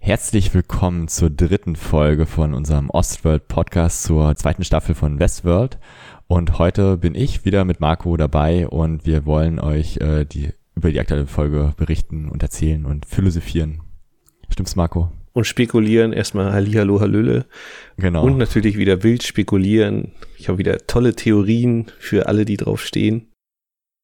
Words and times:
Herzlich 0.00 0.52
willkommen 0.52 1.08
zur 1.08 1.30
dritten 1.30 1.74
Folge 1.76 2.26
von 2.26 2.52
unserem 2.52 2.90
Ostworld 2.90 3.48
Podcast 3.48 4.02
zur 4.02 4.36
zweiten 4.36 4.64
Staffel 4.64 4.94
von 4.94 5.18
Westworld. 5.18 5.78
Und 6.26 6.58
heute 6.58 6.98
bin 6.98 7.14
ich 7.14 7.46
wieder 7.46 7.64
mit 7.64 7.80
Marco 7.80 8.18
dabei 8.18 8.68
und 8.68 9.06
wir 9.06 9.24
wollen 9.24 9.58
euch 9.58 9.96
äh, 9.96 10.26
die, 10.26 10.50
über 10.74 10.90
die 10.90 11.00
aktuelle 11.00 11.26
Folge 11.26 11.72
berichten 11.78 12.28
und 12.28 12.42
erzählen 12.42 12.84
und 12.84 13.06
philosophieren. 13.06 13.80
Stimmt's, 14.50 14.76
Marco? 14.76 15.10
Und 15.32 15.46
spekulieren, 15.46 16.12
erstmal 16.12 16.52
Hallihallo, 16.52 17.00
Hallöle. 17.00 17.46
Genau. 17.96 18.24
Und 18.24 18.36
natürlich 18.36 18.76
wieder 18.76 19.02
wild 19.02 19.22
spekulieren. 19.22 20.12
Ich 20.36 20.48
habe 20.48 20.58
wieder 20.58 20.86
tolle 20.86 21.14
Theorien 21.14 21.86
für 21.98 22.26
alle, 22.26 22.44
die 22.44 22.58
drauf 22.58 22.82
stehen. 22.82 23.28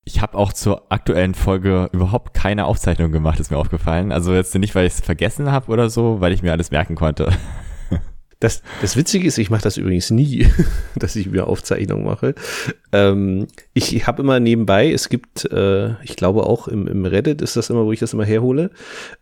Ich 0.07 0.21
habe 0.21 0.37
auch 0.37 0.53
zur 0.53 0.93
aktuellen 0.93 1.35
Folge 1.35 1.89
überhaupt 1.93 2.35
keine 2.35 2.67
Aufzeichnung 2.67 3.11
gemacht, 3.11 3.41
ist 3.41 3.51
mir 3.51 3.57
aufgefallen. 3.57 4.13
Also 4.13 4.35
jetzt 4.35 4.55
nicht, 4.55 4.75
weil 4.75 4.87
ich 4.87 4.95
es 4.95 5.01
vergessen 5.01 5.51
habe 5.51 5.73
oder 5.73 5.89
so, 5.89 6.21
weil 6.21 6.33
ich 6.33 6.43
mir 6.43 6.53
alles 6.53 6.71
merken 6.71 6.95
konnte. 6.95 7.33
Das, 8.41 8.63
das 8.83 8.95
Witzige 8.97 9.27
ist, 9.27 9.39
ich 9.39 9.49
mache 9.49 9.63
das 9.63 9.79
übrigens 9.79 10.11
nie, 10.11 10.47
dass 10.97 11.17
ich 11.17 11.30
mir 11.30 11.47
Aufzeichnungen 11.47 12.05
mache. 12.05 12.35
Ähm, 12.93 13.47
ich 13.73 14.07
habe 14.07 14.21
immer 14.21 14.39
nebenbei, 14.39 14.93
es 14.93 15.09
gibt, 15.09 15.47
äh, 15.51 15.93
ich 16.03 16.15
glaube 16.16 16.45
auch 16.45 16.69
im, 16.69 16.87
im 16.87 17.07
Reddit 17.07 17.41
ist 17.41 17.57
das 17.57 17.71
immer, 17.71 17.87
wo 17.87 17.93
ich 17.93 18.01
das 18.01 18.13
immer 18.13 18.27
herhole, 18.27 18.71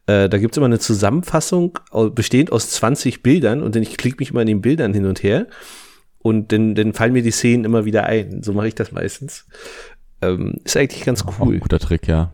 äh, 0.07 0.29
da 0.29 0.39
gibt 0.39 0.55
es 0.55 0.57
immer 0.57 0.67
eine 0.67 0.81
Zusammenfassung 0.81 1.79
bestehend 2.17 2.51
aus 2.51 2.71
20 2.71 3.23
Bildern 3.23 3.63
und 3.63 3.77
dann 3.77 3.85
ich 3.85 3.97
klicke 3.97 4.17
mich 4.19 4.31
immer 4.31 4.41
in 4.41 4.49
den 4.49 4.61
Bildern 4.61 4.93
hin 4.93 5.07
und 5.07 5.23
her 5.23 5.47
und 6.23 6.53
dann, 6.53 6.75
dann 6.75 6.93
fallen 6.93 7.13
mir 7.13 7.23
die 7.23 7.31
Szenen 7.31 7.65
immer 7.65 7.85
wieder 7.85 8.05
ein. 8.07 8.43
So 8.43 8.53
mache 8.53 8.69
ich 8.69 8.75
das 8.75 8.93
meistens. 8.93 9.47
Ähm, 10.23 10.55
ist 10.65 10.77
eigentlich 10.77 11.05
ganz 11.05 11.25
Auch 11.27 11.41
cool. 11.41 11.55
ein 11.57 11.61
guter 11.61 11.79
Trick, 11.79 12.07
ja. 12.09 12.33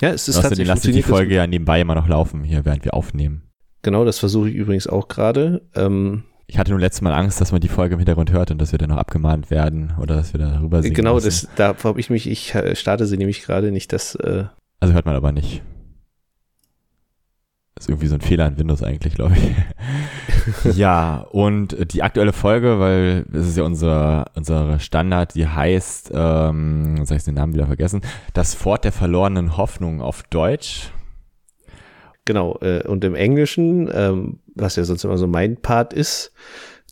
Ja, 0.00 0.10
es 0.10 0.26
ist 0.28 0.36
tatsächlich 0.40 0.66
lasst 0.66 0.84
ihr 0.86 0.92
die 0.92 1.02
Folge 1.02 1.34
ja 1.36 1.46
nebenbei 1.46 1.80
immer 1.80 1.94
noch 1.94 2.08
laufen, 2.08 2.42
hier, 2.42 2.64
während 2.64 2.84
wir 2.84 2.94
aufnehmen. 2.94 3.42
Genau, 3.82 4.04
das 4.04 4.18
versuche 4.18 4.48
ich 4.48 4.54
übrigens 4.56 4.86
auch 4.86 5.08
gerade. 5.08 5.62
Ähm, 5.76 6.24
Ich 6.46 6.58
hatte 6.58 6.70
nur 6.72 6.80
letztes 6.80 7.02
Mal 7.02 7.12
Angst, 7.14 7.40
dass 7.40 7.52
man 7.52 7.60
die 7.60 7.68
Folge 7.68 7.94
im 7.94 7.98
Hintergrund 8.00 8.32
hört 8.32 8.50
und 8.50 8.58
dass 8.60 8.72
wir 8.72 8.78
dann 8.78 8.88
noch 8.90 8.96
abgemahnt 8.96 9.50
werden 9.50 9.92
oder 10.00 10.16
dass 10.16 10.32
wir 10.32 10.40
darüber 10.40 10.82
singen 10.82 10.94
genau, 10.94 11.14
müssen. 11.14 11.26
das, 11.26 11.48
da 11.56 11.74
habe 11.84 12.00
ich 12.00 12.10
mich, 12.10 12.28
ich 12.28 12.54
starte 12.74 13.06
sie 13.06 13.16
nämlich 13.16 13.42
gerade 13.42 13.70
nicht, 13.70 13.92
dass, 13.92 14.14
äh, 14.16 14.44
Also 14.80 14.94
hört 14.94 15.06
man 15.06 15.14
aber 15.14 15.30
nicht. 15.32 15.62
Das 17.74 17.86
ist 17.86 17.88
irgendwie 17.88 18.06
so 18.06 18.14
ein 18.14 18.20
Fehler 18.20 18.46
in 18.46 18.56
Windows 18.56 18.84
eigentlich, 18.84 19.14
glaube 19.14 19.34
ich. 19.36 20.76
ja, 20.76 21.26
und 21.32 21.92
die 21.92 22.04
aktuelle 22.04 22.32
Folge, 22.32 22.78
weil 22.78 23.26
es 23.32 23.48
ist 23.48 23.56
ja 23.56 23.64
unser, 23.64 24.30
unser 24.36 24.78
Standard, 24.78 25.34
die 25.34 25.48
heißt, 25.48 26.12
ähm, 26.14 26.96
jetzt 26.98 27.10
habe 27.10 27.18
ich 27.18 27.24
den 27.24 27.34
Namen 27.34 27.54
wieder 27.54 27.66
vergessen, 27.66 28.02
das 28.32 28.54
Fort 28.54 28.84
der 28.84 28.92
verlorenen 28.92 29.56
Hoffnung 29.56 30.00
auf 30.00 30.22
Deutsch. 30.24 30.92
genau, 32.24 32.58
äh, 32.60 32.86
und 32.86 33.02
im 33.02 33.16
Englischen, 33.16 33.90
ähm, 33.92 34.38
was 34.54 34.76
ja 34.76 34.84
sonst 34.84 35.02
immer 35.02 35.18
so 35.18 35.26
mein 35.26 35.56
Part 35.56 35.92
ist, 35.92 36.32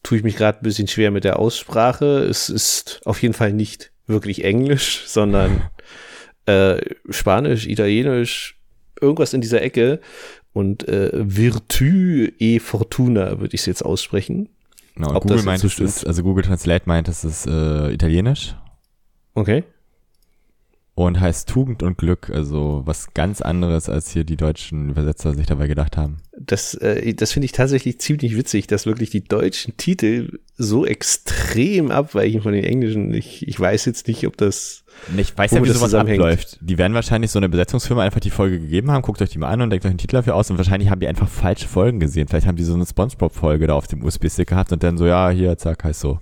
tue 0.02 0.19
ich 0.19 0.24
mich 0.24 0.36
gerade 0.36 0.58
ein 0.58 0.64
bisschen 0.64 0.89
schwer 0.89 1.12
mit 1.12 1.22
der 1.22 1.39
Aussprache. 1.39 2.24
Es 2.24 2.48
ist 2.48 3.00
auf 3.05 3.22
jeden 3.22 3.34
Fall 3.34 3.52
nicht 3.52 3.92
wirklich 4.08 4.44
Englisch, 4.44 5.05
sondern 5.06 5.62
äh, 6.46 6.78
Spanisch, 7.08 7.69
Italienisch, 7.69 8.58
irgendwas 9.00 9.33
in 9.33 9.41
dieser 9.41 9.62
Ecke. 9.62 10.00
Und 10.53 10.86
äh, 10.89 11.11
Virtü 11.14 12.33
e 12.39 12.58
Fortuna 12.58 13.40
würde 13.40 13.55
ich 13.55 13.63
es 13.63 13.67
jetzt 13.67 13.85
aussprechen. 13.85 14.48
Genau, 14.95 15.14
Ob 15.14 15.23
Google 15.23 15.42
meint, 15.42 15.64
es 15.64 15.79
ist, 15.79 16.07
also 16.07 16.23
Google 16.23 16.45
Translate 16.45 16.85
meint, 16.86 17.08
es 17.08 17.24
ist 17.24 17.46
äh, 17.46 17.90
italienisch 17.92 18.55
Okay. 19.35 19.64
Und 20.95 21.20
heißt 21.20 21.48
Tugend 21.48 21.83
und 21.83 21.97
Glück, 21.97 22.29
also 22.29 22.83
was 22.85 23.14
ganz 23.14 23.41
anderes, 23.41 23.89
als 23.89 24.11
hier 24.11 24.25
die 24.25 24.36
deutschen 24.36 24.91
Übersetzer 24.91 25.35
sich 25.35 25.47
dabei 25.47 25.67
gedacht 25.67 25.97
haben. 25.97 26.19
Das, 26.39 26.75
äh, 26.75 27.14
das 27.14 27.33
finde 27.33 27.47
ich 27.47 27.53
tatsächlich 27.53 27.98
ziemlich 27.98 28.36
witzig, 28.36 28.67
dass 28.67 28.85
wirklich 28.85 29.08
die 29.08 29.25
deutschen 29.25 29.77
Titel 29.79 30.39
so 30.57 30.85
extrem 30.85 31.91
abweichen 31.91 32.42
von 32.42 32.52
den 32.52 32.64
englischen. 32.64 33.14
Ich, 33.14 33.48
ich 33.48 33.58
weiß 33.58 33.86
jetzt 33.86 34.07
nicht, 34.07 34.27
ob 34.27 34.36
das. 34.36 34.85
Ich 35.17 35.36
weiß 35.36 35.52
ja, 35.52 35.63
wie 35.63 35.69
das 35.69 35.79
sowas 35.79 35.95
abläuft. 35.95 36.58
Die 36.61 36.77
werden 36.77 36.92
wahrscheinlich 36.92 37.31
so 37.31 37.39
eine 37.39 37.48
Besetzungsfirma 37.48 38.02
einfach 38.02 38.20
die 38.20 38.31
Folge 38.31 38.61
gegeben 38.61 38.91
haben, 38.91 39.01
guckt 39.01 39.23
euch 39.23 39.31
die 39.31 39.39
mal 39.39 39.48
an 39.48 39.63
und 39.63 39.70
denkt 39.70 39.86
euch 39.86 39.91
einen 39.91 39.98
Titel 39.98 40.17
dafür 40.17 40.35
aus 40.35 40.51
und 40.51 40.58
wahrscheinlich 40.58 40.91
haben 40.91 41.01
die 41.01 41.08
einfach 41.08 41.29
falsche 41.29 41.69
Folgen 41.69 42.01
gesehen. 42.01 42.29
Vielleicht 42.29 42.47
haben 42.47 42.57
die 42.57 42.64
so 42.64 42.75
eine 42.75 42.85
Spongebob-Folge 42.85 43.67
da 43.67 43.75
auf 43.75 43.86
dem 43.86 44.05
USB-Stick 44.05 44.48
gehabt 44.48 44.73
und 44.73 44.83
dann 44.83 44.98
so, 44.98 45.07
ja, 45.07 45.31
hier, 45.31 45.57
zack, 45.57 45.85
heißt 45.85 46.01
so. 46.01 46.19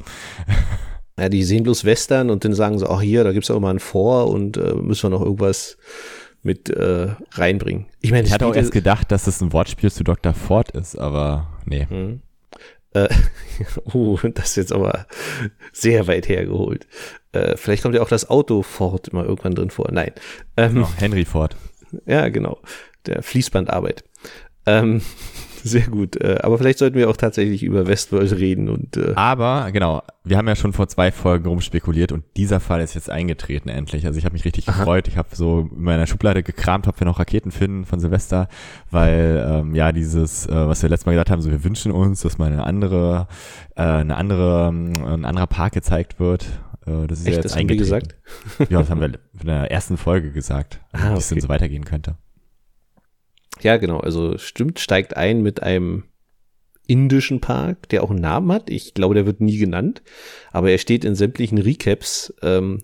Ja, 1.21 1.29
die 1.29 1.45
sehen 1.45 1.65
bloß 1.65 1.85
Western 1.85 2.31
und 2.31 2.47
dann 2.47 2.55
sagen 2.55 2.79
sie, 2.79 2.89
ach 2.89 3.03
hier, 3.03 3.25
da 3.25 3.33
gibt's 3.33 3.51
auch 3.51 3.61
mal 3.61 3.75
ein 3.75 3.79
Vor 3.79 4.29
und 4.29 4.57
äh, 4.57 4.73
müssen 4.75 5.03
wir 5.03 5.11
noch 5.11 5.21
irgendwas 5.23 5.77
mit 6.43 6.71
äh, 6.71 7.09
reinbringen. 7.33 7.87
Ich 8.01 8.11
meine, 8.11 8.27
Ich 8.27 8.33
hatte 8.33 8.47
auch 8.47 8.55
erst 8.55 8.73
gedacht, 8.73 9.13
dass 9.13 9.27
es 9.27 9.43
ein 9.43 9.53
Wortspiel 9.53 9.93
zu 9.93 10.03
Dr. 10.03 10.33
Ford 10.33 10.71
ist, 10.71 10.99
aber 10.99 11.59
nee. 11.67 11.87
Hm. 11.87 12.23
Äh, 12.95 13.09
oh, 13.93 14.19
das 14.23 14.49
ist 14.51 14.57
jetzt 14.57 14.73
aber 14.73 15.07
sehr 15.73 16.07
weit 16.07 16.27
hergeholt. 16.27 16.87
Äh, 17.33 17.59
vielleicht 17.59 17.83
kommt 17.83 17.95
ja 17.95 18.01
auch 18.01 18.09
das 18.09 18.31
Auto 18.31 18.63
Ford 18.63 19.13
mal 19.13 19.27
irgendwann 19.27 19.55
drin 19.55 19.69
vor. 19.69 19.91
Nein. 19.93 20.13
Ähm, 20.57 20.75
Genau, 20.75 20.89
Henry 20.97 21.25
Ford. 21.27 21.55
Ja, 22.07 22.29
genau. 22.29 22.61
Der 23.05 23.23
Fließbandarbeit. 23.23 24.05
Ähm, 24.65 25.03
sehr 25.65 25.87
gut. 25.89 26.17
Äh, 26.21 26.39
aber 26.43 26.59
vielleicht 26.59 26.79
sollten 26.79 26.97
wir 26.97 27.09
auch 27.11 27.17
tatsächlich 27.17 27.63
über 27.63 27.87
Westworld 27.87 28.33
reden 28.37 28.69
und 28.69 28.97
äh, 28.97 29.13
Aber, 29.15 29.71
genau, 29.73 30.03
wir 30.25 30.37
haben 30.37 30.49
ja 30.49 30.57
schon 30.57 30.73
vor 30.73 30.89
zwei 30.89 31.13
Folgen 31.13 31.47
rumspekuliert 31.47 32.13
und 32.13 32.25
dieser 32.37 32.61
Fall 32.61 32.81
ist 32.81 32.95
jetzt 32.95 33.11
eingetreten 33.11 33.69
endlich. 33.69 34.07
Also 34.07 34.19
ich 34.19 34.25
habe 34.25 34.33
mich 34.35 34.45
richtig 34.45 34.69
Aha. 34.69 34.79
gefreut. 34.79 35.09
Ich 35.09 35.17
habe 35.17 35.29
so 35.35 35.69
in 35.75 35.83
meiner 35.83 36.07
Schublade 36.07 36.43
gekramt, 36.43 36.87
ob 36.89 37.01
wir 37.01 37.05
noch 37.07 37.19
Raketen 37.19 37.51
finden 37.51 37.85
von 37.85 38.01
Silvester, 38.01 38.49
weil 38.91 39.45
ähm, 39.49 39.75
ja 39.75 39.93
dieses, 39.93 40.47
äh, 40.47 40.53
was 40.69 40.83
wir 40.83 40.89
letztes 40.89 41.07
Mal 41.07 41.13
gesagt 41.13 41.31
haben, 41.31 41.43
so 41.43 41.51
wir 41.51 41.65
wünschen 41.65 41.93
uns, 41.93 42.21
dass 42.23 42.39
mal 42.39 42.53
eine 42.53 42.65
andere, 42.65 43.29
äh, 43.77 43.83
eine 43.83 44.17
andere, 44.17 44.69
ähm, 44.69 44.93
ein 45.07 45.25
anderer 45.25 45.47
Park 45.47 45.73
gezeigt 45.73 46.21
wird. 46.21 46.47
Äh, 46.87 47.07
das 47.07 47.21
ist 47.21 47.27
ja 47.27 47.33
echt, 47.33 47.37
jetzt 47.37 47.45
das 47.45 47.53
haben 47.57 47.69
wir 47.69 47.75
eingetreten. 47.75 48.09
gesagt. 48.09 48.71
Ja, 48.71 48.79
das 48.81 48.91
haben 48.91 49.01
wir 49.01 49.09
in 49.09 49.47
der 49.47 49.71
ersten 49.71 49.97
Folge 49.97 50.33
gesagt, 50.33 50.81
Ah, 50.93 51.15
wie 51.15 51.19
es 51.19 51.29
denn 51.29 51.37
okay. 51.37 51.43
so 51.43 51.49
weitergehen 51.49 51.85
könnte. 51.85 52.17
Ja, 53.61 53.77
genau. 53.77 53.99
Also 54.01 54.39
stimmt, 54.39 54.79
steigt 54.79 55.17
ein 55.17 55.43
mit 55.43 55.63
einem 55.63 56.05
indischen 56.87 57.41
Park, 57.41 57.89
der 57.91 58.03
auch 58.03 58.11
einen 58.11 58.21
Namen 58.21 58.51
hat. 58.53 58.69
Ich 58.69 58.95
glaube, 58.95 59.15
der 59.15 59.27
wird 59.27 59.41
nie 59.41 59.59
genannt, 59.59 60.03
aber 60.51 60.71
er 60.71 60.79
steht 60.79 61.05
in 61.05 61.15
sämtlichen 61.15 61.59
Recaps. 61.59 62.35
Ähm, 62.43 62.79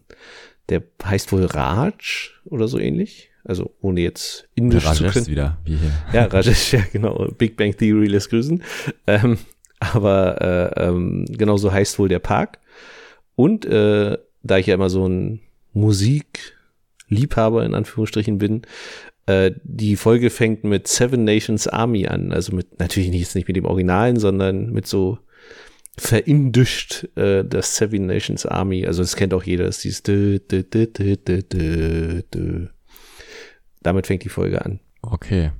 der 0.68 0.82
heißt 1.04 1.32
wohl 1.32 1.44
Raj 1.44 2.30
oder 2.44 2.68
so 2.68 2.78
ähnlich. 2.78 3.30
Also 3.44 3.74
ohne 3.80 4.00
jetzt 4.00 4.48
indisch 4.56 4.82
zu 4.84 5.04
Rajesh 5.04 5.12
können. 5.12 5.26
wieder, 5.28 5.58
wie 5.64 5.76
hier. 5.76 5.92
Ja, 6.12 6.24
Rajesh, 6.26 6.72
ja 6.72 6.82
genau. 6.92 7.28
Big 7.38 7.56
Bang 7.56 7.76
Theory 7.76 8.06
lässt 8.06 8.30
grüßen. 8.30 8.62
Ähm, 9.06 9.38
aber 9.78 10.40
äh, 10.76 10.86
ähm, 10.86 11.26
genau 11.28 11.56
so 11.56 11.72
heißt 11.72 11.98
wohl 11.98 12.08
der 12.08 12.18
Park. 12.18 12.58
Und 13.36 13.64
äh, 13.64 14.18
da 14.42 14.58
ich 14.58 14.66
ja 14.66 14.74
immer 14.74 14.90
so 14.90 15.08
ein 15.08 15.40
Musikliebhaber 15.74 17.64
in 17.64 17.74
Anführungsstrichen 17.74 18.38
bin, 18.38 18.62
äh, 19.26 19.52
die 19.64 19.96
Folge 19.96 20.30
fängt 20.30 20.64
mit 20.64 20.88
Seven 20.88 21.24
Nations 21.24 21.66
Army 21.66 22.06
an. 22.06 22.32
Also 22.32 22.54
mit, 22.54 22.78
natürlich 22.78 23.10
nicht, 23.10 23.20
jetzt 23.20 23.34
nicht 23.34 23.48
mit 23.48 23.56
dem 23.56 23.64
Originalen, 23.64 24.18
sondern 24.18 24.70
mit 24.72 24.86
so 24.86 25.18
verindischt 25.98 27.08
äh, 27.16 27.44
das 27.44 27.76
Seven 27.76 28.06
Nations 28.06 28.46
Army. 28.46 28.86
Also 28.86 29.02
das 29.02 29.16
kennt 29.16 29.34
auch 29.34 29.42
jeder. 29.42 29.64
Das 29.64 29.76
ist 29.76 29.84
dieses 29.84 30.02
dö, 30.02 30.38
dö, 30.38 30.62
dö, 30.62 30.86
dö, 30.86 31.42
dö, 31.42 32.22
dö. 32.22 32.66
Damit 33.82 34.06
fängt 34.06 34.24
die 34.24 34.28
Folge 34.28 34.64
an. 34.64 34.80
Okay. 35.02 35.52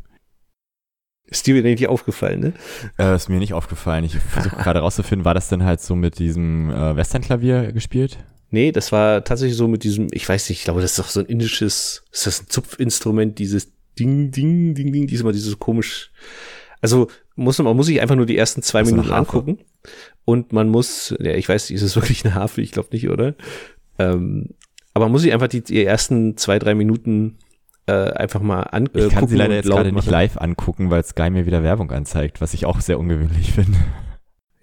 Ist 1.29 1.47
dir 1.47 1.61
nicht 1.61 1.89
aufgefallen, 1.89 2.41
ne? 2.41 2.53
Äh, 2.99 3.17
ist 3.17 3.29
mir 3.29 3.39
nicht 3.39 3.55
aufgefallen. 3.55 4.05
Ich 4.05 4.17
versuche 4.17 4.57
gerade 4.63 4.81
rauszufinden, 4.81 5.25
war 5.25 5.35
das 5.35 5.49
denn 5.49 5.65
halt 5.65 5.81
so 5.81 5.97
mit 5.97 6.21
diesem 6.21 6.71
äh, 6.71 6.97
Western-Klavier 6.97 7.73
gespielt? 7.73 8.19
Nee, 8.51 8.73
das 8.73 8.93
war 8.93 9.25
tatsächlich 9.25 9.57
so 9.57 9.69
mit 9.69 9.83
diesem, 9.83 10.09
ich 10.13 10.29
weiß 10.29 10.49
nicht, 10.49 10.61
ich 10.61 10.65
glaube, 10.65 10.81
das 10.81 10.93
ist 10.93 10.99
doch 10.99 11.09
so 11.09 11.21
ein 11.21 11.27
indisches, 11.27 12.05
ist 12.13 12.27
das 12.27 12.43
ein 12.43 12.47
Zupfinstrument, 12.49 13.39
dieses 13.39 13.73
Ding, 13.99 14.31
Ding, 14.31 14.75
Ding, 14.75 14.93
Ding, 14.93 15.07
diesmal 15.07 15.33
dieses 15.33 15.59
komisch. 15.59 16.11
Also 16.81 17.09
muss 17.35 17.59
man, 17.59 17.67
man 17.67 17.77
muss 17.77 17.87
sich 17.87 18.01
einfach 18.01 18.17
nur 18.17 18.27
die 18.27 18.37
ersten 18.37 18.63
zwei 18.63 18.81
eine 18.81 18.91
Minuten 18.91 19.13
angucken. 19.13 19.59
Und 20.25 20.53
man 20.53 20.69
muss, 20.69 21.15
ja, 21.21 21.33
ich 21.33 21.49
weiß 21.49 21.71
nicht, 21.71 21.77
ist 21.77 21.83
es 21.83 21.97
wirklich 21.97 22.25
eine 22.25 22.35
Harfe? 22.35 22.61
Ich 22.61 22.73
glaube 22.73 22.89
nicht, 22.93 23.09
oder? 23.09 23.35
Ähm, 23.99 24.51
aber 24.95 25.07
man 25.07 25.13
muss 25.13 25.23
sich 25.23 25.33
einfach 25.33 25.49
die, 25.49 25.63
die 25.63 25.85
ersten 25.85 26.37
zwei, 26.37 26.59
drei 26.59 26.75
Minuten 26.75 27.39
äh, 27.87 27.93
einfach 27.93 28.41
mal 28.41 28.63
angucken. 28.63 29.07
Ich 29.07 29.13
kann 29.13 29.29
sie 29.29 29.37
leider 29.37 29.55
jetzt 29.55 29.69
gerade 29.69 29.93
nicht 29.93 30.11
live 30.11 30.39
angucken, 30.39 30.91
weil 30.91 31.05
Sky 31.05 31.31
mir 31.31 31.47
wieder 31.47 31.63
Werbung 31.63 31.91
anzeigt, 31.93 32.41
was 32.41 32.55
ich 32.55 32.67
auch 32.67 32.81
sehr 32.81 32.99
ungewöhnlich 32.99 33.53
finde. 33.53 33.79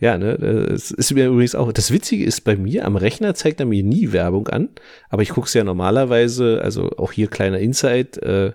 Ja, 0.04 0.18
ne, 0.18 0.38
das 0.70 0.92
ist 0.92 1.14
mir 1.14 1.28
übrigens 1.28 1.56
auch, 1.56 1.72
das 1.72 1.92
Witzige 1.92 2.26
ist 2.26 2.42
bei 2.42 2.58
mir, 2.58 2.86
am 2.86 2.98
Rechner 2.98 3.36
zeigt 3.36 3.62
er 3.62 3.66
mir 3.66 3.84
nie 3.84 4.12
Werbung 4.12 4.50
an, 4.50 4.68
aber 5.10 5.22
ich 5.22 5.30
gucke 5.30 5.48
es 5.48 5.54
ja 5.54 5.64
normalerweise, 5.64 6.60
also 6.62 6.90
auch 6.98 7.14
hier 7.14 7.28
kleiner 7.28 7.60
Insight, 7.60 8.18
äh, 8.18 8.52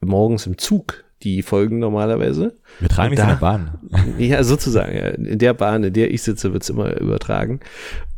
morgens 0.00 0.46
im 0.46 0.56
Zug, 0.56 1.04
die 1.22 1.42
Folgen 1.42 1.80
normalerweise. 1.80 2.56
Wir 2.78 2.88
tragen 2.88 3.10
nicht 3.10 3.18
in 3.18 3.26
da- 3.26 3.32
der 3.34 3.40
Bahn. 3.40 3.78
Ja, 4.18 4.42
sozusagen. 4.42 4.96
Ja. 4.96 5.08
In 5.08 5.38
der 5.38 5.52
Bahn, 5.52 5.84
in 5.84 5.92
der 5.92 6.10
ich 6.14 6.22
sitze, 6.22 6.54
wird's 6.54 6.70
immer 6.70 6.98
übertragen. 6.98 7.60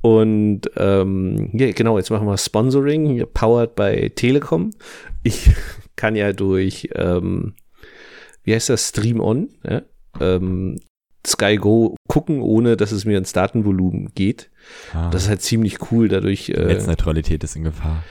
Und 0.01 0.63
ähm, 0.77 1.51
ja, 1.55 1.73
genau, 1.73 1.99
jetzt 1.99 2.11
machen 2.11 2.29
wir 2.29 2.39
Sponsoring, 2.39 3.25
powered 3.35 3.75
by 3.75 4.09
Telekom. 4.15 4.71
Ich 5.25 5.51
kann 5.97 6.15
ja 6.15 6.33
durch, 6.33 6.91
ähm, 6.95 7.55
wie 8.45 8.55
heißt 8.55 8.69
das, 8.69 8.89
Stream 8.91 9.19
On, 9.19 9.49
ja? 9.69 9.83
ähm, 10.21 10.79
Sky 11.27 11.57
Go 11.57 11.95
gucken, 12.13 12.43
ohne 12.43 12.77
dass 12.77 12.93
es 12.93 13.07
mir 13.07 13.17
ins 13.17 13.33
Datenvolumen 13.33 14.13
geht. 14.15 14.51
Ah, 14.93 15.09
Das 15.11 15.23
ist 15.23 15.29
halt 15.31 15.41
ziemlich 15.41 15.91
cool. 15.91 16.09
Dadurch, 16.09 16.51
äh, 16.51 16.67
Netzneutralität 16.67 17.43
ist 17.43 17.57
in 17.57 17.65
Gefahr. 17.65 18.05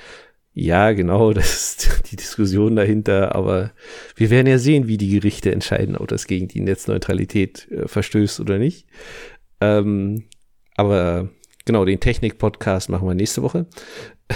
ja, 0.54 0.92
genau, 0.94 1.34
das 1.34 1.54
ist 1.54 2.10
die 2.12 2.16
Diskussion 2.16 2.76
dahinter. 2.76 3.36
Aber 3.36 3.74
wir 4.16 4.32
werden 4.32 4.48
ja 4.48 4.58
sehen, 4.58 4.88
wie 4.88 4.98
die 4.98 5.10
Gerichte 5.10 5.52
entscheiden, 5.52 5.96
ob 5.96 6.08
das 6.08 6.26
gegen 6.26 6.48
die 6.48 6.62
Netzneutralität 6.62 7.68
äh, 7.70 7.88
verstößt 7.88 8.40
oder 8.40 8.58
nicht. 8.58 8.88
Ähm, 9.60 10.24
aber 10.76 11.30
genau, 11.66 11.86
den 11.86 12.00
Technik-Podcast 12.00 12.90
machen 12.90 13.08
wir 13.08 13.14
nächste 13.14 13.44
Woche. 13.44 13.68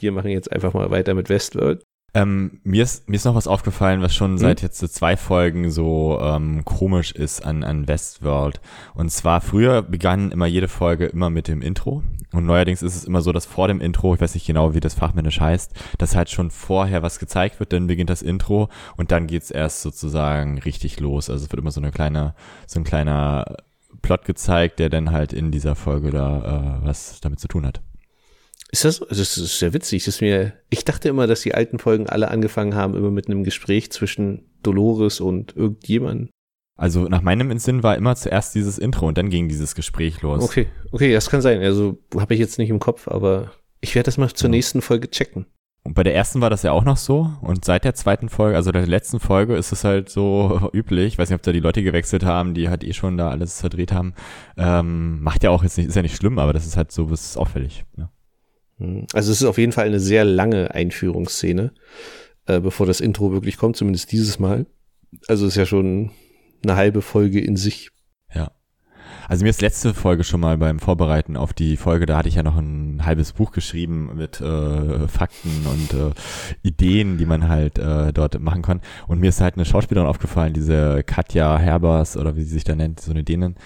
Wir 0.00 0.12
machen 0.12 0.30
jetzt 0.30 0.52
einfach 0.52 0.74
mal 0.74 0.92
weiter 0.92 1.14
mit 1.14 1.28
Westworld. 1.28 1.82
Ähm, 2.22 2.60
mir, 2.64 2.82
ist, 2.82 3.08
mir 3.08 3.16
ist 3.16 3.24
noch 3.24 3.34
was 3.34 3.46
aufgefallen, 3.46 4.02
was 4.02 4.14
schon 4.14 4.32
Hm? 4.32 4.38
seit 4.38 4.62
jetzt 4.62 4.78
so 4.78 4.88
zwei 4.88 5.16
Folgen 5.16 5.70
so 5.70 6.18
ähm, 6.20 6.64
komisch 6.64 7.12
ist 7.12 7.44
an, 7.44 7.64
an 7.64 7.86
Westworld. 7.86 8.60
Und 8.94 9.10
zwar 9.10 9.40
früher 9.40 9.82
begann 9.82 10.32
immer 10.32 10.46
jede 10.46 10.68
Folge 10.68 11.06
immer 11.06 11.30
mit 11.30 11.48
dem 11.48 11.62
Intro. 11.62 12.02
Und 12.32 12.44
neuerdings 12.44 12.82
ist 12.82 12.96
es 12.96 13.04
immer 13.04 13.22
so, 13.22 13.32
dass 13.32 13.46
vor 13.46 13.68
dem 13.68 13.80
Intro, 13.80 14.14
ich 14.14 14.20
weiß 14.20 14.34
nicht 14.34 14.46
genau, 14.46 14.74
wie 14.74 14.80
das 14.80 14.94
fachmännisch 14.94 15.40
heißt, 15.40 15.72
dass 15.98 16.16
halt 16.16 16.30
schon 16.30 16.50
vorher 16.50 17.02
was 17.02 17.18
gezeigt 17.18 17.60
wird, 17.60 17.72
dann 17.72 17.86
beginnt 17.86 18.10
das 18.10 18.22
Intro 18.22 18.68
und 18.96 19.12
dann 19.12 19.26
geht's 19.26 19.50
erst 19.50 19.82
sozusagen 19.82 20.58
richtig 20.58 21.00
los. 21.00 21.30
Also 21.30 21.44
es 21.44 21.50
wird 21.50 21.60
immer 21.60 21.70
so 21.70 21.80
eine 21.80 21.90
kleine, 21.90 22.34
so 22.66 22.80
ein 22.80 22.84
kleiner 22.84 23.56
Plot 24.02 24.24
gezeigt, 24.24 24.78
der 24.78 24.90
dann 24.90 25.12
halt 25.12 25.32
in 25.32 25.50
dieser 25.50 25.74
Folge 25.74 26.10
da 26.10 26.80
äh, 26.82 26.86
was 26.86 27.20
damit 27.20 27.40
zu 27.40 27.48
tun 27.48 27.66
hat. 27.66 27.80
Ist 28.70 28.84
das, 28.84 29.00
also 29.00 29.20
das 29.22 29.38
ist 29.38 29.58
sehr 29.58 29.72
witzig. 29.72 30.04
Das 30.04 30.16
ist 30.16 30.20
mir, 30.20 30.52
ich 30.68 30.84
dachte 30.84 31.08
immer, 31.08 31.26
dass 31.26 31.40
die 31.40 31.54
alten 31.54 31.78
Folgen 31.78 32.06
alle 32.08 32.28
angefangen 32.30 32.74
haben, 32.74 32.94
immer 32.94 33.10
mit 33.10 33.26
einem 33.28 33.44
Gespräch 33.44 33.90
zwischen 33.92 34.44
Dolores 34.62 35.20
und 35.20 35.56
irgendjemandem. 35.56 36.28
Also 36.76 37.08
nach 37.08 37.22
meinem 37.22 37.56
Sinn 37.58 37.82
war 37.82 37.96
immer 37.96 38.14
zuerst 38.14 38.54
dieses 38.54 38.78
Intro 38.78 39.08
und 39.08 39.18
dann 39.18 39.30
ging 39.30 39.48
dieses 39.48 39.74
Gespräch 39.74 40.22
los. 40.22 40.44
Okay, 40.44 40.66
okay, 40.92 41.12
das 41.12 41.28
kann 41.30 41.40
sein. 41.40 41.60
Also 41.60 41.98
habe 42.16 42.34
ich 42.34 42.40
jetzt 42.40 42.58
nicht 42.58 42.70
im 42.70 42.78
Kopf, 42.78 43.08
aber 43.08 43.50
ich 43.80 43.94
werde 43.94 44.04
das 44.06 44.18
mal 44.18 44.28
zur 44.32 44.48
Ja. 44.48 44.52
nächsten 44.52 44.80
Folge 44.82 45.10
checken. 45.10 45.46
Und 45.82 45.94
bei 45.94 46.02
der 46.02 46.14
ersten 46.14 46.40
war 46.42 46.50
das 46.50 46.62
ja 46.62 46.72
auch 46.72 46.84
noch 46.84 46.98
so. 46.98 47.30
Und 47.40 47.64
seit 47.64 47.84
der 47.84 47.94
zweiten 47.94 48.28
Folge, 48.28 48.56
also 48.56 48.70
der 48.70 48.86
letzten 48.86 49.18
Folge, 49.20 49.56
ist 49.56 49.72
es 49.72 49.84
halt 49.84 50.10
so 50.10 50.68
üblich. 50.74 51.14
Ich 51.14 51.18
weiß 51.18 51.30
nicht, 51.30 51.36
ob 51.36 51.42
da 51.42 51.52
die 51.52 51.60
Leute 51.60 51.82
gewechselt 51.82 52.24
haben, 52.24 52.52
die 52.52 52.68
halt 52.68 52.84
eh 52.84 52.92
schon 52.92 53.16
da 53.16 53.30
alles 53.30 53.60
verdreht 53.60 53.92
haben. 53.92 54.12
Ähm, 54.58 55.22
macht 55.22 55.42
ja 55.42 55.50
auch 55.50 55.62
jetzt 55.62 55.78
nicht, 55.78 55.88
ist 55.88 55.94
ja 55.94 56.02
nicht 56.02 56.16
schlimm, 56.16 56.38
aber 56.38 56.52
das 56.52 56.66
ist 56.66 56.76
halt 56.76 56.92
so, 56.92 57.08
ist 57.08 57.38
auffällig. 57.38 57.84
Ne? 57.96 58.10
Hm. 58.78 59.06
Also 59.12 59.32
es 59.32 59.40
ist 59.40 59.46
auf 59.46 59.58
jeden 59.58 59.72
Fall 59.72 59.86
eine 59.86 60.00
sehr 60.00 60.24
lange 60.24 60.74
Einführungsszene, 60.74 61.72
äh, 62.46 62.60
bevor 62.60 62.86
das 62.86 63.00
Intro 63.00 63.32
wirklich 63.32 63.56
kommt, 63.56 63.76
zumindest 63.76 64.12
dieses 64.12 64.38
Mal. 64.38 64.66
Also 65.26 65.46
es 65.46 65.52
ist 65.52 65.58
ja 65.58 65.66
schon 65.66 66.10
eine 66.62 66.76
halbe 66.76 67.02
Folge 67.02 67.40
in 67.40 67.56
sich. 67.56 67.90
Also 69.30 69.44
mir 69.44 69.50
ist 69.50 69.60
letzte 69.60 69.92
Folge 69.92 70.24
schon 70.24 70.40
mal 70.40 70.56
beim 70.56 70.78
Vorbereiten 70.78 71.36
auf 71.36 71.52
die 71.52 71.76
Folge, 71.76 72.06
da 72.06 72.16
hatte 72.16 72.30
ich 72.30 72.36
ja 72.36 72.42
noch 72.42 72.56
ein 72.56 73.04
halbes 73.04 73.34
Buch 73.34 73.52
geschrieben 73.52 74.10
mit 74.16 74.40
äh, 74.40 75.06
Fakten 75.06 75.66
und 75.66 75.92
äh, 75.92 76.12
Ideen, 76.62 77.18
die 77.18 77.26
man 77.26 77.46
halt 77.46 77.78
äh, 77.78 78.10
dort 78.14 78.40
machen 78.40 78.62
kann. 78.62 78.80
Und 79.06 79.20
mir 79.20 79.28
ist 79.28 79.42
halt 79.42 79.56
eine 79.56 79.66
Schauspielerin 79.66 80.08
aufgefallen, 80.08 80.54
diese 80.54 81.02
Katja 81.02 81.58
Herbers 81.58 82.16
oder 82.16 82.36
wie 82.36 82.42
sie 82.42 82.54
sich 82.54 82.64
da 82.64 82.74
nennt, 82.74 83.00
so 83.00 83.10
eine 83.10 83.22
Dänin. 83.22 83.56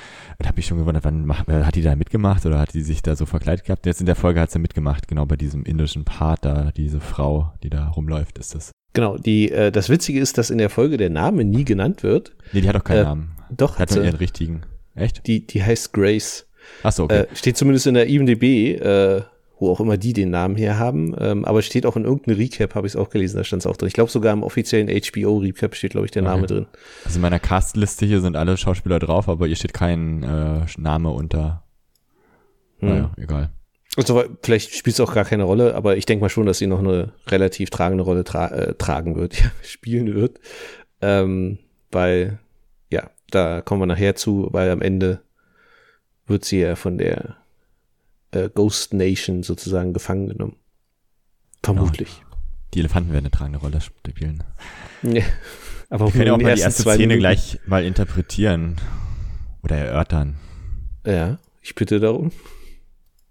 Da 0.41 0.49
habe 0.49 0.59
ich 0.59 0.67
schon 0.67 0.79
gewundert, 0.79 1.05
wann 1.05 1.26
macht, 1.26 1.49
äh, 1.49 1.62
hat 1.62 1.76
die 1.76 1.82
da 1.82 1.94
mitgemacht 1.94 2.44
oder 2.44 2.59
hat 2.59 2.75
die 2.75 2.82
sich 2.82 3.00
da 3.00 3.14
so 3.14 3.25
verkleidet 3.25 3.64
gehabt? 3.64 3.87
Jetzt 3.87 4.00
in 4.00 4.06
der 4.06 4.17
Folge 4.17 4.41
hat 4.41 4.50
sie 4.50 4.59
mitgemacht, 4.59 5.06
genau 5.06 5.26
bei 5.26 5.37
diesem 5.37 5.62
indischen 5.62 6.05
Part 6.05 6.44
da, 6.44 6.73
diese 6.76 6.99
Frau, 6.99 7.53
die 7.62 7.70
da 7.70 7.87
rumläuft, 7.87 8.37
ist 8.38 8.56
das. 8.56 8.73
Genau, 8.94 9.17
die, 9.17 9.53
äh, 9.53 9.70
das 9.70 9.88
Witzige 9.91 10.19
ist, 10.19 10.38
dass 10.38 10.50
in 10.50 10.59
der 10.59 10.70
Folge 10.70 10.97
der 10.97 11.09
Name 11.11 11.44
nie 11.44 11.64
genannt 11.64 12.03
wird. 12.03 12.32
Nee, 12.53 12.62
die 12.62 12.69
hat 12.69 12.75
doch 12.75 12.82
keinen 12.85 12.99
Äh, 12.99 13.05
Namen. 13.05 13.31
Doch, 13.56 13.75
Hat 13.75 13.81
hat 13.82 13.91
sie. 13.91 14.00
ihren 14.00 14.17
richtigen. 14.17 14.62
Echt? 14.94 15.27
Die, 15.27 15.47
die 15.47 15.62
heißt 15.62 15.93
Grace. 15.93 16.47
Achso, 16.83 17.05
okay. 17.05 17.23
Äh, 17.23 17.27
steht 17.37 17.56
zumindest 17.56 17.87
in 17.87 17.94
der 17.94 18.06
IMDB, 18.06 18.77
äh, 18.81 19.23
wo 19.59 19.71
auch 19.71 19.81
immer 19.81 19.97
die 19.97 20.12
den 20.12 20.31
Namen 20.31 20.56
her 20.56 20.79
haben. 20.79 21.15
Ähm, 21.19 21.44
aber 21.44 21.62
steht 21.62 21.87
auch 21.87 21.97
in 21.97 22.05
irgendeinem 22.05 22.37
Recap, 22.37 22.75
habe 22.75 22.87
ich 22.87 22.94
es 22.94 22.97
auch 22.97 23.11
gelesen, 23.11 23.37
da 23.37 23.44
stand 23.44 23.62
es 23.62 23.67
auch 23.67 23.77
drin. 23.77 23.89
Ich 23.89 23.94
glaube 23.94 24.11
sogar 24.11 24.33
im 24.33 24.43
offiziellen 24.43 24.89
HBO-Recap 24.89 25.75
steht, 25.75 25.93
glaube 25.93 26.06
ich, 26.06 26.11
der 26.11 26.23
Name 26.23 26.43
Okay. 26.44 26.55
drin. 26.55 26.67
Also 27.05 27.17
in 27.17 27.23
meiner 27.23 27.39
Castliste 27.39 28.06
hier 28.06 28.21
sind 28.21 28.37
alle 28.37 28.56
Schauspieler 28.56 28.99
drauf, 28.99 29.29
aber 29.29 29.47
hier 29.47 29.56
steht 29.56 29.75
kein 29.75 30.23
äh, 30.23 30.67
Name 30.79 31.11
unter. 31.11 31.62
Hm. 32.81 32.88
Naja, 32.88 33.11
egal. 33.17 33.50
Also, 33.97 34.25
vielleicht 34.43 34.75
spielt 34.75 34.95
es 34.95 35.00
auch 35.00 35.12
gar 35.12 35.27
keine 35.27 35.43
Rolle, 35.43 35.75
aber 35.75 35.99
ich 35.99 36.06
denke 36.06 36.23
mal 36.25 36.31
schon, 36.31 36.47
dass 36.47 36.56
sie 36.59 36.67
noch 36.67 36.79
eine 36.79 37.12
relativ 37.29 37.69
tragende 37.69 38.03
Rolle 38.05 38.25
tra 38.25 38.49
äh, 38.49 38.75
tragen 38.75 39.17
wird, 39.17 39.35
ja, 39.41 39.50
spielen 39.62 40.15
wird. 40.15 40.41
Ähm, 41.03 41.59
weil, 41.91 42.38
da 43.34 43.61
kommen 43.62 43.81
wir 43.82 43.87
nachher 43.87 44.14
zu, 44.14 44.49
weil 44.52 44.70
am 44.70 44.82
Ende 44.82 45.23
wird 46.26 46.44
sie 46.44 46.61
ja 46.61 46.76
von 46.76 46.99
der 46.99 47.37
äh, 48.31 48.49
Ghost 48.49 48.94
Nation 48.94 49.43
sozusagen 49.43 49.93
gefangen 49.93 50.29
genommen. 50.29 50.56
Vermutlich. 51.62 52.23
Die 52.75 52.81
Elefanten 52.81 53.11
werden 53.12 53.25
eine 53.25 53.31
tragende 53.31 53.58
Rolle 53.58 53.81
spielen. 53.81 54.43
Ja. 55.02 55.23
Aber 55.90 56.06
Wir 56.06 56.12
können 56.12 56.26
ja 56.29 56.32
auch 56.34 56.38
mal 56.40 56.55
die 56.55 56.61
erste 56.62 56.82
Szene 56.82 56.99
Minuten- 56.99 57.19
gleich 57.20 57.61
mal 57.67 57.84
interpretieren 57.84 58.76
oder 59.62 59.76
erörtern. 59.76 60.37
Ja, 61.06 61.38
ich 61.61 61.75
bitte 61.75 62.00
darum. 62.00 62.32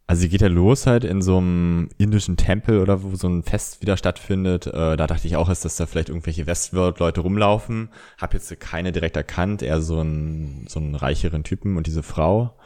Also 0.07 0.21
sie 0.21 0.29
geht 0.29 0.41
ja 0.41 0.49
los 0.49 0.87
halt 0.87 1.05
in 1.05 1.21
so 1.21 1.37
einem 1.37 1.89
indischen 1.97 2.35
Tempel 2.35 2.79
oder 2.79 3.01
wo 3.01 3.15
so 3.15 3.29
ein 3.29 3.43
Fest 3.43 3.81
wieder 3.81 3.95
stattfindet. 3.95 4.67
Äh, 4.67 4.97
da 4.97 5.07
dachte 5.07 5.25
ich 5.25 5.37
auch, 5.37 5.47
ist, 5.47 5.63
dass 5.63 5.77
da 5.77 5.85
vielleicht 5.85 6.09
irgendwelche 6.09 6.47
Westworld-Leute 6.47 7.21
rumlaufen. 7.21 7.89
Hab 8.17 8.33
jetzt 8.33 8.59
keine 8.59 8.91
direkt 8.91 9.15
erkannt, 9.15 9.61
eher 9.61 9.81
so 9.81 9.99
einen, 9.99 10.65
so 10.67 10.79
einen 10.79 10.95
reicheren 10.95 11.43
Typen 11.43 11.77
und 11.77 11.87
diese 11.87 12.03
Frau, 12.03 12.57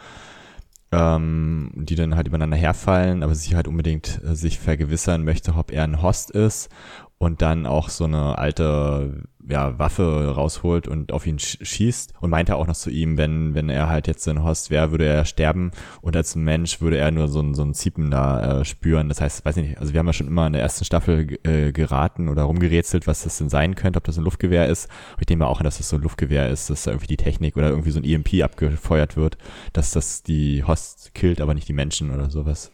ähm, 0.92 1.72
die 1.76 1.96
dann 1.96 2.16
halt 2.16 2.28
übereinander 2.28 2.58
herfallen, 2.58 3.22
aber 3.22 3.36
sie 3.36 3.56
halt 3.56 3.68
unbedingt 3.68 4.22
äh, 4.24 4.36
sich 4.36 4.58
vergewissern 4.60 5.24
möchte, 5.24 5.54
ob 5.54 5.72
er 5.72 5.84
ein 5.84 6.02
Host 6.02 6.32
ist 6.32 6.70
und 7.18 7.42
dann 7.42 7.66
auch 7.66 7.90
so 7.90 8.06
eine 8.06 8.38
alte 8.38 9.24
ja, 9.48 9.78
Waffe 9.78 10.34
rausholt 10.36 10.88
und 10.88 11.12
auf 11.12 11.28
ihn 11.28 11.40
sch 11.40 11.58
schießt 11.62 12.14
und 12.20 12.30
meinte 12.30 12.56
auch 12.56 12.68
noch 12.68 12.76
zu 12.76 12.90
ihm, 12.90 13.18
wenn, 13.18 13.54
wenn 13.54 13.70
er 13.70 13.90
halt 13.90 14.08
jetzt 14.08 14.28
ein 14.28 14.44
Host 14.44 14.70
wäre, 14.70 14.92
würde 14.92 15.06
er 15.06 15.26
sterben 15.26 15.72
und 16.02 16.16
als 16.16 16.36
Mensch 16.36 16.82
würde 16.82 16.98
er 16.98 17.12
nur 17.12 17.28
so 17.28 17.42
ein, 17.42 17.54
so 17.54 17.64
ein 17.64 17.74
Ziepen 17.74 18.10
da 18.12 18.62
äh, 18.62 18.66
spüren. 18.66 19.08
Das 19.08 19.22
heißt, 19.22 19.46
weiß 19.46 19.58
ich 19.58 19.70
nicht, 19.70 19.80
also 19.80 19.94
wir 19.94 20.00
haben 20.00 20.08
ja 20.08 20.14
schon 20.14 20.28
immer 20.28 20.48
in 20.48 20.54
der 20.54 20.62
ersten 20.62 20.86
Staffel 20.86 21.38
äh, 21.44 21.72
geraten 21.72 22.28
oder 22.28 22.44
rumgerätselt, 22.44 23.08
was 23.08 23.24
das 23.24 23.38
denn 23.38 23.50
sein 23.50 23.76
könnte, 23.76 23.98
ob 23.98 24.04
das 24.04 24.18
ein 24.18 24.24
Luftgewehr 24.24 24.68
ist. 24.68 24.90
Ich 25.20 25.30
nehme 25.30 25.48
auch 25.48 25.60
an, 25.60 25.66
dass 25.66 25.78
das 25.78 25.90
so 25.90 25.98
ein 25.98 26.02
Luftgewehr 26.02 26.50
ist, 26.50 26.70
dass 26.70 26.84
da 26.84 26.92
irgendwie 26.92 27.08
die 27.08 27.18
Technik 27.18 27.56
oder 27.56 27.70
irgendwie 27.70 27.92
so 27.92 28.00
ein 28.00 28.06
EMP 28.06 28.44
abgefeuert 28.44 29.16
wird, 29.16 29.38
dass 29.74 29.92
das 29.92 30.24
die 30.24 30.64
Hosts 30.64 31.14
killt, 31.14 31.40
aber 31.40 31.54
nicht 31.54 31.68
die 31.68 31.74
Menschen 31.74 32.12
oder 32.12 32.30
sowas. 32.30 32.72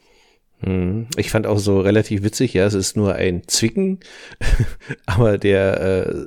Hm, 0.64 1.08
Ich 1.18 1.32
fand 1.32 1.48
auch 1.48 1.58
so 1.58 1.80
relativ 1.82 2.24
witzig, 2.24 2.54
ja, 2.54 2.66
es 2.66 2.74
ist 2.76 2.96
nur 2.96 3.16
ein 3.16 3.42
Zwicken, 3.48 4.00
aber 5.06 5.38
der 5.38 5.82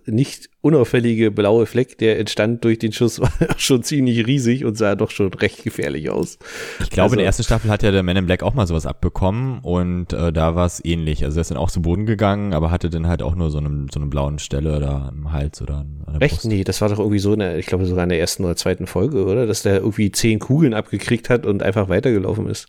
äh, 0.06 0.10
nicht 0.10 0.48
unauffällige 0.60 1.30
blaue 1.30 1.66
Fleck, 1.66 1.98
der 1.98 2.18
entstand 2.18 2.64
durch 2.64 2.78
den 2.78 2.92
Schuss, 2.92 3.20
war 3.20 3.30
schon 3.58 3.82
ziemlich 3.82 4.26
riesig 4.26 4.64
und 4.64 4.76
sah 4.78 4.94
doch 4.96 5.10
schon 5.10 5.32
recht 5.34 5.62
gefährlich 5.62 6.08
aus. 6.10 6.38
Ich 6.80 6.90
glaube, 6.90 7.14
in 7.14 7.18
der 7.18 7.26
Also- 7.26 7.40
ersten 7.40 7.42
Staffel 7.44 7.70
hat 7.70 7.82
ja 7.82 7.90
der 7.90 8.02
Man 8.02 8.16
in 8.16 8.26
Black 8.26 8.42
auch 8.42 8.54
mal 8.54 8.66
sowas 8.66 8.86
abbekommen 8.86 9.58
und 9.60 10.12
äh, 10.12 10.32
da 10.32 10.54
war 10.56 10.66
es 10.66 10.82
ähnlich. 10.84 11.22
Also 11.24 11.38
er 11.38 11.42
ist 11.42 11.50
dann 11.50 11.58
auch 11.58 11.70
zu 11.70 11.82
Boden 11.82 12.06
gegangen, 12.06 12.54
aber 12.54 12.70
hatte 12.70 12.88
dann 12.90 13.06
halt 13.06 13.22
auch 13.22 13.34
nur 13.34 13.50
so 13.50 13.58
eine, 13.58 13.86
so 13.92 14.00
eine 14.00 14.08
blauen 14.08 14.38
Stelle 14.38 14.80
da 14.80 15.08
am 15.08 15.32
Hals 15.32 15.60
oder 15.62 15.84
an 16.06 16.14
der 16.14 16.22
Echt? 16.22 16.36
Brust. 16.36 16.46
Nee, 16.46 16.64
das 16.64 16.80
war 16.80 16.88
doch 16.88 16.98
irgendwie 16.98 17.18
so, 17.18 17.34
in 17.34 17.40
der, 17.40 17.58
ich 17.58 17.66
glaube 17.66 17.84
sogar 17.84 18.04
in 18.04 18.08
der 18.10 18.18
ersten 18.20 18.44
oder 18.44 18.56
zweiten 18.56 18.86
Folge, 18.86 19.24
oder? 19.26 19.46
Dass 19.46 19.62
der 19.62 19.76
irgendwie 19.76 20.10
zehn 20.12 20.38
Kugeln 20.38 20.72
abgekriegt 20.74 21.28
hat 21.30 21.44
und 21.46 21.62
einfach 21.62 21.88
weitergelaufen 21.88 22.48
ist. 22.48 22.66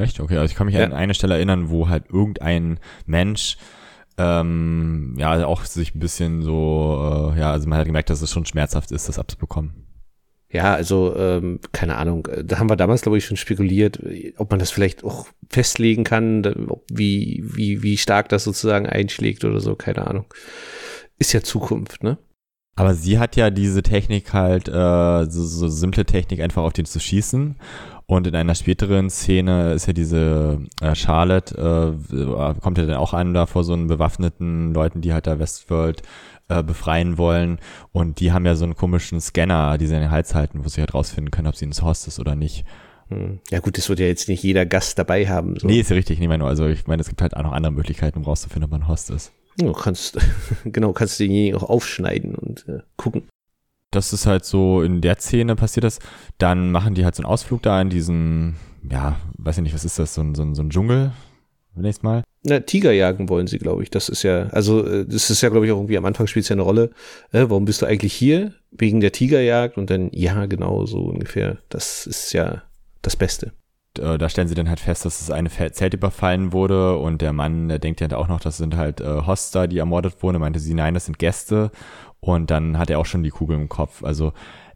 Echt? 0.00 0.20
Okay, 0.20 0.36
also 0.36 0.50
ich 0.50 0.56
kann 0.56 0.66
mich 0.66 0.74
Ja. 0.76 0.84
an 0.84 0.92
eine 0.92 1.14
Stelle 1.14 1.34
erinnern, 1.34 1.70
wo 1.70 1.88
halt 1.88 2.04
irgendein 2.10 2.78
Mensch 3.06 3.56
ähm, 4.18 5.14
ja 5.18 5.46
auch 5.46 5.64
sich 5.64 5.94
ein 5.94 6.00
bisschen 6.00 6.42
so, 6.42 7.32
äh, 7.34 7.38
ja, 7.40 7.52
also 7.52 7.68
man 7.68 7.78
hat 7.78 7.86
gemerkt, 7.86 8.10
dass 8.10 8.22
es 8.22 8.30
schon 8.30 8.46
schmerzhaft 8.46 8.90
ist, 8.92 9.08
das 9.08 9.18
abzubekommen. 9.18 9.86
Ja, 10.52 10.74
also 10.74 11.14
ähm, 11.16 11.60
keine 11.72 11.96
Ahnung. 11.96 12.26
Da 12.44 12.58
haben 12.58 12.68
wir 12.68 12.76
damals, 12.76 13.02
glaube 13.02 13.16
ich, 13.18 13.24
schon 13.24 13.36
spekuliert, 13.36 14.00
ob 14.36 14.50
man 14.50 14.58
das 14.58 14.72
vielleicht 14.72 15.04
auch 15.04 15.28
festlegen 15.48 16.02
kann, 16.02 16.42
wie, 16.90 17.44
wie, 17.46 17.82
wie 17.84 17.96
stark 17.96 18.28
das 18.30 18.44
sozusagen 18.44 18.86
einschlägt 18.86 19.44
oder 19.44 19.60
so, 19.60 19.76
keine 19.76 20.08
Ahnung. 20.08 20.26
Ist 21.18 21.32
ja 21.32 21.42
Zukunft, 21.42 22.02
ne? 22.02 22.18
Aber 22.74 22.94
sie 22.94 23.18
hat 23.18 23.36
ja 23.36 23.50
diese 23.50 23.82
Technik 23.82 24.32
halt, 24.32 24.68
äh, 24.68 25.30
so, 25.30 25.44
so 25.44 25.68
simple 25.68 26.04
Technik, 26.04 26.40
einfach 26.40 26.62
auf 26.62 26.72
den 26.72 26.86
zu 26.86 26.98
schießen. 26.98 27.56
Und 28.10 28.26
in 28.26 28.34
einer 28.34 28.56
späteren 28.56 29.08
Szene 29.08 29.72
ist 29.72 29.86
ja 29.86 29.92
diese 29.92 30.58
äh, 30.80 30.96
Charlotte, 30.96 31.54
äh, 32.10 32.60
kommt 32.60 32.76
ja 32.76 32.84
dann 32.84 32.96
auch 32.96 33.14
an 33.14 33.34
da 33.34 33.46
vor 33.46 33.62
so 33.62 33.72
einen 33.72 33.86
bewaffneten 33.86 34.74
Leuten, 34.74 35.00
die 35.00 35.12
halt 35.12 35.28
da 35.28 35.38
Westworld 35.38 36.02
äh, 36.48 36.64
befreien 36.64 37.18
wollen. 37.18 37.60
Und 37.92 38.18
die 38.18 38.32
haben 38.32 38.44
ja 38.46 38.56
so 38.56 38.64
einen 38.64 38.74
komischen 38.74 39.20
Scanner, 39.20 39.78
die 39.78 39.86
sie 39.86 39.94
in 39.94 40.00
den 40.00 40.10
Hals 40.10 40.34
halten, 40.34 40.64
wo 40.64 40.68
sie 40.68 40.80
halt 40.80 40.92
rausfinden 40.92 41.30
können, 41.30 41.46
ob 41.46 41.54
sie 41.54 41.66
ins 41.66 41.82
Host 41.82 42.08
ist 42.08 42.18
oder 42.18 42.34
nicht. 42.34 42.64
Hm. 43.10 43.38
Ja 43.48 43.60
gut, 43.60 43.78
das 43.78 43.88
wird 43.88 44.00
ja 44.00 44.06
jetzt 44.06 44.28
nicht 44.28 44.42
jeder 44.42 44.66
Gast 44.66 44.98
dabei 44.98 45.28
haben. 45.28 45.56
So. 45.60 45.68
Nee, 45.68 45.78
ist 45.78 45.90
ja 45.90 45.94
richtig. 45.94 46.20
Ich 46.20 46.26
meine, 46.26 46.44
also 46.44 46.66
ich 46.66 46.88
meine, 46.88 47.02
es 47.02 47.08
gibt 47.08 47.22
halt 47.22 47.36
auch 47.36 47.44
noch 47.44 47.52
andere 47.52 47.72
Möglichkeiten, 47.72 48.18
um 48.18 48.24
rauszufinden, 48.24 48.64
ob 48.64 48.72
man 48.72 48.88
Host 48.88 49.10
ist. 49.10 49.30
Du 49.56 49.70
kannst, 49.70 50.18
genau, 50.64 50.92
kannst 50.92 51.20
du 51.20 51.22
denjenigen 51.22 51.56
auch 51.60 51.70
aufschneiden 51.70 52.34
und 52.34 52.66
äh, 52.68 52.80
gucken. 52.96 53.28
Das 53.90 54.12
ist 54.12 54.26
halt 54.26 54.44
so, 54.44 54.82
in 54.82 55.00
der 55.00 55.18
Szene 55.18 55.56
passiert 55.56 55.84
das. 55.84 55.98
Dann 56.38 56.70
machen 56.70 56.94
die 56.94 57.04
halt 57.04 57.14
so 57.14 57.22
einen 57.22 57.30
Ausflug 57.30 57.62
da 57.62 57.80
in 57.80 57.90
diesen, 57.90 58.56
ja, 58.88 59.16
weiß 59.38 59.58
ich 59.58 59.62
nicht, 59.64 59.74
was 59.74 59.84
ist 59.84 59.98
das, 59.98 60.14
so 60.14 60.20
ein, 60.20 60.34
so 60.34 60.42
ein, 60.42 60.54
so 60.54 60.62
ein 60.62 60.70
Dschungel, 60.70 61.12
nächstes 61.74 62.02
Mal. 62.02 62.22
Na, 62.42 62.60
Tiger 62.60 62.92
jagen 62.92 63.28
wollen 63.28 63.46
sie, 63.46 63.58
glaube 63.58 63.82
ich. 63.82 63.90
Das 63.90 64.08
ist 64.08 64.22
ja, 64.22 64.46
also 64.48 64.86
äh, 64.86 65.04
das 65.04 65.28
ist 65.30 65.42
ja, 65.42 65.48
glaube 65.48 65.66
ich, 65.66 65.72
auch 65.72 65.76
irgendwie 65.76 65.98
am 65.98 66.04
Anfang 66.04 66.26
spielt 66.26 66.44
es 66.44 66.48
ja 66.48 66.54
eine 66.54 66.62
Rolle. 66.62 66.90
Äh, 67.32 67.46
warum 67.48 67.64
bist 67.64 67.82
du 67.82 67.86
eigentlich 67.86 68.14
hier? 68.14 68.54
Wegen 68.70 69.00
der 69.00 69.12
Tigerjagd 69.12 69.76
und 69.76 69.90
dann, 69.90 70.10
ja, 70.12 70.46
genau, 70.46 70.86
so 70.86 71.00
ungefähr. 71.00 71.58
Das 71.68 72.06
ist 72.06 72.32
ja 72.32 72.62
das 73.02 73.16
Beste. 73.16 73.52
Äh, 73.98 74.18
da 74.18 74.28
stellen 74.28 74.48
sie 74.48 74.54
dann 74.54 74.68
halt 74.68 74.80
fest, 74.80 75.04
dass 75.04 75.20
es 75.20 75.30
eine 75.30 75.50
Zelt 75.50 75.94
überfallen 75.94 76.52
wurde 76.52 76.96
und 76.96 77.20
der 77.22 77.32
Mann, 77.32 77.68
der 77.68 77.78
denkt 77.78 78.00
ja 78.00 78.16
auch 78.16 78.28
noch, 78.28 78.40
das 78.40 78.56
sind 78.56 78.76
halt 78.76 79.00
äh, 79.00 79.26
Hoster, 79.26 79.68
die 79.68 79.78
ermordet 79.78 80.22
wurden. 80.22 80.40
meinte 80.40 80.60
sie, 80.60 80.74
nein, 80.74 80.94
das 80.94 81.06
sind 81.06 81.18
Gäste. 81.18 81.70
Und 82.20 82.50
dann 82.50 82.78
hat 82.78 82.90
er 82.90 82.98
auch 82.98 83.06
schon 83.06 83.22
die 83.22 83.30
Kugel 83.30 83.56
im 83.56 83.68
Kopf. 83.68 84.04
Also 84.04 84.32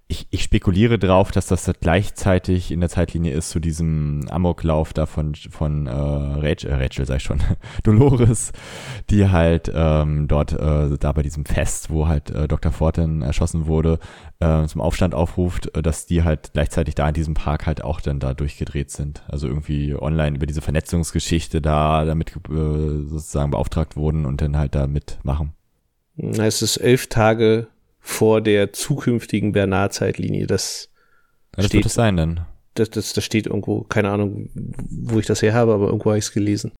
ich, 0.06 0.26
ich 0.30 0.42
spekuliere 0.42 0.98
drauf, 0.98 1.30
dass 1.30 1.46
das 1.46 1.70
gleichzeitig 1.80 2.70
in 2.70 2.80
der 2.80 2.90
Zeitlinie 2.90 3.32
ist 3.32 3.48
zu 3.48 3.58
diesem 3.58 4.26
Amoklauf 4.28 4.92
da 4.92 5.06
von, 5.06 5.34
von 5.34 5.86
äh, 5.86 5.90
Rachel, 5.90 6.70
äh, 6.70 6.74
Rachel 6.74 7.06
sag 7.06 7.16
ich 7.16 7.22
schon, 7.22 7.40
Dolores, 7.84 8.52
die 9.08 9.30
halt 9.30 9.72
ähm, 9.74 10.28
dort 10.28 10.52
äh, 10.52 10.98
da 10.98 11.12
bei 11.12 11.22
diesem 11.22 11.46
Fest, 11.46 11.88
wo 11.88 12.06
halt 12.06 12.30
äh, 12.30 12.46
Dr. 12.46 12.70
Fortin 12.70 13.22
erschossen 13.22 13.66
wurde, 13.66 13.98
äh, 14.40 14.66
zum 14.66 14.82
Aufstand 14.82 15.14
aufruft, 15.14 15.74
äh, 15.74 15.80
dass 15.80 16.04
die 16.04 16.22
halt 16.22 16.52
gleichzeitig 16.52 16.94
da 16.94 17.08
in 17.08 17.14
diesem 17.14 17.34
Park 17.34 17.64
halt 17.66 17.82
auch 17.82 18.02
dann 18.02 18.20
da 18.20 18.34
durchgedreht 18.34 18.90
sind. 18.90 19.24
Also 19.28 19.48
irgendwie 19.48 19.94
online 19.94 20.36
über 20.36 20.46
diese 20.46 20.60
Vernetzungsgeschichte 20.60 21.62
da 21.62 22.04
damit 22.04 22.36
äh, 22.36 23.06
sozusagen 23.06 23.52
beauftragt 23.52 23.96
wurden 23.96 24.26
und 24.26 24.42
dann 24.42 24.58
halt 24.58 24.74
da 24.74 24.86
mitmachen. 24.86 25.54
Es 26.16 26.62
ist 26.62 26.76
elf 26.76 27.08
Tage 27.08 27.66
vor 28.00 28.40
der 28.40 28.72
zukünftigen 28.72 29.52
Bernard-Zeitlinie. 29.52 30.46
Das, 30.46 30.90
das 31.52 31.66
steht, 31.66 31.78
wird 31.78 31.86
es 31.86 31.94
sein 31.94 32.16
dann. 32.16 32.40
Das, 32.74 32.90
das, 32.90 33.12
das 33.12 33.24
steht 33.24 33.46
irgendwo, 33.46 33.82
keine 33.82 34.10
Ahnung, 34.10 34.50
wo 34.54 35.18
ich 35.18 35.26
das 35.26 35.42
her 35.42 35.54
habe, 35.54 35.72
aber 35.72 35.86
irgendwo 35.86 36.10
habe 36.10 36.18
ich 36.18 36.26
es 36.26 36.32
gelesen. 36.32 36.72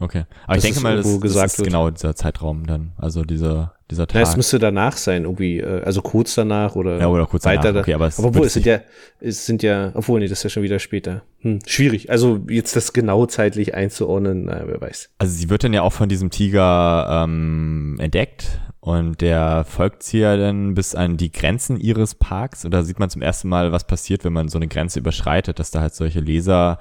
Okay. 0.00 0.24
Aber 0.44 0.54
das 0.54 0.64
ich 0.64 0.70
denke 0.70 0.80
mal, 0.80 0.96
das, 0.96 1.20
das 1.20 1.58
ist 1.58 1.64
genau 1.64 1.90
dieser 1.90 2.16
Zeitraum 2.16 2.66
dann. 2.66 2.92
Also 2.96 3.22
dieser, 3.22 3.74
dieser 3.90 4.06
Tag. 4.06 4.22
Ja, 4.22 4.22
es 4.22 4.34
müsste 4.34 4.58
danach 4.58 4.96
sein, 4.96 5.24
irgendwie, 5.24 5.58
äh, 5.58 5.82
also 5.82 6.00
kurz 6.00 6.34
danach 6.34 6.74
oder, 6.74 6.98
ja, 6.98 7.08
oder 7.08 7.26
kurz 7.26 7.44
weiter. 7.44 7.64
Danach. 7.64 7.82
Okay, 7.82 7.92
aber 7.92 8.06
es, 8.06 8.18
aber 8.18 8.28
obwohl, 8.28 8.46
es 8.46 8.54
sind 8.54 8.64
ja, 8.64 8.80
es 9.20 9.44
sind 9.44 9.62
ja, 9.62 9.92
obwohl, 9.94 10.20
nee, 10.20 10.26
das 10.28 10.38
ist 10.38 10.44
ja 10.44 10.50
schon 10.50 10.62
wieder 10.62 10.78
später. 10.78 11.22
Hm, 11.40 11.58
schwierig. 11.66 12.08
Also 12.08 12.40
jetzt 12.48 12.74
das 12.76 12.94
genau 12.94 13.26
zeitlich 13.26 13.74
einzuordnen, 13.74 14.46
na, 14.46 14.62
wer 14.64 14.80
weiß. 14.80 15.10
Also 15.18 15.34
sie 15.34 15.50
wird 15.50 15.64
dann 15.64 15.74
ja 15.74 15.82
auch 15.82 15.92
von 15.92 16.08
diesem 16.08 16.30
Tiger 16.30 17.24
ähm, 17.24 17.96
entdeckt 18.00 18.60
und 18.80 19.20
der 19.20 19.64
folgt 19.64 20.02
sie 20.02 20.20
ja 20.20 20.36
dann 20.38 20.72
bis 20.74 20.94
an 20.94 21.18
die 21.18 21.30
Grenzen 21.30 21.78
ihres 21.78 22.14
Parks. 22.14 22.64
Und 22.64 22.70
da 22.70 22.82
sieht 22.82 22.98
man 22.98 23.10
zum 23.10 23.20
ersten 23.20 23.48
Mal, 23.48 23.72
was 23.72 23.86
passiert, 23.86 24.24
wenn 24.24 24.32
man 24.32 24.48
so 24.48 24.56
eine 24.56 24.68
Grenze 24.68 25.00
überschreitet, 25.00 25.58
dass 25.58 25.70
da 25.70 25.82
halt 25.82 25.94
solche 25.94 26.20
Laser 26.20 26.78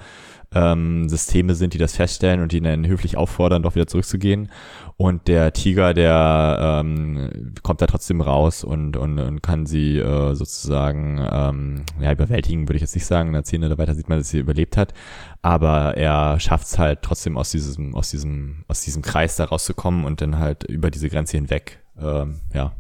ähm, 0.54 1.10
Systeme 1.10 1.56
sind, 1.56 1.74
die 1.74 1.78
das 1.78 1.96
feststellen 1.96 2.42
und 2.42 2.54
die 2.54 2.62
dann 2.62 2.88
höflich 2.88 3.18
auffordern, 3.18 3.64
doch 3.64 3.76
wieder 3.76 3.86
zurückzugehen. 3.86 4.50
Und 4.96 5.28
der 5.28 5.54
Tiger, 5.54 5.94
der 5.94 6.82
ähm, 6.82 7.54
kommt 7.64 7.82
da 7.82 7.88
trotzdem 7.88 8.22
raus 8.22 8.64
und, 8.64 8.98
und, 8.98 9.20
und 9.20 9.44
kann 9.44 9.66
sie 9.66 9.98
äh, 9.98 10.36
sozusagen 10.36 11.26
ähm, 11.32 11.84
ja, 12.02 12.14
überwältigen, 12.14 12.68
würde 12.68 12.78
ich 12.78 12.82
jetzt 12.82 12.96
nicht 12.96 13.06
sagen. 13.06 13.28
In 13.28 13.34
der 13.34 13.44
Szene 13.44 13.78
weiter 13.78 13.96
sieht 13.96 14.10
man, 14.10 14.18
dass 14.18 14.30
sie 14.30 14.40
überlebt 14.40 14.78
hat. 14.78 14.94
Aber 15.42 15.96
er 15.98 16.40
schafft 16.40 16.68
es 16.68 16.80
halt 16.80 17.02
trotzdem 17.02 17.38
aus 17.38 17.52
diesem, 17.52 17.94
aus 17.96 18.10
diesem, 18.10 18.64
aus 18.68 18.82
diesem 18.82 19.02
Kreis 19.02 19.36
da 19.36 19.46
rauszukommen 19.46 20.06
und 20.06 20.22
dann 20.22 20.40
halt 20.40 20.64
über 20.64 20.92
diese 20.92 21.10
Grenze 21.10 21.38
hinweg 21.38 21.80
ähm, 22.02 22.40
ja. 22.54 22.74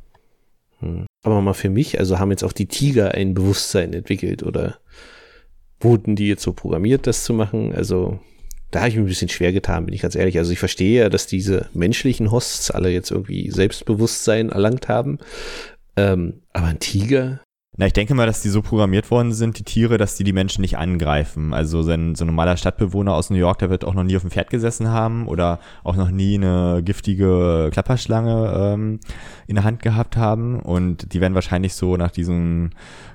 Hm. 0.79 1.05
Aber 1.23 1.41
mal 1.41 1.53
für 1.53 1.69
mich, 1.69 1.99
also 1.99 2.19
haben 2.19 2.31
jetzt 2.31 2.43
auch 2.43 2.53
die 2.53 2.67
Tiger 2.67 3.13
ein 3.13 3.33
Bewusstsein 3.33 3.93
entwickelt 3.93 4.43
oder 4.43 4.79
wurden 5.79 6.15
die 6.15 6.27
jetzt 6.27 6.43
so 6.43 6.53
programmiert, 6.53 7.07
das 7.07 7.23
zu 7.23 7.33
machen? 7.33 7.73
Also 7.73 8.19
da 8.71 8.79
habe 8.79 8.89
ich 8.89 8.95
mir 8.95 9.01
ein 9.01 9.07
bisschen 9.07 9.29
schwer 9.29 9.51
getan, 9.51 9.85
bin 9.85 9.95
ich 9.95 10.01
ganz 10.01 10.15
ehrlich. 10.15 10.37
Also 10.37 10.51
ich 10.51 10.59
verstehe 10.59 11.03
ja, 11.03 11.09
dass 11.09 11.27
diese 11.27 11.69
menschlichen 11.73 12.31
Hosts 12.31 12.71
alle 12.71 12.89
jetzt 12.89 13.11
irgendwie 13.11 13.49
Selbstbewusstsein 13.49 14.49
erlangt 14.49 14.87
haben. 14.87 15.19
Ähm, 15.97 16.41
aber 16.53 16.67
ein 16.67 16.79
Tiger, 16.79 17.41
na, 17.79 17.85
ich 17.85 17.93
denke 17.93 18.13
mal, 18.13 18.25
dass 18.25 18.41
die 18.41 18.49
so 18.49 18.61
programmiert 18.61 19.09
worden 19.09 19.31
sind, 19.31 19.57
die 19.57 19.63
Tiere, 19.63 19.97
dass 19.97 20.15
die 20.15 20.25
die 20.25 20.33
Menschen 20.33 20.59
nicht 20.59 20.77
angreifen. 20.77 21.53
Also 21.53 21.81
so 21.81 21.91
ein, 21.91 22.13
so 22.13 22.25
ein 22.25 22.27
normaler 22.27 22.57
Stadtbewohner 22.57 23.13
aus 23.13 23.29
New 23.29 23.37
York, 23.37 23.59
der 23.59 23.69
wird 23.69 23.85
auch 23.85 23.93
noch 23.93 24.03
nie 24.03 24.17
auf 24.17 24.21
dem 24.21 24.31
Pferd 24.31 24.49
gesessen 24.49 24.89
haben 24.89 25.29
oder 25.29 25.61
auch 25.85 25.95
noch 25.95 26.11
nie 26.11 26.35
eine 26.35 26.81
giftige 26.83 27.69
Klapperschlange 27.71 28.53
ähm, 28.53 28.99
in 29.47 29.55
der 29.55 29.63
Hand 29.63 29.81
gehabt 29.81 30.17
haben. 30.17 30.59
Und 30.59 31.13
die 31.13 31.21
werden 31.21 31.35
wahrscheinlich 31.35 31.73
so 31.73 31.95
nach 31.95 32.11
diesem 32.11 32.71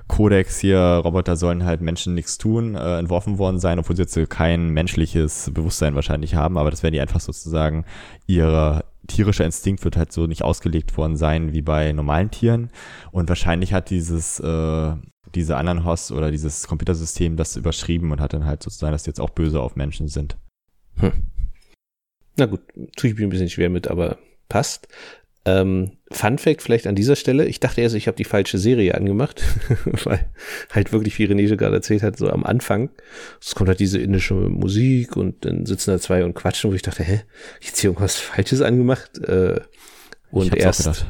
Kodex 0.07 0.57
hier, 0.57 0.79
Roboter 0.79 1.35
sollen 1.35 1.63
halt 1.63 1.81
Menschen 1.81 2.15
nichts 2.15 2.39
tun, 2.39 2.73
äh, 2.73 2.97
entworfen 2.97 3.37
worden 3.37 3.59
sein, 3.59 3.77
obwohl 3.77 3.95
sie 3.95 4.01
jetzt 4.01 4.29
kein 4.31 4.69
menschliches 4.69 5.51
Bewusstsein 5.53 5.93
wahrscheinlich 5.93 6.33
haben. 6.33 6.57
Aber 6.57 6.71
das 6.71 6.81
werden 6.81 6.93
die 6.93 7.01
einfach 7.01 7.19
sozusagen 7.19 7.85
ihre 8.25 8.83
tierischer 9.07 9.45
Instinkt 9.45 9.83
wird 9.83 9.97
halt 9.97 10.11
so 10.11 10.27
nicht 10.27 10.43
ausgelegt 10.43 10.97
worden 10.97 11.17
sein 11.17 11.53
wie 11.53 11.61
bei 11.61 11.91
normalen 11.91 12.31
Tieren. 12.31 12.69
Und 13.11 13.29
wahrscheinlich 13.29 13.73
hat 13.73 13.89
dieses, 13.89 14.39
äh, 14.39 14.93
diese 15.33 15.57
anderen 15.57 15.85
Hosts 15.85 16.11
oder 16.11 16.31
dieses 16.31 16.67
Computersystem 16.67 17.37
das 17.37 17.55
überschrieben 17.55 18.11
und 18.11 18.21
hat 18.21 18.33
dann 18.33 18.45
halt 18.45 18.63
sozusagen, 18.63 18.91
dass 18.91 19.03
die 19.03 19.09
jetzt 19.09 19.21
auch 19.21 19.29
böse 19.29 19.61
auf 19.61 19.75
Menschen 19.75 20.07
sind. 20.07 20.37
Hm. 20.97 21.11
Na 22.37 22.45
gut, 22.45 22.61
tue 22.95 23.09
ich 23.09 23.17
mir 23.17 23.23
ein 23.25 23.29
bisschen 23.29 23.49
schwer 23.49 23.69
mit, 23.69 23.87
aber 23.87 24.17
passt. 24.49 24.87
Ähm, 25.45 25.94
Fun 26.11 26.37
Fact 26.37 26.61
vielleicht 26.61 26.85
an 26.85 26.93
dieser 26.93 27.15
Stelle. 27.15 27.45
Ich 27.45 27.59
dachte 27.59 27.81
erst, 27.81 27.95
ich 27.95 28.07
habe 28.07 28.15
die 28.15 28.25
falsche 28.25 28.59
Serie 28.59 28.93
angemacht, 28.93 29.43
weil 30.03 30.27
halt 30.71 30.91
wirklich, 30.91 31.17
wie 31.17 31.25
René 31.25 31.55
gerade 31.55 31.75
erzählt 31.75 32.03
hat, 32.03 32.17
so 32.17 32.29
am 32.29 32.43
Anfang, 32.43 32.89
es 33.41 33.55
kommt 33.55 33.69
halt 33.69 33.79
diese 33.79 33.99
indische 33.99 34.35
Musik 34.35 35.17
und 35.17 35.45
dann 35.45 35.65
sitzen 35.65 35.91
da 35.91 35.99
zwei 35.99 36.23
und 36.23 36.35
quatschen, 36.35 36.69
wo 36.69 36.75
ich 36.75 36.83
dachte, 36.83 37.03
hä, 37.03 37.21
jetzt 37.59 37.79
hier 37.79 37.89
irgendwas 37.89 38.17
Falsches 38.17 38.61
angemacht. 38.61 39.17
Äh, 39.17 39.61
und 40.29 40.55
erst, 40.55 41.05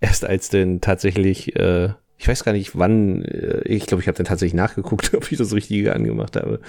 erst 0.00 0.24
als 0.26 0.50
denn 0.50 0.82
tatsächlich, 0.82 1.56
äh, 1.56 1.90
ich 2.18 2.28
weiß 2.28 2.44
gar 2.44 2.52
nicht 2.52 2.76
wann, 2.76 3.24
äh, 3.24 3.62
ich 3.62 3.86
glaube, 3.86 4.02
ich 4.02 4.08
habe 4.08 4.18
dann 4.18 4.26
tatsächlich 4.26 4.54
nachgeguckt, 4.54 5.14
ob 5.14 5.32
ich 5.32 5.38
das 5.38 5.54
Richtige 5.54 5.94
angemacht 5.94 6.36
habe. 6.36 6.60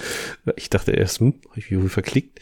Ich 0.56 0.70
dachte 0.70 0.94
erst, 0.94 1.20
hm, 1.20 1.34
habe 1.50 1.60
ich 1.60 1.70
mich 1.70 1.82
wohl 1.82 1.90
verklickt. 1.90 2.40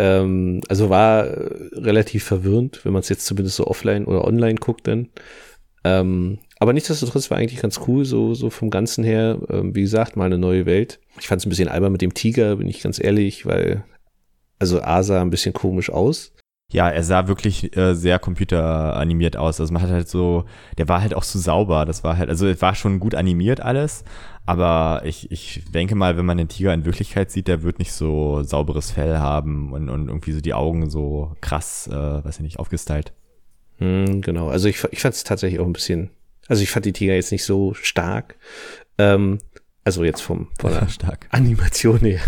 Ähm, 0.00 0.62
also 0.68 0.88
war 0.88 1.26
äh, 1.26 1.68
relativ 1.74 2.24
verwirrend, 2.24 2.86
wenn 2.86 2.92
man 2.94 3.00
es 3.00 3.10
jetzt 3.10 3.26
zumindest 3.26 3.56
so 3.56 3.66
offline 3.66 4.06
oder 4.06 4.24
online 4.24 4.54
guckt 4.54 4.88
dann. 4.88 5.10
Ähm, 5.84 6.38
aber 6.58 6.72
nichtsdestotrotz 6.72 7.30
war 7.30 7.36
eigentlich 7.36 7.60
ganz 7.60 7.80
cool, 7.86 8.06
so, 8.06 8.32
so 8.32 8.48
vom 8.48 8.70
Ganzen 8.70 9.04
her. 9.04 9.38
Ähm, 9.50 9.74
wie 9.74 9.82
gesagt, 9.82 10.16
mal 10.16 10.24
eine 10.24 10.38
neue 10.38 10.64
Welt. 10.64 11.00
Ich 11.18 11.28
fand 11.28 11.42
es 11.42 11.46
ein 11.46 11.50
bisschen 11.50 11.68
albern 11.68 11.92
mit 11.92 12.00
dem 12.00 12.14
Tiger, 12.14 12.56
bin 12.56 12.66
ich 12.66 12.82
ganz 12.82 12.98
ehrlich, 12.98 13.44
weil, 13.44 13.84
also 14.58 14.80
A 14.80 15.02
sah 15.02 15.20
ein 15.20 15.30
bisschen 15.30 15.52
komisch 15.52 15.90
aus. 15.90 16.32
Ja, 16.72 16.88
er 16.88 17.02
sah 17.02 17.26
wirklich 17.26 17.76
äh, 17.76 17.94
sehr 17.94 18.18
computeranimiert 18.18 19.36
aus. 19.36 19.60
Also 19.60 19.72
man 19.72 19.82
hat 19.82 19.90
halt 19.90 20.08
so, 20.08 20.44
der 20.78 20.88
war 20.88 21.00
halt 21.02 21.14
auch 21.14 21.24
so 21.24 21.38
sauber. 21.38 21.84
Das 21.84 22.04
war 22.04 22.16
halt, 22.16 22.28
also 22.28 22.46
es 22.46 22.62
war 22.62 22.74
schon 22.74 23.00
gut 23.00 23.14
animiert 23.14 23.60
alles, 23.60 24.04
aber 24.46 25.02
ich, 25.04 25.30
ich 25.32 25.64
denke 25.72 25.96
mal, 25.96 26.16
wenn 26.16 26.26
man 26.26 26.38
den 26.38 26.48
Tiger 26.48 26.72
in 26.72 26.84
Wirklichkeit 26.84 27.30
sieht, 27.30 27.48
der 27.48 27.62
wird 27.62 27.78
nicht 27.80 27.92
so 27.92 28.42
sauberes 28.42 28.92
Fell 28.92 29.18
haben 29.18 29.72
und, 29.72 29.88
und 29.88 30.08
irgendwie 30.08 30.32
so 30.32 30.40
die 30.40 30.54
Augen 30.54 30.90
so 30.90 31.34
krass, 31.40 31.88
äh, 31.88 32.24
weiß 32.24 32.36
ich 32.36 32.42
nicht, 32.42 32.58
aufgestylt. 32.58 33.12
Hm, 33.78 34.20
genau, 34.20 34.48
also 34.48 34.68
ich, 34.68 34.84
ich 34.90 35.00
fand 35.00 35.14
es 35.14 35.24
tatsächlich 35.24 35.60
auch 35.60 35.66
ein 35.66 35.72
bisschen, 35.72 36.10
also 36.46 36.62
ich 36.62 36.70
fand 36.70 36.84
die 36.84 36.92
Tiger 36.92 37.14
jetzt 37.14 37.32
nicht 37.32 37.44
so 37.44 37.74
stark. 37.74 38.36
Ähm, 38.98 39.38
also 39.90 40.04
jetzt 40.04 40.20
vom, 40.20 40.48
von 40.58 40.72
der 40.72 40.88
stark. 40.88 41.26
Animation 41.30 41.98
her. 42.00 42.20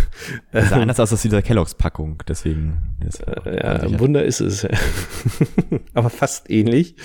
Das 0.53 0.71
sah 0.71 0.77
anders 0.81 1.01
aus 1.01 1.13
als 1.13 1.23
dieser 1.23 1.43
Kelloggs-Packung, 1.43 2.23
deswegen. 2.27 2.97
Äh, 3.47 3.57
ja, 3.57 3.73
ein 3.81 4.01
Wunder 4.01 4.25
ist 4.25 4.41
es. 4.41 4.67
Aber 5.95 6.11
fast 6.11 6.51
ähnlich. 6.51 6.97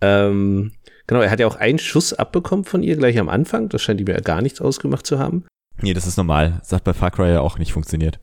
Ähm, 0.00 0.72
Genau, 1.06 1.20
er 1.20 1.30
hat 1.30 1.40
ja 1.40 1.46
auch 1.46 1.56
einen 1.56 1.78
Schuss 1.78 2.14
abbekommen 2.14 2.64
von 2.64 2.82
ihr 2.82 2.96
gleich 2.96 3.18
am 3.18 3.28
Anfang. 3.28 3.68
Das 3.68 3.82
scheint 3.82 4.00
ihm 4.00 4.06
ja 4.06 4.20
gar 4.20 4.40
nichts 4.40 4.60
ausgemacht 4.60 5.06
zu 5.06 5.18
haben. 5.18 5.44
Nee, 5.82 5.92
das 5.92 6.06
ist 6.06 6.16
normal. 6.16 6.58
Das 6.60 6.72
hat 6.72 6.84
bei 6.84 6.94
Far 6.94 7.10
Cry 7.10 7.30
ja 7.30 7.40
auch 7.40 7.58
nicht 7.58 7.72
funktioniert. 7.72 8.20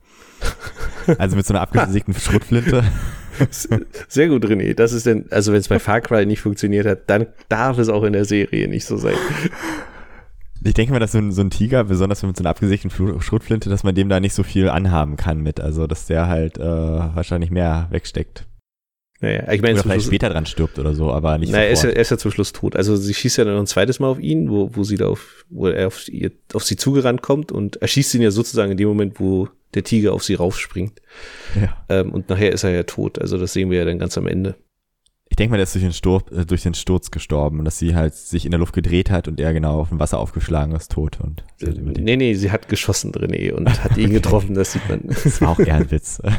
Also 1.17 1.35
mit 1.35 1.45
so 1.45 1.53
einer 1.53 1.61
abgesägten 1.61 2.13
Schrotflinte. 2.19 2.83
Sehr 4.07 4.29
gut, 4.29 4.45
René. 4.45 4.73
Das 4.73 4.93
ist 4.93 5.05
denn, 5.05 5.25
also 5.31 5.51
wenn 5.51 5.59
es 5.59 5.67
bei 5.67 5.79
Far 5.79 6.01
Cry 6.01 6.25
nicht 6.25 6.41
funktioniert 6.41 6.87
hat, 6.87 7.09
dann 7.09 7.27
darf 7.49 7.77
es 7.77 7.89
auch 7.89 8.03
in 8.03 8.13
der 8.13 8.25
Serie 8.25 8.67
nicht 8.67 8.85
so 8.85 8.97
sein. 8.97 9.15
Ich 10.63 10.73
denke 10.73 10.91
mal, 10.93 10.99
dass 10.99 11.13
so 11.13 11.17
ein, 11.17 11.31
so 11.31 11.41
ein 11.41 11.49
Tiger, 11.49 11.85
besonders 11.85 12.21
mit 12.23 12.37
so 12.37 12.43
einer 12.43 12.51
abgesicherten 12.51 13.21
Schrotflinte, 13.21 13.69
dass 13.69 13.83
man 13.83 13.95
dem 13.95 14.09
da 14.09 14.19
nicht 14.19 14.33
so 14.33 14.43
viel 14.43 14.69
anhaben 14.69 15.15
kann 15.15 15.41
mit. 15.41 15.59
Also, 15.59 15.87
dass 15.87 16.05
der 16.05 16.27
halt 16.27 16.57
äh, 16.57 16.63
wahrscheinlich 16.63 17.49
mehr 17.49 17.87
wegsteckt. 17.89 18.45
Naja, 19.21 19.51
ich 19.51 19.61
meine, 19.61 19.75
oder 19.75 19.83
vielleicht 19.83 20.01
Schluss, 20.01 20.07
später 20.07 20.29
dran 20.29 20.47
stirbt 20.47 20.79
oder 20.79 20.95
so, 20.95 21.11
aber 21.11 21.37
nicht 21.37 21.51
naja, 21.51 21.65
er 21.65 21.71
ist, 21.71 21.83
ja, 21.83 21.91
er 21.91 22.01
ist 22.01 22.09
ja 22.09 22.17
zum 22.17 22.31
Schluss 22.31 22.53
tot. 22.53 22.75
Also 22.75 22.95
sie 22.95 23.13
schießt 23.13 23.37
ja 23.37 23.43
dann 23.43 23.53
noch 23.53 23.61
ein 23.61 23.67
zweites 23.67 23.99
Mal 23.99 24.07
auf 24.07 24.19
ihn, 24.19 24.49
wo, 24.49 24.71
wo 24.73 24.83
sie 24.83 24.97
da 24.97 25.07
auf, 25.07 25.45
wo 25.49 25.67
er 25.67 25.87
auf, 25.87 26.07
ihr, 26.09 26.31
auf 26.53 26.63
sie 26.63 26.75
zugerannt 26.75 27.21
kommt 27.21 27.51
und 27.51 27.75
er 27.77 27.87
schießt 27.87 28.15
ihn 28.15 28.23
ja 28.23 28.31
sozusagen 28.31 28.71
in 28.71 28.77
dem 28.77 28.87
Moment, 28.87 29.19
wo 29.19 29.47
der 29.75 29.83
Tiger 29.83 30.13
auf 30.13 30.23
sie 30.23 30.33
raufspringt. 30.33 31.01
Ja. 31.59 31.85
Ähm, 31.87 32.11
und 32.11 32.29
nachher 32.29 32.51
ist 32.51 32.63
er 32.63 32.71
ja 32.71 32.83
tot. 32.83 33.19
Also 33.19 33.37
das 33.37 33.53
sehen 33.53 33.69
wir 33.69 33.77
ja 33.77 33.85
dann 33.85 33.99
ganz 33.99 34.17
am 34.17 34.25
Ende. 34.25 34.55
Ich 35.41 35.43
denke 35.43 35.53
mal, 35.53 35.57
der 35.57 35.63
ist 35.63 35.73
durch 35.73 35.83
den, 35.83 35.93
Sturz, 35.93 36.31
äh, 36.31 36.45
durch 36.45 36.61
den 36.61 36.75
Sturz 36.75 37.09
gestorben 37.09 37.57
und 37.57 37.65
dass 37.65 37.79
sie 37.79 37.95
halt 37.95 38.13
sich 38.13 38.45
in 38.45 38.51
der 38.51 38.59
Luft 38.59 38.73
gedreht 38.73 39.09
hat 39.09 39.27
und 39.27 39.39
er 39.39 39.53
genau 39.53 39.79
auf 39.79 39.89
dem 39.89 39.99
Wasser 39.99 40.19
aufgeschlagen 40.19 40.75
ist, 40.75 40.91
tot. 40.91 41.17
Und 41.19 41.43
äh, 41.63 41.71
nee, 41.71 42.15
nee, 42.15 42.35
sie 42.35 42.51
hat 42.51 42.69
geschossen, 42.69 43.11
René, 43.11 43.51
und 43.51 43.83
hat 43.83 43.97
ihn 43.97 44.11
getroffen, 44.13 44.53
das 44.53 44.73
sieht 44.73 44.87
man. 44.87 45.01
Das 45.07 45.41
war 45.41 45.49
auch 45.49 45.59
eher 45.59 45.73
ein 45.73 45.89
Witz. 45.89 46.21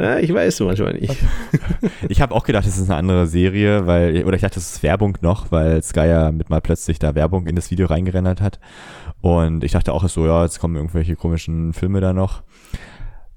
Ja, 0.00 0.16
ich 0.20 0.32
weiß 0.32 0.60
manchmal 0.60 0.92
nicht. 0.94 1.16
Ich 2.08 2.20
habe 2.20 2.32
auch 2.32 2.44
gedacht, 2.44 2.64
das 2.64 2.78
ist 2.78 2.88
eine 2.88 2.94
andere 2.94 3.26
Serie, 3.26 3.88
weil, 3.88 4.24
oder 4.24 4.36
ich 4.36 4.42
dachte, 4.42 4.54
das 4.54 4.74
ist 4.74 4.82
Werbung 4.84 5.18
noch, 5.22 5.50
weil 5.50 5.82
Sky 5.82 6.06
ja 6.06 6.30
mit 6.30 6.50
mal 6.50 6.60
plötzlich 6.60 7.00
da 7.00 7.16
Werbung 7.16 7.48
in 7.48 7.56
das 7.56 7.72
Video 7.72 7.88
reingerendert 7.88 8.40
hat. 8.40 8.60
Und 9.20 9.64
ich 9.64 9.72
dachte 9.72 9.92
auch 9.92 10.08
so, 10.08 10.24
ja, 10.24 10.44
jetzt 10.44 10.60
kommen 10.60 10.76
irgendwelche 10.76 11.16
komischen 11.16 11.72
Filme 11.72 12.00
da 12.00 12.12
noch. 12.12 12.44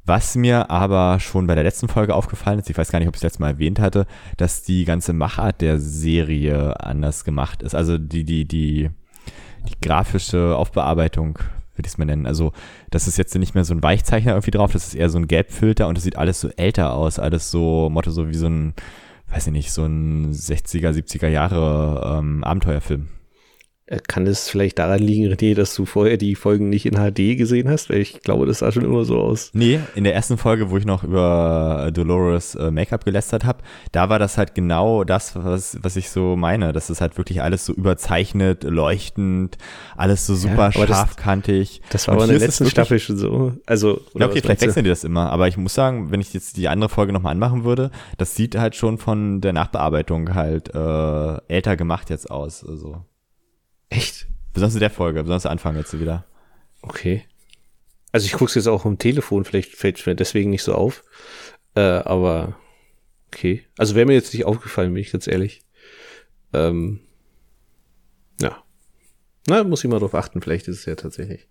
Was 0.05 0.35
mir 0.35 0.71
aber 0.71 1.19
schon 1.19 1.45
bei 1.45 1.53
der 1.53 1.63
letzten 1.63 1.87
Folge 1.87 2.15
aufgefallen 2.15 2.59
ist, 2.59 2.69
ich 2.69 2.77
weiß 2.77 2.91
gar 2.91 2.99
nicht, 2.99 3.07
ob 3.07 3.15
ich 3.15 3.19
es 3.19 3.23
letztes 3.23 3.39
Mal 3.39 3.49
erwähnt 3.49 3.79
hatte, 3.79 4.07
dass 4.37 4.63
die 4.63 4.83
ganze 4.85 5.13
Machart 5.13 5.61
der 5.61 5.79
Serie 5.79 6.79
anders 6.79 7.23
gemacht 7.23 7.61
ist. 7.61 7.75
Also 7.75 7.97
die, 7.99 8.23
die, 8.23 8.45
die, 8.45 8.89
die 9.67 9.87
grafische 9.87 10.55
Aufbearbeitung, 10.57 11.37
würde 11.75 11.87
ich 11.87 11.93
es 11.93 11.97
mal 11.99 12.05
nennen. 12.05 12.25
Also 12.25 12.51
das 12.89 13.07
ist 13.07 13.17
jetzt 13.17 13.35
nicht 13.35 13.53
mehr 13.53 13.63
so 13.63 13.75
ein 13.75 13.83
Weichzeichner 13.83 14.31
irgendwie 14.31 14.51
drauf, 14.51 14.71
das 14.71 14.87
ist 14.87 14.95
eher 14.95 15.09
so 15.09 15.19
ein 15.19 15.27
Gelbfilter 15.27 15.87
und 15.87 15.97
es 15.97 16.03
sieht 16.03 16.17
alles 16.17 16.41
so 16.41 16.49
älter 16.49 16.93
aus, 16.93 17.19
alles 17.19 17.51
so, 17.51 17.89
Motto 17.91 18.09
so 18.09 18.27
wie 18.27 18.35
so 18.35 18.47
ein, 18.47 18.73
weiß 19.29 19.47
ich 19.47 19.53
nicht, 19.53 19.71
so 19.71 19.85
ein 19.85 20.33
60er, 20.33 20.89
70er 20.91 21.27
Jahre 21.27 22.17
ähm, 22.19 22.43
Abenteuerfilm. 22.43 23.07
Äh, 23.91 23.99
kann 24.07 24.25
es 24.25 24.47
vielleicht 24.47 24.79
daran 24.79 24.99
liegen, 24.99 25.31
René, 25.31 25.53
dass 25.53 25.75
du 25.75 25.85
vorher 25.85 26.15
die 26.15 26.35
Folgen 26.35 26.69
nicht 26.69 26.85
in 26.85 26.95
HD 26.95 27.37
gesehen 27.37 27.69
hast? 27.69 27.89
Weil 27.89 27.97
ich 27.97 28.21
glaube, 28.21 28.45
das 28.45 28.59
sah 28.59 28.71
schon 28.71 28.85
immer 28.85 29.03
so 29.03 29.19
aus. 29.19 29.51
Nee, 29.53 29.81
in 29.95 30.05
der 30.05 30.15
ersten 30.15 30.37
Folge, 30.37 30.69
wo 30.69 30.77
ich 30.77 30.85
noch 30.85 31.03
über 31.03 31.91
Dolores 31.93 32.55
äh, 32.55 32.71
Make-up 32.71 33.03
gelästert 33.03 33.43
habe, 33.43 33.59
da 33.91 34.07
war 34.07 34.17
das 34.17 34.37
halt 34.37 34.55
genau 34.55 35.03
das, 35.03 35.35
was, 35.35 35.77
was 35.81 35.97
ich 35.97 36.09
so 36.09 36.37
meine. 36.37 36.71
Das 36.71 36.89
ist 36.89 37.01
halt 37.01 37.17
wirklich 37.17 37.41
alles 37.41 37.65
so 37.65 37.73
überzeichnet, 37.73 38.63
leuchtend, 38.63 39.57
alles 39.97 40.25
so 40.25 40.35
super 40.35 40.71
ja, 40.73 40.87
scharfkantig. 40.87 41.81
Das, 41.89 42.03
das 42.03 42.07
war 42.07 42.15
aber 42.15 42.23
in 42.23 42.29
der 42.29 42.39
letzten 42.39 42.69
Staffel 42.69 42.97
schon 42.97 43.17
so. 43.17 43.53
Also, 43.65 43.99
ja, 44.13 44.27
okay, 44.27 44.39
vielleicht 44.41 44.61
wechseln 44.61 44.85
die 44.85 44.89
das 44.89 45.03
immer. 45.03 45.31
Aber 45.31 45.49
ich 45.49 45.57
muss 45.57 45.73
sagen, 45.73 46.11
wenn 46.11 46.21
ich 46.21 46.33
jetzt 46.33 46.55
die 46.55 46.69
andere 46.69 46.87
Folge 46.87 47.11
nochmal 47.11 47.31
anmachen 47.31 47.65
würde, 47.65 47.91
das 48.17 48.35
sieht 48.35 48.55
halt 48.55 48.77
schon 48.77 48.97
von 48.97 49.41
der 49.41 49.51
Nachbearbeitung 49.51 50.33
halt 50.33 50.73
äh, 50.73 51.53
älter 51.53 51.75
gemacht 51.75 52.09
jetzt 52.09 52.31
aus. 52.31 52.65
Also. 52.65 53.01
Besonders 54.53 54.75
in 54.75 54.79
der 54.81 54.89
Folge, 54.89 55.23
besonders 55.23 55.45
Anfang 55.45 55.75
jetzt 55.77 55.97
wieder. 55.99 56.25
Okay. 56.81 57.23
Also 58.11 58.25
ich 58.25 58.33
gucke 58.33 58.49
es 58.49 58.55
jetzt 58.55 58.67
auch 58.67 58.85
am 58.85 58.97
Telefon, 58.97 59.45
vielleicht 59.45 59.75
fällt 59.75 59.99
es 59.99 60.05
mir 60.05 60.15
deswegen 60.15 60.49
nicht 60.49 60.63
so 60.63 60.73
auf. 60.73 61.03
Äh, 61.75 61.81
aber 61.81 62.57
okay. 63.27 63.65
Also 63.77 63.95
wäre 63.95 64.05
mir 64.05 64.13
jetzt 64.13 64.33
nicht 64.33 64.45
aufgefallen, 64.45 64.93
bin 64.93 65.01
ich 65.01 65.11
ganz 65.11 65.27
ehrlich. 65.27 65.61
Ähm, 66.53 66.99
ja. 68.41 68.63
Na, 69.47 69.63
muss 69.63 69.83
ich 69.83 69.89
mal 69.89 69.99
drauf 69.99 70.15
achten, 70.15 70.41
vielleicht 70.41 70.67
ist 70.67 70.79
es 70.79 70.85
ja 70.85 70.95
tatsächlich. 70.95 71.47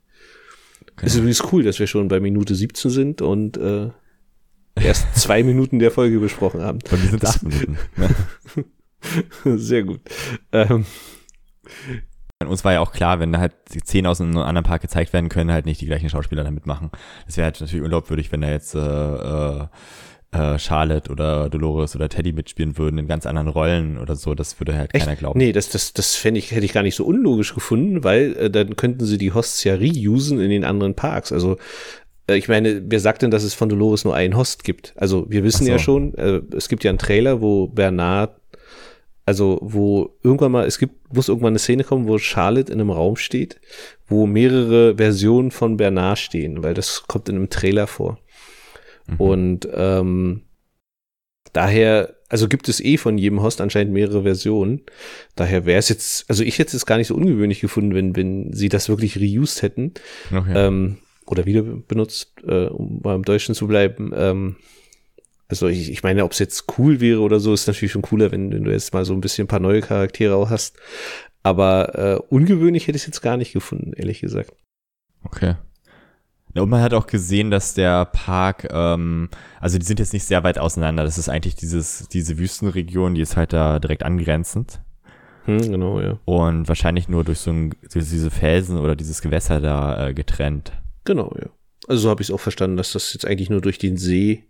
Okay. 0.92 1.07
Ist 1.07 1.16
übrigens 1.16 1.52
cool, 1.52 1.62
dass 1.62 1.78
wir 1.78 1.87
schon 1.87 2.09
bei 2.09 2.21
Minute 2.21 2.54
17 2.54 2.90
sind 2.90 3.23
und 3.23 3.57
äh, 3.57 3.90
erst 4.75 5.14
zwei 5.14 5.42
Minuten 5.42 5.78
der 5.78 5.90
Folge 5.90 6.19
besprochen 6.19 6.61
haben. 6.61 6.78
Und 6.90 7.02
wir 7.02 7.11
sind 7.11 7.23
das, 7.23 7.37
acht 7.37 7.42
Minuten. 7.42 7.78
Sehr 9.59 9.85
gut. 9.85 10.01
Ähm, 10.53 10.85
uns 12.48 12.64
war 12.64 12.72
ja 12.72 12.81
auch 12.81 12.92
klar, 12.92 13.20
wenn 13.20 13.37
halt 13.37 13.53
die 13.74 13.81
Szenen 13.81 14.07
aus 14.07 14.20
einem 14.20 14.37
anderen 14.38 14.64
Park 14.64 14.83
gezeigt 14.83 15.12
werden 15.12 15.29
können, 15.29 15.53
halt 15.53 15.66
nicht 15.66 15.81
die 15.81 15.87
gleichen 15.87 16.09
Schauspieler 16.09 16.44
damit 16.44 16.66
machen. 16.66 16.90
Das 17.26 17.37
wäre 17.37 17.44
halt 17.44 17.61
natürlich 17.61 17.83
unglaubwürdig, 17.83 18.33
wenn 18.33 18.40
da 18.40 18.50
jetzt 18.50 18.74
äh, 18.74 18.79
äh, 18.79 19.66
äh, 20.33 20.59
Charlotte 20.59 21.11
oder 21.11 21.50
Dolores 21.50 21.94
oder 21.94 22.09
Teddy 22.09 22.33
mitspielen 22.33 22.79
würden 22.79 22.98
in 22.98 23.09
ganz 23.09 23.26
anderen 23.26 23.48
Rollen 23.48 23.98
oder 23.98 24.16
so. 24.16 24.35
Das 24.35 24.59
würde 24.59 24.76
halt 24.76 24.94
Echt? 24.94 25.05
keiner 25.05 25.16
glauben. 25.16 25.38
Nee, 25.38 25.53
das, 25.53 25.68
das, 25.68 25.92
das 25.92 26.16
fände 26.16 26.38
ich, 26.38 26.50
hätte 26.53 26.64
ich 26.64 26.72
gar 26.72 26.83
nicht 26.83 26.94
so 26.94 27.05
unlogisch 27.05 27.55
gefunden, 27.55 28.05
weil 28.05 28.35
äh, 28.37 28.50
dann 28.50 28.76
könnten 28.76 29.05
sie 29.05 29.18
die 29.18 29.33
Hosts 29.33 29.64
ja 29.64 29.74
reusen 29.74 30.40
in 30.40 30.50
den 30.50 30.64
anderen 30.64 30.94
Parks. 30.94 31.33
Also 31.33 31.59
äh, 32.26 32.37
ich 32.37 32.48
meine, 32.48 32.83
wer 32.87 33.00
sagt 33.00 33.22
denn, 33.22 33.31
dass 33.31 33.42
es 33.42 33.55
von 33.55 33.68
Dolores 33.68 34.05
nur 34.05 34.14
einen 34.14 34.37
Host 34.37 34.64
gibt? 34.64 34.94
Also 34.96 35.26
wir 35.29 35.44
wissen 35.44 35.66
so. 35.66 35.72
ja 35.72 35.79
schon, 35.79 36.14
äh, 36.14 36.40
es 36.57 36.68
gibt 36.68 36.85
ja 36.85 36.90
einen 36.90 36.98
Trailer, 36.98 37.40
wo 37.42 37.66
Bernard 37.66 38.39
also, 39.31 39.61
wo 39.62 40.19
irgendwann 40.25 40.51
mal, 40.51 40.66
es 40.66 40.81
gibt, 40.81 41.14
muss 41.14 41.29
irgendwann 41.29 41.53
eine 41.53 41.61
Szene 41.61 41.85
kommen, 41.85 42.09
wo 42.09 42.19
Charlotte 42.19 42.73
in 42.73 42.81
einem 42.81 42.90
Raum 42.90 43.14
steht, 43.14 43.61
wo 44.09 44.27
mehrere 44.27 44.97
Versionen 44.97 45.53
von 45.53 45.77
Bernard 45.77 46.19
stehen, 46.19 46.64
weil 46.64 46.75
das 46.75 47.05
kommt 47.07 47.29
in 47.29 47.37
einem 47.37 47.49
Trailer 47.49 47.87
vor. 47.87 48.19
Mhm. 49.07 49.16
Und 49.19 49.69
ähm, 49.73 50.43
daher, 51.53 52.16
also 52.29 52.49
gibt 52.49 52.69
es 52.69 52.81
eh 52.81 52.97
von 52.97 53.19
jedem 53.19 53.40
Host 53.40 53.61
anscheinend 53.61 53.93
mehrere 53.93 54.25
Versionen. 54.25 54.83
Daher 55.37 55.64
wäre 55.64 55.79
es 55.79 55.90
jetzt, 55.90 56.29
also 56.29 56.43
ich 56.43 56.59
hätte 56.59 56.77
es 56.77 56.85
gar 56.85 56.97
nicht 56.97 57.07
so 57.07 57.14
ungewöhnlich 57.14 57.61
gefunden, 57.61 57.95
wenn, 57.95 58.16
wenn 58.16 58.53
sie 58.53 58.69
das 58.69 58.88
wirklich 58.88 59.16
reused 59.16 59.62
hätten. 59.62 59.95
Okay. 60.33 60.55
Ähm, 60.57 60.97
oder 61.25 61.47
wieder 61.47 61.62
benutzt, 61.62 62.33
äh, 62.45 62.66
um 62.66 63.01
beim 63.01 63.23
Deutschen 63.23 63.55
zu 63.55 63.69
bleiben. 63.69 64.11
Ähm, 64.12 64.57
also 65.51 65.67
ich, 65.67 65.91
ich 65.91 66.03
meine, 66.03 66.25
ob 66.25 66.33
es 66.33 66.39
jetzt 66.39 66.79
cool 66.79 67.01
wäre 67.01 67.21
oder 67.21 67.41
so, 67.41 67.53
ist 67.53 67.67
natürlich 67.67 67.93
schon 67.93 68.03
cooler, 68.03 68.31
wenn, 68.31 68.53
wenn 68.53 68.65
du 68.65 68.71
jetzt 68.71 68.95
mal 68.95 69.05
so 69.05 69.13
ein 69.13 69.21
bisschen 69.21 69.45
ein 69.45 69.49
paar 69.49 69.61
neue 69.61 69.81
Charaktere 69.81 70.37
auch 70.37 70.49
hast. 70.49 70.77
Aber 71.43 71.99
äh, 71.99 72.19
ungewöhnlich 72.29 72.87
hätte 72.87 72.97
ich 72.97 73.03
es 73.03 73.07
jetzt 73.07 73.21
gar 73.21 73.37
nicht 73.37 73.53
gefunden, 73.53 73.93
ehrlich 73.95 74.21
gesagt. 74.21 74.53
Okay. 75.25 75.57
Ja, 76.55 76.63
und 76.63 76.69
man 76.69 76.83
hat 76.83 76.95
auch 76.95 77.07
gesehen, 77.07 77.51
dass 77.51 77.75
der 77.75 78.05
Park, 78.07 78.69
ähm, 78.71 79.29
also 79.61 79.79
die 79.79 79.85
sind 79.85 79.99
jetzt 79.99 80.13
nicht 80.13 80.25
sehr 80.25 80.45
weit 80.45 80.59
auseinander. 80.59 81.05
Das 81.05 81.19
ist 81.19 81.29
eigentlich 81.29 81.55
dieses, 81.55 82.09
diese 82.09 82.39
Wüstenregion, 82.39 83.15
die 83.15 83.21
ist 83.21 83.37
halt 83.37 83.53
da 83.53 83.79
direkt 83.79 84.03
angrenzend. 84.03 84.81
Hm, 85.47 85.71
genau, 85.71 86.01
ja. 86.01 86.19
Und 86.25 86.69
wahrscheinlich 86.69 87.09
nur 87.09 87.25
durch 87.25 87.39
so 87.39 87.51
ein, 87.51 87.75
durch 87.93 88.09
diese 88.09 88.31
Felsen 88.31 88.79
oder 88.79 88.97
dieses 88.97 89.23
Gewässer 89.23 89.61
da 89.61 90.09
äh, 90.09 90.15
getrennt. 90.15 90.73
Genau, 91.05 91.35
ja. 91.41 91.49
Also 91.89 92.03
so 92.03 92.11
habe 92.11 92.23
ich 92.23 92.29
es 92.29 92.35
auch 92.35 92.41
verstanden, 92.41 92.77
dass 92.77 92.93
das 92.93 93.13
jetzt 93.15 93.27
eigentlich 93.27 93.51
nur 93.51 93.61
durch 93.61 93.79
den 93.79 93.97
See 93.97 94.45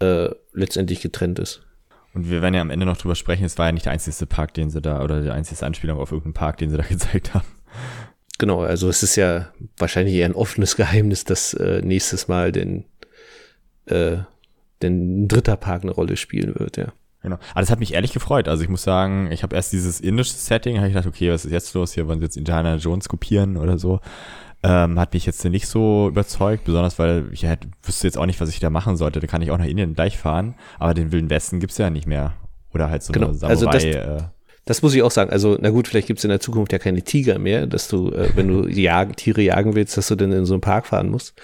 äh, 0.00 0.28
letztendlich 0.52 1.00
getrennt 1.00 1.38
ist. 1.38 1.62
Und 2.14 2.30
wir 2.30 2.42
werden 2.42 2.54
ja 2.54 2.60
am 2.60 2.70
Ende 2.70 2.86
noch 2.86 2.96
drüber 2.96 3.16
sprechen, 3.16 3.44
es 3.44 3.58
war 3.58 3.66
ja 3.66 3.72
nicht 3.72 3.86
der 3.86 3.92
einzige 3.92 4.26
Park, 4.26 4.54
den 4.54 4.70
sie 4.70 4.80
da, 4.80 5.02
oder 5.02 5.20
die 5.20 5.30
einzige 5.30 5.66
Anspielung 5.66 5.98
auf 5.98 6.12
irgendeinen 6.12 6.34
Park, 6.34 6.58
den 6.58 6.70
sie 6.70 6.76
da 6.76 6.82
gezeigt 6.88 7.34
haben. 7.34 7.46
Genau, 8.38 8.62
also 8.62 8.88
es 8.88 9.02
ist 9.02 9.16
ja 9.16 9.52
wahrscheinlich 9.76 10.14
eher 10.14 10.26
ein 10.26 10.34
offenes 10.34 10.76
Geheimnis, 10.76 11.24
dass 11.24 11.54
äh, 11.54 11.82
nächstes 11.82 12.28
Mal 12.28 12.52
den, 12.52 12.84
äh, 13.86 14.18
den 14.82 15.28
dritter 15.28 15.56
Park 15.56 15.82
eine 15.82 15.92
Rolle 15.92 16.16
spielen 16.16 16.54
wird, 16.58 16.76
ja. 16.76 16.92
Genau. 17.22 17.38
Aber 17.52 17.60
das 17.60 17.70
hat 17.70 17.80
mich 17.80 17.94
ehrlich 17.94 18.12
gefreut. 18.12 18.48
Also 18.48 18.62
ich 18.62 18.68
muss 18.68 18.82
sagen, 18.82 19.32
ich 19.32 19.42
habe 19.42 19.56
erst 19.56 19.72
dieses 19.72 19.98
indische 19.98 20.34
Setting, 20.34 20.76
habe 20.76 20.88
ich 20.88 20.92
gedacht, 20.92 21.08
okay, 21.08 21.30
was 21.30 21.46
ist 21.46 21.52
jetzt 21.52 21.72
los? 21.72 21.94
Hier 21.94 22.06
wollen 22.06 22.18
sie 22.18 22.26
jetzt 22.26 22.36
Indiana 22.36 22.76
Jones 22.76 23.08
kopieren 23.08 23.56
oder 23.56 23.78
so. 23.78 24.00
Ähm, 24.66 24.98
hat 24.98 25.12
mich 25.12 25.26
jetzt 25.26 25.44
nicht 25.44 25.66
so 25.66 26.08
überzeugt, 26.08 26.64
besonders 26.64 26.98
weil 26.98 27.28
ich 27.32 27.44
halt, 27.44 27.68
wüsste 27.82 28.06
jetzt 28.06 28.16
auch 28.16 28.24
nicht, 28.24 28.40
was 28.40 28.48
ich 28.48 28.60
da 28.60 28.70
machen 28.70 28.96
sollte. 28.96 29.20
Da 29.20 29.26
kann 29.26 29.42
ich 29.42 29.50
auch 29.50 29.58
nach 29.58 29.66
Indien 29.66 29.94
gleich 29.94 30.16
fahren, 30.16 30.54
aber 30.78 30.94
den 30.94 31.12
Wilden 31.12 31.28
Westen 31.28 31.60
gibt's 31.60 31.76
ja 31.76 31.90
nicht 31.90 32.06
mehr. 32.06 32.32
Oder 32.72 32.88
halt 32.88 33.02
so 33.02 33.12
genau. 33.12 33.28
eine 33.28 33.34
Samurai. 33.34 33.54
Also 33.54 33.66
das, 33.66 33.84
äh, 33.84 34.22
das 34.64 34.80
muss 34.80 34.94
ich 34.94 35.02
auch 35.02 35.10
sagen. 35.10 35.30
Also, 35.30 35.58
na 35.60 35.68
gut, 35.68 35.86
vielleicht 35.86 36.06
gibt's 36.06 36.24
in 36.24 36.30
der 36.30 36.40
Zukunft 36.40 36.72
ja 36.72 36.78
keine 36.78 37.02
Tiger 37.02 37.38
mehr, 37.38 37.66
dass 37.66 37.88
du, 37.88 38.10
äh, 38.10 38.30
wenn 38.34 38.48
du 38.48 38.66
jagen, 38.68 39.14
Tiere 39.16 39.42
jagen 39.42 39.74
willst, 39.74 39.96
dass 39.98 40.08
du 40.08 40.16
dann 40.16 40.32
in 40.32 40.46
so 40.46 40.54
einen 40.54 40.62
Park 40.62 40.86
fahren 40.86 41.10
musst. 41.10 41.34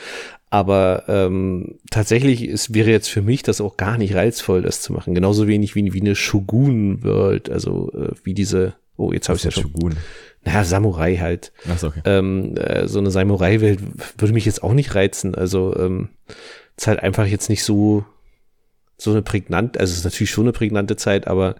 Aber 0.48 1.04
ähm, 1.06 1.78
tatsächlich 1.90 2.42
ist, 2.48 2.74
wäre 2.74 2.90
jetzt 2.90 3.09
für 3.09 3.22
mich 3.22 3.42
das 3.42 3.61
auch 3.61 3.76
gar 3.76 3.98
nicht 3.98 4.14
reizvoll, 4.14 4.62
das 4.62 4.80
zu 4.80 4.92
machen. 4.92 5.14
Genauso 5.14 5.46
wenig 5.46 5.76
wie, 5.76 5.92
wie 5.92 6.00
eine 6.00 6.16
Shogun-World, 6.16 7.50
also 7.50 7.92
äh, 7.92 8.12
wie 8.24 8.35
diese, 8.35 8.74
oh, 8.96 9.12
jetzt 9.12 9.28
habe 9.28 9.37
ich 9.37 9.44
ja 9.44 9.50
schon. 9.50 9.64
Shogun 9.64 9.96
naja, 10.44 10.64
Samurai 10.64 11.16
halt. 11.16 11.53
Ach 11.68 11.79
so, 11.79 11.88
okay. 11.88 12.00
ähm, 12.05 12.57
äh, 12.57 12.88
so 12.88 12.98
eine 12.98 13.11
Samurai-Welt 13.11 13.81
würde 14.18 14.35
mich 14.35 14.46
jetzt 14.46 14.62
auch 14.62 14.72
nicht 14.72 14.94
reizen. 14.94 15.35
Also 15.35 15.76
ähm, 15.76 16.11
ist 16.76 16.87
halt 16.87 17.00
einfach 17.00 17.26
jetzt 17.26 17.48
nicht 17.48 17.62
so 17.62 18.05
so 18.96 19.11
eine 19.11 19.22
prägnante, 19.22 19.81
also 19.81 19.92
es 19.92 19.98
ist 19.98 20.05
natürlich 20.05 20.31
schon 20.31 20.44
eine 20.44 20.53
prägnante 20.53 20.96
Zeit, 20.96 21.26
aber 21.26 21.57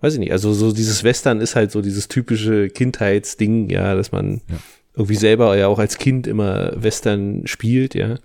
weiß 0.00 0.14
ich 0.14 0.20
nicht. 0.20 0.32
Also 0.32 0.52
so 0.52 0.72
dieses 0.72 1.04
Western 1.04 1.40
ist 1.40 1.56
halt 1.56 1.70
so 1.70 1.80
dieses 1.80 2.08
typische 2.08 2.68
Kindheitsding, 2.68 3.70
ja, 3.70 3.94
dass 3.94 4.12
man 4.12 4.42
ja. 4.48 4.56
irgendwie 4.94 5.16
selber 5.16 5.56
ja 5.56 5.68
auch 5.68 5.78
als 5.78 5.96
Kind 5.96 6.26
immer 6.26 6.72
Western 6.74 7.46
spielt, 7.46 7.94
ja. 7.94 8.18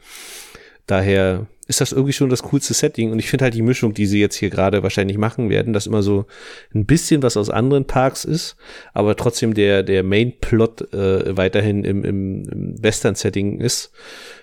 Daher 0.86 1.48
ist 1.68 1.82
das 1.82 1.92
irgendwie 1.92 2.14
schon 2.14 2.30
das 2.30 2.44
coolste 2.44 2.74
Setting. 2.74 3.12
Und 3.12 3.20
ich 3.20 3.30
finde 3.30 3.44
halt 3.44 3.54
die 3.54 3.62
Mischung, 3.62 3.94
die 3.94 4.06
sie 4.06 4.20
jetzt 4.20 4.36
hier 4.36 4.50
gerade 4.50 4.84
wahrscheinlich 4.84 5.18
machen 5.18 5.50
werden, 5.50 5.74
dass 5.74 5.88
immer 5.88 6.02
so 6.02 6.26
ein 6.74 6.86
bisschen 6.86 7.22
was 7.24 7.38
aus 7.38 7.50
anderen 7.50 7.86
Parks 7.86 8.26
ist, 8.26 8.56
aber 8.94 9.16
trotzdem 9.16 9.54
der, 9.54 9.84
der 9.84 10.04
Main-Plot 10.04 10.94
äh, 10.94 11.38
weiterhin 11.38 11.84
im, 11.84 12.04
im, 12.04 12.50
im 12.50 12.84
Western-Setting 12.84 13.60
ist, 13.60 13.92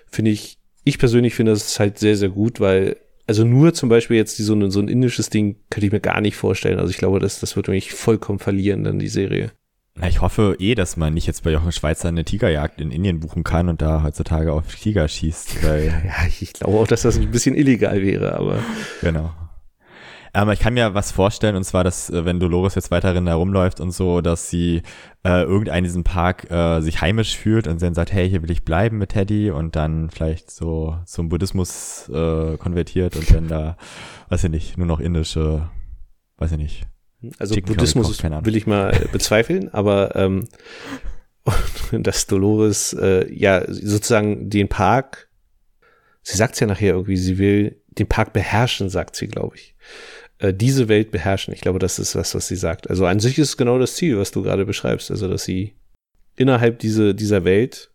finde 0.07 0.31
ich, 0.31 0.59
ich 0.83 0.99
persönlich 0.99 1.33
finde 1.33 1.53
das 1.53 1.79
halt 1.79 1.97
sehr, 1.97 2.15
sehr 2.15 2.29
gut, 2.29 2.59
weil 2.59 2.97
also 3.27 3.43
nur 3.43 3.73
zum 3.73 3.89
Beispiel 3.89 4.17
jetzt 4.17 4.37
so 4.37 4.53
ein, 4.53 4.69
so 4.69 4.79
ein 4.79 4.87
indisches 4.87 5.31
Ding 5.31 5.57
könnte 5.71 5.87
ich 5.87 5.91
mir 5.91 5.99
gar 5.99 6.21
nicht 6.21 6.35
vorstellen. 6.35 6.77
Also 6.77 6.91
ich 6.91 6.97
glaube, 6.97 7.19
das, 7.19 7.39
das 7.39 7.55
wird 7.55 7.67
mich 7.69 7.91
vollkommen 7.91 8.37
verlieren, 8.37 8.83
dann 8.83 8.99
die 8.99 9.07
Serie. 9.07 9.51
Na, 9.97 10.09
ich 10.09 10.19
hoffe 10.19 10.57
eh, 10.59 10.75
dass 10.75 10.97
man 10.97 11.13
nicht 11.13 11.25
jetzt 11.25 11.43
bei 11.43 11.51
Jochen 11.51 11.71
Schweizer 11.71 12.09
eine 12.09 12.25
Tigerjagd 12.25 12.81
in 12.81 12.91
Indien 12.91 13.21
buchen 13.21 13.45
kann 13.45 13.69
und 13.69 13.81
da 13.81 14.03
heutzutage 14.03 14.51
auf 14.51 14.75
Tiger 14.75 15.07
schießt. 15.07 15.63
Weil 15.63 15.85
ja, 16.05 16.27
ich 16.27 16.51
glaube 16.51 16.77
auch, 16.77 16.87
dass 16.87 17.03
das 17.03 17.17
ein 17.17 17.31
bisschen 17.31 17.55
illegal 17.55 18.01
wäre, 18.01 18.35
aber. 18.37 18.59
Genau. 19.01 19.31
Aber 20.33 20.51
ich 20.51 20.59
kann 20.59 20.73
mir 20.73 20.93
was 20.93 21.13
vorstellen, 21.13 21.55
und 21.55 21.63
zwar, 21.63 21.85
dass 21.85 22.09
äh, 22.09 22.25
wenn 22.25 22.41
Dolores 22.41 22.75
jetzt 22.75 22.91
weiterhin 22.91 23.25
herumläuft 23.25 23.79
und 23.79 23.91
so, 23.91 24.19
dass 24.19 24.49
sie 24.49 24.81
äh, 25.23 25.43
irgendein 25.43 25.77
in 25.77 25.83
diesem 25.85 26.03
Park 26.03 26.51
äh, 26.51 26.81
sich 26.81 26.99
heimisch 26.99 27.37
fühlt 27.37 27.67
und 27.67 27.81
dann 27.81 27.93
sagt, 27.93 28.11
hey, 28.11 28.29
hier 28.29 28.41
will 28.41 28.51
ich 28.51 28.65
bleiben 28.65 28.97
mit 28.97 29.11
Teddy 29.11 29.49
und 29.49 29.77
dann 29.77 30.09
vielleicht 30.09 30.51
so 30.51 30.97
zum 31.05 31.29
Buddhismus 31.29 32.09
äh, 32.09 32.57
konvertiert 32.57 33.15
und 33.15 33.33
dann 33.33 33.47
da, 33.47 33.77
weiß 34.27 34.43
ich 34.43 34.49
nicht, 34.49 34.77
nur 34.77 34.87
noch 34.87 34.99
indische, 34.99 35.69
weiß 36.35 36.51
ich 36.51 36.57
nicht, 36.57 36.87
also 37.37 37.55
Chicken 37.55 37.75
Buddhismus 37.75 38.21
kocht, 38.21 38.45
will 38.45 38.55
ich 38.55 38.67
mal 38.67 38.93
äh, 38.93 39.07
bezweifeln, 39.11 39.69
aber 39.73 40.15
ähm, 40.15 40.47
dass 41.91 42.27
Dolores 42.27 42.93
äh, 42.93 43.31
ja 43.33 43.63
sozusagen 43.67 44.49
den 44.49 44.67
Park, 44.67 45.29
sie 46.23 46.37
sagt 46.37 46.59
ja 46.59 46.67
nachher 46.67 46.93
irgendwie, 46.93 47.17
sie 47.17 47.37
will 47.37 47.81
den 47.87 48.07
Park 48.07 48.33
beherrschen, 48.33 48.89
sagt 48.89 49.15
sie, 49.15 49.27
glaube 49.27 49.55
ich. 49.55 49.75
Äh, 50.39 50.53
diese 50.53 50.87
Welt 50.89 51.11
beherrschen. 51.11 51.53
Ich 51.53 51.61
glaube, 51.61 51.79
das 51.79 51.99
ist 51.99 52.15
was, 52.15 52.35
was 52.35 52.47
sie 52.47 52.55
sagt. 52.55 52.89
Also 52.89 53.05
an 53.05 53.19
sich 53.19 53.37
ist 53.39 53.49
es 53.49 53.57
genau 53.57 53.79
das 53.79 53.95
Ziel, 53.95 54.17
was 54.17 54.31
du 54.31 54.43
gerade 54.43 54.65
beschreibst. 54.65 55.11
Also, 55.11 55.27
dass 55.27 55.45
sie 55.45 55.75
innerhalb 56.35 56.79
diese, 56.79 57.15
dieser 57.15 57.45
Welt 57.45 57.91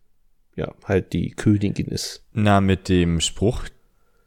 ja 0.56 0.74
halt 0.84 1.12
die 1.12 1.30
Königin 1.30 1.88
ist. 1.88 2.24
Na, 2.32 2.60
mit 2.60 2.88
dem 2.88 3.20
Spruch, 3.20 3.64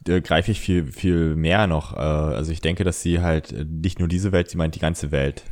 äh, 0.08 0.20
greife 0.20 0.50
ich 0.50 0.60
viel, 0.60 0.86
viel 0.86 1.36
mehr 1.36 1.66
noch. 1.66 1.94
Äh, 1.94 1.98
also 1.98 2.52
ich 2.52 2.60
denke, 2.60 2.84
dass 2.84 3.02
sie 3.02 3.20
halt 3.20 3.52
äh, 3.52 3.64
nicht 3.64 3.98
nur 3.98 4.08
diese 4.08 4.32
Welt, 4.32 4.50
sie 4.50 4.56
meint 4.56 4.74
die 4.74 4.80
ganze 4.80 5.10
Welt. 5.10 5.44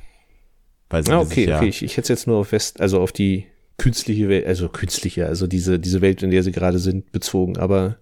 Weil 0.90 1.04
sie 1.04 1.12
ah, 1.12 1.20
okay, 1.20 1.48
ja 1.48 1.56
okay. 1.56 1.68
Ich, 1.68 1.82
ich 1.82 1.96
hätte 1.96 2.12
jetzt 2.12 2.26
nur 2.26 2.38
auf 2.38 2.52
West, 2.52 2.80
also 2.80 3.00
auf 3.00 3.12
die 3.12 3.46
künstliche 3.78 4.28
Welt, 4.28 4.46
also 4.46 4.68
künstliche, 4.68 5.26
also 5.26 5.46
diese, 5.46 5.78
diese 5.78 6.00
Welt, 6.02 6.22
in 6.22 6.30
der 6.30 6.42
sie 6.42 6.52
gerade 6.52 6.78
sind, 6.78 7.12
bezogen. 7.12 7.56
Aber 7.56 7.98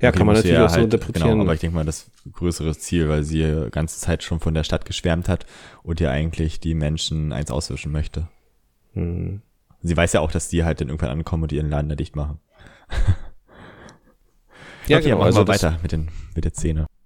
ja, 0.00 0.08
okay, 0.08 0.18
kann 0.18 0.26
man 0.26 0.36
natürlich 0.36 0.58
auch 0.58 0.62
halt, 0.62 0.74
so 0.74 0.80
interpretieren. 0.80 1.30
Genau, 1.30 1.42
aber 1.44 1.54
ich 1.54 1.60
denke 1.60 1.76
mal, 1.76 1.84
das 1.84 2.10
größere 2.30 2.76
Ziel, 2.76 3.08
weil 3.08 3.22
sie 3.22 3.38
die 3.38 3.70
ganze 3.70 3.98
Zeit 4.00 4.22
schon 4.22 4.40
von 4.40 4.54
der 4.54 4.64
Stadt 4.64 4.84
geschwärmt 4.84 5.28
hat 5.28 5.46
und 5.82 6.00
ja 6.00 6.10
eigentlich 6.10 6.60
die 6.60 6.74
Menschen 6.74 7.32
eins 7.32 7.50
auswischen 7.50 7.92
möchte. 7.92 8.28
Hm. 8.94 9.42
Sie 9.82 9.96
weiß 9.96 10.14
ja 10.14 10.20
auch, 10.20 10.32
dass 10.32 10.48
die 10.48 10.64
halt 10.64 10.80
dann 10.80 10.88
irgendwann 10.88 11.10
ankommen 11.10 11.44
und 11.44 11.52
ihren 11.52 11.70
Laden 11.70 11.88
da 11.88 11.94
dicht 11.94 12.16
machen. 12.16 12.38
Ja, 14.86 14.98
okay, 14.98 15.04
genau. 15.06 15.18
machen 15.18 15.26
also 15.26 15.40
wir 15.40 15.48
weiter 15.48 15.78
mit, 15.82 15.92
den, 15.92 16.08
mit 16.34 16.44
der 16.44 16.52
Szene. 16.52 16.86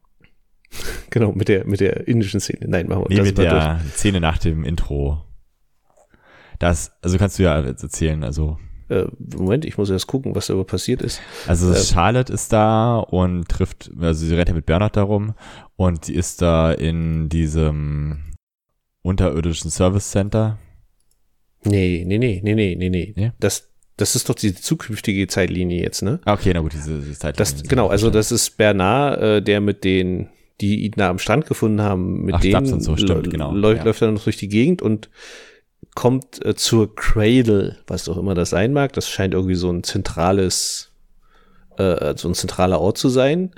Genau, 1.10 1.32
mit 1.32 1.48
der, 1.48 1.66
mit 1.66 1.80
der 1.80 2.06
indischen 2.06 2.38
Szene. 2.40 2.66
Nein, 2.68 2.86
machen 2.86 3.06
wir 3.08 3.16
nee, 3.16 3.22
mit 3.22 3.38
der 3.38 3.78
durch. 3.80 3.94
Szene 3.94 4.20
nach 4.20 4.36
dem 4.36 4.62
Intro. 4.62 5.24
Das, 6.58 6.92
also 7.00 7.16
kannst 7.16 7.38
du 7.38 7.44
ja 7.44 7.58
erzählen, 7.58 8.22
also. 8.22 8.58
Äh, 8.90 9.06
Moment, 9.18 9.64
ich 9.64 9.78
muss 9.78 9.88
erst 9.88 10.06
gucken, 10.06 10.34
was 10.34 10.48
da 10.48 10.62
passiert 10.64 11.00
ist. 11.00 11.20
Also 11.46 11.72
äh, 11.72 11.76
Charlotte 11.76 12.30
ist 12.32 12.52
da 12.52 12.98
und 12.98 13.48
trifft, 13.48 13.90
also 13.98 14.26
sie 14.26 14.34
rennt 14.34 14.48
ja 14.48 14.54
mit 14.54 14.66
Bernhard 14.66 14.96
darum 14.96 15.34
und 15.76 16.04
sie 16.04 16.14
ist 16.14 16.42
da 16.42 16.72
in 16.72 17.28
diesem 17.28 18.34
unterirdischen 19.02 19.70
Service 19.70 20.10
Center. 20.10 20.58
Nee, 21.64 22.04
nee, 22.06 22.18
nee, 22.18 22.40
nee, 22.42 22.54
nee, 22.54 22.76
nee, 22.76 23.12
nee. 23.16 23.32
Das, 23.40 23.67
das 23.98 24.16
ist 24.16 24.28
doch 24.28 24.34
die 24.34 24.54
zukünftige 24.54 25.26
Zeitlinie 25.26 25.82
jetzt, 25.82 26.02
ne? 26.02 26.20
Ah, 26.24 26.32
okay, 26.32 26.52
na 26.54 26.60
gut, 26.60 26.72
diese, 26.72 26.98
diese 27.00 27.18
Zeitlinie. 27.18 27.52
Das, 27.52 27.62
genau, 27.68 27.88
also 27.88 28.10
das 28.10 28.32
ist 28.32 28.56
Bernard, 28.56 29.20
äh, 29.20 29.42
der 29.42 29.60
mit 29.60 29.84
den, 29.84 30.28
die 30.60 30.86
ihn 30.86 30.92
da 30.96 31.10
am 31.10 31.18
Strand 31.18 31.46
gefunden 31.46 31.82
haben, 31.82 32.24
mit 32.24 32.36
Ach, 32.36 32.40
denen 32.40 32.80
so, 32.80 32.96
stimmt, 32.96 33.30
genau. 33.30 33.52
läuft, 33.52 33.78
ja. 33.78 33.84
läuft 33.84 34.00
er 34.00 34.10
noch 34.10 34.24
durch 34.24 34.36
die 34.36 34.48
Gegend 34.48 34.80
und 34.80 35.10
kommt 35.94 36.44
äh, 36.46 36.54
zur 36.54 36.94
Cradle, 36.94 37.76
was 37.86 38.08
auch 38.08 38.16
immer 38.16 38.34
das 38.34 38.50
sein 38.50 38.72
mag. 38.72 38.92
Das 38.92 39.08
scheint 39.08 39.34
irgendwie 39.34 39.56
so 39.56 39.70
ein 39.70 39.82
zentrales, 39.82 40.92
äh, 41.76 42.14
so 42.16 42.28
ein 42.28 42.34
zentraler 42.34 42.80
Ort 42.80 42.98
zu 42.98 43.08
sein. 43.08 43.50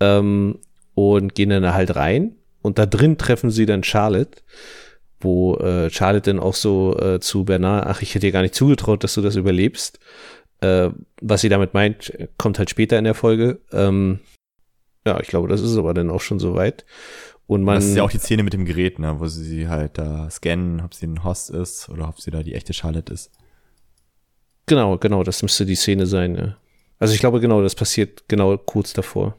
Ähm, 0.00 0.58
und 0.94 1.34
gehen 1.34 1.50
dann 1.50 1.62
da 1.62 1.74
halt 1.74 1.94
rein. 1.94 2.36
Und 2.62 2.78
da 2.78 2.86
drin 2.86 3.18
treffen 3.18 3.50
sie 3.50 3.66
dann 3.66 3.84
Charlotte 3.84 4.40
wo 5.26 5.56
äh, 5.56 5.90
Charlotte 5.90 6.30
dann 6.30 6.40
auch 6.40 6.54
so 6.54 6.96
äh, 6.98 7.20
zu 7.20 7.44
Bernard, 7.44 7.86
ach, 7.86 8.00
ich 8.00 8.10
hätte 8.10 8.26
dir 8.26 8.32
gar 8.32 8.42
nicht 8.42 8.54
zugetraut, 8.54 9.04
dass 9.04 9.14
du 9.14 9.20
das 9.20 9.36
überlebst. 9.36 9.98
Äh, 10.60 10.90
was 11.20 11.42
sie 11.42 11.50
damit 11.50 11.74
meint, 11.74 12.12
kommt 12.38 12.58
halt 12.58 12.70
später 12.70 12.96
in 12.96 13.04
der 13.04 13.14
Folge. 13.14 13.60
Ähm, 13.72 14.20
ja, 15.04 15.20
ich 15.20 15.28
glaube, 15.28 15.48
das 15.48 15.60
ist 15.60 15.76
aber 15.76 15.92
dann 15.92 16.10
auch 16.10 16.22
schon 16.22 16.38
soweit. 16.38 16.86
Und 17.46 17.62
man, 17.62 17.76
das 17.76 17.86
ist 17.86 17.96
ja 17.96 18.02
auch 18.02 18.10
die 18.10 18.18
Szene 18.18 18.42
mit 18.42 18.52
dem 18.52 18.64
Gerät, 18.64 18.98
ne, 18.98 19.20
wo 19.20 19.26
sie 19.26 19.68
halt 19.68 19.98
da 19.98 20.30
scannen, 20.30 20.80
ob 20.80 20.94
sie 20.94 21.06
ein 21.06 21.24
Host 21.24 21.50
ist 21.50 21.88
oder 21.88 22.08
ob 22.08 22.20
sie 22.20 22.30
da 22.30 22.42
die 22.42 22.54
echte 22.54 22.72
Charlotte 22.72 23.12
ist. 23.12 23.30
Genau, 24.66 24.98
genau, 24.98 25.22
das 25.22 25.42
müsste 25.42 25.66
die 25.66 25.76
Szene 25.76 26.06
sein. 26.06 26.34
Ja. 26.34 26.56
Also 26.98 27.14
ich 27.14 27.20
glaube, 27.20 27.40
genau, 27.40 27.62
das 27.62 27.74
passiert 27.74 28.28
genau 28.28 28.56
kurz 28.56 28.92
davor. 28.92 29.36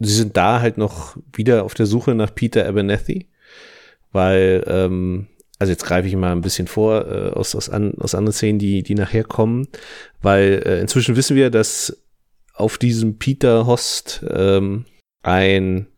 Sie 0.00 0.12
sind 0.12 0.36
da 0.36 0.60
halt 0.60 0.76
noch 0.76 1.16
wieder 1.32 1.64
auf 1.64 1.74
der 1.74 1.86
Suche 1.86 2.14
nach 2.14 2.34
Peter 2.34 2.66
Abernethy 2.66 3.28
weil, 4.14 4.64
ähm, 4.66 5.26
also 5.58 5.72
jetzt 5.72 5.84
greife 5.84 6.08
ich 6.08 6.16
mal 6.16 6.32
ein 6.32 6.40
bisschen 6.40 6.68
vor 6.68 7.06
äh, 7.06 7.30
aus, 7.30 7.54
aus, 7.54 7.68
an, 7.68 7.94
aus 7.98 8.14
anderen 8.14 8.32
Szenen, 8.32 8.58
die, 8.58 8.82
die 8.82 8.94
nachher 8.94 9.24
kommen, 9.24 9.68
weil 10.22 10.62
äh, 10.64 10.80
inzwischen 10.80 11.16
wissen 11.16 11.36
wir, 11.36 11.50
dass 11.50 12.02
auf 12.54 12.78
diesem 12.78 13.18
Peter 13.18 13.66
Host 13.66 14.24
ähm, 14.30 14.84
ein 15.22 15.88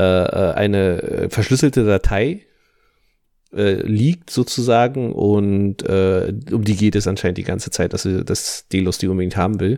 äh, 0.00 0.04
äh 0.04 0.52
eine 0.54 1.28
verschlüsselte 1.30 1.84
Datei 1.84 2.46
äh, 3.52 3.82
liegt 3.82 4.30
sozusagen 4.30 5.12
und 5.12 5.82
äh, 5.82 6.32
um 6.50 6.64
die 6.64 6.76
geht 6.76 6.96
es 6.96 7.06
anscheinend 7.06 7.38
die 7.38 7.44
ganze 7.44 7.70
Zeit, 7.70 7.92
dass, 7.92 8.04
sie, 8.04 8.24
dass 8.24 8.68
Delos 8.68 8.98
die 8.98 9.08
unbedingt 9.08 9.36
haben 9.36 9.60
will. 9.60 9.76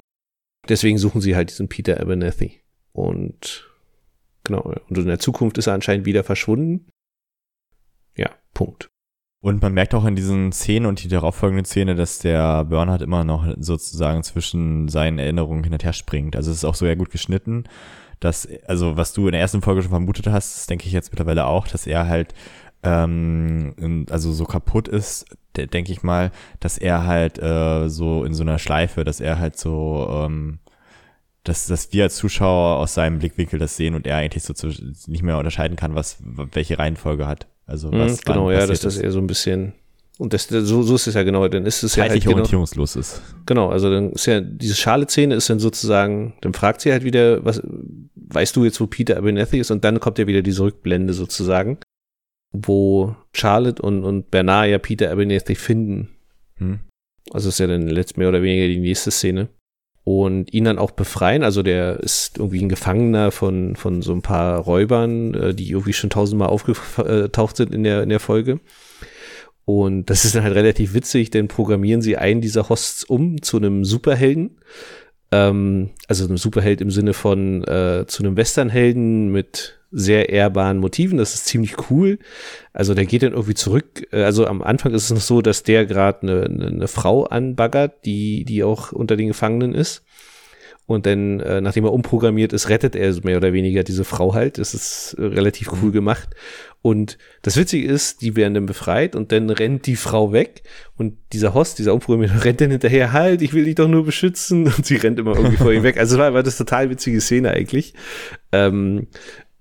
Deswegen 0.68 0.98
suchen 0.98 1.20
sie 1.20 1.34
halt 1.34 1.50
diesen 1.50 1.68
Peter 1.68 2.00
Abernethy. 2.00 2.60
Und 2.92 3.68
genau, 4.44 4.74
und 4.88 4.98
in 4.98 5.06
der 5.06 5.18
Zukunft 5.18 5.58
ist 5.58 5.66
er 5.66 5.74
anscheinend 5.74 6.06
wieder 6.06 6.22
verschwunden. 6.22 6.86
Ja, 8.16 8.30
Punkt. 8.54 8.90
Und 9.42 9.62
man 9.62 9.72
merkt 9.72 9.94
auch 9.94 10.04
in 10.04 10.16
diesen 10.16 10.52
Szenen 10.52 10.84
und 10.84 11.02
die 11.02 11.08
darauffolgende 11.08 11.64
Szene, 11.64 11.94
dass 11.94 12.18
der 12.18 12.64
Bernhard 12.66 13.00
immer 13.00 13.24
noch 13.24 13.46
sozusagen 13.58 14.22
zwischen 14.22 14.88
seinen 14.88 15.18
Erinnerungen 15.18 15.64
hin 15.64 15.72
und 15.72 15.82
her 15.82 15.94
springt. 15.94 16.36
Also 16.36 16.50
es 16.50 16.58
ist 16.58 16.64
auch 16.64 16.74
so 16.74 16.84
sehr 16.84 16.96
gut 16.96 17.10
geschnitten, 17.10 17.64
dass, 18.20 18.46
also 18.66 18.98
was 18.98 19.14
du 19.14 19.26
in 19.26 19.32
der 19.32 19.40
ersten 19.40 19.62
Folge 19.62 19.80
schon 19.80 19.90
vermutet 19.90 20.26
hast, 20.26 20.56
das 20.56 20.66
denke 20.66 20.86
ich 20.86 20.92
jetzt 20.92 21.10
mittlerweile 21.10 21.46
auch, 21.46 21.66
dass 21.66 21.86
er 21.86 22.06
halt 22.06 22.34
ähm, 22.82 24.06
also 24.10 24.30
so 24.32 24.44
kaputt 24.44 24.88
ist, 24.88 25.24
denke 25.56 25.90
ich 25.90 26.02
mal, 26.02 26.32
dass 26.60 26.76
er 26.76 27.06
halt 27.06 27.38
äh, 27.38 27.88
so 27.88 28.24
in 28.24 28.34
so 28.34 28.42
einer 28.42 28.58
Schleife, 28.58 29.04
dass 29.04 29.20
er 29.20 29.38
halt 29.38 29.58
so 29.58 30.08
ähm, 30.12 30.58
dass, 31.44 31.66
dass 31.66 31.92
wir 31.92 32.04
als 32.04 32.16
Zuschauer 32.16 32.78
aus 32.78 32.94
seinem 32.94 33.18
Blickwinkel 33.18 33.58
das 33.58 33.76
sehen 33.76 33.94
und 33.94 34.06
er 34.06 34.16
eigentlich 34.16 34.44
so 34.44 34.52
zu, 34.52 34.68
nicht 34.68 35.22
mehr 35.22 35.38
unterscheiden 35.38 35.76
kann, 35.76 35.94
was 35.94 36.18
welche 36.20 36.78
Reihenfolge 36.78 37.26
hat. 37.26 37.46
Also 37.70 37.88
mhm, 37.88 38.00
was 38.00 38.12
mhm, 38.12 38.20
genau, 38.26 38.50
ja, 38.50 38.66
dass 38.66 38.80
das 38.80 38.98
eher 38.98 39.12
so 39.12 39.20
ein 39.20 39.26
bisschen 39.26 39.72
und 40.18 40.34
das, 40.34 40.48
so, 40.48 40.82
so 40.82 40.96
ist 40.96 41.06
es 41.06 41.14
ja 41.14 41.22
genau, 41.22 41.48
dann 41.48 41.64
ist 41.64 41.82
es 41.82 41.96
ja 41.96 42.02
halt 42.02 42.20
genau, 42.20 42.32
orientierungslos 42.34 42.94
ist. 42.94 43.22
Genau, 43.46 43.70
also 43.70 43.90
dann 43.90 44.12
ist 44.12 44.26
ja 44.26 44.42
diese 44.42 44.74
Schale-Szene 44.74 45.34
ist 45.34 45.48
dann 45.48 45.60
sozusagen, 45.60 46.34
dann 46.42 46.52
fragt 46.52 46.82
sie 46.82 46.92
halt 46.92 47.04
wieder, 47.04 47.42
was 47.42 47.62
weißt 48.14 48.54
du 48.54 48.64
jetzt, 48.64 48.82
wo 48.82 48.86
Peter 48.86 49.16
Abernethy 49.16 49.60
ist 49.60 49.70
und 49.70 49.82
dann 49.82 49.98
kommt 49.98 50.18
ja 50.18 50.26
wieder 50.26 50.42
diese 50.42 50.62
Rückblende 50.62 51.14
sozusagen, 51.14 51.78
wo 52.52 53.16
Charlotte 53.32 53.80
und, 53.80 54.04
und 54.04 54.30
Bernard 54.30 54.68
ja 54.68 54.78
Peter 54.78 55.10
Abernethy 55.10 55.54
finden. 55.54 56.10
Hm. 56.56 56.80
Also 57.30 57.48
ist 57.48 57.58
ja 57.58 57.66
dann 57.66 57.88
letzt 57.88 58.18
mehr 58.18 58.28
oder 58.28 58.42
weniger 58.42 58.66
die 58.66 58.78
nächste 58.78 59.10
Szene 59.10 59.48
und 60.04 60.52
ihn 60.52 60.64
dann 60.64 60.78
auch 60.78 60.92
befreien. 60.92 61.42
Also 61.42 61.62
der 61.62 62.00
ist 62.00 62.38
irgendwie 62.38 62.62
ein 62.62 62.68
Gefangener 62.68 63.30
von, 63.30 63.76
von 63.76 64.02
so 64.02 64.12
ein 64.12 64.22
paar 64.22 64.58
Räubern, 64.58 65.34
äh, 65.34 65.54
die 65.54 65.70
irgendwie 65.70 65.92
schon 65.92 66.10
tausendmal 66.10 66.48
aufgetaucht 66.48 67.56
sind 67.56 67.74
in 67.74 67.84
der, 67.84 68.02
in 68.02 68.08
der 68.08 68.20
Folge. 68.20 68.60
Und 69.64 70.10
das 70.10 70.24
ist 70.24 70.34
dann 70.34 70.42
halt 70.42 70.54
relativ 70.54 70.94
witzig, 70.94 71.30
denn 71.30 71.48
programmieren 71.48 72.02
sie 72.02 72.16
einen 72.16 72.40
dieser 72.40 72.68
Hosts 72.68 73.04
um 73.04 73.40
zu 73.42 73.58
einem 73.58 73.84
Superhelden. 73.84 74.58
Ähm, 75.32 75.90
also 76.08 76.24
einem 76.24 76.38
Superheld 76.38 76.80
im 76.80 76.90
Sinne 76.90 77.12
von 77.12 77.62
äh, 77.64 78.04
zu 78.06 78.22
einem 78.22 78.36
Westernhelden 78.36 79.30
mit 79.30 79.79
sehr 79.90 80.28
ehrbaren 80.28 80.78
Motiven. 80.78 81.18
Das 81.18 81.34
ist 81.34 81.46
ziemlich 81.46 81.90
cool. 81.90 82.18
Also 82.72 82.94
der 82.94 83.06
geht 83.06 83.22
dann 83.22 83.32
irgendwie 83.32 83.54
zurück. 83.54 84.06
Äh, 84.12 84.22
also 84.22 84.46
am 84.46 84.62
Anfang 84.62 84.92
ist 84.94 85.04
es 85.04 85.10
noch 85.10 85.20
so, 85.20 85.42
dass 85.42 85.62
der 85.62 85.86
gerade 85.86 86.22
eine, 86.22 86.44
eine, 86.44 86.66
eine 86.66 86.88
Frau 86.88 87.24
anbaggert, 87.24 88.04
die, 88.04 88.44
die 88.44 88.62
auch 88.62 88.92
unter 88.92 89.16
den 89.16 89.28
Gefangenen 89.28 89.74
ist. 89.74 90.04
Und 90.90 91.06
dann, 91.06 91.38
äh, 91.38 91.60
nachdem 91.60 91.84
er 91.84 91.92
umprogrammiert 91.92 92.52
ist, 92.52 92.68
rettet 92.68 92.96
er 92.96 93.14
mehr 93.22 93.36
oder 93.36 93.52
weniger 93.52 93.84
diese 93.84 94.02
Frau 94.02 94.34
halt. 94.34 94.58
Das 94.58 94.74
ist 94.74 95.14
äh, 95.18 95.22
relativ 95.22 95.70
cool 95.80 95.92
gemacht. 95.92 96.30
Und 96.82 97.16
das 97.42 97.56
Witzige 97.56 97.86
ist, 97.86 98.22
die 98.22 98.34
werden 98.34 98.54
dann 98.54 98.66
befreit 98.66 99.14
und 99.14 99.30
dann 99.30 99.50
rennt 99.50 99.86
die 99.86 99.94
Frau 99.94 100.32
weg 100.32 100.62
und 100.96 101.16
dieser 101.32 101.54
Host, 101.54 101.78
dieser 101.78 101.94
Umprogrammierte, 101.94 102.44
rennt 102.44 102.60
dann 102.60 102.72
hinterher, 102.72 103.12
halt, 103.12 103.40
ich 103.40 103.52
will 103.52 103.66
dich 103.66 103.76
doch 103.76 103.86
nur 103.86 104.04
beschützen 104.04 104.64
und 104.64 104.84
sie 104.84 104.96
rennt 104.96 105.20
immer 105.20 105.36
irgendwie 105.36 105.58
vor 105.58 105.72
ihm 105.72 105.82
weg. 105.84 105.96
Also 105.96 106.18
war, 106.18 106.34
war 106.34 106.42
das 106.42 106.56
total 106.56 106.90
witzige 106.90 107.20
Szene 107.20 107.52
eigentlich. 107.52 107.94
Ähm, 108.50 109.06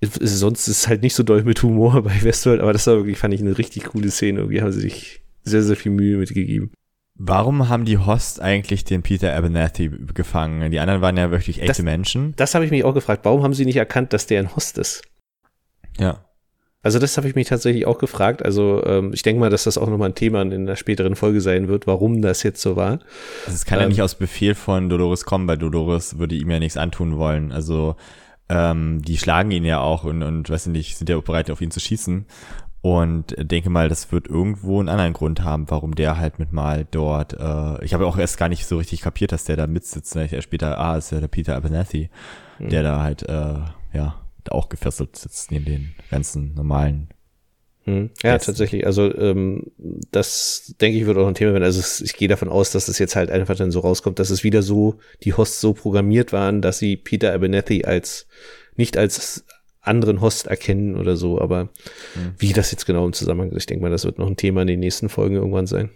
sonst 0.01 0.67
ist 0.67 0.79
es 0.79 0.87
halt 0.87 1.01
nicht 1.01 1.13
so 1.13 1.23
doll 1.23 1.43
mit 1.43 1.61
Humor 1.63 2.01
bei 2.03 2.23
Westworld, 2.23 2.61
aber 2.61 2.73
das 2.73 2.87
war 2.87 2.97
wirklich, 2.97 3.17
fand 3.17 3.33
ich 3.33 3.41
eine 3.41 3.57
richtig 3.57 3.85
coole 3.85 4.11
Szene. 4.11 4.39
Irgendwie 4.39 4.61
haben 4.61 4.71
sie 4.71 4.81
sich 4.81 5.21
sehr, 5.43 5.63
sehr 5.63 5.75
viel 5.75 5.91
Mühe 5.91 6.17
mitgegeben. 6.17 6.71
Warum 7.21 7.67
haben 7.67 7.83
die 7.83 7.97
Host 7.97 8.41
eigentlich 8.41 8.85
den 8.85 9.03
Peter 9.03 9.35
Abernathy 9.35 9.91
gefangen? 10.13 10.71
Die 10.71 10.79
anderen 10.79 11.01
waren 11.01 11.17
ja 11.17 11.31
wirklich 11.31 11.57
echte 11.59 11.67
das, 11.67 11.81
Menschen. 11.81 12.33
Das 12.37 12.55
habe 12.55 12.63
ich 12.63 12.71
mich 12.71 12.85
auch 12.85 12.93
gefragt. 12.93 13.25
Warum 13.25 13.43
haben 13.43 13.53
sie 13.53 13.65
nicht 13.65 13.75
erkannt, 13.75 14.13
dass 14.13 14.25
der 14.25 14.39
ein 14.39 14.55
Host 14.55 14.77
ist? 14.77 15.01
Ja. 15.97 16.23
Also 16.81 16.97
das 16.97 17.17
habe 17.17 17.27
ich 17.27 17.35
mich 17.35 17.49
tatsächlich 17.49 17.85
auch 17.85 17.97
gefragt. 17.97 18.43
Also 18.45 18.81
ähm, 18.85 19.11
ich 19.13 19.21
denke 19.21 19.41
mal, 19.41 19.49
dass 19.49 19.65
das 19.65 19.77
auch 19.77 19.89
nochmal 19.89 20.09
ein 20.09 20.15
Thema 20.15 20.41
in 20.43 20.53
einer 20.53 20.77
späteren 20.77 21.17
Folge 21.17 21.41
sein 21.41 21.67
wird, 21.67 21.87
warum 21.87 22.21
das 22.21 22.41
jetzt 22.43 22.61
so 22.61 22.77
war. 22.77 22.99
Also 23.45 23.55
es 23.55 23.65
kann 23.65 23.79
ähm, 23.79 23.83
ja 23.83 23.87
nicht 23.89 24.01
aus 24.01 24.15
Befehl 24.15 24.55
von 24.55 24.87
Dolores 24.87 25.25
kommen, 25.25 25.45
weil 25.45 25.57
Dolores 25.57 26.19
würde 26.19 26.35
ihm 26.35 26.49
ja 26.49 26.59
nichts 26.59 26.77
antun 26.77 27.17
wollen. 27.17 27.51
Also 27.51 27.97
ähm, 28.49 29.01
die 29.01 29.17
schlagen 29.17 29.51
ihn 29.51 29.63
ja 29.63 29.79
auch 29.79 30.03
und, 30.03 30.23
und 30.23 30.49
weiß 30.49 30.67
nicht, 30.67 30.97
sind 30.97 31.09
ja 31.09 31.17
auch 31.17 31.23
bereit, 31.23 31.49
auf 31.51 31.61
ihn 31.61 31.71
zu 31.71 31.79
schießen. 31.79 32.25
Und 32.81 33.35
denke 33.37 33.69
mal, 33.69 33.89
das 33.89 34.11
wird 34.11 34.27
irgendwo 34.27 34.79
einen 34.79 34.87
anderen 34.87 35.11
Grund 35.11 35.43
haben, 35.43 35.69
warum 35.69 35.95
der 35.95 36.17
halt 36.17 36.39
mit 36.39 36.53
mal 36.53 36.87
dort, 36.89 37.33
äh, 37.33 37.83
ich 37.83 37.93
habe 37.93 38.07
auch 38.07 38.17
erst 38.17 38.37
gar 38.37 38.47
nicht 38.47 38.65
so 38.65 38.77
richtig 38.77 39.01
kapiert, 39.01 39.33
dass 39.33 39.43
der 39.43 39.57
da 39.57 39.67
mitsitzt. 39.67 40.15
Ne? 40.15 40.25
Ich 40.25 40.33
erst 40.33 40.45
später, 40.45 40.77
ah, 40.79 40.95
ist 40.95 41.11
ja 41.11 41.19
der 41.19 41.27
Peter 41.27 41.57
Abernathy, 41.57 42.09
mhm. 42.57 42.69
der 42.69 42.83
da 42.83 43.01
halt, 43.01 43.23
äh, 43.23 43.59
ja, 43.93 44.15
auch 44.49 44.69
gefesselt 44.69 45.15
sitzt 45.15 45.51
neben 45.51 45.65
den 45.65 45.95
ganzen 46.09 46.55
normalen 46.55 47.09
hm. 47.85 48.09
Ja, 48.23 48.33
Gästen. 48.33 48.51
tatsächlich. 48.51 48.85
Also 48.85 49.13
ähm, 49.15 49.71
das 50.11 50.75
denke 50.81 50.97
ich 50.99 51.05
wird 51.05 51.17
auch 51.17 51.27
ein 51.27 51.33
Thema 51.33 51.53
werden. 51.53 51.63
Also 51.63 51.79
es, 51.79 52.01
ich 52.01 52.15
gehe 52.15 52.27
davon 52.27 52.49
aus, 52.49 52.71
dass 52.71 52.83
es 52.83 52.87
das 52.87 52.99
jetzt 52.99 53.15
halt 53.15 53.31
einfach 53.31 53.55
dann 53.55 53.71
so 53.71 53.79
rauskommt, 53.79 54.19
dass 54.19 54.29
es 54.29 54.43
wieder 54.43 54.61
so 54.61 54.99
die 55.23 55.33
Hosts 55.33 55.61
so 55.61 55.73
programmiert 55.73 56.33
waren, 56.33 56.61
dass 56.61 56.79
sie 56.79 56.97
Peter 56.97 57.33
Abernathy 57.33 57.85
als 57.85 58.27
nicht 58.75 58.97
als 58.97 59.45
anderen 59.81 60.21
Host 60.21 60.47
erkennen 60.47 60.95
oder 60.95 61.15
so. 61.15 61.39
Aber 61.39 61.65
mhm. 62.15 62.33
wie 62.37 62.53
das 62.53 62.71
jetzt 62.71 62.85
genau 62.85 63.05
im 63.05 63.13
Zusammenhang 63.13 63.51
ist, 63.51 63.63
ich 63.63 63.65
denke 63.65 63.83
mal, 63.83 63.91
das 63.91 64.05
wird 64.05 64.19
noch 64.19 64.27
ein 64.27 64.37
Thema 64.37 64.61
in 64.61 64.67
den 64.67 64.79
nächsten 64.79 65.09
Folgen 65.09 65.35
irgendwann 65.35 65.67
sein. 65.67 65.89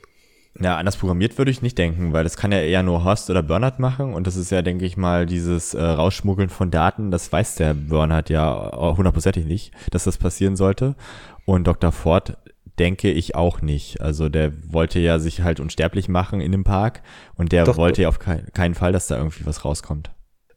Ja, 0.62 0.78
anders 0.78 0.98
programmiert 0.98 1.39
würde 1.39 1.50
ich 1.50 1.63
nicht 1.63 1.80
denken, 1.80 2.13
weil 2.13 2.24
das 2.24 2.38
kann 2.38 2.52
ja 2.52 2.60
eher 2.60 2.84
nur 2.84 3.04
Host 3.04 3.28
oder 3.32 3.41
Bernhard 3.41 3.80
machen 3.80 4.13
und 4.13 4.28
das 4.28 4.36
ist 4.36 4.52
ja, 4.52 4.62
denke 4.62 4.86
ich 4.86 4.98
mal, 4.98 5.26
dieses 5.26 5.74
äh, 5.74 5.82
Rausschmuggeln 5.82 6.50
von 6.50 6.69
Daten, 6.69 7.10
das 7.10 7.32
weiß 7.32 7.56
der 7.56 7.74
Bernhard 7.74 8.30
ja 8.30 8.72
hundertprozentig 8.96 9.46
nicht, 9.46 9.72
dass 9.89 10.04
das 10.04 10.19
passieren 10.19 10.56
sollte. 10.56 10.96
Und 11.45 11.65
Dr. 11.65 11.91
Ford 11.91 12.38
denke 12.79 13.12
ich 13.12 13.36
auch 13.36 13.62
nicht. 13.62 14.01
Also 14.01 14.29
der 14.29 14.51
wollte 14.67 14.99
ja 14.99 15.19
sich 15.19 15.41
halt 15.41 15.60
unsterblich 15.60 16.10
machen 16.10 16.41
in 16.41 16.51
dem 16.51 16.63
Park 16.63 17.01
und 17.36 17.51
der 17.51 17.65
Doch, 17.65 17.77
wollte 17.77 18.03
ja 18.03 18.08
auf 18.08 18.19
kein, 18.19 18.47
keinen 18.53 18.75
Fall, 18.75 18.91
dass 18.91 19.08
da 19.08 19.17
irgendwie 19.17 19.45
was 19.45 19.63
rauskommt. 19.65 20.12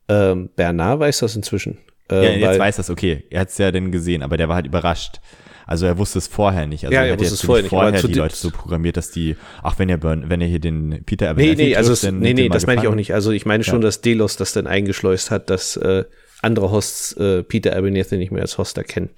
Ähm, 0.09 0.51
Bernard 0.57 1.01
weiß 1.01 1.19
das 1.19 1.37
inzwischen. 1.37 1.79
Ähm, 2.09 2.41
ja, 2.41 2.51
jetzt 2.51 2.61
weiß 2.61 2.77
das, 2.77 2.91
okay. 2.91 3.25
Er 3.31 3.41
hat 3.41 3.49
es 3.49 3.59
ja 3.59 3.73
dann 3.73 3.91
gesehen, 3.91 4.23
aber 4.23 4.37
der 4.37 4.49
war 4.49 4.55
halt 4.55 4.67
überrascht. 4.67 5.21
Also 5.67 5.85
er 5.85 5.99
wusste 5.99 6.21
es 6.21 6.29
vorher 6.29 6.67
nicht. 6.67 6.85
Also 6.85 6.95
ja, 6.95 7.03
er, 7.03 7.09
er 7.09 7.19
wusste 7.19 7.35
es 7.35 7.43
vorher 7.43 7.63
nicht. 7.63 7.71
Vorher 7.71 8.01
die 8.01 8.13
Leute 8.15 8.37
so 8.37 8.51
programmiert, 8.51 8.97
dass 8.97 9.11
die, 9.11 9.37
ach 9.65 9.79
wenn 9.79 9.89
ihr 9.89 9.97
Burn, 9.97 10.31
wenn 10.31 10.41
ihr 10.41 10.47
hier 10.47 10.61
den 10.61 11.03
Peter 11.05 11.29
Abernathy 11.29 11.57
Nee, 11.57 11.69
nee, 11.71 11.77
also 11.77 11.95
trifft, 11.95 12.13
nee, 12.13 12.35
nee, 12.35 12.49
das 12.49 12.69
meine 12.69 12.81
ich 12.81 12.87
auch 12.87 12.95
nicht. 12.95 13.13
Also 13.13 13.33
ich 13.33 13.47
meine 13.47 13.65
schon, 13.65 13.81
ja. 13.81 13.89
dass 13.89 14.01
Delos 14.01 14.37
das 14.37 14.53
dann 14.53 14.69
eingeschleust 14.69 15.33
hat, 15.33 15.51
dass 15.51 15.77
äh, 15.77 16.05
andere 16.41 16.71
Hosts 16.71 17.15
äh, 17.15 17.43
Peter 17.43 17.77
Abernathy 17.77 18.17
nicht 18.17 18.31
mehr 18.31 18.43
als 18.43 18.59
Host 18.59 18.79
erkennen. 18.79 19.11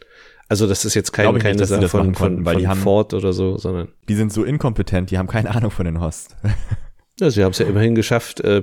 Also 0.49 0.67
das 0.67 0.85
ist 0.85 0.95
jetzt 0.95 1.13
kein, 1.13 1.39
keine 1.39 1.57
nicht, 1.57 1.69
Sache 1.69 1.89
von, 1.89 2.13
konnten, 2.13 2.37
von, 2.37 2.45
weil 2.47 2.55
von 2.55 2.63
die 2.63 2.69
haben, 2.69 2.81
Ford 2.81 3.13
oder 3.13 3.33
so, 3.33 3.59
sondern 3.59 3.89
die 4.09 4.15
sind 4.15 4.33
so 4.33 4.45
inkompetent, 4.45 5.11
die 5.11 5.19
haben 5.19 5.27
keine 5.27 5.51
Ahnung 5.55 5.71
von 5.71 5.85
den 5.85 6.01
Hosts. 6.01 6.35
ja, 7.21 7.31
sie 7.31 7.45
haben 7.45 7.53
es 7.53 7.59
ja 7.59 7.67
immerhin 7.67 7.95
geschafft, 7.95 8.41
äh, 8.41 8.63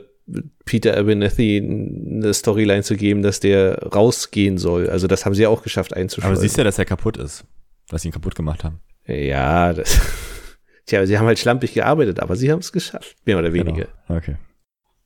Peter 0.66 0.98
Abernathy 0.98 1.58
eine 1.60 2.34
Storyline 2.34 2.82
zu 2.82 2.96
geben, 2.96 3.22
dass 3.22 3.40
der 3.40 3.78
rausgehen 3.84 4.58
soll. 4.58 4.90
Also 4.90 5.06
das 5.06 5.26
haben 5.26 5.36
sie 5.36 5.46
auch 5.46 5.62
geschafft 5.62 5.94
einzuschalten. 5.94 6.36
Aber 6.36 6.42
siehst 6.42 6.58
ja, 6.58 6.64
dass 6.64 6.80
er 6.80 6.86
kaputt 6.86 7.18
ist, 7.18 7.46
dass 7.90 8.02
sie 8.02 8.08
ihn 8.08 8.12
kaputt 8.12 8.34
gemacht 8.34 8.64
haben. 8.64 8.80
Ja, 9.06 9.74
das. 9.74 10.02
Tja, 10.88 11.06
sie 11.06 11.18
haben 11.18 11.28
halt 11.28 11.40
schlampig 11.40 11.74
gearbeitet, 11.74 12.20
aber 12.20 12.36
sie 12.36 12.52
haben 12.52 12.60
es 12.60 12.72
geschafft, 12.72 13.16
mehr 13.26 13.38
oder 13.38 13.54
weniger. 13.54 13.88
Genau. 14.08 14.18
Okay. 14.18 14.38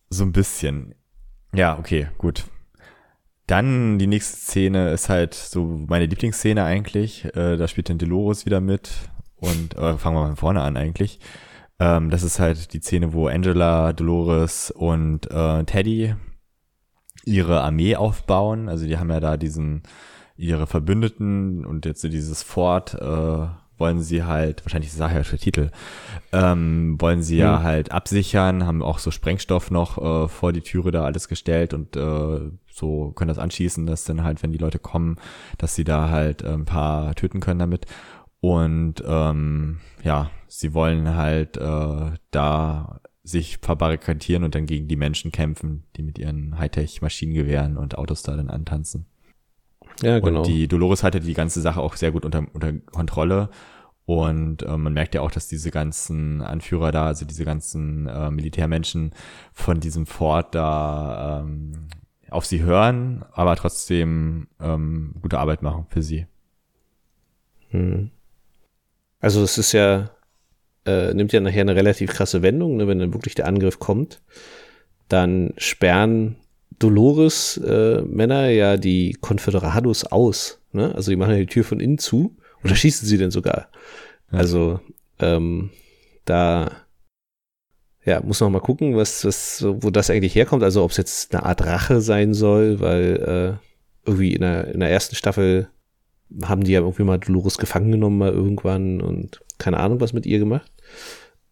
So 0.09 0.23
ein 0.23 0.31
bisschen. 0.31 0.95
Ja, 1.53 1.77
okay, 1.77 2.07
gut. 2.17 2.45
Dann 3.49 3.97
die 3.97 4.05
nächste 4.05 4.37
Szene 4.37 4.91
ist 4.91 5.09
halt 5.09 5.33
so 5.33 5.63
meine 5.87 6.05
Lieblingsszene 6.05 6.63
eigentlich. 6.63 7.25
Äh, 7.35 7.57
da 7.57 7.67
spielt 7.67 7.89
dann 7.89 7.97
Dolores 7.97 8.45
wieder 8.45 8.61
mit. 8.61 8.91
Und 9.37 9.75
äh, 9.75 9.97
fangen 9.97 10.15
wir 10.15 10.21
mal 10.21 10.27
von 10.27 10.35
vorne 10.35 10.61
an 10.61 10.77
eigentlich. 10.77 11.19
Ähm, 11.79 12.11
das 12.11 12.21
ist 12.21 12.39
halt 12.39 12.73
die 12.73 12.79
Szene, 12.79 13.11
wo 13.11 13.27
Angela, 13.27 13.91
Dolores 13.93 14.69
und 14.69 15.31
äh, 15.31 15.63
Teddy 15.63 16.13
ihre 17.25 17.61
Armee 17.61 17.95
aufbauen. 17.95 18.69
Also 18.69 18.85
die 18.85 18.99
haben 18.99 19.09
ja 19.09 19.19
da 19.19 19.35
diesen 19.35 19.81
ihre 20.37 20.67
Verbündeten 20.67 21.65
und 21.65 21.87
jetzt 21.87 22.01
so 22.01 22.07
dieses 22.07 22.43
Fort 22.43 22.93
äh, 22.93 23.47
wollen 23.79 24.01
sie 24.01 24.23
halt, 24.23 24.65
wahrscheinlich 24.65 24.91
ist 24.91 24.99
das 24.99 25.11
ja 25.11 25.21
der 25.21 25.39
Titel, 25.39 25.71
ähm, 26.31 26.97
wollen 26.99 27.23
sie 27.23 27.35
mhm. 27.35 27.41
ja 27.41 27.63
halt 27.63 27.91
absichern, 27.91 28.65
haben 28.65 28.83
auch 28.83 28.99
so 28.99 29.11
Sprengstoff 29.11 29.71
noch 29.71 29.97
äh, 29.97 30.27
vor 30.27 30.53
die 30.53 30.61
Türe 30.61 30.91
da 30.91 31.03
alles 31.03 31.27
gestellt 31.27 31.73
und 31.73 31.95
äh, 31.95 32.51
so 32.71 33.11
können 33.11 33.29
das 33.29 33.39
anschießen, 33.39 33.85
dass 33.85 34.05
dann 34.05 34.23
halt, 34.23 34.41
wenn 34.43 34.51
die 34.51 34.57
Leute 34.57 34.79
kommen, 34.79 35.17
dass 35.57 35.75
sie 35.75 35.83
da 35.83 36.09
halt 36.09 36.43
äh, 36.43 36.53
ein 36.53 36.65
paar 36.65 37.15
töten 37.15 37.39
können 37.39 37.59
damit. 37.59 37.85
Und 38.41 39.03
ähm, 39.05 39.79
ja, 40.01 40.31
sie 40.47 40.73
wollen 40.73 41.15
halt 41.15 41.57
äh, 41.57 42.11
da 42.31 43.01
sich 43.23 43.57
verbarrikadieren 43.61 44.43
und 44.43 44.55
dann 44.55 44.65
gegen 44.65 44.87
die 44.87 44.95
Menschen 44.95 45.31
kämpfen, 45.31 45.83
die 45.95 46.03
mit 46.03 46.17
ihren 46.17 46.57
Hightech-Maschinengewehren 46.57 47.77
und 47.77 47.97
Autos 47.97 48.23
da 48.23 48.35
dann 48.35 48.49
antanzen. 48.49 49.05
Ja, 50.01 50.19
genau. 50.19 50.39
Und 50.39 50.47
die 50.47 50.67
Dolores 50.67 51.03
hatte 51.03 51.19
die 51.19 51.33
ganze 51.33 51.61
Sache 51.61 51.81
auch 51.81 51.95
sehr 51.95 52.11
gut 52.11 52.25
unter, 52.25 52.45
unter 52.53 52.73
Kontrolle. 52.73 53.49
Und 54.05 54.63
äh, 54.63 54.77
man 54.77 54.93
merkt 54.93 55.13
ja 55.13 55.21
auch, 55.21 55.29
dass 55.29 55.47
diese 55.47 55.69
ganzen 55.69 56.41
Anführer 56.41 56.91
da, 56.91 57.05
also 57.05 57.25
diese 57.25 57.45
ganzen 57.45 58.07
äh, 58.07 58.31
Militärmenschen 58.31 59.13
von 59.53 59.79
diesem 59.79 60.07
Fort 60.07 60.55
da 60.55 61.41
ähm, 61.41 61.89
auf 62.31 62.45
sie 62.45 62.63
hören, 62.63 63.23
aber 63.33 63.55
trotzdem 63.55 64.47
ähm, 64.59 65.13
gute 65.21 65.37
Arbeit 65.37 65.61
machen 65.61 65.85
für 65.89 66.01
sie. 66.01 66.25
Hm. 67.69 68.09
Also 69.19 69.43
es 69.43 69.57
ist 69.57 69.73
ja, 69.73 70.09
äh, 70.85 71.13
nimmt 71.13 71.31
ja 71.31 71.39
nachher 71.39 71.61
eine 71.61 71.75
relativ 71.75 72.11
krasse 72.11 72.41
Wendung, 72.41 72.77
ne, 72.77 72.87
wenn 72.87 72.99
dann 72.99 73.13
wirklich 73.13 73.35
der 73.35 73.47
Angriff 73.47 73.79
kommt. 73.79 74.21
Dann 75.07 75.53
sperren 75.57 76.37
Dolores 76.79 77.57
äh, 77.57 78.01
Männer 78.01 78.49
ja 78.49 78.77
die 78.77 79.17
Confederados 79.19 80.05
aus. 80.05 80.61
Ne? 80.71 80.93
Also 80.95 81.11
die 81.11 81.17
machen 81.17 81.31
ja 81.31 81.39
die 81.39 81.45
Tür 81.45 81.63
von 81.63 81.79
innen 81.79 81.97
zu 81.97 82.35
oder 82.63 82.75
schießen 82.75 83.07
sie 83.07 83.17
denn 83.17 83.31
sogar. 83.31 83.69
Ja. 84.31 84.39
Also 84.39 84.79
ähm, 85.19 85.71
da 86.25 86.71
ja, 88.05 88.21
muss 88.21 88.39
man 88.39 88.51
mal 88.51 88.59
gucken, 88.59 88.95
was, 88.95 89.25
was, 89.25 89.63
wo 89.63 89.89
das 89.89 90.09
eigentlich 90.09 90.33
herkommt. 90.33 90.63
Also 90.63 90.83
ob 90.83 90.91
es 90.91 90.97
jetzt 90.97 91.35
eine 91.35 91.43
Art 91.43 91.65
Rache 91.65 92.01
sein 92.01 92.33
soll, 92.33 92.79
weil 92.79 93.59
äh, 93.61 94.09
irgendwie 94.09 94.33
in 94.33 94.41
der, 94.41 94.73
in 94.73 94.79
der 94.79 94.89
ersten 94.89 95.15
Staffel 95.15 95.69
haben 96.43 96.63
die 96.63 96.71
ja 96.71 96.79
irgendwie 96.79 97.03
mal 97.03 97.19
Dolores 97.19 97.57
gefangen 97.57 97.91
genommen 97.91 98.17
mal 98.17 98.31
irgendwann 98.31 99.01
und 99.01 99.41
keine 99.57 99.77
Ahnung 99.77 99.99
was 99.99 100.13
mit 100.13 100.25
ihr 100.25 100.39
gemacht. 100.39 100.71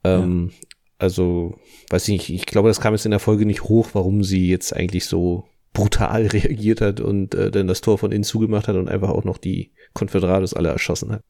Ähm, 0.03 0.51
ja. 0.51 0.67
Also, 0.99 1.59
weiß 1.89 2.07
ich 2.07 2.13
nicht, 2.13 2.29
ich 2.29 2.45
glaube, 2.45 2.67
das 2.67 2.81
kam 2.81 2.93
jetzt 2.93 3.05
in 3.05 3.11
der 3.11 3.19
Folge 3.19 3.45
nicht 3.45 3.63
hoch, 3.63 3.89
warum 3.93 4.23
sie 4.23 4.49
jetzt 4.49 4.75
eigentlich 4.75 5.05
so 5.05 5.45
brutal 5.73 6.27
reagiert 6.27 6.81
hat 6.81 6.99
und 6.99 7.35
äh, 7.35 7.51
dann 7.51 7.67
das 7.67 7.81
Tor 7.81 7.97
von 7.97 8.11
innen 8.11 8.23
zugemacht 8.23 8.67
hat 8.67 8.75
und 8.75 8.89
einfach 8.89 9.09
auch 9.09 9.23
noch 9.23 9.37
die 9.37 9.71
Konföderados 9.93 10.53
alle 10.53 10.69
erschossen 10.69 11.11
hat. 11.11 11.21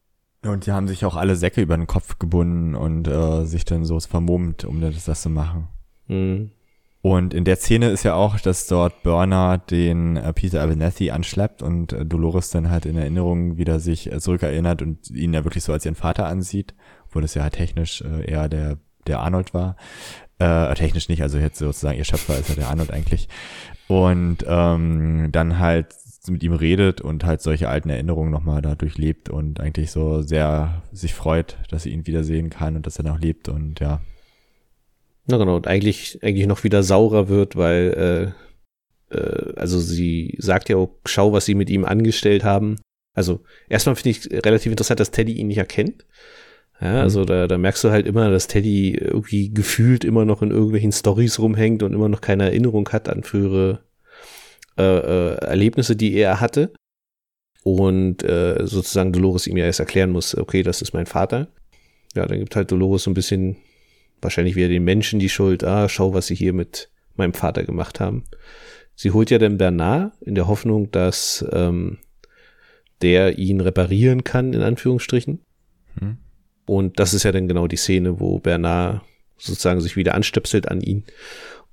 Und 0.44 0.66
die 0.66 0.72
haben 0.72 0.88
sich 0.88 1.04
auch 1.04 1.16
alle 1.16 1.36
Säcke 1.36 1.62
über 1.62 1.76
den 1.76 1.88
Kopf 1.88 2.20
gebunden 2.20 2.76
und 2.76 3.08
äh, 3.08 3.46
sich 3.46 3.66
dann 3.66 3.86
so 3.86 4.00
vermummt, 4.00 4.66
um 4.66 4.82
das, 4.82 5.06
das 5.06 5.22
zu 5.22 5.30
machen. 5.30 5.68
Mhm. 6.08 6.52
Und 7.02 7.34
in 7.34 7.44
der 7.44 7.56
Szene 7.56 7.90
ist 7.90 8.04
ja 8.04 8.16
auch, 8.16 8.40
dass 8.40 8.68
dort 8.68 9.04
Burner 9.04 9.58
den 9.58 10.18
äh, 10.18 10.34
Peter 10.34 10.62
Abernathy 10.62 11.12
anschleppt 11.12 11.62
und 11.62 11.94
äh, 11.94 12.06
Dolores 12.06 12.50
dann 12.50 12.70
halt 12.70 12.86
in 12.86 12.98
Erinnerung 12.98 13.58
wieder 13.58 13.80
sich 13.80 14.12
äh, 14.12 14.20
zurückerinnert 14.20 14.82
und 14.82 15.10
ihn 15.10 15.34
ja 15.34 15.44
wirklich 15.44 15.64
so 15.64 15.74
als 15.74 15.86
ihren 15.86 15.96
Vater 15.96 16.28
ansieht, 16.28 16.76
wo 17.10 17.20
das 17.20 17.34
ja 17.34 17.44
halt 17.44 17.54
technisch 17.54 18.02
äh, 18.02 18.30
eher 18.30 18.50
der 18.50 18.78
der 19.08 19.20
Arnold 19.20 19.54
war. 19.54 19.76
Äh, 20.40 20.74
technisch 20.76 21.10
nicht, 21.10 21.24
also 21.24 21.40
jetzt 21.40 21.58
sozusagen 21.58 21.98
ihr 21.98 22.04
Schöpfer 22.04 22.38
ist 22.38 22.50
ja 22.50 22.56
der 22.56 22.70
Arnold 22.70 22.92
eigentlich. 22.92 23.28
Und 23.88 24.46
ähm, 24.48 25.30
dann 25.32 25.60
halt 25.60 25.96
mit 26.28 26.44
ihm 26.44 26.54
redet 26.54 27.00
und 27.00 27.24
halt 27.24 27.42
solche 27.42 27.70
alten 27.70 27.90
Erinnerungen 27.90 28.32
nochmal 28.32 28.62
da 28.62 28.76
durchlebt 28.76 29.30
und 29.30 29.62
eigentlich 29.62 29.92
so 29.92 30.22
sehr 30.22 30.84
sich 30.92 31.14
freut, 31.14 31.58
dass 31.70 31.84
sie 31.84 31.92
ihn 31.92 32.06
wiedersehen 32.06 32.50
kann 32.50 32.76
und 32.76 32.86
dass 32.86 32.98
er 32.98 33.06
noch 33.06 33.20
lebt 33.20 33.48
und 33.48 33.80
ja. 33.80 34.02
Na 35.26 35.38
genau, 35.38 35.56
und 35.56 35.68
eigentlich, 35.68 36.20
eigentlich 36.22 36.48
noch 36.48 36.64
wieder 36.64 36.84
saurer 36.84 37.30
wird, 37.30 37.56
weil 37.56 38.34
äh, 38.36 38.48
also 39.56 39.80
sie 39.80 40.36
sagt 40.40 40.70
ja 40.70 40.78
auch, 40.78 40.90
schau, 41.06 41.32
was 41.32 41.46
sie 41.46 41.56
mit 41.56 41.70
ihm 41.70 41.86
angestellt 41.86 42.44
haben. 42.44 42.76
Also 43.14 43.42
erstmal 43.70 43.96
finde 43.96 44.10
ich 44.10 44.32
relativ 44.46 44.72
interessant, 44.72 45.00
dass 45.00 45.12
Teddy 45.12 45.34
ihn 45.34 45.48
nicht 45.48 45.58
erkennt. 45.58 46.06
Ja, 46.80 47.02
also 47.02 47.26
da, 47.26 47.48
da 47.48 47.58
merkst 47.58 47.84
du 47.84 47.90
halt 47.90 48.06
immer, 48.06 48.30
dass 48.30 48.48
Teddy 48.48 48.94
irgendwie 48.94 49.52
gefühlt 49.52 50.04
immer 50.04 50.26
noch 50.26 50.44
in 50.44 50.52
irgendwelchen 50.52 50.92
Stories 50.92 51.40
rumhängt 51.40 51.82
und 51.82 51.94
immer 51.94 52.08
noch 52.08 52.22
keine 52.22 52.44
Erinnerung 52.44 52.88
hat 52.90 53.10
an 53.10 53.24
frühere 53.24 53.80
äh, 54.78 54.84
äh, 54.84 55.36
Erlebnisse, 55.38 55.96
die 55.96 56.14
er 56.14 56.40
hatte. 56.40 56.72
Und 57.64 58.24
äh, 58.24 58.66
sozusagen 58.66 59.12
Dolores 59.12 59.48
ihm 59.48 59.58
ja 59.58 59.66
erst 59.66 59.80
erklären 59.80 60.12
muss, 60.12 60.38
okay, 60.38 60.62
das 60.62 60.82
ist 60.82 60.94
mein 60.94 61.08
Vater. 61.08 61.48
Ja, 62.16 62.26
dann 62.26 62.40
gibt 62.40 62.56
halt 62.56 62.72
Dolores 62.72 63.04
so 63.04 63.12
ein 63.12 63.16
bisschen 63.16 63.58
wahrscheinlich 64.22 64.56
wieder 64.56 64.70
den 64.70 64.84
Menschen 64.84 65.20
die 65.20 65.30
Schuld. 65.30 65.64
Ah, 65.64 65.90
schau, 65.90 66.14
was 66.14 66.28
sie 66.28 66.36
hier 66.36 66.54
mit 66.54 66.92
meinem 67.16 67.34
Vater 67.34 67.64
gemacht 67.64 68.00
haben. 68.00 68.24
Sie 68.96 69.12
holt 69.12 69.32
ja 69.32 69.40
dann 69.40 69.58
Bernard 69.58 70.14
in 70.22 70.36
der 70.36 70.48
Hoffnung, 70.48 70.92
dass 70.92 71.46
ähm, 71.52 71.98
der 73.02 73.38
ihn 73.38 73.62
reparieren 73.62 74.24
kann, 74.24 74.54
in 74.54 74.62
Anführungsstrichen. 74.62 75.40
Hm. 76.00 76.18
Und 76.68 77.00
das 77.00 77.14
ist 77.14 77.24
ja 77.24 77.32
dann 77.32 77.48
genau 77.48 77.68
die 77.68 77.78
Szene, 77.78 78.20
wo 78.20 78.40
Bernard 78.40 79.02
sozusagen 79.38 79.82
sich 79.82 79.96
wieder 79.96 80.14
anstöpselt 80.14 80.68
an 80.70 80.82
ihn 80.82 81.04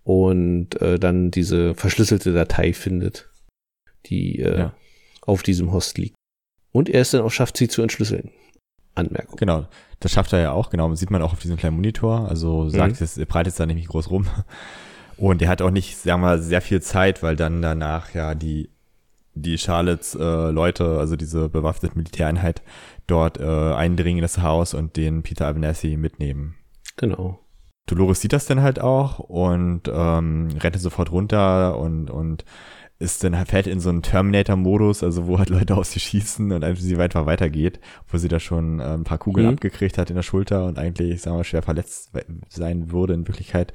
und 0.05 0.81
äh, 0.81 0.99
dann 0.99 1.31
diese 1.31 1.75
verschlüsselte 1.75 2.33
Datei 2.33 2.73
findet, 2.73 3.29
die 4.07 4.39
äh, 4.39 4.59
ja. 4.59 4.75
auf 5.23 5.43
diesem 5.43 5.73
Host 5.73 5.99
liegt. 5.99 6.15
Und 6.73 6.89
er 6.89 7.01
es 7.01 7.11
dann 7.11 7.23
auch 7.23 7.31
schafft, 7.31 7.57
sie 7.57 7.69
zu 7.69 7.83
entschlüsseln. 7.83 8.31
Anmerkung. 8.95 9.37
Genau, 9.37 9.67
das 9.99 10.13
schafft 10.13 10.33
er 10.33 10.41
ja 10.41 10.53
auch, 10.53 10.71
genau. 10.71 10.89
Das 10.89 11.01
sieht 11.01 11.11
man 11.11 11.23
auch 11.23 11.33
auf 11.33 11.41
diesem 11.41 11.57
kleinen 11.57 11.77
Monitor. 11.77 12.29
Also 12.29 12.69
sagt 12.69 13.01
mhm. 13.01 13.05
es, 13.05 13.19
er 13.19 13.27
breitet 13.27 13.53
es 13.53 13.57
da 13.57 13.67
nämlich 13.67 13.89
groß 13.89 14.11
rum. 14.11 14.27
Und 15.17 15.43
er 15.43 15.49
hat 15.49 15.63
auch 15.63 15.71
nicht, 15.71 15.97
sagen 15.97 16.23
wir 16.23 16.27
mal, 16.27 16.43
sehr 16.43 16.61
viel 16.61 16.83
Zeit, 16.83 17.23
weil 17.23 17.37
dann 17.37 17.63
danach 17.63 18.15
ja 18.15 18.35
die 18.35 18.69
die 19.35 19.59
Charlottes 19.59 20.15
äh, 20.15 20.51
Leute, 20.51 20.99
also 20.99 21.17
diese 21.17 21.49
bewaffnete 21.49 21.97
Militäreinheit, 21.97 22.63
dort 23.07 23.39
äh, 23.39 23.75
eindringen 23.75 24.19
in 24.19 24.23
das 24.23 24.39
Haus 24.39 24.75
und 24.75 24.97
den 24.97 25.23
Peter 25.23 25.47
Abernathy 25.47 25.97
mitnehmen. 25.97 26.55
Genau. 26.97 27.41
Dolores 27.87 28.21
sieht 28.21 28.33
das 28.33 28.47
dann 28.47 28.63
halt 28.63 28.81
auch 28.81 29.19
und 29.19 29.83
ähm, 29.93 30.49
rennt 30.59 30.81
sofort 30.81 31.13
runter 31.13 31.79
und, 31.79 32.11
und 32.11 32.45
ist 32.99 33.25
dann 33.25 33.37
halt 33.37 33.49
fällt 33.49 33.67
in 33.67 33.81
so 33.81 33.91
einen 33.91 34.03
Terminator-Modus, 34.03 35.03
also 35.03 35.27
wo 35.27 35.39
halt 35.39 35.51
Leute 35.51 35.77
aus 35.77 35.93
sie 35.93 36.01
schießen 36.01 36.53
und 36.53 36.65
einfach 36.65 36.83
sie 36.83 36.99
weiter 36.99 37.27
weitergeht, 37.27 37.81
wo 38.09 38.19
sie 38.19 38.29
da 38.29 38.41
schon 38.41 38.81
äh, 38.81 38.85
ein 38.85 39.05
paar 39.05 39.19
Kugeln 39.19 39.47
mhm. 39.47 39.55
abgekriegt 39.55 39.99
hat 39.99 40.11
in 40.11 40.17
der 40.17 40.23
Schulter 40.23 40.67
und 40.67 40.79
eigentlich, 40.79 41.21
sagen 41.21 41.37
wir, 41.37 41.45
schwer 41.45 41.63
verletzt 41.63 42.13
sein 42.49 42.91
würde 42.91 43.15
in 43.15 43.29
Wirklichkeit. 43.29 43.73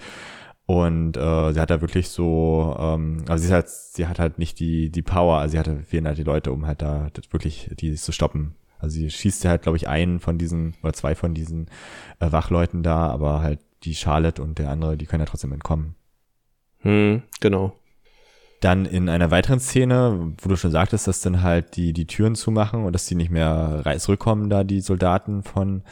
Und 0.65 1.18
äh, 1.18 1.52
sie 1.52 1.60
hat 1.60 1.72
da 1.72 1.82
wirklich 1.82 2.10
so, 2.10 2.76
ähm, 2.80 3.24
also 3.28 3.42
sie, 3.42 3.48
ist 3.48 3.54
halt, 3.54 3.70
sie 3.70 4.08
hat 4.08 4.20
halt 4.20 4.38
nicht 4.38 4.60
die, 4.60 4.92
die 4.92 5.02
Power, 5.02 5.39
also 5.39 5.54
sie 5.54 5.60
hatte 5.60 5.80
fehlen 5.80 6.06
halt 6.06 6.20
die 6.20 6.24
Leute, 6.24 6.52
um 6.52 6.68
halt 6.68 6.82
da 6.82 7.10
wirklich 7.32 7.72
die 7.80 7.94
zu 7.96 8.12
stoppen. 8.12 8.56
Also 8.80 8.94
sie 8.96 9.10
schießt 9.10 9.46
halt, 9.46 9.62
glaube 9.62 9.78
ich, 9.78 9.88
einen 9.88 10.20
von 10.20 10.38
diesen 10.38 10.76
oder 10.82 10.94
zwei 10.94 11.13
von 11.13 11.34
diesen 11.34 11.68
äh, 12.20 12.32
Wachleuten 12.32 12.82
da, 12.82 13.08
aber 13.08 13.42
halt 13.42 13.60
die 13.84 13.96
Charlotte 13.96 14.42
und 14.42 14.58
der 14.58 14.70
andere, 14.72 14.98
die 14.98 15.06
können 15.06 15.22
ja 15.22 15.26
trotzdem 15.26 15.54
entkommen. 15.54 15.96
Hm, 16.80 17.22
genau. 17.39 17.74
Dann 18.62 18.86
in 18.86 19.08
einer 19.08 19.32
weiteren 19.32 19.62
Szene, 19.62 20.34
wo 20.42 20.50
du 20.50 20.58
schon 20.58 20.72
sagtest, 20.72 21.08
dass 21.08 21.22
dann 21.22 21.42
halt 21.42 21.78
die, 21.78 21.94
die 21.94 22.08
Türen 22.08 22.36
zumachen 22.36 22.84
und 22.84 22.92
dass 22.94 23.06
die 23.06 23.15
nicht 23.15 23.32
mehr 23.32 23.84
zurückkommen, 24.00 24.50
da 24.50 24.65
die 24.65 24.82
Soldaten 24.82 25.44
von 25.44 25.84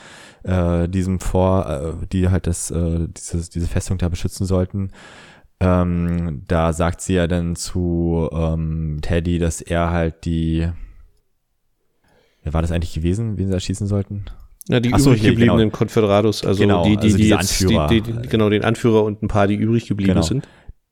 äh, 0.44 0.90
diesem 0.90 1.22
Vor, 1.22 1.70
äh, 1.70 2.08
die 2.08 2.28
halt 2.28 2.46
das, 2.46 2.70
äh, 2.72 3.08
dieses, 3.08 3.50
diese 3.50 3.68
Festung 3.68 3.98
da 3.98 4.10
beschützen 4.10 4.46
sollten. 4.46 4.92
Ähm, 5.62 6.44
da 6.48 6.74
sagt 6.74 7.02
sie 7.02 7.14
ja 7.14 7.28
dann 7.28 7.56
zu 7.56 8.30
ähm, 8.34 9.00
Teddy, 9.02 9.40
dass 9.40 9.62
er 9.62 9.90
halt 9.90 10.26
die, 10.26 10.70
wer 12.48 12.54
war 12.54 12.62
das 12.62 12.72
eigentlich 12.72 12.94
gewesen, 12.94 13.38
wen 13.38 13.48
sie 13.48 13.54
erschießen 13.54 13.88
sollten? 13.88 14.24
Ja, 14.70 14.80
die 14.80 14.94
Achso, 14.94 15.10
übrig 15.10 15.24
gebliebenen 15.24 15.70
genau. 15.70 15.78
Konföderados, 15.78 16.46
also 16.46 16.62
genau, 16.62 16.84
die, 16.84 16.96
die, 16.96 17.08
also 17.08 17.18
die 17.18 17.28
jetzt. 17.28 17.60
Die, 17.62 18.02
die, 18.02 18.28
genau, 18.30 18.50
den 18.50 18.64
Anführer 18.64 19.04
und 19.04 19.22
ein 19.22 19.28
paar, 19.28 19.48
die 19.48 19.56
übrig 19.56 19.88
geblieben 19.88 20.14
genau. 20.14 20.22
sind 20.22 20.48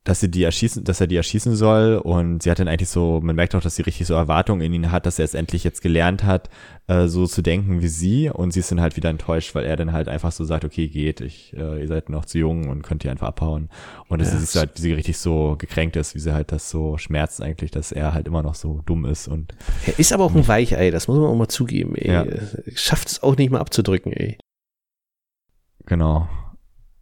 dass 0.06 0.20
sie 0.20 0.30
die 0.30 0.44
erschießen, 0.44 0.84
dass 0.84 1.00
er 1.00 1.08
die 1.08 1.16
erschießen 1.16 1.56
soll 1.56 1.96
und 1.96 2.44
sie 2.44 2.50
hat 2.50 2.60
dann 2.60 2.68
eigentlich 2.68 2.88
so, 2.88 3.20
man 3.20 3.34
merkt 3.34 3.56
auch, 3.56 3.60
dass 3.60 3.74
sie 3.74 3.82
richtig 3.82 4.06
so 4.06 4.14
Erwartungen 4.14 4.60
in 4.60 4.72
ihn 4.72 4.92
hat, 4.92 5.04
dass 5.04 5.18
er 5.18 5.24
es 5.24 5.34
endlich 5.34 5.64
jetzt 5.64 5.82
gelernt 5.82 6.22
hat, 6.22 6.48
äh, 6.86 7.08
so 7.08 7.26
zu 7.26 7.42
denken 7.42 7.82
wie 7.82 7.88
sie 7.88 8.30
und 8.30 8.52
sie 8.52 8.60
ist 8.60 8.70
dann 8.70 8.80
halt 8.80 8.96
wieder 8.96 9.10
enttäuscht, 9.10 9.56
weil 9.56 9.64
er 9.64 9.76
dann 9.76 9.92
halt 9.92 10.06
einfach 10.06 10.30
so 10.30 10.44
sagt, 10.44 10.64
okay, 10.64 10.86
geht, 10.86 11.20
ich, 11.20 11.54
äh, 11.56 11.80
ihr 11.80 11.88
seid 11.88 12.08
noch 12.08 12.24
zu 12.24 12.38
jung 12.38 12.68
und 12.68 12.82
könnt 12.82 13.04
ihr 13.04 13.10
einfach 13.10 13.26
abhauen 13.26 13.68
und 14.06 14.20
das 14.20 14.32
ja. 14.32 14.38
ist 14.38 14.54
halt, 14.54 14.76
wie 14.76 14.82
sie 14.82 14.92
richtig 14.92 15.18
so 15.18 15.56
gekränkt 15.58 15.96
ist, 15.96 16.14
wie 16.14 16.20
sie 16.20 16.32
halt 16.32 16.52
das 16.52 16.70
so 16.70 16.98
schmerzt 16.98 17.42
eigentlich, 17.42 17.72
dass 17.72 17.90
er 17.90 18.14
halt 18.14 18.28
immer 18.28 18.44
noch 18.44 18.54
so 18.54 18.82
dumm 18.86 19.06
ist 19.06 19.26
und. 19.26 19.56
Er 19.86 19.98
ist 19.98 20.12
aber 20.12 20.22
auch 20.22 20.34
ein 20.36 20.46
Weichei, 20.46 20.92
das 20.92 21.08
muss 21.08 21.18
man 21.18 21.26
auch 21.26 21.34
mal 21.34 21.48
zugeben, 21.48 21.96
ey. 21.96 22.12
Ja. 22.12 22.24
Schafft 22.76 23.08
es 23.08 23.22
auch 23.24 23.36
nicht 23.36 23.50
mal 23.50 23.58
abzudrücken, 23.58 24.12
ey. 24.12 24.38
Genau. 25.84 26.28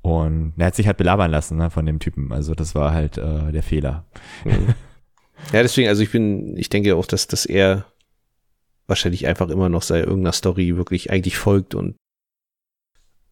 Und 0.04 0.52
er 0.58 0.66
hat 0.66 0.74
sich 0.74 0.86
halt 0.86 0.98
belabern 0.98 1.30
lassen 1.30 1.56
ne, 1.56 1.70
von 1.70 1.86
dem 1.86 1.98
Typen. 1.98 2.30
Also 2.30 2.54
das 2.54 2.74
war 2.74 2.92
halt 2.92 3.16
äh, 3.16 3.52
der 3.52 3.62
Fehler. 3.62 4.04
Mhm. 4.44 4.74
Ja, 5.52 5.62
deswegen, 5.62 5.88
also 5.88 6.02
ich 6.02 6.10
bin, 6.10 6.56
ich 6.58 6.68
denke 6.68 6.94
auch, 6.94 7.06
dass, 7.06 7.26
dass 7.26 7.46
er 7.46 7.86
wahrscheinlich 8.86 9.26
einfach 9.26 9.48
immer 9.48 9.70
noch 9.70 9.82
sei 9.82 10.00
irgendeiner 10.00 10.32
Story 10.32 10.76
wirklich 10.76 11.10
eigentlich 11.10 11.38
folgt 11.38 11.74
und 11.74 11.96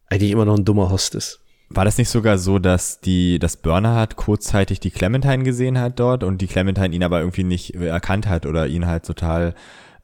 eigentlich 0.06 0.30
immer 0.30 0.46
noch 0.46 0.56
ein 0.56 0.64
dummer 0.64 0.90
Host 0.90 1.14
ist. 1.14 1.40
War 1.68 1.84
das 1.84 1.98
nicht 1.98 2.08
sogar 2.08 2.38
so, 2.38 2.58
dass 2.58 3.00
die, 3.00 3.38
dass 3.38 3.58
Bernhard 3.58 4.16
kurzzeitig 4.16 4.80
die 4.80 4.90
Clementine 4.90 5.44
gesehen 5.44 5.78
hat 5.78 6.00
dort 6.00 6.24
und 6.24 6.40
die 6.40 6.46
Clementine 6.46 6.94
ihn 6.94 7.04
aber 7.04 7.20
irgendwie 7.20 7.44
nicht 7.44 7.74
erkannt 7.74 8.26
hat 8.26 8.46
oder 8.46 8.66
ihn 8.66 8.86
halt 8.86 9.04
total 9.04 9.54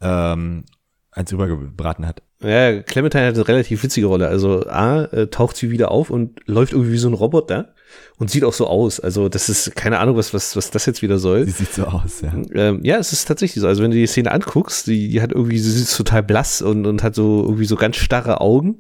ähm, 0.02 0.64
eins 1.12 1.33
übergebraten 1.33 2.07
hat? 2.07 2.22
Ja, 2.40 2.83
Clementine 2.83 3.27
hat 3.27 3.35
eine 3.35 3.48
relativ 3.48 3.83
witzige 3.83 4.07
Rolle. 4.07 4.29
Also 4.29 4.64
A, 4.68 5.05
äh, 5.05 5.27
taucht 5.27 5.57
sie 5.57 5.70
wieder 5.70 5.90
auf 5.90 6.11
und 6.11 6.38
läuft 6.46 6.72
irgendwie 6.72 6.92
wie 6.92 6.98
so 6.98 7.09
ein 7.09 7.14
Roboter 7.14 7.74
und 8.18 8.31
sieht 8.31 8.44
auch 8.44 8.53
so 8.53 8.68
aus. 8.68 9.01
Also 9.01 9.29
das 9.29 9.48
ist 9.48 9.74
keine 9.74 9.98
Ahnung, 9.98 10.16
was, 10.16 10.33
was, 10.33 10.55
was 10.55 10.70
das 10.70 10.87
jetzt 10.87 11.03
wieder 11.03 11.18
soll. 11.18 11.46
Sie 11.46 11.51
sieht 11.51 11.72
so 11.72 11.85
aus, 11.85 12.20
ja. 12.20 12.33
Ähm, 12.55 12.81
ja, 12.85 12.98
es 12.98 13.12
ist 13.12 13.27
tatsächlich 13.27 13.61
so. 13.61 13.66
Also 13.66 13.83
wenn 13.83 13.90
du 13.90 13.96
die 13.96 14.07
Szene 14.07 14.31
anguckst, 14.31 14.87
die, 14.87 15.09
die 15.09 15.20
hat 15.20 15.33
irgendwie, 15.33 15.59
sie 15.59 15.83
ist 15.83 15.96
total 15.96 16.22
blass 16.22 16.62
und, 16.62 16.87
und 16.87 17.03
hat 17.03 17.16
so 17.16 17.42
irgendwie 17.42 17.64
so 17.64 17.74
ganz 17.74 17.96
starre 17.96 18.40
Augen. 18.40 18.79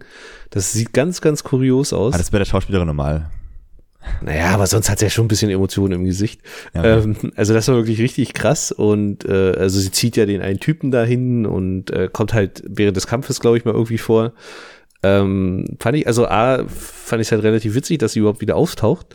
Das 0.50 0.72
sieht 0.72 0.92
ganz, 0.92 1.20
ganz 1.20 1.42
kurios 1.42 1.92
aus. 1.92 2.12
Aber 2.12 2.18
das 2.18 2.28
ist 2.28 2.30
bei 2.30 2.38
der 2.38 2.44
Schauspielerin 2.44 2.86
normal. 2.86 3.28
Naja, 4.22 4.50
aber 4.50 4.66
sonst 4.66 4.90
hat 4.90 4.98
sie 4.98 5.06
ja 5.06 5.10
schon 5.10 5.26
ein 5.26 5.28
bisschen 5.28 5.50
Emotionen 5.50 6.00
im 6.00 6.04
Gesicht. 6.04 6.40
Ja, 6.74 6.98
ähm, 6.98 7.16
also 7.36 7.54
das 7.54 7.68
war 7.68 7.76
wirklich 7.76 8.00
richtig 8.00 8.34
krass 8.34 8.72
und 8.72 9.24
äh, 9.24 9.52
also 9.52 9.80
sie 9.80 9.90
zieht 9.90 10.16
ja 10.16 10.26
den 10.26 10.42
einen 10.42 10.60
Typen 10.60 10.90
dahin 10.90 11.46
und 11.46 11.90
äh, 11.90 12.08
kommt 12.12 12.34
halt 12.34 12.62
während 12.66 12.96
des 12.96 13.06
Kampfes, 13.06 13.40
glaube 13.40 13.58
ich, 13.58 13.64
mal 13.64 13.74
irgendwie 13.74 13.98
vor. 13.98 14.32
Ähm, 15.02 15.76
fand 15.78 15.96
ich, 15.96 16.06
also 16.06 16.26
A, 16.26 16.64
fand 16.66 17.22
ich 17.22 17.30
halt 17.30 17.42
relativ 17.42 17.74
witzig, 17.74 17.98
dass 17.98 18.12
sie 18.12 18.20
überhaupt 18.20 18.40
wieder 18.40 18.56
auftaucht. 18.56 19.14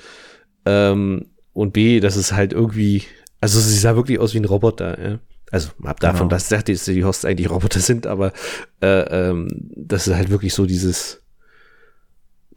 Ähm, 0.65 1.25
und 1.51 1.73
B, 1.73 1.99
dass 1.99 2.15
es 2.15 2.31
halt 2.31 2.53
irgendwie, 2.53 3.03
also 3.41 3.59
sie 3.59 3.77
sah 3.77 3.95
wirklich 3.95 4.19
aus 4.19 4.33
wie 4.33 4.39
ein 4.39 4.45
Roboter, 4.45 4.97
ja. 5.01 5.19
Also 5.51 5.69
ab 5.83 5.99
davon, 5.99 6.29
genau. 6.29 6.41
dass 6.49 6.83
die 6.85 7.05
Hosts 7.05 7.25
eigentlich 7.25 7.51
Roboter 7.51 7.79
sind, 7.79 8.07
aber 8.07 8.33
äh, 8.81 8.87
ähm, 9.29 9.69
das 9.75 10.07
ist 10.07 10.15
halt 10.15 10.31
wirklich 10.31 10.51
so 10.51 10.65
dieses 10.65 11.22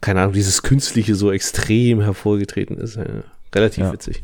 keine 0.01 0.21
Ahnung, 0.21 0.33
dieses 0.33 0.63
Künstliche 0.63 1.15
so 1.15 1.31
extrem 1.31 2.01
hervorgetreten 2.01 2.77
ist. 2.77 2.95
Ja, 2.95 3.05
relativ 3.53 3.83
ja. 3.83 3.93
witzig. 3.93 4.23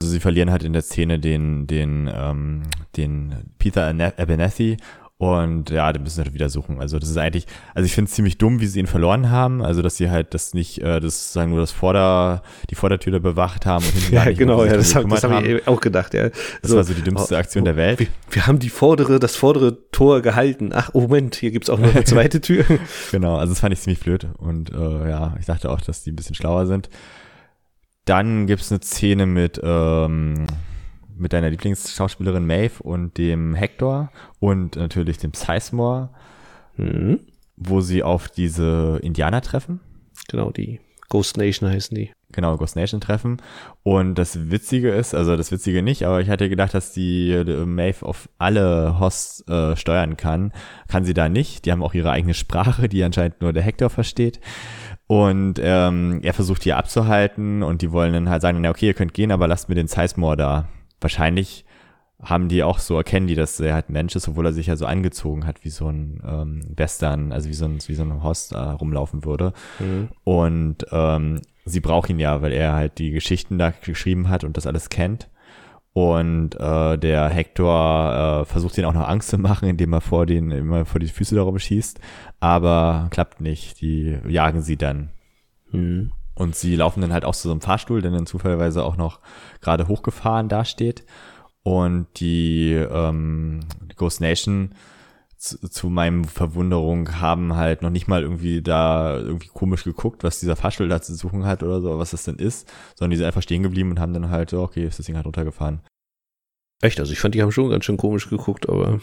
Also 0.00 0.12
sie 0.12 0.20
verlieren 0.20 0.50
halt 0.50 0.62
in 0.62 0.72
der 0.72 0.82
Szene 0.82 1.18
den, 1.18 1.66
den, 1.66 2.10
ähm, 2.12 2.62
den 2.96 3.34
Peter 3.58 3.86
Abernathy 3.86 4.76
und 5.18 5.70
ja, 5.70 5.92
den 5.92 6.04
müssen 6.04 6.14
sie 6.14 6.22
halt 6.22 6.32
wieder 6.32 6.48
suchen. 6.48 6.80
Also 6.80 7.00
das 7.00 7.10
ist 7.10 7.16
eigentlich, 7.16 7.46
also 7.74 7.84
ich 7.84 7.92
finde 7.92 8.08
es 8.08 8.14
ziemlich 8.14 8.38
dumm, 8.38 8.60
wie 8.60 8.68
sie 8.68 8.78
ihn 8.78 8.86
verloren 8.86 9.30
haben. 9.30 9.64
Also 9.64 9.82
dass 9.82 9.96
sie 9.96 10.10
halt 10.10 10.32
das 10.32 10.54
nicht, 10.54 10.80
äh, 10.80 11.00
das 11.00 11.32
sagen 11.32 11.50
nur 11.50 11.58
das 11.58 11.72
Vorder, 11.72 12.44
die 12.70 12.76
Vordertür 12.76 13.18
bewacht 13.18 13.66
haben 13.66 13.84
und 13.84 13.92
hinten 13.92 14.14
Ja, 14.14 14.30
genau, 14.30 14.64
ja, 14.64 14.76
das, 14.76 14.94
hab, 14.94 15.08
das 15.08 15.24
habe 15.24 15.44
ich 15.44 15.66
auch 15.66 15.80
gedacht, 15.80 16.14
ja. 16.14 16.28
Das 16.62 16.70
so, 16.70 16.76
war 16.76 16.84
so 16.84 16.94
die 16.94 17.02
dümmste 17.02 17.34
oh, 17.34 17.38
Aktion 17.38 17.62
oh, 17.62 17.64
der 17.64 17.76
Welt. 17.76 17.98
Wir, 17.98 18.06
wir, 18.30 18.46
haben 18.46 18.60
die 18.60 18.68
vordere, 18.68 19.18
das 19.18 19.34
vordere 19.34 19.90
Tor 19.90 20.22
gehalten. 20.22 20.70
Ach, 20.72 20.90
oh 20.92 21.00
Moment, 21.00 21.34
hier 21.34 21.50
gibt's 21.50 21.68
auch 21.68 21.80
noch 21.80 21.92
eine 21.92 22.04
zweite 22.04 22.40
Tür. 22.40 22.64
genau, 23.10 23.38
also 23.38 23.52
das 23.52 23.60
fand 23.60 23.72
ich 23.72 23.80
ziemlich 23.80 23.98
blöd. 23.98 24.28
Und 24.38 24.70
äh, 24.70 25.10
ja, 25.10 25.34
ich 25.40 25.46
dachte 25.46 25.70
auch, 25.70 25.80
dass 25.80 26.04
die 26.04 26.12
ein 26.12 26.16
bisschen 26.16 26.36
schlauer 26.36 26.66
sind. 26.66 26.90
Dann 28.04 28.46
gibt's 28.46 28.70
eine 28.70 28.80
Szene 28.82 29.26
mit, 29.26 29.60
ähm, 29.64 30.46
mit 31.18 31.32
deiner 31.32 31.50
Lieblingsschauspielerin 31.50 32.46
Maeve 32.46 32.82
und 32.82 33.18
dem 33.18 33.54
Hector 33.54 34.10
und 34.38 34.76
natürlich 34.76 35.18
dem 35.18 35.34
Sizemore, 35.34 36.10
mhm. 36.76 37.20
wo 37.56 37.80
sie 37.80 38.02
auf 38.02 38.28
diese 38.28 38.98
Indianer 39.02 39.40
treffen. 39.40 39.80
Genau, 40.28 40.50
die 40.50 40.80
Ghost 41.08 41.38
Nation 41.38 41.70
heißen 41.70 41.94
die. 41.96 42.12
Genau, 42.32 42.58
Ghost 42.58 42.76
Nation 42.76 43.00
treffen. 43.00 43.38
Und 43.82 44.16
das 44.16 44.50
Witzige 44.50 44.90
ist, 44.90 45.14
also 45.14 45.36
das 45.36 45.50
Witzige 45.50 45.82
nicht, 45.82 46.04
aber 46.04 46.20
ich 46.20 46.28
hatte 46.28 46.50
gedacht, 46.50 46.74
dass 46.74 46.92
die, 46.92 47.44
die 47.46 47.64
Maeve 47.64 48.04
auf 48.04 48.28
alle 48.36 49.00
Hosts 49.00 49.48
äh, 49.48 49.74
steuern 49.76 50.18
kann. 50.18 50.52
Kann 50.88 51.04
sie 51.04 51.14
da 51.14 51.30
nicht. 51.30 51.64
Die 51.64 51.72
haben 51.72 51.82
auch 51.82 51.94
ihre 51.94 52.10
eigene 52.10 52.34
Sprache, 52.34 52.88
die 52.90 53.02
anscheinend 53.02 53.40
nur 53.40 53.54
der 53.54 53.62
Hector 53.62 53.88
versteht. 53.88 54.40
Und 55.06 55.58
ähm, 55.62 56.20
er 56.22 56.34
versucht 56.34 56.66
die 56.66 56.74
abzuhalten 56.74 57.62
und 57.62 57.80
die 57.80 57.92
wollen 57.92 58.12
dann 58.12 58.28
halt 58.28 58.42
sagen, 58.42 58.60
na 58.60 58.68
okay, 58.68 58.88
ihr 58.88 58.94
könnt 58.94 59.14
gehen, 59.14 59.32
aber 59.32 59.48
lasst 59.48 59.70
mir 59.70 59.74
den 59.74 59.88
Sizemore 59.88 60.36
da. 60.36 60.68
Wahrscheinlich 61.00 61.64
haben 62.22 62.48
die 62.48 62.64
auch 62.64 62.80
so, 62.80 62.96
erkennen 62.96 63.28
die, 63.28 63.36
dass 63.36 63.60
er 63.60 63.74
halt 63.74 63.90
Mensch 63.90 64.16
ist, 64.16 64.28
obwohl 64.28 64.46
er 64.46 64.52
sich 64.52 64.66
ja 64.66 64.76
so 64.76 64.86
angezogen 64.86 65.46
hat, 65.46 65.64
wie 65.64 65.70
so 65.70 65.88
ein 65.88 66.20
ähm, 66.26 66.62
Western, 66.76 67.32
also 67.32 67.48
wie 67.48 67.54
so 67.54 67.64
ein, 67.64 67.78
wie 67.86 67.94
so 67.94 68.02
ein 68.02 68.22
Host 68.24 68.52
äh, 68.52 68.58
rumlaufen 68.58 69.24
würde. 69.24 69.52
Mhm. 69.78 70.08
Und 70.24 70.86
ähm, 70.90 71.40
sie 71.64 71.80
braucht 71.80 72.10
ihn 72.10 72.18
ja, 72.18 72.42
weil 72.42 72.52
er 72.52 72.74
halt 72.74 72.98
die 72.98 73.12
Geschichten 73.12 73.58
da 73.58 73.70
geschrieben 73.70 74.28
hat 74.28 74.42
und 74.42 74.56
das 74.56 74.66
alles 74.66 74.88
kennt. 74.88 75.28
Und 75.92 76.54
äh, 76.60 76.98
der 76.98 77.28
Hector 77.28 78.42
äh, 78.42 78.44
versucht 78.44 78.78
ihn 78.78 78.84
auch 78.84 78.94
noch 78.94 79.08
Angst 79.08 79.30
zu 79.30 79.38
machen, 79.38 79.68
indem 79.68 79.92
er 79.92 80.00
vor 80.00 80.26
den 80.26 80.50
immer 80.50 80.84
vor 80.84 81.00
die 81.00 81.08
Füße 81.08 81.34
darum 81.34 81.58
schießt, 81.58 82.00
aber 82.40 83.08
klappt 83.10 83.40
nicht. 83.40 83.80
Die 83.80 84.18
jagen 84.28 84.62
sie 84.62 84.76
dann. 84.76 85.10
Mhm. 85.70 86.12
Und 86.38 86.54
sie 86.54 86.76
laufen 86.76 87.00
dann 87.00 87.12
halt 87.12 87.24
auch 87.24 87.34
zu 87.34 87.48
so 87.48 87.50
einem 87.50 87.60
Fahrstuhl, 87.60 88.00
der 88.00 88.12
dann 88.12 88.26
zufälligerweise 88.26 88.84
auch 88.84 88.96
noch 88.96 89.18
gerade 89.60 89.88
hochgefahren 89.88 90.48
dasteht. 90.48 91.04
Und 91.64 92.06
die, 92.20 92.72
ähm, 92.74 93.60
die 93.90 93.96
Ghost 93.96 94.20
Nation 94.20 94.72
zu, 95.36 95.68
zu 95.68 95.88
meinem 95.88 96.24
Verwunderung 96.24 97.20
haben 97.20 97.56
halt 97.56 97.82
noch 97.82 97.90
nicht 97.90 98.06
mal 98.06 98.22
irgendwie 98.22 98.62
da 98.62 99.16
irgendwie 99.16 99.48
komisch 99.48 99.82
geguckt, 99.82 100.22
was 100.22 100.38
dieser 100.38 100.54
Fahrstuhl 100.54 100.88
da 100.88 101.02
zu 101.02 101.12
suchen 101.16 101.44
hat 101.44 101.64
oder 101.64 101.80
so, 101.80 101.98
was 101.98 102.12
das 102.12 102.22
denn 102.22 102.36
ist, 102.36 102.72
sondern 102.94 103.10
die 103.10 103.16
sind 103.16 103.26
einfach 103.26 103.42
stehen 103.42 103.64
geblieben 103.64 103.90
und 103.90 103.98
haben 103.98 104.14
dann 104.14 104.30
halt, 104.30 104.54
okay, 104.54 104.86
ist 104.86 105.00
das 105.00 105.06
Ding 105.06 105.16
halt 105.16 105.26
runtergefahren. 105.26 105.80
Echt? 106.80 107.00
Also 107.00 107.12
ich 107.12 107.18
fand, 107.18 107.34
die 107.34 107.42
haben 107.42 107.50
schon 107.50 107.70
ganz 107.70 107.84
schön 107.84 107.96
komisch 107.96 108.30
geguckt, 108.30 108.68
aber. 108.68 109.00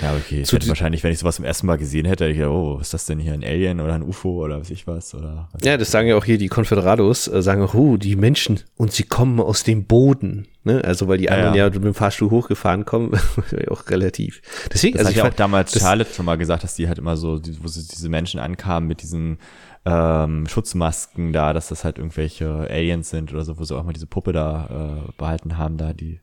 Ja, 0.00 0.14
okay. 0.16 0.42
Ich 0.42 0.52
hätte 0.52 0.68
wahrscheinlich, 0.68 1.02
wenn 1.04 1.12
ich 1.12 1.18
sowas 1.18 1.36
zum 1.36 1.44
ersten 1.44 1.66
Mal 1.66 1.76
gesehen 1.76 2.06
hätte, 2.06 2.24
hätte 2.24 2.32
ich 2.32 2.38
gedacht, 2.38 2.54
oh, 2.54 2.78
ist 2.80 2.94
das 2.94 3.06
denn 3.06 3.18
hier 3.18 3.34
ein 3.34 3.44
Alien 3.44 3.80
oder 3.80 3.94
ein 3.94 4.02
UFO 4.02 4.42
oder 4.44 4.60
was 4.60 4.70
ich 4.70 4.86
was? 4.86 5.14
Oder 5.14 5.48
was 5.52 5.64
ja, 5.64 5.76
das 5.76 5.90
sagen 5.90 6.08
ja 6.08 6.16
auch 6.16 6.24
hier 6.24 6.38
die 6.38 6.48
Confederados, 6.48 7.28
äh, 7.28 7.42
sagen 7.42 7.62
auch, 7.62 7.74
oh, 7.74 7.96
die 7.96 8.16
Menschen 8.16 8.60
und 8.76 8.92
sie 8.92 9.02
kommen 9.02 9.40
aus 9.40 9.64
dem 9.64 9.84
Boden. 9.84 10.48
Ne? 10.64 10.82
Also 10.84 11.08
weil 11.08 11.18
die 11.18 11.30
anderen 11.30 11.54
ja, 11.54 11.66
ja. 11.66 11.70
mit 11.70 11.84
dem 11.84 11.94
Fahrstuhl 11.94 12.30
hochgefahren 12.30 12.84
kommen, 12.84 13.12
auch 13.70 13.88
relativ. 13.88 14.40
Deswegen, 14.72 14.96
das 14.96 15.06
also 15.06 15.18
hat 15.18 15.24
ja 15.24 15.30
auch 15.30 15.36
damals 15.36 15.78
Charlotte 15.78 16.12
schon 16.14 16.24
mal 16.24 16.38
gesagt, 16.38 16.62
dass 16.64 16.74
die 16.74 16.88
halt 16.88 16.98
immer 16.98 17.16
so, 17.16 17.40
wo 17.60 17.68
sie, 17.68 17.86
diese 17.86 18.08
Menschen 18.08 18.40
ankamen 18.40 18.88
mit 18.88 19.02
diesen 19.02 19.38
ähm, 19.84 20.46
Schutzmasken 20.46 21.32
da, 21.32 21.52
dass 21.52 21.68
das 21.68 21.84
halt 21.84 21.98
irgendwelche 21.98 22.46
Aliens 22.70 23.10
sind 23.10 23.32
oder 23.32 23.44
so, 23.44 23.58
wo 23.58 23.64
sie 23.64 23.76
auch 23.76 23.82
mal 23.82 23.92
diese 23.92 24.06
Puppe 24.06 24.32
da 24.32 25.04
äh, 25.08 25.12
behalten 25.18 25.58
haben, 25.58 25.76
da 25.76 25.92
die 25.92 26.20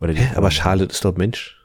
oder 0.00 0.14
die 0.14 0.20
Hä, 0.20 0.36
aber 0.36 0.50
Charlotte 0.50 0.92
ist 0.92 1.04
doch 1.04 1.16
Mensch. 1.16 1.61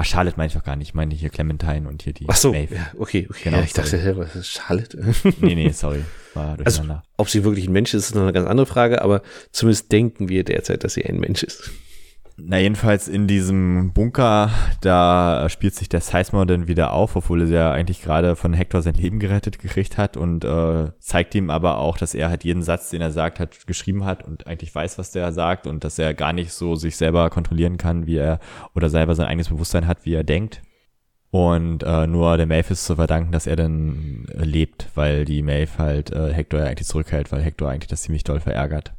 Ach, 0.00 0.04
Charlotte 0.04 0.36
meine 0.36 0.46
ich 0.46 0.52
doch 0.54 0.62
gar 0.62 0.76
nicht. 0.76 0.90
Ich 0.90 0.94
meine 0.94 1.12
hier 1.12 1.28
Clementine 1.28 1.88
und 1.88 2.02
hier 2.02 2.12
die 2.12 2.24
Ach 2.28 2.36
so, 2.36 2.52
Maeve. 2.52 2.72
ja, 2.72 2.86
okay, 2.98 3.26
okay. 3.28 3.40
Genau, 3.42 3.56
ja, 3.56 3.64
ich 3.64 3.72
sorry. 3.72 3.90
dachte, 3.90 4.16
was 4.16 4.36
ist 4.36 4.46
Charlotte? 4.46 4.96
nee, 5.40 5.56
nee, 5.56 5.70
sorry. 5.70 6.04
War 6.34 6.56
also, 6.64 6.84
ob 7.16 7.28
sie 7.28 7.42
wirklich 7.42 7.66
ein 7.66 7.72
Mensch 7.72 7.94
ist, 7.94 8.10
ist 8.10 8.14
noch 8.14 8.22
eine 8.22 8.32
ganz 8.32 8.46
andere 8.46 8.66
Frage, 8.66 9.02
aber 9.02 9.22
zumindest 9.50 9.90
denken 9.90 10.28
wir 10.28 10.44
derzeit, 10.44 10.84
dass 10.84 10.94
sie 10.94 11.04
ein 11.04 11.18
Mensch 11.18 11.42
ist. 11.42 11.72
Na, 12.40 12.56
jedenfalls 12.58 13.08
in 13.08 13.26
diesem 13.26 13.92
Bunker, 13.92 14.50
da 14.80 15.48
spielt 15.48 15.74
sich 15.74 15.88
der 15.88 16.00
Sizemore 16.00 16.46
dann 16.46 16.68
wieder 16.68 16.92
auf, 16.92 17.16
obwohl 17.16 17.42
er 17.42 17.48
ja 17.48 17.72
eigentlich 17.72 18.00
gerade 18.00 18.36
von 18.36 18.52
Hector 18.52 18.80
sein 18.80 18.94
Leben 18.94 19.18
gerettet 19.18 19.58
gekriegt 19.58 19.98
hat 19.98 20.16
und 20.16 20.44
äh, 20.44 20.92
zeigt 21.00 21.34
ihm 21.34 21.50
aber 21.50 21.78
auch, 21.78 21.98
dass 21.98 22.14
er 22.14 22.28
halt 22.28 22.44
jeden 22.44 22.62
Satz, 22.62 22.90
den 22.90 23.00
er 23.00 23.10
sagt, 23.10 23.40
hat 23.40 23.66
geschrieben 23.66 24.04
hat 24.04 24.24
und 24.24 24.46
eigentlich 24.46 24.72
weiß, 24.72 24.98
was 24.98 25.10
der 25.10 25.32
sagt 25.32 25.66
und 25.66 25.82
dass 25.82 25.98
er 25.98 26.14
gar 26.14 26.32
nicht 26.32 26.52
so 26.52 26.76
sich 26.76 26.96
selber 26.96 27.28
kontrollieren 27.28 27.76
kann, 27.76 28.06
wie 28.06 28.18
er 28.18 28.38
oder 28.72 28.88
selber 28.88 29.16
sein 29.16 29.26
eigenes 29.26 29.48
Bewusstsein 29.48 29.88
hat, 29.88 30.06
wie 30.06 30.14
er 30.14 30.24
denkt. 30.24 30.62
Und 31.30 31.82
äh, 31.82 32.06
nur 32.06 32.36
der 32.36 32.46
Maeve 32.46 32.72
ist 32.72 32.86
zu 32.86 32.94
verdanken, 32.94 33.32
dass 33.32 33.48
er 33.48 33.56
dann 33.56 34.26
lebt, 34.32 34.88
weil 34.94 35.24
die 35.24 35.42
Maeve 35.42 35.76
halt 35.78 36.12
äh, 36.12 36.32
Hector 36.32 36.60
ja 36.60 36.66
eigentlich 36.66 36.86
zurückhält, 36.86 37.32
weil 37.32 37.42
Hector 37.42 37.68
eigentlich 37.68 37.88
das 37.88 38.02
ziemlich 38.02 38.22
doll 38.22 38.38
verärgert. 38.38 38.92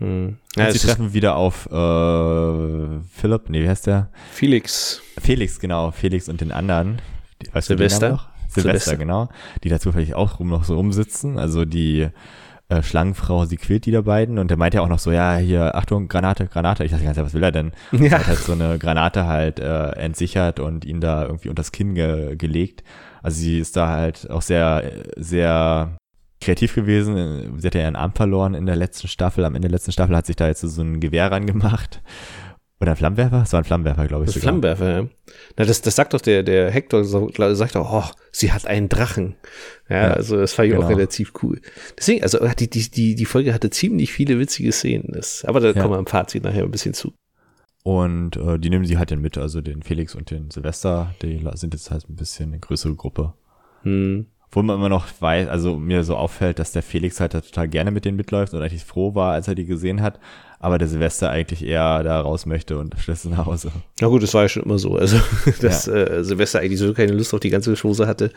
Hm. 0.00 0.38
Ja, 0.56 0.70
sie 0.70 0.78
treffen 0.78 1.12
wieder 1.12 1.36
auf 1.36 1.66
äh, 1.66 3.00
Philipp, 3.14 3.48
nee, 3.48 3.62
wie 3.62 3.68
heißt 3.68 3.86
der? 3.86 4.08
Felix. 4.32 5.00
Felix, 5.20 5.60
genau, 5.60 5.90
Felix 5.90 6.28
und 6.28 6.40
den 6.40 6.52
anderen. 6.52 7.00
Weißt 7.52 7.68
Silvester. 7.68 8.28
Silvester, 8.48 8.62
Silvester, 8.62 8.96
genau. 8.96 9.28
Die 9.64 9.68
da 9.68 9.80
zufällig 9.80 10.14
auch 10.14 10.38
rum 10.38 10.48
noch 10.48 10.64
so 10.64 10.76
rumsitzen. 10.76 11.38
Also 11.38 11.64
die 11.64 12.08
äh, 12.68 12.82
Schlangenfrau, 12.82 13.46
sie 13.46 13.56
quält 13.56 13.86
die 13.86 13.90
da 13.90 14.02
beiden 14.02 14.38
und 14.38 14.48
der 14.48 14.58
meint 14.58 14.74
ja 14.74 14.82
auch 14.82 14.88
noch 14.88 14.98
so, 14.98 15.10
ja, 15.10 15.36
hier, 15.36 15.74
Achtung, 15.74 16.08
Granate, 16.08 16.46
Granate. 16.46 16.84
Ich 16.84 16.90
dachte 16.90 17.04
ganz, 17.04 17.16
was 17.16 17.34
will 17.34 17.42
er 17.42 17.52
denn? 17.52 17.72
Ja. 17.92 18.04
Er 18.04 18.18
hat 18.18 18.26
halt 18.26 18.38
so 18.38 18.52
eine 18.52 18.78
Granate 18.78 19.26
halt 19.26 19.58
äh, 19.58 19.90
entsichert 19.92 20.60
und 20.60 20.84
ihn 20.84 21.00
da 21.00 21.24
irgendwie 21.24 21.48
unters 21.48 21.72
Kinn 21.72 21.94
ge 21.94 22.36
gelegt. 22.36 22.82
Also 23.22 23.38
sie 23.40 23.58
ist 23.58 23.76
da 23.76 23.88
halt 23.88 24.28
auch 24.30 24.42
sehr, 24.42 24.82
sehr 25.16 25.96
kreativ 26.42 26.74
gewesen. 26.74 27.58
Sie 27.58 27.66
hat 27.66 27.74
ja 27.74 27.82
ihren 27.82 27.96
Arm 27.96 28.12
verloren 28.12 28.54
in 28.54 28.66
der 28.66 28.76
letzten 28.76 29.08
Staffel. 29.08 29.44
Am 29.44 29.54
Ende 29.54 29.68
der 29.68 29.76
letzten 29.76 29.92
Staffel 29.92 30.16
hat 30.16 30.26
sich 30.26 30.36
da 30.36 30.46
jetzt 30.46 30.60
so 30.60 30.82
ein 30.82 31.00
Gewehr 31.00 31.30
rangemacht. 31.30 32.02
Oder 32.82 32.92
ein 32.92 32.96
Flammenwerfer? 32.96 33.42
Es 33.42 33.52
war 33.52 33.60
ein 33.60 33.64
Flammenwerfer, 33.64 34.08
glaube 34.08 34.24
ich. 34.24 34.34
Ein 34.34 34.42
Flammenwerfer, 34.42 34.90
ja. 34.90 35.08
Na, 35.56 35.64
das, 35.64 35.82
das 35.82 35.94
sagt 35.94 36.14
doch 36.14 36.20
der, 36.20 36.42
der 36.42 36.68
Hector, 36.68 37.04
sagt 37.04 37.76
doch, 37.76 37.92
oh, 37.92 38.10
sie 38.32 38.50
hat 38.50 38.66
einen 38.66 38.88
Drachen. 38.88 39.36
Ja, 39.88 40.08
ja 40.08 40.10
also 40.14 40.36
das 40.36 40.52
fand 40.52 40.66
ich 40.66 40.74
genau. 40.74 40.86
auch 40.86 40.90
relativ 40.90 41.32
cool. 41.44 41.60
Deswegen, 41.96 42.24
also 42.24 42.40
die, 42.58 42.68
die, 42.68 42.90
die, 42.90 43.14
die 43.14 43.24
Folge 43.24 43.54
hatte 43.54 43.70
ziemlich 43.70 44.12
viele 44.12 44.36
witzige 44.40 44.72
Szenen. 44.72 45.12
Das, 45.12 45.44
aber 45.44 45.60
da 45.60 45.68
ja. 45.68 45.80
kommen 45.80 45.94
wir 45.94 45.98
im 46.00 46.06
Fazit 46.06 46.42
nachher 46.42 46.64
ein 46.64 46.72
bisschen 46.72 46.92
zu. 46.92 47.14
Und 47.84 48.36
äh, 48.36 48.58
die 48.58 48.68
nehmen 48.68 48.84
sie 48.84 48.98
halt 48.98 49.12
dann 49.12 49.20
mit, 49.20 49.38
also 49.38 49.60
den 49.60 49.84
Felix 49.84 50.16
und 50.16 50.32
den 50.32 50.50
Silvester, 50.50 51.14
die 51.22 51.40
sind 51.54 51.74
jetzt 51.74 51.92
halt 51.92 52.08
ein 52.08 52.16
bisschen 52.16 52.48
eine 52.48 52.58
größere 52.58 52.96
Gruppe. 52.96 53.34
Hm 53.82 54.26
wo 54.52 54.62
man 54.62 54.76
immer 54.76 54.90
noch 54.90 55.06
weiß, 55.18 55.48
also 55.48 55.76
mir 55.78 56.04
so 56.04 56.14
auffällt, 56.16 56.58
dass 56.58 56.72
der 56.72 56.82
Felix 56.82 57.18
halt 57.20 57.32
total 57.32 57.68
gerne 57.68 57.90
mit 57.90 58.04
denen 58.04 58.18
mitläuft 58.18 58.52
und 58.52 58.60
eigentlich 58.60 58.84
froh 58.84 59.14
war, 59.14 59.32
als 59.32 59.48
er 59.48 59.54
die 59.54 59.64
gesehen 59.64 60.02
hat, 60.02 60.20
aber 60.60 60.76
der 60.76 60.88
Silvester 60.88 61.30
eigentlich 61.30 61.64
eher 61.64 62.02
da 62.02 62.20
raus 62.20 62.44
möchte 62.44 62.78
und 62.78 62.94
schließt 62.98 63.24
nach 63.30 63.46
Hause. 63.46 63.72
Na 64.00 64.08
gut, 64.08 64.22
das 64.22 64.34
war 64.34 64.42
ja 64.42 64.48
schon 64.50 64.62
immer 64.62 64.78
so, 64.78 64.96
also 64.96 65.18
dass 65.62 65.86
ja. 65.86 65.94
äh, 65.94 66.24
Silvester 66.24 66.60
eigentlich 66.60 66.78
so 66.78 66.92
keine 66.92 67.12
Lust 67.12 67.32
auf 67.32 67.40
die 67.40 67.50
ganze 67.50 67.74
Chose 67.74 68.06
hatte 68.06 68.30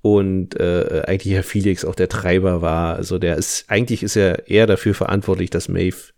und 0.00 0.58
äh, 0.58 1.02
eigentlich 1.06 1.34
Herr 1.34 1.42
Felix 1.42 1.84
auch 1.84 1.96
der 1.96 2.08
Treiber 2.08 2.62
war, 2.62 2.94
also 2.94 3.18
der 3.18 3.36
ist, 3.36 3.68
eigentlich 3.68 4.04
ist 4.04 4.14
er 4.14 4.48
eher 4.48 4.68
dafür 4.68 4.94
verantwortlich, 4.94 5.50
dass 5.50 5.68
Maeve 5.68 6.12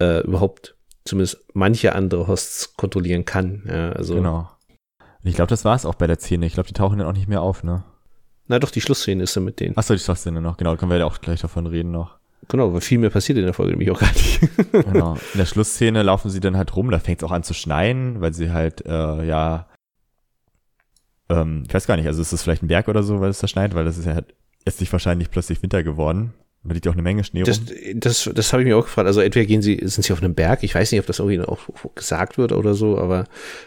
äh, 0.00 0.20
überhaupt 0.22 0.74
zumindest 1.04 1.44
manche 1.54 1.94
andere 1.94 2.26
Hosts 2.26 2.74
kontrollieren 2.76 3.24
kann, 3.24 3.62
ja, 3.66 3.92
also. 3.92 4.16
Genau. 4.16 4.50
Und 5.22 5.30
ich 5.30 5.34
glaube, 5.34 5.48
das 5.48 5.64
war 5.64 5.74
es 5.74 5.86
auch 5.86 5.94
bei 5.94 6.06
der 6.06 6.18
Szene. 6.18 6.46
Ich 6.46 6.54
glaube, 6.54 6.68
die 6.68 6.74
tauchen 6.74 6.98
dann 6.98 7.08
auch 7.08 7.12
nicht 7.12 7.28
mehr 7.28 7.42
auf, 7.42 7.64
ne? 7.64 7.82
Na 8.48 8.58
doch, 8.58 8.70
die 8.70 8.80
Schlussszene 8.80 9.22
ist 9.22 9.34
ja 9.36 9.42
mit 9.42 9.60
denen. 9.60 9.76
Achso, 9.76 9.94
die 9.94 10.00
Schlussszene 10.00 10.40
noch, 10.40 10.56
genau, 10.56 10.72
da 10.72 10.76
können 10.76 10.90
wir 10.90 10.98
ja 10.98 11.04
auch 11.04 11.20
gleich 11.20 11.40
davon 11.40 11.66
reden 11.66 11.90
noch. 11.90 12.18
Genau, 12.48 12.72
weil 12.72 12.80
viel 12.80 12.98
mehr 12.98 13.10
passiert 13.10 13.36
in 13.36 13.44
der 13.44 13.52
Folge 13.52 13.72
nämlich 13.72 13.90
auch 13.90 14.00
gar 14.00 14.10
nicht. 14.12 14.40
genau. 14.72 15.14
In 15.34 15.38
der 15.38 15.46
Schlussszene 15.46 16.02
laufen 16.02 16.30
sie 16.30 16.40
dann 16.40 16.56
halt 16.56 16.74
rum, 16.74 16.90
da 16.90 16.98
fängt 16.98 17.20
es 17.20 17.28
auch 17.28 17.32
an 17.32 17.42
zu 17.42 17.52
schneien, 17.52 18.20
weil 18.20 18.32
sie 18.32 18.50
halt, 18.50 18.86
äh, 18.86 19.24
ja, 19.24 19.68
ähm, 21.28 21.64
ich 21.66 21.74
weiß 21.74 21.86
gar 21.86 21.96
nicht, 21.96 22.06
also 22.06 22.22
ist 22.22 22.32
das 22.32 22.42
vielleicht 22.42 22.62
ein 22.62 22.68
Berg 22.68 22.88
oder 22.88 23.02
so, 23.02 23.20
weil 23.20 23.28
es 23.28 23.38
da 23.38 23.48
schneit, 23.48 23.74
weil 23.74 23.84
das 23.84 23.98
ist 23.98 24.06
ja 24.06 24.14
halt 24.14 24.34
jetzt 24.64 24.80
nicht 24.80 24.92
wahrscheinlich 24.92 25.30
plötzlich 25.30 25.62
Winter 25.62 25.82
geworden. 25.82 26.32
Da 26.64 26.74
liegt 26.74 26.86
ja 26.86 26.90
auch 26.90 26.96
eine 26.96 27.02
Menge 27.02 27.24
Schnee 27.24 27.44
das, 27.44 27.60
rum. 27.60 27.66
Das, 27.94 28.28
das 28.34 28.52
habe 28.52 28.62
ich 28.62 28.68
mir 28.68 28.76
auch 28.76 28.84
gefragt. 28.84 29.06
Also 29.06 29.20
entweder 29.20 29.46
gehen 29.46 29.62
sie, 29.62 29.80
sind 29.84 30.02
sie 30.02 30.12
auf 30.12 30.22
einem 30.22 30.34
Berg, 30.34 30.62
ich 30.62 30.74
weiß 30.74 30.90
nicht, 30.90 31.00
ob 31.00 31.06
das 31.06 31.18
irgendwie 31.18 31.40
auch 31.40 31.58
gesagt 31.94 32.36
wird 32.36 32.52
oder 32.52 32.74
so, 32.74 32.98
aber. 32.98 33.26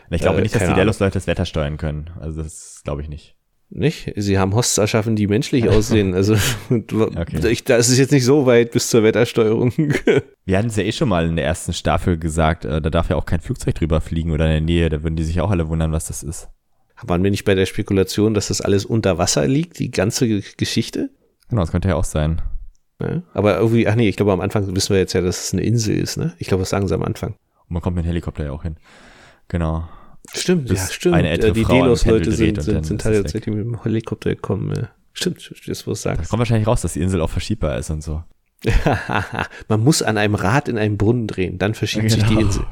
Ich 0.09 0.21
glaube 0.21 0.39
äh, 0.39 0.41
nicht, 0.41 0.53
dass 0.53 0.67
die 0.67 0.73
Delos-Leute 0.73 1.13
das 1.13 1.27
Wetter 1.27 1.45
steuern 1.45 1.77
können. 1.77 2.09
Also 2.19 2.41
das 2.43 2.81
glaube 2.83 3.01
ich 3.01 3.09
nicht. 3.09 3.35
Nicht? 3.73 4.11
Sie 4.17 4.37
haben 4.37 4.53
Hosts 4.53 4.77
erschaffen, 4.77 5.15
die 5.15 5.27
menschlich 5.27 5.69
aussehen. 5.69 6.13
Also 6.13 6.35
okay. 6.69 7.47
ich, 7.47 7.63
da 7.63 7.77
ist 7.77 7.87
es 7.87 7.97
jetzt 7.97 8.11
nicht 8.11 8.25
so 8.25 8.45
weit 8.45 8.71
bis 8.71 8.89
zur 8.89 9.03
Wettersteuerung. 9.03 9.71
Wir 10.45 10.57
hatten 10.57 10.67
es 10.67 10.75
ja 10.75 10.83
eh 10.83 10.91
schon 10.91 11.07
mal 11.09 11.25
in 11.25 11.37
der 11.37 11.45
ersten 11.45 11.71
Staffel 11.71 12.17
gesagt, 12.17 12.65
äh, 12.65 12.81
da 12.81 12.89
darf 12.89 13.09
ja 13.09 13.15
auch 13.15 13.25
kein 13.25 13.39
Flugzeug 13.39 13.75
drüber 13.75 14.01
fliegen 14.01 14.31
oder 14.31 14.45
in 14.45 14.51
der 14.51 14.61
Nähe. 14.61 14.89
Da 14.89 15.03
würden 15.03 15.15
die 15.15 15.23
sich 15.23 15.39
auch 15.39 15.51
alle 15.51 15.69
wundern, 15.69 15.93
was 15.93 16.07
das 16.07 16.21
ist. 16.21 16.49
Waren 17.01 17.23
wir 17.23 17.31
nicht 17.31 17.45
bei 17.45 17.55
der 17.55 17.65
Spekulation, 17.65 18.33
dass 18.33 18.49
das 18.49 18.61
alles 18.61 18.85
unter 18.85 19.17
Wasser 19.17 19.47
liegt, 19.47 19.79
die 19.79 19.89
ganze 19.89 20.41
Geschichte? 20.57 21.09
Genau, 21.49 21.61
das 21.61 21.71
könnte 21.71 21.87
ja 21.87 21.95
auch 21.95 22.03
sein. 22.03 22.41
Ja, 23.01 23.23
aber 23.33 23.57
irgendwie, 23.57 23.87
ach 23.87 23.95
nee, 23.95 24.09
ich 24.09 24.17
glaube 24.17 24.33
am 24.33 24.41
Anfang 24.41 24.75
wissen 24.75 24.93
wir 24.93 24.99
jetzt 24.99 25.13
ja, 25.13 25.21
dass 25.21 25.45
es 25.45 25.53
eine 25.53 25.63
Insel 25.63 25.97
ist, 25.97 26.17
ne? 26.17 26.35
Ich 26.37 26.47
glaube, 26.47 26.61
das 26.61 26.69
sagen 26.69 26.87
sie 26.87 26.93
am 26.93 27.01
Anfang. 27.01 27.31
Und 27.31 27.71
man 27.71 27.81
kommt 27.81 27.95
mit 27.95 28.05
dem 28.05 28.09
Helikopter 28.09 28.43
ja 28.43 28.51
auch 28.51 28.61
hin. 28.61 28.75
Genau. 29.47 29.87
Stimmt, 30.33 30.69
ja, 30.69 30.77
stimmt. 30.77 31.15
Eine 31.15 31.29
ältere 31.29 31.51
äh, 31.51 31.53
die 31.53 31.65
Delos-Leute 31.65 32.31
sind, 32.31 32.61
sind, 32.61 32.85
sind 32.85 33.01
tatsächlich 33.01 33.53
mit 33.53 33.65
dem 33.65 33.83
Helikopter 33.83 34.29
gekommen. 34.29 34.87
Stimmt, 35.13 35.53
das 35.67 35.87
was 35.87 36.01
sagst. 36.01 36.23
Da 36.23 36.27
kommt 36.29 36.39
wahrscheinlich 36.39 36.67
raus, 36.67 36.81
dass 36.81 36.93
die 36.93 37.01
Insel 37.01 37.21
auch 37.21 37.29
verschiebbar 37.29 37.77
ist 37.77 37.89
und 37.89 38.01
so. 38.01 38.23
Man 39.67 39.83
muss 39.83 40.01
an 40.01 40.17
einem 40.17 40.35
Rad 40.35 40.67
in 40.67 40.77
einem 40.77 40.97
Brunnen 40.97 41.27
drehen, 41.27 41.57
dann 41.57 41.73
verschiebt 41.73 42.09
genau. 42.09 42.15
sich 42.15 42.23
die 42.25 42.35
genau. 42.35 42.47
Insel. 42.47 42.65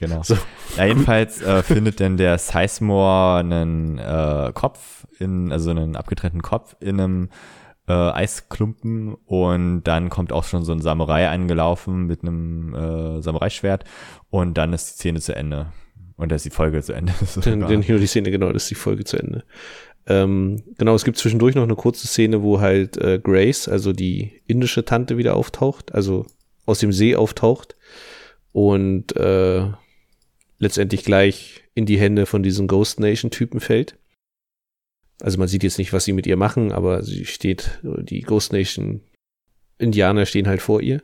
Genau. 0.00 0.22
So. 0.22 0.36
Ja, 0.76 0.86
jedenfalls 0.86 1.42
äh, 1.42 1.62
findet 1.62 2.00
denn 2.00 2.16
der 2.16 2.38
Sizemore 2.38 3.38
einen 3.38 3.98
äh, 3.98 4.50
Kopf, 4.54 5.06
in, 5.18 5.52
also 5.52 5.70
einen 5.70 5.94
abgetrennten 5.94 6.42
Kopf 6.42 6.74
in 6.80 7.00
einem 7.00 7.28
äh, 7.86 7.92
Eisklumpen 7.92 9.14
und 9.26 9.84
dann 9.84 10.08
kommt 10.08 10.32
auch 10.32 10.44
schon 10.44 10.64
so 10.64 10.72
ein 10.72 10.80
Samurai 10.80 11.28
angelaufen 11.28 12.06
mit 12.06 12.22
einem 12.22 12.74
äh, 12.74 13.22
Samurai-Schwert 13.22 13.84
und 14.30 14.54
dann 14.54 14.72
ist 14.72 14.88
die 14.88 14.94
Szene 14.94 15.20
zu 15.20 15.36
Ende. 15.36 15.66
Und 16.20 16.30
da 16.30 16.36
ist 16.36 16.44
die 16.44 16.50
Folge 16.50 16.82
zu 16.82 16.92
Ende. 16.92 17.14
Dann, 17.44 17.60
dann 17.60 17.82
hier 17.82 17.98
die 17.98 18.06
Szene, 18.06 18.30
genau, 18.30 18.52
das 18.52 18.64
ist 18.64 18.70
die 18.70 18.74
Folge 18.74 19.04
zu 19.04 19.16
Ende. 19.16 19.42
Ähm, 20.06 20.62
genau, 20.76 20.94
es 20.94 21.04
gibt 21.04 21.16
zwischendurch 21.16 21.54
noch 21.54 21.62
eine 21.62 21.76
kurze 21.76 22.06
Szene, 22.06 22.42
wo 22.42 22.60
halt 22.60 22.98
äh, 22.98 23.18
Grace, 23.18 23.68
also 23.68 23.92
die 23.92 24.42
indische 24.46 24.84
Tante, 24.84 25.16
wieder 25.16 25.34
auftaucht, 25.34 25.94
also 25.94 26.26
aus 26.66 26.78
dem 26.78 26.92
See 26.92 27.16
auftaucht 27.16 27.76
und 28.52 29.16
äh, 29.16 29.66
letztendlich 30.58 31.04
gleich 31.04 31.64
in 31.74 31.86
die 31.86 31.98
Hände 31.98 32.26
von 32.26 32.42
diesen 32.42 32.68
Ghost 32.68 33.00
Nation-Typen 33.00 33.60
fällt. 33.60 33.96
Also 35.20 35.38
man 35.38 35.48
sieht 35.48 35.62
jetzt 35.62 35.78
nicht, 35.78 35.92
was 35.92 36.04
sie 36.04 36.12
mit 36.12 36.26
ihr 36.26 36.36
machen, 36.36 36.72
aber 36.72 37.02
sie 37.02 37.24
steht, 37.24 37.80
die 37.82 38.20
Ghost 38.20 38.52
Nation 38.52 39.00
Indianer 39.78 40.26
stehen 40.26 40.48
halt 40.48 40.60
vor 40.60 40.80
ihr. 40.82 41.02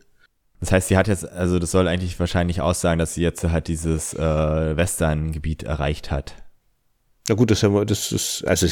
Das 0.60 0.72
heißt, 0.72 0.88
sie 0.88 0.96
hat 0.96 1.08
jetzt, 1.08 1.28
also 1.28 1.58
das 1.58 1.70
soll 1.70 1.86
eigentlich 1.86 2.18
wahrscheinlich 2.18 2.60
aussagen, 2.60 2.98
dass 2.98 3.14
sie 3.14 3.22
jetzt 3.22 3.44
halt 3.44 3.68
dieses 3.68 4.14
äh, 4.14 4.76
Western-Gebiet 4.76 5.64
erreicht 5.64 6.10
hat. 6.10 6.34
Na 7.28 7.34
gut, 7.34 7.50
das, 7.50 7.60
das 7.60 8.12
ist, 8.12 8.44
also, 8.46 8.66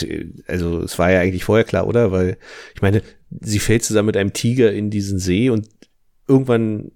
also 0.47 0.83
es 0.83 0.99
war 0.99 1.11
ja 1.11 1.21
eigentlich 1.21 1.45
vorher 1.45 1.65
klar, 1.65 1.87
oder? 1.87 2.13
Weil, 2.13 2.39
ich 2.75 2.83
meine, 2.83 3.03
sie 3.41 3.59
fällt 3.59 3.85
zusammen 3.85 4.07
mit 4.07 4.17
einem 4.17 4.33
Tiger 4.33 4.73
in 4.73 4.91
diesen 4.91 5.19
See 5.19 5.51
und 5.51 5.69
irgendwann 6.29 6.93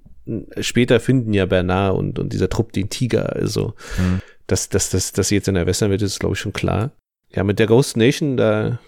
später 0.61 1.01
finden 1.01 1.33
ja 1.33 1.47
Bernard 1.47 1.97
und, 1.97 2.19
und 2.19 2.33
dieser 2.33 2.49
Trupp 2.49 2.73
den 2.73 2.91
Tiger. 2.91 3.35
Also, 3.35 3.75
hm. 3.97 4.21
dass, 4.47 4.69
dass, 4.69 4.91
dass, 4.91 5.13
dass 5.13 5.29
sie 5.29 5.37
jetzt 5.37 5.49
in 5.49 5.55
der 5.55 5.67
Western 5.67 5.91
wird, 5.91 6.03
ist, 6.03 6.21
glaube 6.21 6.35
ich, 6.35 6.41
schon 6.41 6.53
klar. 6.53 6.93
Ja, 7.31 7.45
mit 7.45 7.59
der 7.59 7.67
Ghost 7.67 7.97
Nation, 7.97 8.37
da, 8.37 8.79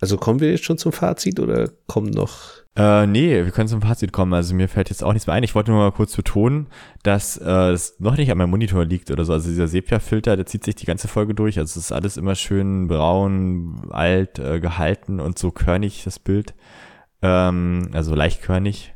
also 0.00 0.16
kommen 0.16 0.40
wir 0.40 0.50
jetzt 0.50 0.64
schon 0.64 0.78
zum 0.78 0.92
Fazit 0.92 1.40
oder 1.40 1.70
kommen 1.86 2.10
noch 2.10 2.65
äh, 2.76 3.06
nee, 3.06 3.44
wir 3.44 3.50
können 3.52 3.68
zum 3.68 3.80
Fazit 3.80 4.12
kommen. 4.12 4.34
Also 4.34 4.54
mir 4.54 4.68
fällt 4.68 4.90
jetzt 4.90 5.02
auch 5.02 5.12
nichts 5.12 5.26
mehr 5.26 5.34
ein. 5.34 5.42
Ich 5.42 5.54
wollte 5.54 5.70
nur 5.70 5.80
mal 5.80 5.92
kurz 5.92 6.14
betonen, 6.14 6.66
dass 7.02 7.38
äh, 7.38 7.70
es 7.70 7.98
noch 8.00 8.16
nicht 8.16 8.30
an 8.30 8.38
meinem 8.38 8.50
Monitor 8.50 8.84
liegt 8.84 9.10
oder 9.10 9.24
so. 9.24 9.32
Also 9.32 9.48
dieser 9.48 9.68
Sepia-Filter, 9.68 10.36
der 10.36 10.46
zieht 10.46 10.64
sich 10.64 10.74
die 10.74 10.86
ganze 10.86 11.08
Folge 11.08 11.34
durch. 11.34 11.58
Also 11.58 11.78
es 11.78 11.86
ist 11.86 11.92
alles 11.92 12.16
immer 12.16 12.34
schön 12.34 12.88
braun, 12.88 13.88
alt, 13.90 14.38
äh, 14.38 14.60
gehalten 14.60 15.20
und 15.20 15.38
so 15.38 15.50
körnig, 15.50 16.04
das 16.04 16.18
Bild. 16.18 16.54
Ähm, 17.22 17.90
also 17.92 18.14
leicht 18.14 18.42
körnig. 18.42 18.95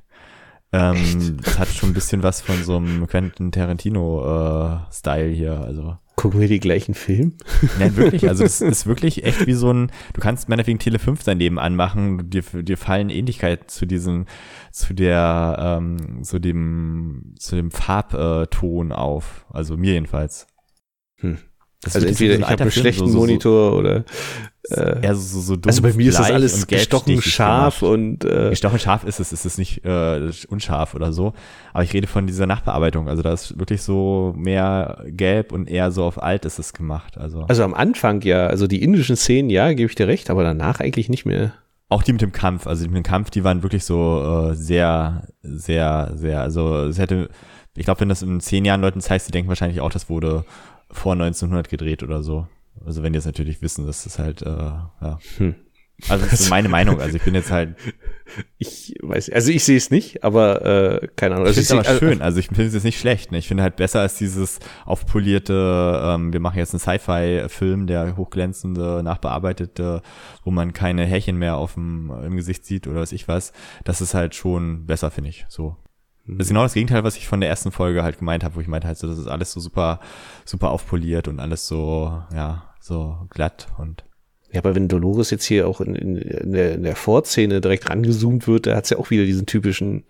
Ähm, 0.73 1.39
das 1.43 1.59
hat 1.59 1.69
schon 1.69 1.91
ein 1.91 1.95
bisschen 1.95 2.23
was 2.23 2.41
von 2.41 2.63
so 2.63 2.77
einem 2.77 3.07
Quentin 3.07 3.51
Tarantino-Style 3.51 5.31
äh, 5.31 5.35
hier. 5.35 5.59
Also 5.61 5.97
Gucken 6.21 6.39
wir 6.39 6.49
die 6.49 6.61
gleichen 6.61 6.93
Film? 6.93 7.33
Nein, 7.79 7.97
wirklich. 7.97 8.29
Also 8.29 8.43
das 8.43 8.61
ist 8.61 8.87
wirklich 8.87 9.25
echt 9.25 9.47
wie 9.47 9.55
so 9.55 9.73
ein, 9.73 9.91
du 10.13 10.21
kannst 10.21 10.51
meinetwegen 10.51 10.79
Tele 10.79 10.99
5 10.99 11.25
daneben 11.25 11.59
anmachen, 11.59 12.29
dir, 12.29 12.43
dir 12.43 12.77
fallen 12.77 13.09
Ähnlichkeiten 13.09 13.69
zu 13.69 13.87
diesem, 13.87 14.27
zu 14.71 14.93
der, 14.93 15.57
ähm, 15.59 16.23
zu 16.23 16.39
dem, 16.39 17.35
zu 17.39 17.57
dem 17.57 17.71
Farbton 17.71 18.93
auf. 18.93 19.47
Also 19.49 19.79
mir 19.79 19.95
jedenfalls. 19.95 20.47
Hm. 21.21 21.39
Das 21.81 21.97
also 21.97 22.07
entweder 22.07 22.35
so 22.35 22.41
ich 22.43 22.49
habe 22.49 22.63
einen 22.65 22.71
schlechten 22.71 23.09
so, 23.09 23.19
Monitor 23.19 23.73
oder 23.73 24.05
äh, 24.69 25.03
eher 25.03 25.15
so, 25.15 25.41
so 25.41 25.57
Also 25.67 25.83
bei 25.83 25.93
mir 25.93 26.09
ist 26.09 26.19
das 26.19 26.31
alles 26.31 26.67
gestochen 26.67 27.21
scharf 27.23 27.83
und 27.83 28.25
äh, 28.25 28.51
gestochen 28.51 28.79
scharf 28.79 29.05
ist 29.05 29.19
es, 29.19 29.33
ist 29.33 29.47
es 29.47 29.59
nicht 29.59 29.85
äh, 29.85 30.31
unscharf 30.49 30.95
oder 30.95 31.13
so. 31.13 31.33
Aber 31.73 31.83
ich 31.83 31.93
rede 31.93 32.07
von 32.07 32.27
dieser 32.27 32.47
Nachbearbeitung. 32.47 33.09
Also 33.09 33.23
da 33.23 33.33
ist 33.33 33.59
wirklich 33.59 33.83
so 33.83 34.35
mehr 34.37 35.03
gelb 35.07 35.53
und 35.53 35.69
eher 35.69 35.91
so 35.91 36.05
auf 36.05 36.23
alt 36.23 36.45
ist 36.45 36.59
es 36.59 36.73
gemacht. 36.73 37.17
Also 37.17 37.43
also 37.49 37.65
am 37.65 37.75
Anfang 37.75 38.21
ja, 38.23 38.47
also 38.49 38.67
die 38.67 38.83
indischen 38.83 39.17
Szenen 39.17 39.51
ja, 39.51 39.73
gebe 39.73 39.89
ich 39.89 39.95
dir 39.95 40.09
recht, 40.09 40.31
aber 40.31 40.43
danach 40.43 40.81
eigentlich 40.81 41.09
nicht 41.09 41.25
mehr. 41.25 41.53
Auch 41.89 42.03
die 42.03 42.13
mit 42.13 42.23
dem 42.23 42.33
Kampf, 42.33 42.67
also 42.67 42.85
die 42.85 42.89
mit 42.89 42.99
dem 42.99 43.11
Kampf, 43.11 43.31
die 43.31 43.43
waren 43.43 43.63
wirklich 43.63 43.85
so 43.85 44.51
äh, 44.51 44.55
sehr, 44.55 45.27
sehr, 45.43 46.13
sehr. 46.15 46.41
Also 46.41 46.85
es 46.85 46.99
hätte, 46.99 47.29
ich 47.77 47.85
glaube, 47.85 48.01
wenn 48.01 48.09
das 48.09 48.23
in 48.23 48.41
zehn 48.41 48.65
Jahren 48.65 48.81
Leuten 48.81 49.01
zeigst, 49.01 49.27
die 49.27 49.33
denken 49.33 49.49
wahrscheinlich 49.49 49.81
auch, 49.81 49.91
das 49.91 50.09
wurde 50.09 50.45
vor 50.91 51.15
1900 51.15 51.69
gedreht 51.69 52.03
oder 52.03 52.23
so. 52.23 52.47
Also 52.85 53.03
wenn 53.03 53.13
die 53.13 53.19
es 53.19 53.27
natürlich 53.27 53.63
wissen, 53.63 53.87
dass 53.87 54.05
das 54.05 54.19
halt, 54.19 54.43
äh, 54.43 54.49
ja. 54.49 55.19
Hm. 55.37 55.55
Also 56.09 56.25
das 56.27 56.41
ist 56.41 56.51
meine 56.51 56.69
Meinung. 56.71 57.01
Also 57.01 57.17
ich 57.17 57.23
bin 57.23 57.35
jetzt 57.35 57.51
halt. 57.51 57.77
Ich 58.59 58.95
weiß, 59.03 59.31
also 59.31 59.51
ich 59.51 59.65
sehe 59.65 59.77
es 59.77 59.91
nicht, 59.91 60.25
aber 60.25 60.65
äh, 60.65 61.09
keine 61.17 61.35
Ahnung. 61.35 61.49
Also 61.49 61.61
ich 61.61 61.67
finde 61.67 61.83
es 61.83 61.89
aber 61.89 61.99
schön. 61.99 62.23
Also 62.23 62.39
ich 62.39 62.47
finde 62.47 62.67
es 62.67 62.75
jetzt 62.75 62.85
nicht 62.85 62.99
schlecht. 62.99 63.33
Ne? 63.33 63.39
Ich 63.39 63.49
finde 63.49 63.63
halt 63.63 63.77
besser 63.77 64.01
als 64.01 64.17
dieses 64.17 64.61
aufpolierte. 64.85 66.01
Ähm, 66.03 66.33
wir 66.33 66.41
machen 66.41 66.59
jetzt 66.59 66.73
einen 66.73 66.81
Sci-Fi-Film, 66.81 67.87
der 67.87 68.17
hochglänzende, 68.17 69.03
nachbearbeitete, 69.03 70.03
wo 70.45 70.51
man 70.51 70.73
keine 70.73 71.05
Härchen 71.05 71.37
mehr 71.37 71.57
auf 71.57 71.75
dem 71.75 72.11
im 72.25 72.37
Gesicht 72.37 72.65
sieht 72.65 72.87
oder 72.87 73.01
was 73.01 73.13
ich 73.13 73.29
was. 73.29 73.53
Das 73.85 74.01
ist 74.01 74.15
halt 74.15 74.35
schon 74.35 74.87
besser, 74.87 75.11
finde 75.11 75.31
ich. 75.31 75.45
So. 75.49 75.77
Das 76.39 76.47
ist 76.47 76.49
genau 76.51 76.63
das 76.63 76.75
Gegenteil, 76.75 77.05
was 77.05 77.17
ich 77.17 77.27
von 77.27 77.41
der 77.41 77.49
ersten 77.49 77.71
Folge 77.71 78.03
halt 78.03 78.19
gemeint 78.19 78.45
habe, 78.45 78.57
wo 78.57 78.61
ich 78.61 78.69
meinte 78.69 78.87
halt 78.87 78.99
so, 78.99 79.07
das 79.07 79.19
ist 79.19 79.27
alles 79.27 79.53
so 79.53 79.61
super, 79.61 80.01
super 80.45 80.71
aufpoliert 80.71 81.29
und 81.29 81.41
alles 81.41 81.67
so, 81.67 82.23
ja, 82.35 82.75
so 82.81 83.27
glatt 83.31 83.69
und. 83.79 84.05
Ja, 84.53 84.59
aber 84.59 84.75
wenn 84.75 84.89
Dolores 84.89 85.31
jetzt 85.31 85.45
hier 85.45 85.69
auch 85.69 85.81
in, 85.81 85.95
in, 85.95 86.17
in 86.17 86.53
der, 86.53 86.75
in 86.75 86.83
der 86.83 86.97
Vorszene 86.97 87.61
direkt 87.61 87.89
rangezoomt 87.89 88.49
wird, 88.49 88.67
da 88.67 88.75
hat's 88.75 88.91
ja 88.91 88.99
auch 88.99 89.11
wieder 89.11 89.25
diesen 89.25 89.47
typischen 89.47 90.05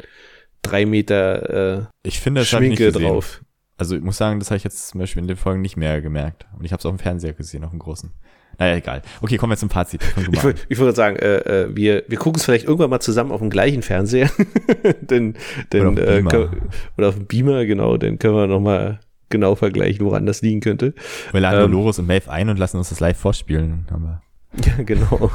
drei 0.62 0.86
Meter 0.86 1.80
äh, 1.80 1.86
ich 2.02 2.20
finde, 2.20 2.40
das 2.40 2.48
Schminke 2.48 2.88
ich 2.88 2.94
drauf. 2.94 3.42
Also 3.76 3.96
ich 3.96 4.02
muss 4.02 4.18
sagen, 4.18 4.38
das 4.38 4.50
habe 4.50 4.58
ich 4.58 4.64
jetzt 4.64 4.88
zum 4.88 5.00
Beispiel 5.00 5.22
in 5.22 5.28
den 5.28 5.38
Folgen 5.38 5.62
nicht 5.62 5.76
mehr 5.76 6.02
gemerkt. 6.02 6.46
Und 6.58 6.64
ich 6.64 6.72
habe 6.72 6.80
es 6.80 6.86
auch 6.86 6.90
im 6.90 6.98
Fernseher 6.98 7.32
gesehen, 7.32 7.64
auf 7.64 7.70
dem 7.70 7.78
großen. 7.78 8.12
Naja, 8.60 8.76
egal. 8.76 9.00
Okay, 9.22 9.38
kommen 9.38 9.52
wir 9.52 9.56
zum 9.56 9.70
Fazit. 9.70 10.02
Ich, 10.30 10.44
wollte 10.44 10.60
ich 10.68 10.78
würde 10.78 10.94
sagen, 10.94 11.16
äh, 11.16 11.38
äh, 11.38 11.74
wir, 11.74 12.04
wir 12.08 12.18
gucken 12.18 12.38
es 12.38 12.44
vielleicht 12.44 12.66
irgendwann 12.66 12.90
mal 12.90 13.00
zusammen 13.00 13.32
auf 13.32 13.40
dem 13.40 13.48
gleichen 13.48 13.80
Fernseher. 13.80 14.30
denn, 15.00 15.34
denn, 15.72 15.86
oder, 15.86 16.02
auf 16.02 16.08
äh, 16.08 16.22
können, 16.22 16.70
oder 16.98 17.08
auf 17.08 17.14
dem 17.14 17.24
Beamer, 17.24 17.64
genau, 17.64 17.96
dann 17.96 18.18
können 18.18 18.34
wir 18.34 18.46
nochmal 18.46 19.00
genau 19.30 19.54
vergleichen, 19.54 20.04
woran 20.04 20.26
das 20.26 20.42
liegen 20.42 20.60
könnte. 20.60 20.92
Wir 21.32 21.40
laden 21.40 21.64
ähm, 21.64 21.72
Dolores 21.72 21.98
und 22.00 22.06
Maeve 22.06 22.30
ein 22.30 22.50
und 22.50 22.58
lassen 22.58 22.76
uns 22.76 22.90
das 22.90 23.00
live 23.00 23.16
vorspielen. 23.16 23.86
Haben 23.90 24.04
wir. 24.04 24.22
Ja, 24.66 24.82
genau. 24.82 25.30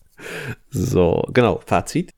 so, 0.70 1.28
genau, 1.34 1.60
Fazit. 1.66 2.12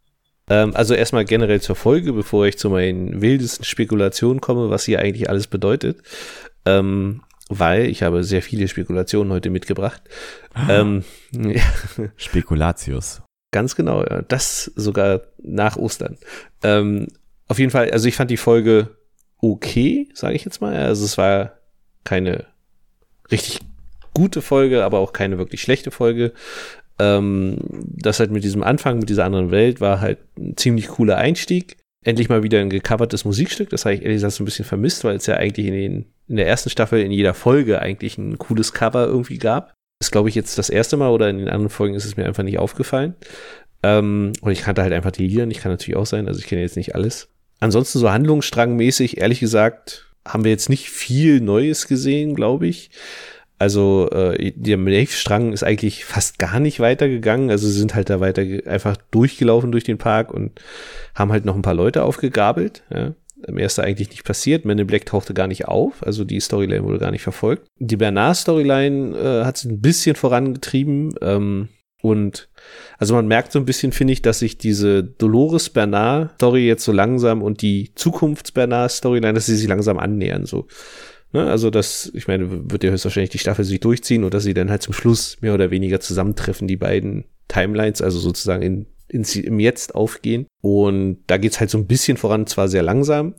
Ähm, 0.48 0.76
also 0.76 0.94
erstmal 0.94 1.24
generell 1.24 1.60
zur 1.60 1.74
Folge, 1.74 2.12
bevor 2.12 2.46
ich 2.46 2.56
zu 2.56 2.70
meinen 2.70 3.20
wildesten 3.20 3.64
Spekulationen 3.64 4.40
komme, 4.40 4.70
was 4.70 4.84
hier 4.84 5.00
eigentlich 5.00 5.28
alles 5.28 5.48
bedeutet. 5.48 6.02
Ähm, 6.66 7.22
weil 7.48 7.86
ich 7.86 8.02
habe 8.02 8.24
sehr 8.24 8.42
viele 8.42 8.68
Spekulationen 8.68 9.32
heute 9.32 9.50
mitgebracht. 9.50 10.02
Ah. 10.54 10.80
Ähm, 10.80 11.04
ja. 11.32 11.62
Spekulatius. 12.16 13.22
Ganz 13.52 13.76
genau, 13.76 14.02
ja. 14.02 14.22
Das 14.22 14.72
sogar 14.74 15.22
nach 15.42 15.76
Ostern. 15.76 16.18
Ähm, 16.62 17.08
auf 17.48 17.58
jeden 17.58 17.70
Fall, 17.70 17.90
also 17.90 18.08
ich 18.08 18.16
fand 18.16 18.30
die 18.30 18.36
Folge 18.36 18.96
okay, 19.40 20.08
sage 20.14 20.34
ich 20.34 20.44
jetzt 20.44 20.60
mal. 20.60 20.74
Also 20.76 21.04
es 21.04 21.18
war 21.18 21.52
keine 22.04 22.46
richtig 23.30 23.60
gute 24.14 24.42
Folge, 24.42 24.84
aber 24.84 24.98
auch 24.98 25.12
keine 25.12 25.38
wirklich 25.38 25.62
schlechte 25.62 25.90
Folge. 25.90 26.32
Ähm, 26.98 27.58
das 27.82 28.18
halt 28.18 28.30
mit 28.30 28.44
diesem 28.44 28.62
Anfang, 28.62 28.98
mit 28.98 29.10
dieser 29.10 29.24
anderen 29.24 29.50
Welt, 29.50 29.80
war 29.80 30.00
halt 30.00 30.18
ein 30.38 30.56
ziemlich 30.56 30.88
cooler 30.88 31.18
Einstieg 31.18 31.76
endlich 32.06 32.28
mal 32.28 32.42
wieder 32.42 32.60
ein 32.60 32.70
gecovertes 32.70 33.24
Musikstück. 33.24 33.70
Das 33.70 33.84
habe 33.84 33.94
ich 33.94 34.02
ehrlich 34.02 34.16
gesagt 34.16 34.34
so 34.34 34.42
ein 34.42 34.46
bisschen 34.46 34.64
vermisst, 34.64 35.04
weil 35.04 35.16
es 35.16 35.26
ja 35.26 35.36
eigentlich 35.36 35.66
in, 35.66 35.72
den, 35.72 36.06
in 36.28 36.36
der 36.36 36.46
ersten 36.46 36.70
Staffel 36.70 37.00
in 37.00 37.10
jeder 37.10 37.34
Folge 37.34 37.80
eigentlich 37.80 38.16
ein 38.16 38.38
cooles 38.38 38.72
Cover 38.72 39.06
irgendwie 39.06 39.38
gab. 39.38 39.74
Das 40.00 40.10
glaube 40.10 40.28
ich 40.28 40.34
jetzt 40.34 40.58
das 40.58 40.70
erste 40.70 40.96
Mal 40.96 41.10
oder 41.10 41.28
in 41.28 41.38
den 41.38 41.48
anderen 41.48 41.70
Folgen 41.70 41.94
ist 41.94 42.04
es 42.04 42.16
mir 42.16 42.26
einfach 42.26 42.42
nicht 42.42 42.58
aufgefallen. 42.58 43.14
Ähm, 43.82 44.32
und 44.40 44.52
ich 44.52 44.62
kannte 44.62 44.82
halt 44.82 44.92
einfach 44.92 45.10
die 45.10 45.26
Lieder 45.26 45.46
nicht, 45.46 45.60
kann 45.60 45.72
natürlich 45.72 45.96
auch 45.96 46.06
sein, 46.06 46.28
also 46.28 46.38
ich 46.38 46.46
kenne 46.46 46.62
jetzt 46.62 46.76
nicht 46.76 46.94
alles. 46.94 47.28
Ansonsten 47.58 47.98
so 47.98 48.10
handlungsstrangmäßig, 48.10 49.18
ehrlich 49.18 49.40
gesagt, 49.40 50.12
haben 50.26 50.44
wir 50.44 50.50
jetzt 50.50 50.68
nicht 50.68 50.90
viel 50.90 51.40
Neues 51.40 51.88
gesehen, 51.88 52.34
glaube 52.34 52.66
ich. 52.66 52.90
Also 53.58 54.10
äh, 54.10 54.52
der 54.54 54.76
Maeve-Strang 54.76 55.52
ist 55.52 55.62
eigentlich 55.62 56.04
fast 56.04 56.38
gar 56.38 56.60
nicht 56.60 56.80
weitergegangen. 56.80 57.50
Also 57.50 57.66
sie 57.66 57.78
sind 57.78 57.94
halt 57.94 58.10
da 58.10 58.20
weiter 58.20 58.42
einfach 58.66 58.96
durchgelaufen 59.10 59.72
durch 59.72 59.84
den 59.84 59.98
Park 59.98 60.32
und 60.32 60.60
haben 61.14 61.32
halt 61.32 61.44
noch 61.44 61.54
ein 61.54 61.62
paar 61.62 61.74
Leute 61.74 62.02
aufgegabelt. 62.02 62.82
Ja. 62.92 63.14
Ist 63.54 63.78
da 63.78 63.82
eigentlich 63.82 64.10
nicht 64.10 64.24
passiert. 64.24 64.64
Men 64.64 64.78
in 64.78 64.86
Black 64.86 65.06
tauchte 65.06 65.34
gar 65.34 65.46
nicht 65.46 65.68
auf, 65.68 66.04
also 66.04 66.24
die 66.24 66.40
Storyline 66.40 66.84
wurde 66.84 66.98
gar 66.98 67.10
nicht 67.10 67.22
verfolgt. 67.22 67.66
Die 67.78 67.96
Bernard-Storyline 67.96 69.16
äh, 69.16 69.44
hat 69.44 69.58
sich 69.58 69.70
ein 69.70 69.80
bisschen 69.80 70.16
vorangetrieben. 70.16 71.14
Ähm, 71.20 71.68
und 72.02 72.48
also 72.98 73.14
man 73.14 73.26
merkt 73.26 73.52
so 73.52 73.58
ein 73.58 73.64
bisschen, 73.64 73.92
finde 73.92 74.12
ich, 74.12 74.22
dass 74.22 74.38
sich 74.38 74.58
diese 74.58 75.02
Dolores 75.02 75.70
Bernard-Story 75.70 76.66
jetzt 76.66 76.84
so 76.84 76.92
langsam 76.92 77.42
und 77.42 77.62
die 77.62 77.92
Zukunfts-Bernard-Storyline, 77.94 79.34
dass 79.34 79.46
sie 79.46 79.56
sich 79.56 79.68
langsam 79.68 79.98
annähern. 79.98 80.46
So 80.46 80.66
Ne? 81.36 81.50
Also 81.50 81.68
das, 81.68 82.10
ich 82.14 82.28
meine, 82.28 82.70
wird 82.70 82.82
ja 82.82 82.90
höchstwahrscheinlich 82.90 83.28
die 83.28 83.38
Staffel 83.38 83.62
sich 83.62 83.78
durchziehen 83.80 84.24
und 84.24 84.32
dass 84.32 84.44
sie 84.44 84.54
dann 84.54 84.70
halt 84.70 84.80
zum 84.80 84.94
Schluss 84.94 85.36
mehr 85.42 85.52
oder 85.52 85.70
weniger 85.70 86.00
zusammentreffen, 86.00 86.66
die 86.66 86.78
beiden 86.78 87.26
Timelines, 87.46 88.00
also 88.00 88.18
sozusagen 88.18 88.62
in, 88.62 88.86
in, 89.08 89.22
im 89.22 89.60
Jetzt 89.60 89.94
aufgehen. 89.94 90.46
Und 90.62 91.18
da 91.26 91.36
geht's 91.36 91.60
halt 91.60 91.68
so 91.68 91.76
ein 91.76 91.86
bisschen 91.86 92.16
voran, 92.16 92.46
zwar 92.46 92.68
sehr 92.68 92.82
langsam, 92.82 93.34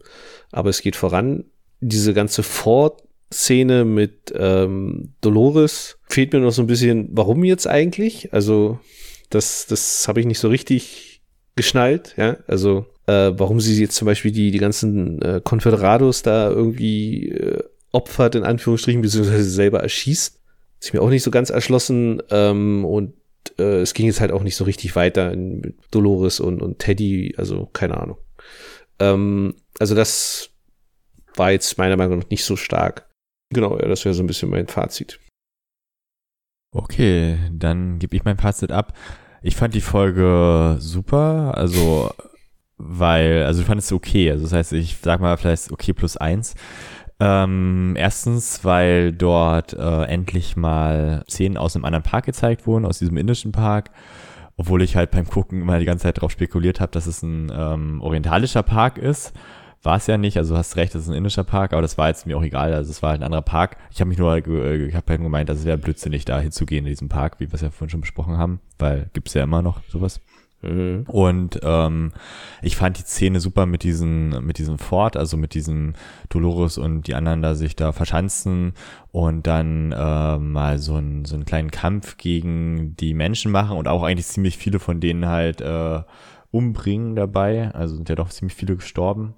aber 0.51 0.69
es 0.69 0.83
geht 0.83 0.95
voran. 0.95 1.45
Diese 1.79 2.13
ganze 2.13 2.43
Ford-Szene 2.43 3.83
mit 3.83 4.31
ähm, 4.37 5.15
Dolores 5.21 5.97
fehlt 6.07 6.33
mir 6.33 6.39
noch 6.39 6.51
so 6.51 6.61
ein 6.61 6.67
bisschen, 6.67 7.09
warum 7.13 7.43
jetzt 7.43 7.65
eigentlich? 7.65 8.31
Also 8.31 8.79
das, 9.31 9.65
das 9.65 10.07
habe 10.07 10.19
ich 10.19 10.27
nicht 10.27 10.39
so 10.39 10.49
richtig 10.49 11.23
geschnallt, 11.55 12.13
ja. 12.15 12.37
Also 12.45 12.85
äh, 13.07 13.31
warum 13.35 13.59
sie 13.59 13.81
jetzt 13.81 13.95
zum 13.95 14.05
Beispiel 14.05 14.31
die, 14.31 14.51
die 14.51 14.59
ganzen 14.59 15.19
äh, 15.23 15.41
Confederados 15.43 16.21
da 16.21 16.47
irgendwie 16.51 17.29
äh, 17.29 17.63
opfert, 17.91 18.35
in 18.35 18.43
Anführungsstrichen, 18.43 19.01
beziehungsweise 19.01 19.49
selber 19.49 19.81
erschießt. 19.81 20.41
Ist 20.79 20.93
mir 20.93 21.01
auch 21.01 21.09
nicht 21.09 21.23
so 21.23 21.31
ganz 21.31 21.49
erschlossen. 21.49 22.21
Ähm, 22.29 22.85
und 22.85 23.13
äh, 23.57 23.81
es 23.81 23.93
ging 23.93 24.05
jetzt 24.05 24.21
halt 24.21 24.31
auch 24.31 24.43
nicht 24.43 24.55
so 24.55 24.63
richtig 24.63 24.95
weiter 24.95 25.35
mit 25.35 25.75
Dolores 25.91 26.39
und, 26.39 26.61
und 26.61 26.79
Teddy, 26.79 27.35
also 27.37 27.65
keine 27.67 27.97
Ahnung. 27.97 28.17
Ähm, 28.99 29.55
also 29.79 29.95
das 29.95 30.49
war 31.35 31.51
jetzt 31.51 31.77
meiner 31.77 31.97
Meinung 31.97 32.19
nach 32.19 32.29
nicht 32.29 32.43
so 32.43 32.55
stark. 32.55 33.09
Genau, 33.53 33.77
ja, 33.79 33.87
das 33.87 34.03
wäre 34.05 34.15
so 34.15 34.23
ein 34.23 34.27
bisschen 34.27 34.49
mein 34.49 34.67
Fazit. 34.67 35.19
Okay, 36.75 37.37
dann 37.51 37.99
gebe 37.99 38.15
ich 38.15 38.25
mein 38.25 38.37
Fazit 38.37 38.71
ab. 38.71 38.93
Ich 39.41 39.55
fand 39.55 39.73
die 39.73 39.81
Folge 39.81 40.77
super, 40.79 41.53
also 41.55 42.11
weil, 42.77 43.43
also 43.43 43.61
ich 43.61 43.67
fand 43.67 43.81
es 43.81 43.91
okay. 43.91 44.29
Also 44.31 44.43
das 44.43 44.53
heißt, 44.53 44.73
ich 44.73 44.97
sag 45.01 45.21
mal 45.21 45.37
vielleicht 45.37 45.71
okay 45.71 45.93
plus 45.93 46.17
eins. 46.17 46.55
Ähm, 47.19 47.95
erstens, 47.97 48.63
weil 48.63 49.11
dort 49.11 49.73
äh, 49.73 50.03
endlich 50.03 50.55
mal 50.55 51.23
Szenen 51.29 51.57
aus 51.57 51.75
einem 51.75 51.85
anderen 51.85 52.03
Park 52.03 52.25
gezeigt 52.25 52.67
wurden, 52.67 52.85
aus 52.85 52.99
diesem 52.99 53.17
indischen 53.17 53.51
Park. 53.51 53.89
Obwohl 54.55 54.81
ich 54.81 54.95
halt 54.95 55.11
beim 55.11 55.27
Gucken 55.27 55.61
immer 55.61 55.79
die 55.79 55.85
ganze 55.85 56.03
Zeit 56.03 56.17
darauf 56.17 56.31
spekuliert 56.31 56.79
habe, 56.79 56.91
dass 56.91 57.05
es 57.05 57.21
ein 57.21 57.51
ähm, 57.55 58.01
orientalischer 58.01 58.63
Park 58.63 58.97
ist. 58.97 59.33
War 59.83 59.97
es 59.97 60.07
ja 60.07 60.17
nicht, 60.17 60.37
also 60.37 60.57
hast 60.57 60.75
recht, 60.75 60.95
es 60.95 61.03
ist 61.03 61.09
ein 61.09 61.15
indischer 61.15 61.43
Park, 61.43 61.71
aber 61.73 61.83
das 61.83 61.97
war 61.99 62.07
jetzt 62.07 62.25
mir 62.25 62.35
auch 62.35 62.41
egal, 62.43 62.73
also 62.73 62.89
es 62.89 63.03
war 63.03 63.11
halt 63.11 63.21
ein 63.21 63.25
anderer 63.25 63.43
Park. 63.43 63.77
Ich 63.91 63.99
habe 63.99 64.09
mich 64.09 64.17
nur, 64.17 64.35
äh, 64.35 64.87
ich 64.87 64.95
habe 64.95 65.05
halt 65.07 65.21
gemeint, 65.21 65.49
dass 65.49 65.59
es 65.59 65.65
wäre 65.65 65.77
blödsinnig, 65.77 66.25
da 66.25 66.39
hinzugehen 66.39 66.85
in 66.85 66.89
diesem 66.89 67.09
Park, 67.09 67.39
wie 67.39 67.47
wir 67.47 67.53
es 67.53 67.61
ja 67.61 67.69
vorhin 67.69 67.91
schon 67.91 68.01
besprochen 68.01 68.37
haben, 68.37 68.59
weil 68.79 69.09
gibt's 69.13 69.35
ja 69.35 69.43
immer 69.43 69.61
noch 69.61 69.81
sowas. 69.87 70.19
Mhm. 70.61 71.05
Und 71.07 71.59
ähm, 71.63 72.11
ich 72.61 72.75
fand 72.75 72.97
die 72.97 73.03
Szene 73.03 73.39
super 73.39 73.65
mit 73.65 73.83
diesem, 73.83 74.45
mit 74.45 74.57
diesem 74.57 74.79
Fort, 74.79 75.15
also 75.15 75.37
mit 75.37 75.53
diesem 75.53 75.93
Dolores 76.29 76.77
und 76.77 77.07
die 77.07 77.13
anderen 77.13 77.41
da 77.41 77.53
sich 77.53 77.75
da 77.75 77.91
verschanzen 77.91 78.73
und 79.11 79.45
dann 79.45 79.91
äh, 79.91 80.37
mal 80.37 80.79
so, 80.79 80.95
ein, 80.95 81.25
so 81.25 81.35
einen 81.35 81.45
kleinen 81.45 81.71
Kampf 81.71 82.17
gegen 82.17 82.95
die 82.97 83.13
Menschen 83.13 83.51
machen 83.51 83.77
und 83.77 83.87
auch 83.87 84.03
eigentlich 84.03 84.27
ziemlich 84.27 84.57
viele 84.57 84.79
von 84.79 84.99
denen 84.99 85.27
halt 85.27 85.61
äh, 85.61 86.01
umbringen 86.51 87.15
dabei. 87.15 87.71
Also 87.73 87.95
sind 87.95 88.09
ja 88.09 88.15
doch 88.15 88.29
ziemlich 88.29 88.55
viele 88.55 88.75
gestorben. 88.75 89.35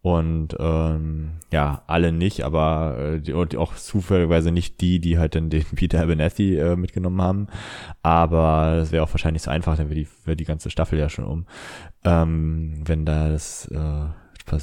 Und 0.00 0.56
ähm, 0.60 1.32
ja, 1.52 1.82
alle 1.88 2.12
nicht, 2.12 2.42
aber 2.42 2.96
äh, 2.98 3.20
die, 3.20 3.32
und 3.32 3.56
auch 3.56 3.74
zufälligerweise 3.74 4.52
nicht 4.52 4.80
die, 4.80 5.00
die 5.00 5.18
halt 5.18 5.34
dann 5.34 5.50
den 5.50 5.64
Peter 5.74 6.00
Abernathy 6.00 6.56
äh, 6.56 6.76
mitgenommen 6.76 7.20
haben. 7.20 7.46
Aber 8.02 8.76
das 8.76 8.92
wäre 8.92 9.02
auch 9.02 9.12
wahrscheinlich 9.12 9.42
so 9.42 9.50
einfach, 9.50 9.76
dann 9.76 9.88
wäre 9.88 10.00
die, 10.00 10.08
wär 10.24 10.36
die 10.36 10.44
ganze 10.44 10.70
Staffel 10.70 10.98
ja 10.98 11.08
schon 11.08 11.24
um. 11.24 11.46
Ähm, 12.04 12.74
wenn 12.84 13.04
da 13.04 13.28
das, 13.28 13.66
äh, 13.72 14.06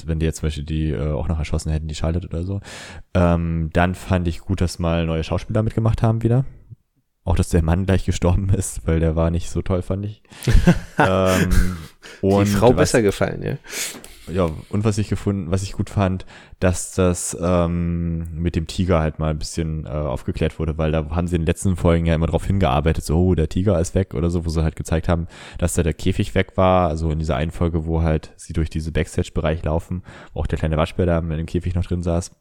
wenn 0.06 0.20
die 0.20 0.26
jetzt 0.26 0.38
zum 0.38 0.48
Beispiel 0.48 0.64
die 0.64 0.92
äh, 0.92 1.12
auch 1.12 1.28
noch 1.28 1.38
erschossen 1.38 1.72
hätten, 1.72 1.90
die 1.90 1.96
schaltet 1.96 2.26
oder 2.26 2.44
so. 2.44 2.62
Ähm, 3.14 3.70
dann 3.74 3.94
fand 3.94 4.28
ich 4.30 4.40
gut, 4.40 4.62
dass 4.62 4.80
mal 4.80 5.06
neue 5.06 5.24
Schauspieler 5.24 5.64
mitgemacht 5.64 6.02
haben 6.02 6.24
wieder. 6.24 6.46
Auch, 7.26 7.36
dass 7.36 7.50
der 7.50 7.64
Mann 7.64 7.86
gleich 7.86 8.06
gestorben 8.06 8.50
ist, 8.50 8.88
weil 8.88 9.00
der 9.00 9.16
war 9.16 9.32
nicht 9.32 9.50
so 9.50 9.62
toll, 9.62 9.82
fand 9.82 10.06
ich. 10.06 10.24
ähm, 10.98 11.78
die 12.22 12.46
Frau 12.46 12.70
was, 12.70 12.76
besser 12.76 13.02
gefallen, 13.02 13.44
ja 13.44 13.58
ja, 14.28 14.50
und 14.70 14.84
was 14.84 14.98
ich 14.98 15.08
gefunden, 15.08 15.52
was 15.52 15.64
ich 15.64 15.74
gut 15.74 15.90
fand, 15.90 16.26
dass 16.60 16.94
das 16.94 17.38
ähm, 17.40 18.28
mit 18.34 18.56
dem 18.56 18.68
Tiger 18.68 19.00
halt 19.00 19.20
mal 19.20 19.30
ein 19.30 19.38
bisschen 19.38 19.86
äh, 19.86 19.90
aufgeklärt 19.90 20.58
wurde, 20.60 20.78
weil 20.78 20.92
da 20.92 21.10
haben 21.12 21.28
sie 21.28 21.36
in 21.36 21.44
den 21.44 21.48
letzten 21.48 21.76
Folgen 21.76 22.06
ja 22.06 22.16
immer 22.16 22.28
drauf 22.28 22.46
hingearbeitet, 22.46 23.04
so, 23.04 23.18
oh, 23.18 23.36
der 23.36 23.50
Tiger 23.50 23.80
ist 23.80 23.96
weg 23.96 24.14
oder 24.14 24.30
so, 24.30 24.46
wo 24.46 24.50
sie 24.50 24.64
halt 24.64 24.76
gezeigt 24.76 25.08
haben, 25.10 25.28
dass 25.58 25.74
da 25.74 25.84
der 25.84 25.94
Käfig 25.94 26.36
weg 26.36 26.58
war, 26.58 26.90
also 26.90 27.12
in 27.12 27.20
dieser 27.20 27.36
einen 27.36 27.52
Folge, 27.52 27.86
wo 27.86 28.02
halt 28.02 28.34
sie 28.36 28.54
durch 28.54 28.70
diese 28.70 28.92
Backstage-Bereich 28.92 29.64
laufen, 29.64 30.04
wo 30.34 30.42
auch 30.42 30.48
der 30.48 30.60
kleine 30.60 30.78
Waschbär 30.78 31.06
da 31.06 31.20
in 31.20 31.30
dem 31.30 31.46
Käfig 31.46 31.76
noch 31.76 31.86
drin 31.86 32.04
saß. 32.04 32.32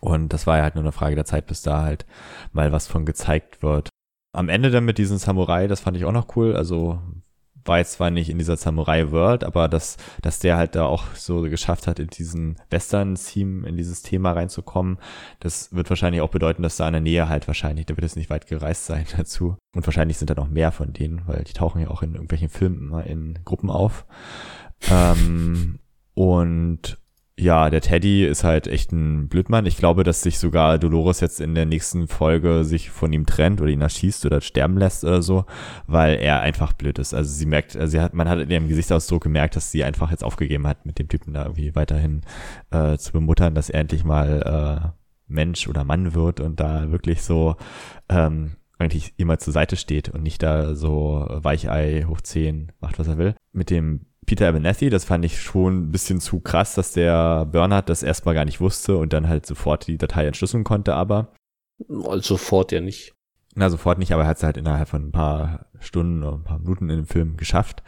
Und 0.00 0.32
das 0.32 0.46
war 0.46 0.56
ja 0.56 0.62
halt 0.62 0.74
nur 0.74 0.84
eine 0.84 0.92
Frage 0.92 1.14
der 1.14 1.24
Zeit, 1.24 1.46
bis 1.46 1.62
da 1.62 1.82
halt 1.82 2.06
mal 2.52 2.72
was 2.72 2.86
von 2.86 3.04
gezeigt 3.04 3.62
wird. 3.62 3.90
Am 4.32 4.48
Ende 4.48 4.70
dann 4.70 4.84
mit 4.84 4.98
diesem 4.98 5.18
Samurai, 5.18 5.66
das 5.66 5.80
fand 5.80 5.96
ich 5.96 6.04
auch 6.04 6.12
noch 6.12 6.36
cool, 6.36 6.56
also 6.56 7.00
war 7.70 7.78
jetzt 7.78 7.92
zwar 7.92 8.10
nicht 8.10 8.28
in 8.28 8.36
dieser 8.36 8.56
Samurai-World, 8.56 9.44
aber 9.44 9.68
dass, 9.68 9.96
dass 10.22 10.40
der 10.40 10.56
halt 10.56 10.74
da 10.74 10.86
auch 10.86 11.04
so 11.14 11.42
geschafft 11.42 11.86
hat, 11.86 12.00
in 12.00 12.08
diesen 12.08 12.56
Western-Theme, 12.68 13.66
in 13.66 13.76
dieses 13.76 14.02
Thema 14.02 14.32
reinzukommen, 14.32 14.98
das 15.38 15.72
wird 15.72 15.88
wahrscheinlich 15.88 16.20
auch 16.20 16.30
bedeuten, 16.30 16.64
dass 16.64 16.76
da 16.76 16.88
in 16.88 16.94
der 16.94 17.00
Nähe 17.00 17.28
halt 17.28 17.46
wahrscheinlich, 17.46 17.86
da 17.86 17.96
wird 17.96 18.04
es 18.04 18.16
nicht 18.16 18.28
weit 18.28 18.48
gereist 18.48 18.86
sein 18.86 19.06
dazu. 19.16 19.56
Und 19.74 19.86
wahrscheinlich 19.86 20.18
sind 20.18 20.28
da 20.28 20.34
noch 20.34 20.48
mehr 20.48 20.72
von 20.72 20.92
denen, 20.92 21.22
weil 21.26 21.44
die 21.44 21.52
tauchen 21.52 21.80
ja 21.80 21.88
auch 21.88 22.02
in 22.02 22.14
irgendwelchen 22.14 22.48
Filmen 22.48 22.88
mal 22.88 23.06
in 23.06 23.38
Gruppen 23.44 23.70
auf. 23.70 24.04
Ähm, 24.90 25.78
und 26.14 26.98
ja, 27.40 27.70
der 27.70 27.80
Teddy 27.80 28.26
ist 28.26 28.44
halt 28.44 28.66
echt 28.66 28.92
ein 28.92 29.28
Blödmann. 29.28 29.64
Ich 29.64 29.78
glaube, 29.78 30.04
dass 30.04 30.22
sich 30.22 30.38
sogar 30.38 30.78
Dolores 30.78 31.20
jetzt 31.20 31.40
in 31.40 31.54
der 31.54 31.64
nächsten 31.64 32.06
Folge 32.06 32.64
sich 32.64 32.90
von 32.90 33.12
ihm 33.14 33.24
trennt 33.24 33.62
oder 33.62 33.70
ihn 33.70 33.80
erschießt 33.80 34.26
oder 34.26 34.42
sterben 34.42 34.76
lässt 34.76 35.04
oder 35.04 35.22
so, 35.22 35.46
weil 35.86 36.16
er 36.16 36.40
einfach 36.40 36.74
blöd 36.74 36.98
ist. 36.98 37.14
Also 37.14 37.32
sie 37.32 37.46
merkt, 37.46 37.76
also 37.76 37.90
sie 37.90 38.00
hat, 38.00 38.12
man 38.12 38.28
hat 38.28 38.40
in 38.40 38.50
ihrem 38.50 38.68
Gesichtsausdruck 38.68 39.22
gemerkt, 39.22 39.56
dass 39.56 39.72
sie 39.72 39.84
einfach 39.84 40.10
jetzt 40.10 40.22
aufgegeben 40.22 40.66
hat, 40.66 40.84
mit 40.84 40.98
dem 40.98 41.08
Typen 41.08 41.32
da 41.32 41.44
irgendwie 41.44 41.74
weiterhin 41.74 42.20
äh, 42.70 42.98
zu 42.98 43.12
bemuttern, 43.12 43.54
dass 43.54 43.70
er 43.70 43.80
endlich 43.80 44.04
mal 44.04 44.92
äh, 44.92 45.02
Mensch 45.26 45.66
oder 45.66 45.84
Mann 45.84 46.14
wird 46.14 46.40
und 46.40 46.60
da 46.60 46.92
wirklich 46.92 47.22
so 47.22 47.56
ähm, 48.10 48.56
eigentlich 48.78 49.14
immer 49.16 49.38
zur 49.38 49.54
Seite 49.54 49.76
steht 49.76 50.10
und 50.10 50.22
nicht 50.22 50.42
da 50.42 50.74
so 50.74 51.26
Weichei 51.28 52.04
hoch 52.06 52.20
10 52.20 52.72
macht, 52.80 52.98
was 52.98 53.08
er 53.08 53.16
will. 53.16 53.34
Mit 53.52 53.70
dem 53.70 54.06
Peter 54.30 54.46
Abernathy, 54.46 54.90
das 54.90 55.04
fand 55.04 55.24
ich 55.24 55.42
schon 55.42 55.78
ein 55.78 55.90
bisschen 55.90 56.20
zu 56.20 56.38
krass, 56.38 56.76
dass 56.76 56.92
der 56.92 57.46
Bernhard 57.46 57.88
das 57.88 58.04
erstmal 58.04 58.36
gar 58.36 58.44
nicht 58.44 58.60
wusste 58.60 58.96
und 58.96 59.12
dann 59.12 59.28
halt 59.28 59.44
sofort 59.44 59.88
die 59.88 59.98
Datei 59.98 60.24
entschlüsseln 60.24 60.62
konnte, 60.62 60.94
aber. 60.94 61.32
Also 61.88 62.36
sofort 62.36 62.70
ja 62.70 62.80
nicht. 62.80 63.12
Na, 63.56 63.68
sofort 63.70 63.98
nicht, 63.98 64.12
aber 64.12 64.22
er 64.22 64.28
hat 64.28 64.36
es 64.36 64.44
halt 64.44 64.56
innerhalb 64.56 64.88
von 64.88 65.08
ein 65.08 65.10
paar 65.10 65.66
Stunden 65.80 66.22
oder 66.22 66.36
ein 66.36 66.44
paar 66.44 66.60
Minuten 66.60 66.88
in 66.90 66.98
dem 66.98 67.06
Film 67.06 67.38
geschafft. 67.38 67.82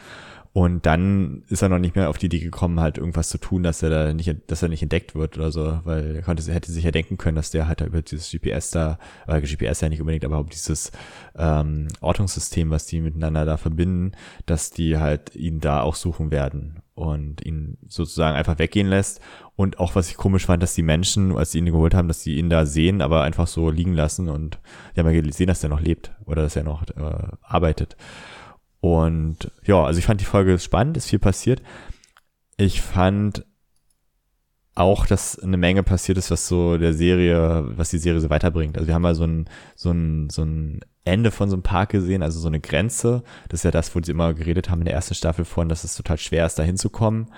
Und 0.54 0.84
dann 0.84 1.44
ist 1.48 1.62
er 1.62 1.70
noch 1.70 1.78
nicht 1.78 1.96
mehr 1.96 2.10
auf 2.10 2.18
die 2.18 2.26
Idee 2.26 2.40
gekommen, 2.40 2.78
halt 2.78 2.98
irgendwas 2.98 3.30
zu 3.30 3.38
tun, 3.38 3.62
dass 3.62 3.82
er 3.82 3.88
da 3.88 4.12
nicht, 4.12 4.30
dass 4.48 4.62
er 4.62 4.68
nicht 4.68 4.82
entdeckt 4.82 5.14
wird 5.14 5.38
oder 5.38 5.50
so, 5.50 5.80
weil 5.84 6.16
er 6.16 6.22
konnte, 6.22 6.52
hätte 6.52 6.70
sich 6.70 6.84
ja 6.84 6.90
denken 6.90 7.16
können, 7.16 7.36
dass 7.36 7.50
der 7.50 7.68
halt 7.68 7.80
über 7.80 8.02
dieses 8.02 8.30
GPS 8.30 8.70
da, 8.70 8.98
äh, 9.26 9.40
GPS 9.40 9.80
ja 9.80 9.88
nicht 9.88 10.00
unbedingt, 10.00 10.26
aber 10.26 10.38
ob 10.38 10.50
dieses 10.50 10.92
ähm, 11.36 11.88
Ortungssystem, 12.02 12.68
was 12.68 12.84
die 12.84 13.00
miteinander 13.00 13.46
da 13.46 13.56
verbinden, 13.56 14.12
dass 14.44 14.70
die 14.70 14.98
halt 14.98 15.34
ihn 15.34 15.60
da 15.60 15.80
auch 15.80 15.94
suchen 15.94 16.30
werden 16.30 16.82
und 16.94 17.42
ihn 17.46 17.78
sozusagen 17.88 18.36
einfach 18.36 18.58
weggehen 18.58 18.88
lässt. 18.88 19.22
Und 19.56 19.78
auch 19.78 19.94
was 19.94 20.10
ich 20.10 20.18
komisch 20.18 20.44
fand, 20.44 20.62
dass 20.62 20.74
die 20.74 20.82
Menschen, 20.82 21.34
als 21.34 21.52
sie 21.52 21.58
ihn 21.58 21.66
geholt 21.66 21.94
haben, 21.94 22.08
dass 22.08 22.22
sie 22.22 22.36
ihn 22.36 22.50
da 22.50 22.66
sehen, 22.66 23.00
aber 23.00 23.22
einfach 23.22 23.46
so 23.46 23.70
liegen 23.70 23.94
lassen 23.94 24.28
und 24.28 24.58
die 24.94 25.00
haben 25.00 25.10
ja 25.10 25.20
gesehen, 25.22 25.46
dass 25.46 25.62
er 25.62 25.70
noch 25.70 25.80
lebt 25.80 26.12
oder 26.26 26.42
dass 26.42 26.56
er 26.56 26.64
noch 26.64 26.82
äh, 26.88 27.28
arbeitet. 27.40 27.96
Und 28.82 29.52
ja, 29.64 29.84
also 29.84 30.00
ich 30.00 30.06
fand 30.06 30.20
die 30.20 30.24
Folge 30.24 30.58
spannend, 30.58 30.96
ist 30.96 31.08
viel 31.08 31.20
passiert. 31.20 31.62
Ich 32.56 32.82
fand 32.82 33.46
auch, 34.74 35.06
dass 35.06 35.38
eine 35.38 35.56
Menge 35.56 35.84
passiert 35.84 36.18
ist, 36.18 36.32
was 36.32 36.48
so 36.48 36.76
der 36.78 36.92
Serie, 36.92 37.64
was 37.76 37.90
die 37.90 37.98
Serie 37.98 38.20
so 38.20 38.28
weiterbringt. 38.28 38.76
Also 38.76 38.88
wir 38.88 38.94
haben 38.94 39.02
mal 39.02 39.14
so 39.14 39.22
ein, 39.22 39.48
so 39.76 39.92
ein, 39.92 40.30
so 40.30 40.42
ein 40.42 40.80
Ende 41.04 41.30
von 41.30 41.48
so 41.48 41.54
einem 41.54 41.62
Park 41.62 41.90
gesehen, 41.90 42.24
also 42.24 42.40
so 42.40 42.48
eine 42.48 42.58
Grenze. 42.58 43.22
Das 43.48 43.60
ist 43.60 43.64
ja 43.64 43.70
das, 43.70 43.94
wo 43.94 44.00
sie 44.02 44.10
immer 44.10 44.34
geredet 44.34 44.68
haben 44.68 44.80
in 44.80 44.86
der 44.86 44.94
ersten 44.94 45.14
Staffel 45.14 45.44
von, 45.44 45.68
dass 45.68 45.84
es 45.84 45.94
total 45.94 46.18
schwer 46.18 46.44
ist, 46.44 46.58
da 46.58 46.64
hinzukommen. 46.64 47.30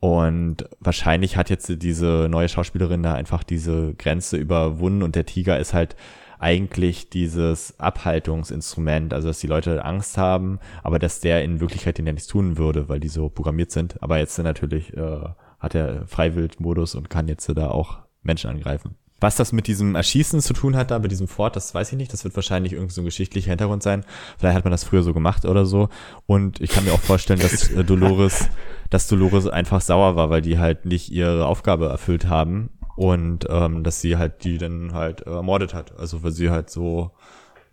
Und 0.00 0.68
wahrscheinlich 0.80 1.36
hat 1.36 1.48
jetzt 1.48 1.72
diese 1.80 2.26
neue 2.28 2.48
Schauspielerin 2.48 3.04
da 3.04 3.14
einfach 3.14 3.44
diese 3.44 3.94
Grenze 3.94 4.36
überwunden 4.36 5.04
und 5.04 5.14
der 5.14 5.26
Tiger 5.26 5.60
ist 5.60 5.74
halt 5.74 5.94
eigentlich 6.42 7.08
dieses 7.08 7.78
Abhaltungsinstrument, 7.78 9.14
also 9.14 9.28
dass 9.28 9.38
die 9.38 9.46
Leute 9.46 9.84
Angst 9.84 10.18
haben, 10.18 10.58
aber 10.82 10.98
dass 10.98 11.20
der 11.20 11.44
in 11.44 11.60
Wirklichkeit 11.60 11.98
den 11.98 12.06
ja 12.06 12.12
nichts 12.12 12.28
tun 12.28 12.58
würde, 12.58 12.88
weil 12.88 13.00
die 13.00 13.08
so 13.08 13.28
programmiert 13.28 13.70
sind. 13.70 14.02
Aber 14.02 14.18
jetzt 14.18 14.36
natürlich 14.38 14.92
äh, 14.96 15.20
hat 15.60 15.74
er 15.74 16.06
Freiwildmodus 16.08 16.96
und 16.96 17.08
kann 17.08 17.28
jetzt 17.28 17.48
da 17.48 17.68
auch 17.68 17.98
Menschen 18.22 18.50
angreifen. 18.50 18.96
Was 19.20 19.36
das 19.36 19.52
mit 19.52 19.68
diesem 19.68 19.94
Erschießen 19.94 20.40
zu 20.40 20.52
tun 20.52 20.74
hat, 20.74 20.90
da 20.90 20.98
bei 20.98 21.06
diesem 21.06 21.28
Fort, 21.28 21.54
das 21.54 21.72
weiß 21.72 21.92
ich 21.92 21.96
nicht. 21.96 22.12
Das 22.12 22.24
wird 22.24 22.34
wahrscheinlich 22.34 22.72
irgendwie 22.72 22.92
so 22.92 23.02
ein 23.02 23.04
geschichtlicher 23.04 23.50
Hintergrund 23.50 23.84
sein. 23.84 24.04
Vielleicht 24.36 24.56
hat 24.56 24.64
man 24.64 24.72
das 24.72 24.82
früher 24.82 25.04
so 25.04 25.14
gemacht 25.14 25.44
oder 25.44 25.64
so. 25.64 25.90
Und 26.26 26.60
ich 26.60 26.70
kann 26.70 26.84
mir 26.84 26.92
auch 26.92 27.00
vorstellen, 27.00 27.38
dass 27.38 27.70
äh, 27.70 27.84
Dolores, 27.84 28.48
dass 28.90 29.06
Dolores 29.06 29.46
einfach 29.46 29.80
sauer 29.80 30.16
war, 30.16 30.28
weil 30.28 30.42
die 30.42 30.58
halt 30.58 30.86
nicht 30.86 31.12
ihre 31.12 31.46
Aufgabe 31.46 31.86
erfüllt 31.86 32.28
haben 32.28 32.70
und 32.96 33.46
ähm, 33.48 33.82
dass 33.84 34.00
sie 34.00 34.16
halt 34.16 34.44
die 34.44 34.58
dann 34.58 34.92
halt 34.92 35.26
äh, 35.26 35.30
ermordet 35.30 35.74
hat. 35.74 35.98
Also 35.98 36.22
weil 36.22 36.32
sie 36.32 36.50
halt 36.50 36.70
so 36.70 37.10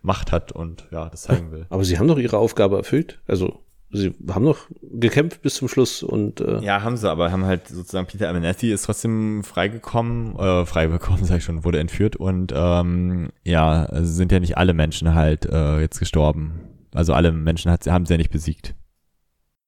Macht 0.02 0.32
hat 0.32 0.52
und 0.52 0.86
ja, 0.90 1.10
das 1.10 1.22
zeigen 1.22 1.52
will. 1.52 1.66
Aber 1.68 1.84
sie 1.84 1.98
haben 1.98 2.08
doch 2.08 2.18
ihre 2.18 2.38
Aufgabe 2.38 2.76
erfüllt. 2.76 3.20
Also 3.26 3.60
sie 3.92 4.14
haben 4.28 4.44
noch 4.44 4.68
gekämpft 4.82 5.42
bis 5.42 5.54
zum 5.54 5.68
Schluss 5.68 6.02
und 6.02 6.40
äh 6.40 6.60
ja 6.60 6.82
haben 6.82 6.96
sie 6.96 7.10
aber 7.10 7.32
haben 7.32 7.44
halt 7.44 7.68
sozusagen 7.68 8.06
Peter 8.06 8.28
Abernathy 8.28 8.72
ist 8.72 8.82
trotzdem 8.82 9.42
freigekommen 9.42 10.36
äh, 10.38 10.64
freigekommen 10.64 11.24
sag 11.24 11.38
ich 11.38 11.44
schon 11.44 11.64
wurde 11.64 11.80
entführt 11.80 12.16
und 12.16 12.52
ähm, 12.54 13.30
ja 13.44 13.88
sind 14.02 14.30
ja 14.32 14.40
nicht 14.40 14.56
alle 14.56 14.74
Menschen 14.74 15.14
halt 15.14 15.46
äh, 15.46 15.80
jetzt 15.80 15.98
gestorben 15.98 16.60
also 16.94 17.14
alle 17.14 17.32
Menschen 17.32 17.70
hat, 17.70 17.86
haben 17.86 18.06
sie 18.06 18.14
ja 18.14 18.18
nicht 18.18 18.30
besiegt 18.30 18.74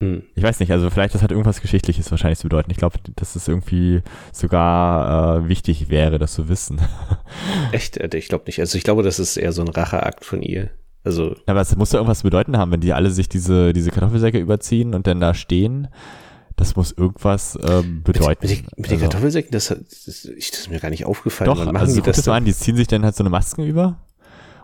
hm. 0.03 0.24
Ich 0.34 0.42
weiß 0.42 0.59
nicht, 0.59 0.72
also 0.72 0.90
vielleicht 0.90 1.14
das 1.14 1.22
hat 1.22 1.30
irgendwas 1.30 1.61
Geschichtliches 1.61 2.11
wahrscheinlich 2.11 2.40
zu 2.40 2.48
bedeuten. 2.48 2.72
Ich 2.72 2.76
glaube, 2.76 2.98
dass 3.14 3.36
es 3.36 3.46
irgendwie 3.46 4.03
sogar 4.32 5.44
äh, 5.44 5.48
wichtig 5.48 5.90
wäre, 5.90 6.18
das 6.18 6.34
zu 6.34 6.48
wissen. 6.48 6.80
Echt? 7.72 7.98
Äh, 7.98 8.16
ich 8.18 8.26
glaube 8.26 8.46
nicht. 8.46 8.59
Also 8.59 8.76
ich 8.76 8.82
glaube, 8.82 9.05
das 9.05 9.20
ist 9.20 9.36
eher 9.36 9.53
so 9.53 9.62
ein 9.62 9.68
Racheakt 9.68 10.24
von 10.24 10.42
ihr. 10.42 10.70
Also. 11.05 11.36
Aber 11.46 11.61
es 11.61 11.76
muss 11.76 11.92
ja 11.92 12.00
irgendwas 12.00 12.24
bedeuten 12.24 12.57
haben, 12.59 12.72
wenn 12.72 12.80
die 12.80 12.92
alle 12.92 13.12
sich 13.12 13.28
diese, 13.28 13.72
diese 13.72 13.92
Kartoffelsäcke 13.92 14.40
überziehen 14.40 14.92
und 14.94 15.07
dann 15.07 15.20
da 15.20 15.34
stehen. 15.34 15.86
Das 16.57 16.74
muss 16.74 16.90
irgendwas 16.90 17.57
ähm, 17.64 18.03
bedeuten. 18.03 18.44
Mit, 18.44 18.50
mit, 18.50 18.50
den, 18.50 18.66
mit 18.76 18.86
den 18.86 18.92
Also- 18.94 19.03
Kartoffelsäcken, 19.05 19.53
das, 19.53 19.68
das, 19.68 19.78
das 20.05 20.24
ist 20.24 20.68
mir 20.68 20.80
gar 20.80 20.90
nicht 20.90 21.05
aufgefallen. 21.05 21.46
Doch, 21.46 21.64
also 21.64 21.94
guck 21.94 22.05
das 22.07 22.16
das 22.16 22.26
mal 22.26 22.38
an, 22.38 22.44
die 22.44 22.53
ziehen 22.55 22.76
sich 22.76 22.88
dann 22.88 23.05
halt 23.05 23.14
so 23.14 23.22
eine 23.22 23.30
Masken 23.30 23.62
über 23.64 23.98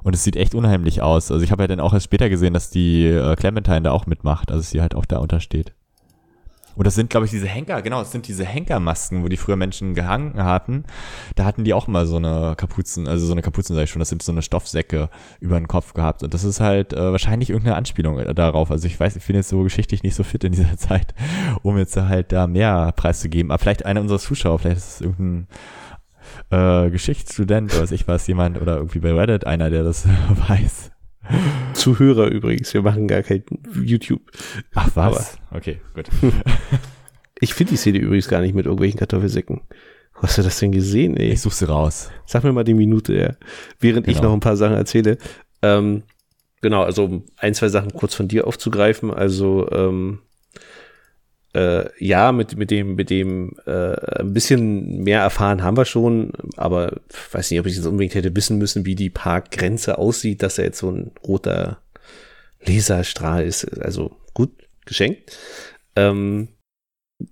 und 0.03 0.15
es 0.15 0.25
sieht 0.25 0.37
echt 0.37 0.55
unheimlich 0.55 1.03
aus. 1.03 1.31
Also 1.31 1.45
ich 1.45 1.51
habe 1.51 1.63
ja 1.63 1.67
dann 1.69 1.81
auch 1.81 1.93
erst 1.93 2.05
später 2.05 2.29
gesehen, 2.29 2.55
dass 2.55 2.71
die 2.71 3.07
äh, 3.07 3.37
Clementine 3.37 3.83
da 3.83 3.93
auch 3.93 4.07
mitmacht, 4.07 4.51
also 4.51 4.63
sie 4.63 4.81
halt 4.81 4.95
auch 4.95 5.07
da 5.07 5.19
untersteht. 5.19 5.73
Und 6.79 6.87
das 6.87 6.95
sind, 6.95 7.11
glaube 7.11 7.27
ich, 7.27 7.33
diese 7.33 7.49
Henker, 7.49 7.83
genau, 7.83 7.99
das 7.99 8.13
sind 8.13 8.29
diese 8.29 8.45
Henkermasken, 8.45 9.25
wo 9.25 9.29
die 9.29 9.37
früher 9.37 9.57
Menschen 9.57 9.95
gehangen 9.95 10.41
hatten. 10.45 10.85
Da 11.35 11.45
hatten 11.45 11.65
die 11.65 11.75
auch 11.75 11.89
mal 11.89 12.07
so 12.07 12.15
eine 12.17 12.55
Kapuzen, 12.57 13.09
also 13.09 13.27
so 13.27 13.33
eine 13.33 13.43
Kapuzen, 13.43 13.75
sag 13.75 13.83
ich 13.83 13.91
schon, 13.91 13.99
das 13.99 14.11
sind 14.11 14.23
so 14.23 14.31
eine 14.31 14.43
Stoffsäcke 14.43 15.11
über 15.41 15.59
den 15.59 15.67
Kopf 15.67 15.93
gehabt. 15.93 16.23
Und 16.23 16.35
das 16.35 16.45
ist 16.45 16.61
halt 16.61 16.93
äh, 16.93 17.11
wahrscheinlich 17.11 17.51
irgendeine 17.51 17.75
Anspielung 17.75 18.21
äh, 18.21 18.33
darauf. 18.33 18.71
Also 18.71 18.87
ich 18.87 18.99
weiß, 18.99 19.17
ich 19.17 19.27
bin 19.27 19.35
jetzt 19.35 19.49
so 19.49 19.65
geschichtlich 19.65 20.05
nicht 20.05 20.15
so 20.15 20.23
fit 20.23 20.45
in 20.45 20.53
dieser 20.53 20.77
Zeit, 20.77 21.15
um 21.63 21.77
jetzt 21.79 21.97
halt 21.97 22.31
da 22.31 22.47
mehr 22.47 22.93
preiszugeben. 22.95 23.51
Aber 23.51 23.59
vielleicht 23.59 23.85
einer 23.85 24.01
unserer 24.01 24.21
Zuschauer, 24.21 24.61
vielleicht 24.61 24.77
ist 24.77 24.95
es 24.95 25.01
irgendein 25.01 25.49
äh, 26.51 26.91
Geschichtsstudent 26.91 27.73
oder 27.73 27.83
weiß 27.83 27.93
ich 27.93 28.09
was, 28.09 28.27
jemand 28.27 28.61
oder 28.61 28.77
irgendwie 28.77 29.01
bei 29.01 29.13
Reddit 29.13 29.47
einer, 29.47 29.71
der 29.71 29.85
das 29.85 30.07
weiß. 30.49 30.91
Zuhörer 31.75 32.29
übrigens, 32.29 32.73
wir 32.73 32.83
machen 32.83 33.07
gar 33.07 33.23
kein 33.23 33.45
YouTube. 33.83 34.23
Ach 34.75 34.89
was? 34.95 35.39
okay, 35.51 35.81
gut. 35.95 36.09
Ich 37.41 37.55
finde 37.55 37.71
die 37.71 37.77
Szene 37.77 37.99
übrigens 37.99 38.27
gar 38.27 38.41
nicht 38.41 38.53
mit 38.55 38.67
irgendwelchen 38.67 38.99
Kartoffelsäcken. 38.99 39.61
Wo 40.15 40.23
hast 40.23 40.39
du 40.39 40.43
das 40.43 40.59
denn 40.59 40.73
gesehen, 40.73 41.17
ey? 41.17 41.31
Ich 41.31 41.41
suche 41.41 41.55
sie 41.55 41.69
raus. 41.69 42.11
Sag 42.27 42.43
mir 42.43 42.53
mal 42.53 42.65
die 42.65 42.75
Minute, 42.75 43.15
ja. 43.15 43.35
Während 43.79 44.09
ich 44.09 44.17
Genau. 44.17 44.31
noch 44.31 44.35
ein 44.35 44.41
paar 44.41 44.57
Sachen 44.57 44.75
erzähle. 44.75 45.19
Ähm, 45.63 46.03
genau, 46.61 46.83
also 46.83 47.05
um 47.05 47.25
ein, 47.37 47.55
zwei 47.55 47.69
Sachen 47.69 47.93
kurz 47.93 48.17
von 48.17 48.27
dir 48.27 48.49
aufzugreifen. 48.49 49.15
Also, 49.15 49.71
ähm, 49.71 50.19
äh, 51.55 51.87
ja, 52.05 52.33
mit, 52.33 52.57
mit 52.57 52.71
dem, 52.71 52.95
mit 52.95 53.11
dem, 53.11 53.53
äh, 53.67 54.21
ein 54.21 54.33
bisschen 54.35 55.03
mehr 55.03 55.21
erfahren 55.23 55.63
haben 55.63 55.77
wir 55.77 55.85
schon, 55.87 56.33
aber 56.57 57.01
ich 57.11 57.35
weiß 57.35 57.51
nicht, 57.51 57.61
ob 57.61 57.67
ich 57.67 57.77
jetzt 57.77 57.87
unbedingt 57.87 58.15
hätte 58.15 58.35
wissen 58.37 58.59
müssen, 58.59 58.85
wie 58.85 58.95
die 58.95 59.11
Parkgrenze 59.11 59.99
aussieht, 59.99 60.43
dass 60.43 60.59
er 60.59 60.65
jetzt 60.67 60.79
so 60.79 60.91
ein 60.91 61.13
roter 61.27 61.81
Laserstrahl 62.67 63.45
ist. 63.47 63.65
Also 63.81 64.17
gut, 64.35 64.51
geschenkt. 64.85 65.37
Ähm, 65.97 66.49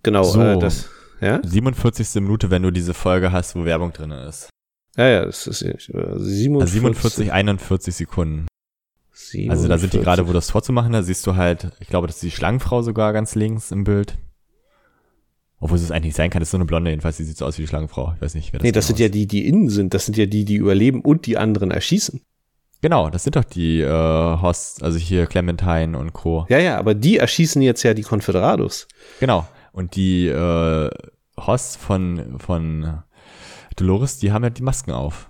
genau, 0.03 0.23
So. 0.25 0.41
äh, 0.41 0.59
das, 0.59 0.89
ja? 1.21 1.41
47. 1.45 2.23
Minute, 2.23 2.51
wenn 2.51 2.63
du 2.63 2.71
diese 2.71 2.95
Folge 2.95 3.33
hast, 3.33 3.55
wo 3.55 3.65
Werbung 3.65 3.93
drin 3.93 4.11
ist. 4.11 4.49
Ja, 4.97 5.09
ja, 5.09 5.25
das 5.27 5.47
ist 5.47 5.63
äh, 5.63 5.77
47, 5.79 6.61
Also 6.61 6.73
47, 6.73 7.33
41 7.33 7.95
Sekunden. 7.95 8.47
Also 9.49 9.69
da 9.69 9.79
sind 9.79 9.93
die 9.93 9.99
47. 9.99 10.03
gerade, 10.03 10.29
wo 10.29 10.33
das 10.33 10.47
Tor 10.49 10.63
zu 10.63 10.73
machen, 10.73 10.93
da 10.93 11.03
siehst 11.03 11.27
du 11.27 11.37
halt, 11.37 11.71
ich 11.81 11.89
glaube, 11.89 12.07
das 12.07 12.17
ist 12.17 12.23
die 12.23 12.31
Schlangenfrau 12.31 12.83
sogar 12.83 13.13
ganz 13.13 13.35
links 13.35 13.71
im 13.73 13.85
Bild. 13.85 14.17
Obwohl 15.59 15.79
es 15.79 15.91
eigentlich 15.91 16.05
nicht 16.05 16.17
sein 16.17 16.31
kann, 16.31 16.41
das 16.41 16.49
ist 16.49 16.53
so 16.53 16.59
eine 16.59 16.67
Blonde, 16.67 16.91
jedenfalls, 16.91 17.17
die 17.17 17.25
sieht 17.25 17.39
so 17.39 17.47
aus 17.47 17.57
wie 17.59 17.63
die 17.63 17.69
Schlangenfrau. 17.69 18.13
Ich 18.15 18.21
weiß 18.21 18.35
nicht, 18.35 18.53
wer 18.53 18.59
das 18.59 18.65
Nee, 18.65 18.73
das 18.73 18.87
genau 18.87 18.97
sind 18.97 19.01
ja 19.01 19.07
ist. 19.07 19.15
die, 19.15 19.27
die 19.27 19.47
innen 19.49 19.71
sind. 19.71 19.95
Das 19.95 20.05
sind 20.05 20.17
ja 20.17 20.27
die, 20.27 20.45
die 20.45 20.57
überleben 20.57 21.01
und 21.01 21.27
die 21.27 21.39
anderen 21.39 21.71
erschießen. 21.71 22.21
Genau, 22.83 23.09
das 23.09 23.25
sind 23.25 23.37
doch 23.37 23.45
die 23.45 23.81
äh, 23.81 23.89
Hosts, 23.89 24.83
also 24.83 24.99
hier 24.99 25.27
Clementine 25.27 25.99
und 25.99 26.13
Co. 26.13 26.45
Ja, 26.51 26.59
ja, 26.59 26.77
aber 26.79 26.95
die 26.95 27.17
erschießen 27.17 27.63
jetzt 27.63 27.83
ja 27.85 27.95
die 27.95 28.03
Confederados. 28.03 28.87
Genau. 29.19 29.49
Und 29.73 29.97
die 29.97 30.27
äh, 30.29 30.91
Hosts 31.39 31.77
von, 31.77 32.39
von 32.39 33.03
Dolores, 33.77 34.19
die 34.19 34.33
haben 34.33 34.45
ja 34.45 34.51
die 34.51 34.63
Masken 34.63 34.93
auf. 34.93 35.29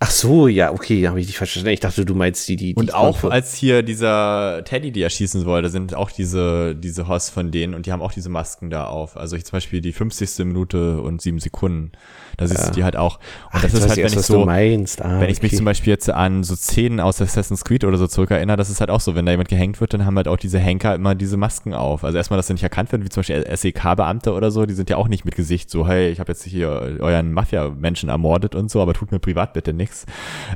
Ach 0.00 0.10
so, 0.12 0.46
ja, 0.46 0.72
okay, 0.72 1.08
habe 1.08 1.18
ich 1.18 1.26
dich 1.26 1.36
verstanden. 1.36 1.70
Ich 1.70 1.80
dachte, 1.80 2.04
du 2.04 2.14
meinst 2.14 2.48
die, 2.48 2.54
die. 2.54 2.66
die 2.66 2.74
Und 2.76 2.94
auch 2.94 3.18
Confe- 3.18 3.30
als 3.30 3.54
hier 3.54 3.82
dieser 3.82 4.62
Teddy 4.64 4.92
die 4.92 5.02
erschießen 5.02 5.44
wollte, 5.44 5.70
sind 5.70 5.92
auch 5.96 6.12
diese, 6.12 6.76
diese 6.76 7.08
Hosts 7.08 7.30
von 7.30 7.50
denen 7.50 7.74
und 7.74 7.84
die 7.86 7.90
haben 7.90 8.00
auch 8.00 8.12
diese 8.12 8.28
Masken 8.28 8.70
da 8.70 8.86
auf. 8.86 9.16
Also 9.16 9.34
ich 9.34 9.44
zum 9.44 9.56
Beispiel 9.56 9.80
die 9.80 9.92
50. 9.92 10.44
Minute 10.46 11.00
und 11.00 11.20
sieben 11.20 11.40
Sekunden. 11.40 11.90
Da 12.36 12.46
siehst 12.46 12.68
du 12.68 12.70
die 12.70 12.84
halt 12.84 12.94
auch. 12.94 13.16
Und 13.16 13.54
Ach, 13.54 13.62
das 13.62 13.74
ist 13.74 13.88
halt, 13.88 13.96
wenn 13.96 14.04
erst, 14.04 14.16
ich 14.16 14.22
so. 14.26 14.44
Ah, 14.44 15.20
wenn 15.20 15.30
ich 15.30 15.42
mich 15.42 15.50
okay. 15.50 15.56
zum 15.56 15.64
Beispiel 15.64 15.92
jetzt 15.92 16.08
an 16.08 16.44
so 16.44 16.54
Szenen 16.54 17.00
aus 17.00 17.20
Assassin's 17.20 17.64
Creed 17.64 17.82
oder 17.82 17.98
so 17.98 18.06
zurückerinnere, 18.06 18.56
das 18.56 18.70
ist 18.70 18.78
halt 18.78 18.90
auch 18.90 19.00
so, 19.00 19.16
wenn 19.16 19.26
da 19.26 19.32
jemand 19.32 19.48
gehängt 19.48 19.80
wird, 19.80 19.94
dann 19.94 20.06
haben 20.06 20.16
halt 20.16 20.28
auch 20.28 20.36
diese 20.36 20.60
Henker 20.60 20.94
immer 20.94 21.16
diese 21.16 21.36
Masken 21.36 21.74
auf. 21.74 22.04
Also 22.04 22.16
erstmal, 22.18 22.36
dass 22.36 22.46
sie 22.46 22.52
nicht 22.52 22.62
erkannt 22.62 22.92
werden, 22.92 23.02
wie 23.04 23.08
zum 23.08 23.22
Beispiel 23.22 23.44
SEK-Beamte 23.52 24.32
oder 24.32 24.52
so, 24.52 24.64
die 24.64 24.74
sind 24.74 24.90
ja 24.90 24.96
auch 24.96 25.08
nicht 25.08 25.24
mit 25.24 25.34
Gesicht 25.34 25.70
so, 25.70 25.88
hey, 25.88 26.10
ich 26.10 26.20
habe 26.20 26.30
jetzt 26.30 26.44
hier 26.44 26.68
euren 27.00 27.32
Mafia-Menschen 27.32 28.08
ermordet 28.10 28.54
und 28.54 28.70
so, 28.70 28.80
aber 28.80 28.94
tut 28.94 29.10
mir 29.10 29.18
privat 29.18 29.52
bitte 29.54 29.72
nichts. 29.72 29.87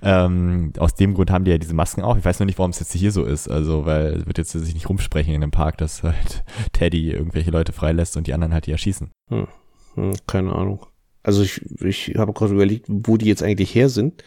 Ähm, 0.03 0.73
aus 0.79 0.95
dem 0.95 1.15
Grund 1.15 1.31
haben 1.31 1.45
die 1.45 1.51
ja 1.51 1.59
diese 1.59 1.75
Masken 1.75 2.03
auch. 2.03 2.17
Ich 2.17 2.25
weiß 2.25 2.39
nur 2.39 2.47
nicht, 2.47 2.59
warum 2.59 2.71
es 2.71 2.81
jetzt 2.81 2.93
hier 2.93 3.13
so 3.13 3.25
ist. 3.25 3.49
Also, 3.49 3.87
weil 3.87 4.15
es 4.15 4.27
wird 4.27 4.39
jetzt 4.39 4.53
sich 4.53 4.75
nicht 4.75 4.89
rumsprechen 4.89 5.35
in 5.35 5.41
dem 5.41 5.51
Park, 5.51 5.79
dass 5.79 6.03
halt 6.03 6.45
Teddy 6.73 7.11
irgendwelche 7.11 7.51
Leute 7.51 7.73
freilässt 7.73 8.17
und 8.17 8.27
die 8.27 8.35
anderen 8.35 8.53
halt 8.53 8.67
die 8.67 8.73
erschießen. 8.73 9.11
Hm, 9.29 10.15
keine 10.27 10.55
Ahnung. 10.55 10.87
Also 11.23 11.43
ich, 11.43 11.61
ich 11.81 12.17
habe 12.17 12.33
gerade 12.33 12.53
überlegt, 12.53 12.87
wo 12.89 13.17
die 13.17 13.27
jetzt 13.27 13.43
eigentlich 13.43 13.75
her 13.75 13.89
sind. 13.89 14.25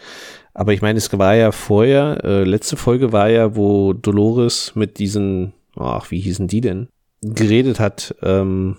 Aber 0.53 0.73
ich 0.73 0.81
meine, 0.81 0.97
es 0.97 1.11
war 1.17 1.35
ja 1.35 1.51
vorher, 1.51 2.23
äh, 2.23 2.43
letzte 2.43 2.77
Folge 2.77 3.11
war 3.11 3.29
ja, 3.29 3.55
wo 3.55 3.93
Dolores 3.93 4.73
mit 4.75 4.99
diesen, 4.99 5.53
ach, 5.75 6.11
wie 6.11 6.21
hießen 6.21 6.47
die 6.47 6.61
denn, 6.61 6.87
geredet 7.21 7.79
hat 7.79 8.15
ähm, 8.21 8.77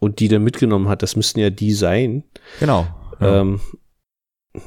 und 0.00 0.20
die 0.20 0.28
dann 0.28 0.44
mitgenommen 0.44 0.88
hat. 0.88 1.02
Das 1.02 1.16
müssten 1.16 1.40
ja 1.40 1.48
die 1.48 1.72
sein. 1.72 2.24
Genau. 2.60 2.86
Ja. 3.20 3.40
Ähm, 3.40 3.60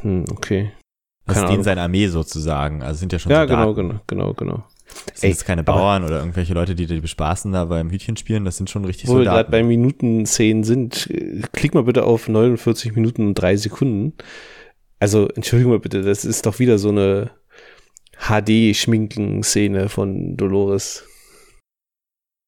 hm, 0.01 0.25
okay. 0.31 0.71
Das 1.27 1.37
ist 1.43 1.49
denen 1.49 1.63
seine 1.63 1.81
Armee 1.81 2.07
sozusagen. 2.07 2.81
Also 2.81 2.99
sind 2.99 3.13
ja 3.13 3.19
schon 3.19 3.31
Ja, 3.31 3.47
Soldaten. 3.47 3.61
genau, 3.61 3.73
genau, 3.73 4.01
genau, 4.07 4.33
genau. 4.33 4.63
Das 4.87 5.19
sind 5.21 5.23
Ey, 5.27 5.29
jetzt 5.31 5.45
keine 5.45 5.63
Bauern 5.63 6.03
oder 6.05 6.19
irgendwelche 6.19 6.53
Leute, 6.53 6.73
die 6.73 6.85
die 6.87 6.99
bespaßen 7.01 7.51
da 7.51 7.65
beim 7.65 7.89
Hütchen 7.91 8.15
spielen. 8.17 8.45
Das 8.45 8.57
sind 8.57 8.69
schon 8.69 8.85
richtig 8.85 9.09
Wo 9.09 9.17
wir 9.17 9.25
gerade 9.25 9.51
bei 9.51 9.61
Minuten 9.61 10.25
10 10.25 10.63
sind, 10.63 11.07
äh, 11.11 11.41
klick 11.51 11.73
mal 11.73 11.83
bitte 11.83 12.05
auf 12.05 12.27
49 12.27 12.95
Minuten 12.95 13.27
und 13.27 13.35
3 13.35 13.57
Sekunden. 13.57 14.13
Also, 14.99 15.27
entschuldigung 15.27 15.73
mal 15.73 15.79
bitte, 15.79 16.01
das 16.01 16.25
ist 16.25 16.45
doch 16.45 16.57
wieder 16.59 16.77
so 16.79 16.89
eine 16.89 17.29
HD-Schminken-Szene 18.19 19.89
von 19.89 20.37
Dolores. 20.37 21.03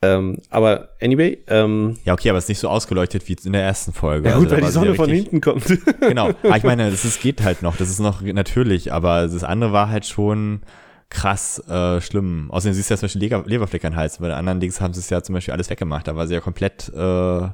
Ähm, 0.01 0.37
aber 0.49 0.89
anyway, 1.01 1.39
ähm, 1.47 1.97
Ja, 2.05 2.13
okay, 2.13 2.29
aber 2.29 2.37
es 2.37 2.45
ist 2.45 2.49
nicht 2.49 2.59
so 2.59 2.69
ausgeleuchtet 2.69 3.27
wie 3.27 3.35
in 3.43 3.51
der 3.53 3.63
ersten 3.63 3.91
Folge. 3.91 4.29
ja 4.29 4.35
Also 4.35 4.45
gut, 4.45 4.51
da 4.51 4.55
weil 4.57 4.65
die 4.65 4.71
Sonne 4.71 4.95
von 4.95 5.09
hinten 5.09 5.41
kommt. 5.41 5.65
Genau. 5.99 6.29
Aber 6.43 6.57
ich 6.57 6.63
meine, 6.63 6.89
das 6.91 7.03
ist, 7.03 7.21
geht 7.21 7.43
halt 7.43 7.61
noch. 7.61 7.75
Das 7.75 7.89
ist 7.89 7.99
noch 7.99 8.21
natürlich, 8.21 8.93
aber 8.93 9.27
das 9.27 9.43
andere 9.43 9.73
war 9.73 9.89
halt 9.89 10.05
schon 10.05 10.61
krass 11.09 11.59
äh, 11.67 11.99
schlimm. 12.01 12.49
Außerdem 12.51 12.73
siehst 12.75 12.89
du 12.89 12.93
ja 12.93 12.97
zum 12.97 13.07
Beispiel 13.07 13.21
Leber, 13.21 13.43
Leberfleck 13.45 13.83
an 13.83 13.95
Hals. 13.95 14.19
Bei 14.19 14.27
den 14.27 14.37
anderen 14.37 14.59
Dings 14.59 14.79
haben 14.79 14.93
sie 14.93 14.99
es 15.01 15.09
ja 15.09 15.21
zum 15.21 15.33
Beispiel 15.33 15.53
alles 15.53 15.69
weggemacht. 15.69 16.07
Da 16.07 16.15
war 16.15 16.27
sie 16.27 16.33
ja 16.35 16.39
komplett 16.39 16.89
äh, 16.95 17.49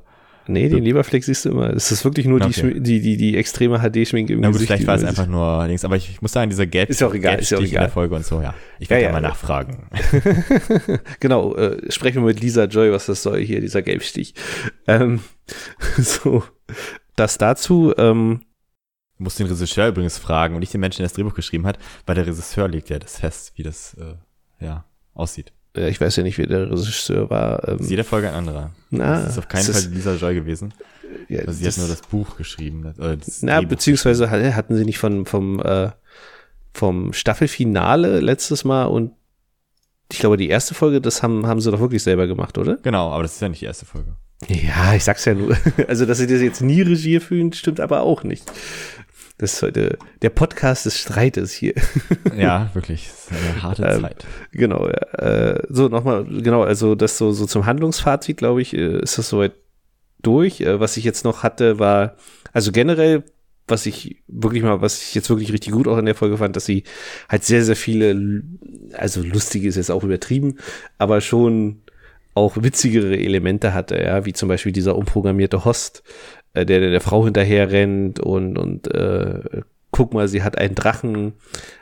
nee, 0.48 0.70
den 0.70 0.84
Leberfleck 0.84 1.24
siehst 1.24 1.46
du 1.46 1.50
immer. 1.50 1.70
Es 1.74 1.92
ist 1.92 2.04
wirklich 2.06 2.26
nur 2.26 2.40
die, 2.40 2.46
Okay. 2.48 2.62
Schmi- 2.62 2.80
die, 2.80 3.02
die, 3.02 3.18
die 3.18 3.36
extreme 3.38 3.80
HD-Schminke 3.80 4.34
im 4.34 4.42
gut, 4.42 4.54
Gesicht. 4.54 4.68
vielleicht 4.68 4.84
die 4.84 4.88
war 4.88 4.96
es 4.96 5.04
einfach 5.04 5.28
nur 5.28 5.66
links. 5.68 5.84
Aber 5.86 5.96
ich, 5.96 6.10
ich 6.10 6.22
muss 6.22 6.32
sagen, 6.32 6.50
dieser 6.50 6.66
Gelb, 6.66 6.90
Ist 6.90 7.02
ja 7.02 7.08
auch 7.08 7.14
egal, 7.14 7.40
ist 7.40 7.50
ja 7.50 7.58
auch 7.58 7.62
Gelbstich 7.62 7.74
in 7.74 7.78
egal. 7.78 7.86
der 7.88 7.94
Folge 7.94 8.16
und 8.16 8.26
so, 8.26 8.42
ja. 8.42 8.54
Ich 8.80 8.88
Ja, 8.90 8.98
werde 8.98 9.04
ja, 9.04 9.10
ja. 9.10 9.14
mal 9.14 9.22
nachfragen. 9.22 9.88
genau, 11.20 11.56
äh, 11.56 11.92
sprechen 11.92 12.22
wir 12.22 12.28
mit 12.28 12.42
Lisa 12.42 12.66
Joy, 12.66 12.92
was 12.92 13.06
das 13.08 13.24
soll 13.24 13.40
hier, 13.42 13.62
dieser 13.62 13.82
Gelbstich. 13.82 14.34
Ähm, 14.88 15.20
so, 15.98 16.44
das 17.16 17.38
dazu, 17.38 17.94
ähm, 17.98 18.42
Ich 19.16 19.20
muss 19.22 19.36
den 19.36 19.48
Regisseur 19.48 19.88
übrigens 19.88 20.18
fragen 20.18 20.56
und 20.56 20.60
nicht 20.60 20.74
den 20.74 20.82
Menschen, 20.82 21.00
der 21.00 21.06
das 21.08 21.14
Drehbuch 21.14 21.34
geschrieben 21.36 21.66
hat, 21.66 21.78
weil 22.06 22.16
der 22.16 22.28
Regisseur 22.28 22.68
legt 22.68 22.90
ja 22.90 23.00
das 23.00 23.20
fest, 23.20 23.54
wie 23.56 23.64
das 23.64 23.96
äh, 23.96 24.64
ja, 24.64 24.86
aussieht. 25.14 25.54
Äh, 25.76 25.90
ich 25.90 26.00
weiß 26.02 26.16
ja 26.18 26.24
nicht, 26.24 26.38
wer 26.38 26.48
der 26.48 26.70
Regisseur 26.72 27.30
war. 27.30 27.68
Ähm, 27.68 27.78
jede 27.82 28.04
Folge 28.04 28.30
ein 28.30 28.36
anderer. 28.36 28.72
na, 28.90 29.22
das 29.22 29.34
ist 29.34 29.38
auf 29.40 29.48
keinen 29.48 29.64
Fall 29.64 29.76
ist- 29.76 29.92
Lisa 29.94 30.16
Joy 30.16 30.36
gewesen. 30.36 30.74
ja, 31.30 31.40
Also 31.42 31.54
sie 31.54 31.66
das- 31.66 31.76
hat 31.78 31.80
nur 31.88 31.90
das 31.96 32.02
Buch 32.02 32.38
geschrieben. 32.38 32.84
das- 32.84 32.96
das 33.26 33.42
na, 33.42 33.58
Drehbuch 33.58 33.70
beziehungsweise 33.70 34.30
hat- 34.30 34.54
hatten 34.56 34.76
sie 34.76 34.86
nicht 34.86 34.98
von, 35.00 35.26
vom, 35.26 35.60
äh, 35.62 35.90
vom 36.74 37.14
Staffelfinale 37.14 38.20
letztes 38.20 38.64
Mal 38.66 38.86
und 38.86 39.12
ich 40.12 40.20
glaube, 40.20 40.38
die 40.38 40.50
erste 40.50 40.74
Folge, 40.76 41.02
das 41.02 41.24
haben, 41.24 41.48
haben 41.48 41.60
sie 41.62 41.72
doch 41.72 41.80
wirklich 41.80 42.04
selber 42.04 42.28
gemacht, 42.28 42.58
oder? 42.58 42.78
Genau, 42.84 43.12
aber 43.12 43.24
das 43.24 43.34
ist 43.36 43.42
ja 43.42 43.50
nicht 43.50 43.62
die 43.62 43.66
erste 43.66 43.86
Folge. 43.86 44.16
Ja, 44.48 44.94
ich 44.94 45.04
sag's 45.04 45.26
ja 45.26 45.34
nur. 45.34 45.56
Also, 45.88 46.06
dass 46.06 46.18
sie 46.20 46.28
das 46.28 46.42
jetzt 46.42 46.62
nie 46.62 46.82
Regie 46.82 47.20
fühlen, 47.20 47.54
stimmt 47.54 47.80
aber 47.80 48.02
auch 48.02 48.24
nicht. 48.24 48.44
Das 49.38 49.54
ist 49.54 49.62
heute 49.64 49.98
der 50.22 50.30
Podcast 50.30 50.86
des 50.86 50.98
Streites 50.98 51.52
hier. 51.52 51.74
Ja, 52.38 52.70
wirklich. 52.74 53.08
Das 53.10 53.38
ist 53.38 53.46
eine 53.46 53.64
harte 53.64 53.84
Ähm, 53.84 54.02
Zeit. 54.02 54.26
Genau, 54.52 54.88
ja. 54.88 55.54
Äh, 55.54 55.64
so, 55.70 55.88
nochmal, 55.88 56.26
genau, 56.26 56.64
also 56.64 56.96
das 56.96 57.18
so, 57.18 57.32
so 57.32 57.46
zum 57.46 57.66
Handlungsfazit, 57.66 58.38
glaube 58.38 58.62
ich, 58.62 58.74
äh, 58.74 59.00
ist 59.00 59.18
das 59.18 59.30
soweit 59.30 59.54
durch. 60.22 60.62
Äh, 60.62 60.80
was 60.80 60.98
ich 60.98 61.04
jetzt 61.04 61.24
noch 61.24 61.44
hatte, 61.44 61.80
war, 61.80 62.16
also 62.52 62.72
generell, 62.72 63.24
was 63.68 63.86
ich 63.86 64.24
wirklich 64.28 64.64
mal, 64.64 64.82
was 64.82 65.02
ich 65.02 65.16
jetzt 65.16 65.30
wirklich 65.30 65.52
richtig 65.52 65.72
gut 65.72 65.88
auch 65.88 65.98
in 65.98 66.06
der 66.06 66.16
Folge 66.16 66.38
fand, 66.38 66.56
dass 66.56 66.66
sie 66.66 66.84
halt 67.30 67.44
sehr, 67.44 67.64
sehr 67.64 67.76
viele, 67.76 68.44
also 68.94 69.22
lustige 69.22 69.68
ist 69.68 69.76
jetzt 69.76 69.92
auch 69.92 70.04
übertrieben, 70.04 70.58
aber 70.98 71.22
schon 71.22 71.82
auch 72.34 72.58
witzigere 72.62 73.18
Elemente 73.18 73.74
hatte, 73.74 74.02
ja, 74.02 74.26
wie 74.26 74.34
zum 74.34 74.50
Beispiel 74.50 74.74
dieser 74.74 74.98
umprogrammierte 74.98 75.64
Host, 75.64 76.04
der, 76.64 76.80
der 76.80 76.92
der 76.92 77.02
Frau 77.02 77.26
hinterher 77.26 77.72
rennt 77.72 78.20
und, 78.20 78.58
und 78.58 78.88
äh, 78.94 79.62
guck 79.92 80.14
mal, 80.14 80.28
sie 80.28 80.44
hat 80.44 80.58
einen 80.58 80.76
Drachen. 80.76 81.34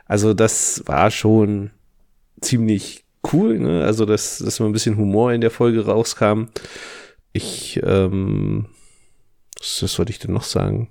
Also 0.06 0.34
das 0.34 0.84
war 0.86 1.12
schon 1.12 1.72
ziemlich 2.42 3.06
cool, 3.32 3.60
ne? 3.60 3.84
Also 3.84 4.06
dass, 4.06 4.40
dass 4.40 4.60
mal 4.60 4.68
ein 4.68 4.74
bisschen 4.74 4.98
Humor 4.98 5.34
in 5.34 5.42
der 5.42 5.52
Folge 5.52 5.86
rauskam. 5.86 6.46
ich, 7.32 7.80
ähm, 7.84 8.68
was, 9.60 9.84
was 9.84 9.98
wollte 9.98 10.12
ich 10.12 10.20
denn 10.20 10.34
noch 10.34 10.44
sagen? 10.44 10.90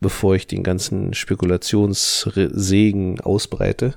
Bevor 0.00 0.36
ich 0.36 0.46
den 0.46 0.62
ganzen 0.62 1.14
Spekulationssegen 1.14 3.20
ausbreite. 3.20 3.96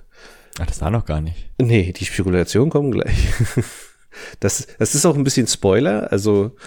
Ach, 0.59 0.65
das 0.65 0.81
war 0.81 0.89
noch 0.89 1.05
gar 1.05 1.21
nicht. 1.21 1.51
Nee, 1.61 1.93
die 1.93 2.05
Spekulationen 2.05 2.69
kommen 2.69 2.91
gleich. 2.91 3.33
Das, 4.41 4.67
das 4.77 4.93
ist 4.93 5.05
auch 5.05 5.15
ein 5.15 5.23
bisschen 5.23 5.47
Spoiler, 5.47 6.11
also, 6.11 6.57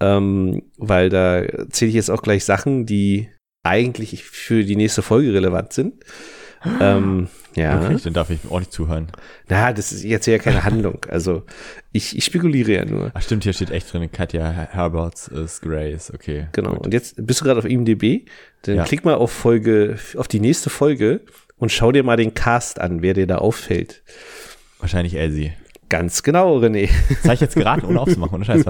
ähm, 0.00 0.62
weil 0.76 1.08
da 1.08 1.44
zähle 1.70 1.88
ich 1.90 1.94
jetzt 1.94 2.10
auch 2.10 2.22
gleich 2.22 2.44
Sachen, 2.44 2.86
die 2.86 3.28
eigentlich 3.62 4.22
für 4.24 4.64
die 4.64 4.76
nächste 4.76 5.02
Folge 5.02 5.32
relevant 5.32 5.72
sind. 5.72 6.04
Ähm, 6.80 7.28
ja. 7.54 7.80
Okay, 7.80 7.96
dann 8.04 8.12
darf 8.12 8.30
ich 8.30 8.40
auch 8.50 8.58
nicht 8.58 8.72
zuhören. 8.72 9.08
Na, 9.48 9.72
das 9.72 9.92
ist 9.92 10.04
jetzt 10.04 10.26
ja 10.26 10.38
keine 10.38 10.64
Handlung. 10.64 11.04
Also 11.08 11.44
ich, 11.92 12.16
ich 12.16 12.24
spekuliere 12.24 12.72
ja 12.72 12.84
nur. 12.84 13.10
Ach 13.14 13.22
stimmt, 13.22 13.44
hier 13.44 13.52
steht 13.52 13.70
echt 13.70 13.92
drin, 13.92 14.10
Katja 14.12 14.50
Herberts 14.50 15.28
ist 15.28 15.62
Grace, 15.62 16.12
okay. 16.12 16.48
Genau. 16.52 16.74
Gut. 16.74 16.86
Und 16.86 16.94
jetzt 16.94 17.14
bist 17.24 17.40
du 17.40 17.44
gerade 17.44 17.58
auf 17.58 17.64
IMDb, 17.64 18.28
dann 18.62 18.76
ja. 18.76 18.84
klick 18.84 19.04
mal 19.04 19.14
auf 19.14 19.32
Folge, 19.32 19.96
auf 20.16 20.28
die 20.28 20.40
nächste 20.40 20.70
Folge 20.70 21.22
und 21.56 21.72
schau 21.72 21.92
dir 21.92 22.02
mal 22.02 22.16
den 22.16 22.34
Cast 22.34 22.80
an, 22.80 23.02
wer 23.02 23.14
dir 23.14 23.26
da 23.26 23.38
auffällt. 23.38 24.02
Wahrscheinlich 24.78 25.14
Elsie. 25.14 25.52
Ganz 25.88 26.22
genau, 26.22 26.58
René. 26.58 26.88
Das 27.08 27.24
habe 27.24 27.34
ich 27.34 27.40
jetzt 27.40 27.54
geraten, 27.54 27.86
ohne 27.86 28.00
aufzumachen, 28.00 28.34
ohne 28.34 28.44
Scheiß. 28.44 28.64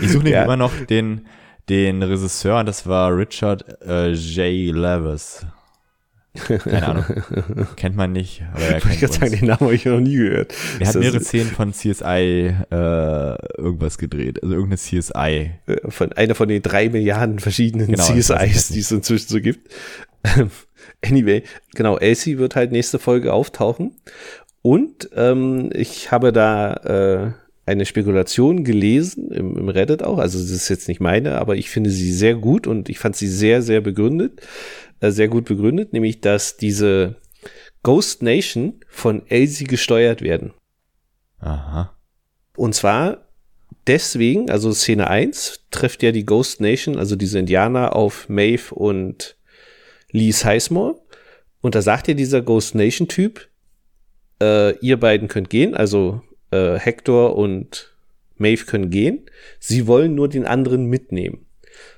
Ich 0.00 0.10
suche 0.10 0.30
ja. 0.30 0.44
immer 0.44 0.56
noch 0.56 0.72
den, 0.86 1.26
den 1.68 2.02
Regisseur, 2.02 2.60
und 2.60 2.66
das 2.66 2.86
war 2.86 3.16
Richard 3.16 3.64
äh, 3.86 4.12
J. 4.12 4.74
Levis. 4.74 5.46
Keine 6.34 6.88
Ahnung. 6.88 7.04
kennt 7.76 7.94
man 7.94 8.12
nicht, 8.12 8.42
aber 8.52 8.64
er 8.64 8.80
kennt 8.80 8.94
ich 8.94 9.00
kann 9.00 9.12
sagen, 9.12 9.30
den 9.30 9.46
Namen 9.46 9.60
habe 9.60 9.74
ich 9.74 9.84
noch 9.84 10.00
nie 10.00 10.16
gehört. 10.16 10.52
Er 10.80 10.88
hat 10.88 10.96
mehrere 10.96 11.20
Szenen 11.20 11.50
von 11.50 11.72
CSI 11.72 12.54
äh, 12.70 13.36
irgendwas 13.56 13.98
gedreht, 13.98 14.42
also 14.42 14.54
irgendeine 14.54 14.78
CSI. 14.78 15.52
Äh, 15.66 15.90
von 15.90 16.12
einer 16.14 16.34
von 16.34 16.48
den 16.48 16.60
drei 16.60 16.88
Milliarden 16.88 17.38
verschiedenen 17.38 17.86
genau, 17.86 18.02
CSIs, 18.02 18.68
die 18.68 18.80
es 18.80 18.90
inzwischen 18.90 19.28
so 19.28 19.40
gibt. 19.40 19.72
anyway, 21.04 21.44
genau, 21.74 21.98
Elsie 21.98 22.38
wird 22.38 22.56
halt 22.56 22.72
nächste 22.72 22.98
Folge 22.98 23.32
auftauchen. 23.32 23.92
Und 24.66 25.10
ähm, 25.14 25.68
ich 25.74 26.10
habe 26.10 26.32
da 26.32 26.72
äh, 26.72 27.32
eine 27.66 27.84
Spekulation 27.84 28.64
gelesen, 28.64 29.30
im, 29.30 29.58
im 29.58 29.68
Reddit 29.68 30.02
auch. 30.02 30.16
Also 30.16 30.38
das 30.38 30.50
ist 30.50 30.70
jetzt 30.70 30.88
nicht 30.88 31.00
meine, 31.00 31.38
aber 31.38 31.56
ich 31.56 31.68
finde 31.68 31.90
sie 31.90 32.12
sehr 32.12 32.34
gut 32.34 32.66
und 32.66 32.88
ich 32.88 32.98
fand 32.98 33.14
sie 33.14 33.28
sehr, 33.28 33.60
sehr 33.60 33.82
begründet 33.82 34.40
äh, 35.04 35.10
sehr 35.10 35.28
gut 35.28 35.44
begründet, 35.44 35.92
nämlich 35.92 36.20
dass 36.20 36.56
diese 36.56 37.16
Ghost 37.82 38.22
Nation 38.22 38.80
von 38.88 39.22
Elsie 39.28 39.64
gesteuert 39.64 40.22
werden. 40.22 40.54
Aha. 41.40 41.94
Und 42.56 42.74
zwar 42.74 43.28
deswegen, 43.86 44.50
also 44.50 44.72
Szene 44.72 45.08
1 45.08 45.66
trifft 45.70 46.02
ja 46.02 46.12
die 46.12 46.24
Ghost 46.24 46.60
Nation, 46.60 46.96
also 46.96 47.16
diese 47.16 47.38
Indianer 47.38 47.94
auf 47.94 48.28
Maeve 48.28 48.74
und 48.74 49.36
Lee 50.10 50.30
Sizemore. 50.30 51.00
Und 51.60 51.74
da 51.74 51.82
sagt 51.82 52.08
ja 52.08 52.14
dieser 52.14 52.40
Ghost 52.40 52.74
Nation 52.74 53.08
Typ, 53.08 53.48
äh, 54.44 54.76
ihr 54.78 54.98
beiden 54.98 55.28
könnt 55.28 55.50
gehen, 55.50 55.74
also 55.74 56.22
äh, 56.50 56.74
Hector 56.78 57.36
und 57.36 57.94
Maeve 58.36 58.64
können 58.66 58.90
gehen. 58.90 59.26
Sie 59.58 59.86
wollen 59.86 60.14
nur 60.14 60.28
den 60.28 60.44
anderen 60.44 60.86
mitnehmen. 60.86 61.46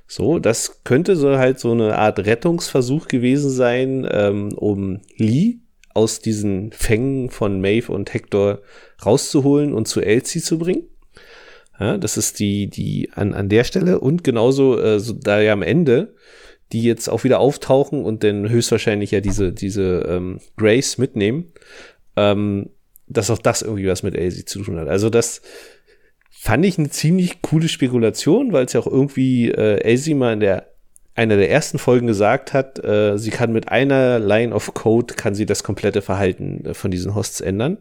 So, 0.06 0.38
das 0.38 0.84
könnte 0.84 1.16
so 1.16 1.36
halt 1.36 1.58
so 1.58 1.72
eine 1.72 1.98
Art 1.98 2.20
Rettungsversuch 2.20 3.08
gewesen 3.08 3.50
sein, 3.50 4.06
ähm, 4.10 4.52
um 4.52 5.00
Lee 5.16 5.58
aus 5.94 6.20
diesen 6.20 6.70
Fängen 6.72 7.30
von 7.30 7.60
Maeve 7.60 7.90
und 7.90 8.14
Hector 8.14 8.60
rauszuholen 9.04 9.72
und 9.72 9.88
zu 9.88 10.00
Elsie 10.00 10.40
zu 10.40 10.58
bringen. 10.58 10.84
Ja, 11.80 11.98
das 11.98 12.16
ist 12.16 12.38
die, 12.38 12.68
die 12.68 13.10
an, 13.14 13.34
an 13.34 13.48
der 13.48 13.64
Stelle. 13.64 13.98
Und 13.98 14.22
genauso, 14.22 14.78
äh, 14.78 15.00
so, 15.00 15.12
da 15.12 15.40
ja 15.40 15.52
am 15.52 15.62
Ende, 15.62 16.14
die 16.72 16.82
jetzt 16.82 17.08
auch 17.08 17.24
wieder 17.24 17.40
auftauchen 17.40 18.04
und 18.04 18.24
dann 18.24 18.48
höchstwahrscheinlich 18.48 19.10
ja 19.10 19.20
diese, 19.20 19.52
diese 19.52 20.06
ähm, 20.08 20.40
Grace 20.56 20.98
mitnehmen, 20.98 21.52
ähm, 22.16 22.70
dass 23.06 23.30
auch 23.30 23.38
das 23.38 23.62
irgendwie 23.62 23.86
was 23.86 24.02
mit 24.02 24.16
Elsie 24.16 24.44
zu 24.44 24.62
tun 24.62 24.78
hat. 24.78 24.88
Also 24.88 25.10
das, 25.10 25.42
fand 26.46 26.64
ich 26.64 26.78
eine 26.78 26.90
ziemlich 26.90 27.42
coole 27.42 27.68
Spekulation, 27.68 28.52
weil 28.52 28.66
es 28.66 28.72
ja 28.72 28.78
auch 28.78 28.86
irgendwie 28.86 29.50
äh, 29.50 29.80
Elsie 29.80 30.14
mal 30.14 30.34
in 30.34 30.40
der 30.40 30.68
einer 31.16 31.36
der 31.36 31.50
ersten 31.50 31.78
Folgen 31.78 32.06
gesagt 32.06 32.52
hat, 32.52 32.78
äh, 32.84 33.16
sie 33.18 33.30
kann 33.30 33.52
mit 33.52 33.68
einer 33.68 34.20
Line 34.20 34.54
of 34.54 34.72
Code 34.74 35.14
kann 35.14 35.34
sie 35.34 35.46
das 35.46 35.64
komplette 35.64 36.02
Verhalten 36.02 36.64
äh, 36.66 36.74
von 36.74 36.90
diesen 36.90 37.14
Hosts 37.16 37.40
ändern. 37.40 37.78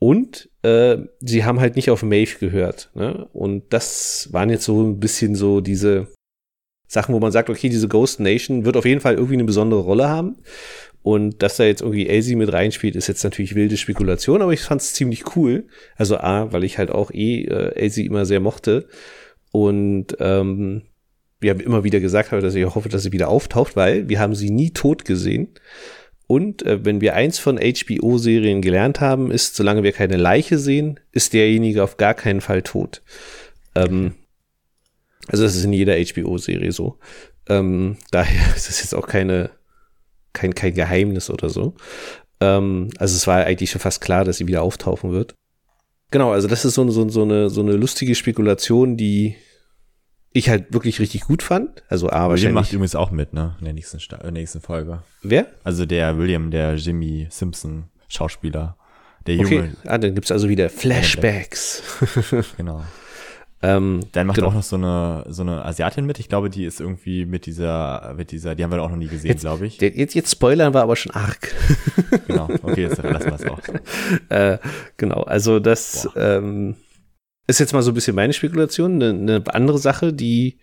Und 0.00 0.50
äh, 0.62 0.98
sie 1.20 1.44
haben 1.44 1.60
halt 1.60 1.76
nicht 1.76 1.88
auf 1.88 2.02
Maeve 2.02 2.38
gehört. 2.38 2.90
Ne? 2.94 3.26
Und 3.32 3.72
das 3.72 4.28
waren 4.32 4.50
jetzt 4.50 4.64
so 4.64 4.82
ein 4.82 5.00
bisschen 5.00 5.34
so 5.34 5.60
diese 5.60 6.08
Sachen, 6.88 7.14
wo 7.14 7.20
man 7.20 7.32
sagt, 7.32 7.48
okay, 7.48 7.68
diese 7.68 7.88
Ghost 7.88 8.20
Nation 8.20 8.64
wird 8.64 8.76
auf 8.76 8.84
jeden 8.84 9.00
Fall 9.00 9.14
irgendwie 9.14 9.34
eine 9.34 9.44
besondere 9.44 9.80
Rolle 9.80 10.08
haben. 10.08 10.36
Und 11.02 11.42
dass 11.42 11.56
da 11.56 11.64
jetzt 11.64 11.80
irgendwie 11.80 12.08
Elsie 12.08 12.36
mit 12.36 12.52
reinspielt, 12.52 12.96
ist 12.96 13.06
jetzt 13.06 13.24
natürlich 13.24 13.54
wilde 13.54 13.76
Spekulation, 13.76 14.42
aber 14.42 14.52
ich 14.52 14.60
fand 14.60 14.80
es 14.80 14.94
ziemlich 14.94 15.36
cool. 15.36 15.66
Also 15.96 16.18
A, 16.18 16.52
weil 16.52 16.64
ich 16.64 16.78
halt 16.78 16.90
auch 16.90 17.10
eh 17.10 17.44
äh, 17.44 17.74
Elsie 17.74 18.06
immer 18.06 18.26
sehr 18.26 18.40
mochte. 18.40 18.88
Und 19.52 20.16
ähm, 20.20 20.82
wir 21.40 21.50
haben 21.50 21.60
immer 21.60 21.84
wieder 21.84 22.00
gesagt 22.00 22.32
habe, 22.32 22.42
dass 22.42 22.54
ich 22.54 22.64
hoffe, 22.74 22.88
dass 22.88 23.04
sie 23.04 23.12
wieder 23.12 23.28
auftaucht, 23.28 23.76
weil 23.76 24.08
wir 24.08 24.18
haben 24.18 24.34
sie 24.34 24.50
nie 24.50 24.72
tot 24.72 25.04
gesehen. 25.04 25.48
Und 26.26 26.62
äh, 26.66 26.84
wenn 26.84 27.00
wir 27.00 27.14
eins 27.14 27.38
von 27.38 27.58
HBO-Serien 27.58 28.60
gelernt 28.60 29.00
haben, 29.00 29.30
ist, 29.30 29.56
solange 29.56 29.82
wir 29.82 29.92
keine 29.92 30.16
Leiche 30.16 30.58
sehen, 30.58 31.00
ist 31.12 31.32
derjenige 31.32 31.82
auf 31.82 31.96
gar 31.96 32.14
keinen 32.14 32.42
Fall 32.42 32.62
tot. 32.62 33.02
Ähm, 33.74 34.14
also 35.28 35.44
das 35.44 35.56
ist 35.56 35.64
in 35.64 35.72
jeder 35.72 35.94
HBO-Serie 35.96 36.72
so. 36.72 36.98
Ähm, 37.48 37.96
daher 38.10 38.42
ist 38.56 38.68
es 38.68 38.80
jetzt 38.80 38.94
auch 38.94 39.06
keine 39.06 39.50
kein, 40.38 40.54
kein 40.54 40.74
Geheimnis 40.74 41.30
oder 41.30 41.48
so. 41.48 41.74
Ähm, 42.40 42.90
also 42.98 43.16
es 43.16 43.26
war 43.26 43.44
eigentlich 43.44 43.70
schon 43.70 43.80
fast 43.80 44.00
klar, 44.00 44.24
dass 44.24 44.38
sie 44.38 44.46
wieder 44.46 44.62
auftauchen 44.62 45.12
wird. 45.12 45.34
Genau, 46.10 46.32
also 46.32 46.48
das 46.48 46.64
ist 46.64 46.74
so, 46.74 46.88
so, 46.90 47.08
so, 47.08 47.22
eine, 47.22 47.50
so 47.50 47.60
eine 47.60 47.72
lustige 47.72 48.14
Spekulation, 48.14 48.96
die 48.96 49.36
ich 50.32 50.48
halt 50.48 50.72
wirklich 50.72 51.00
richtig 51.00 51.22
gut 51.22 51.42
fand. 51.42 51.82
Also 51.88 52.10
A, 52.10 52.30
William 52.30 52.52
macht 52.52 52.72
übrigens 52.72 52.94
auch 52.94 53.10
mit, 53.10 53.34
ne? 53.34 53.56
In 53.58 53.64
der 53.64 53.74
nächsten, 53.74 54.00
Sta 54.00 54.16
in 54.16 54.22
der 54.22 54.32
nächsten 54.32 54.60
Folge. 54.60 55.02
Wer? 55.22 55.48
Also 55.64 55.84
der 55.84 56.16
William, 56.16 56.50
der 56.50 56.74
Jimmy 56.76 57.26
Simpson 57.30 57.90
Schauspieler. 58.08 58.76
Der 59.26 59.34
Junge. 59.36 59.46
Okay, 59.46 59.70
ah, 59.84 59.98
dann 59.98 60.14
gibt's 60.14 60.30
also 60.30 60.48
wieder 60.48 60.70
Flashbacks. 60.70 61.82
genau. 62.56 62.84
Ähm, 63.60 64.00
Dann 64.12 64.28
macht 64.28 64.36
genau. 64.36 64.48
auch 64.48 64.54
noch 64.54 64.62
so 64.62 64.76
eine, 64.76 65.24
so 65.28 65.42
eine 65.42 65.64
Asiatin 65.64 66.06
mit. 66.06 66.20
Ich 66.20 66.28
glaube, 66.28 66.48
die 66.48 66.64
ist 66.64 66.80
irgendwie 66.80 67.26
mit 67.26 67.46
dieser, 67.46 68.14
mit 68.16 68.30
dieser, 68.30 68.54
die 68.54 68.62
haben 68.62 68.70
wir 68.70 68.80
auch 68.82 68.90
noch 68.90 68.96
nie 68.96 69.08
gesehen, 69.08 69.36
glaube 69.38 69.66
ich. 69.66 69.80
Jetzt, 69.80 70.14
jetzt 70.14 70.30
spoilern 70.30 70.72
wir 70.74 70.82
aber 70.82 70.94
schon 70.94 71.12
arg. 71.12 71.52
genau, 72.28 72.48
okay, 72.62 72.82
jetzt 72.82 73.02
lassen 73.02 73.26
wir 73.26 73.34
es 73.34 73.46
auch. 73.46 73.58
Äh, 74.28 74.58
genau, 74.96 75.22
also 75.22 75.58
das 75.58 76.08
ähm, 76.14 76.76
ist 77.46 77.60
jetzt 77.60 77.72
mal 77.72 77.82
so 77.82 77.90
ein 77.90 77.94
bisschen 77.94 78.14
meine 78.14 78.32
Spekulation. 78.32 79.02
Eine, 79.02 79.10
eine 79.10 79.54
andere 79.54 79.78
Sache, 79.78 80.12
die 80.12 80.58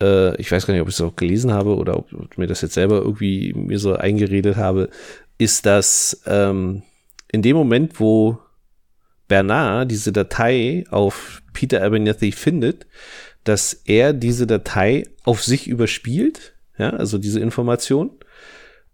äh, 0.00 0.40
ich 0.40 0.50
weiß 0.50 0.66
gar 0.66 0.74
nicht, 0.74 0.82
ob 0.82 0.88
ich 0.88 0.94
es 0.94 1.00
auch 1.00 1.16
gelesen 1.16 1.52
habe 1.52 1.76
oder 1.76 1.98
ob, 1.98 2.12
ob 2.12 2.38
mir 2.38 2.46
das 2.46 2.60
jetzt 2.60 2.74
selber 2.74 2.96
irgendwie 2.96 3.52
mir 3.54 3.78
so 3.78 3.94
eingeredet 3.94 4.56
habe, 4.56 4.90
ist, 5.38 5.66
dass 5.66 6.22
ähm, 6.26 6.82
in 7.30 7.42
dem 7.42 7.56
Moment, 7.56 7.98
wo 8.00 8.38
Bernard 9.28 9.90
diese 9.90 10.12
Datei 10.12 10.84
auf 10.90 11.42
Peter 11.56 11.82
Abernethy 11.82 12.32
findet, 12.32 12.86
dass 13.44 13.72
er 13.86 14.12
diese 14.12 14.46
Datei 14.46 15.04
auf 15.24 15.42
sich 15.42 15.68
überspielt, 15.68 16.52
ja, 16.76 16.90
also 16.90 17.16
diese 17.16 17.40
Information. 17.40 18.10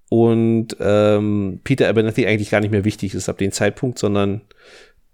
Und 0.08 0.76
ähm, 0.78 1.60
Peter 1.64 1.88
Abernethy 1.88 2.24
eigentlich 2.24 2.50
gar 2.50 2.60
nicht 2.60 2.70
mehr 2.70 2.84
wichtig 2.84 3.14
ist 3.14 3.28
ab 3.28 3.38
dem 3.38 3.50
Zeitpunkt, 3.50 3.98
sondern 3.98 4.42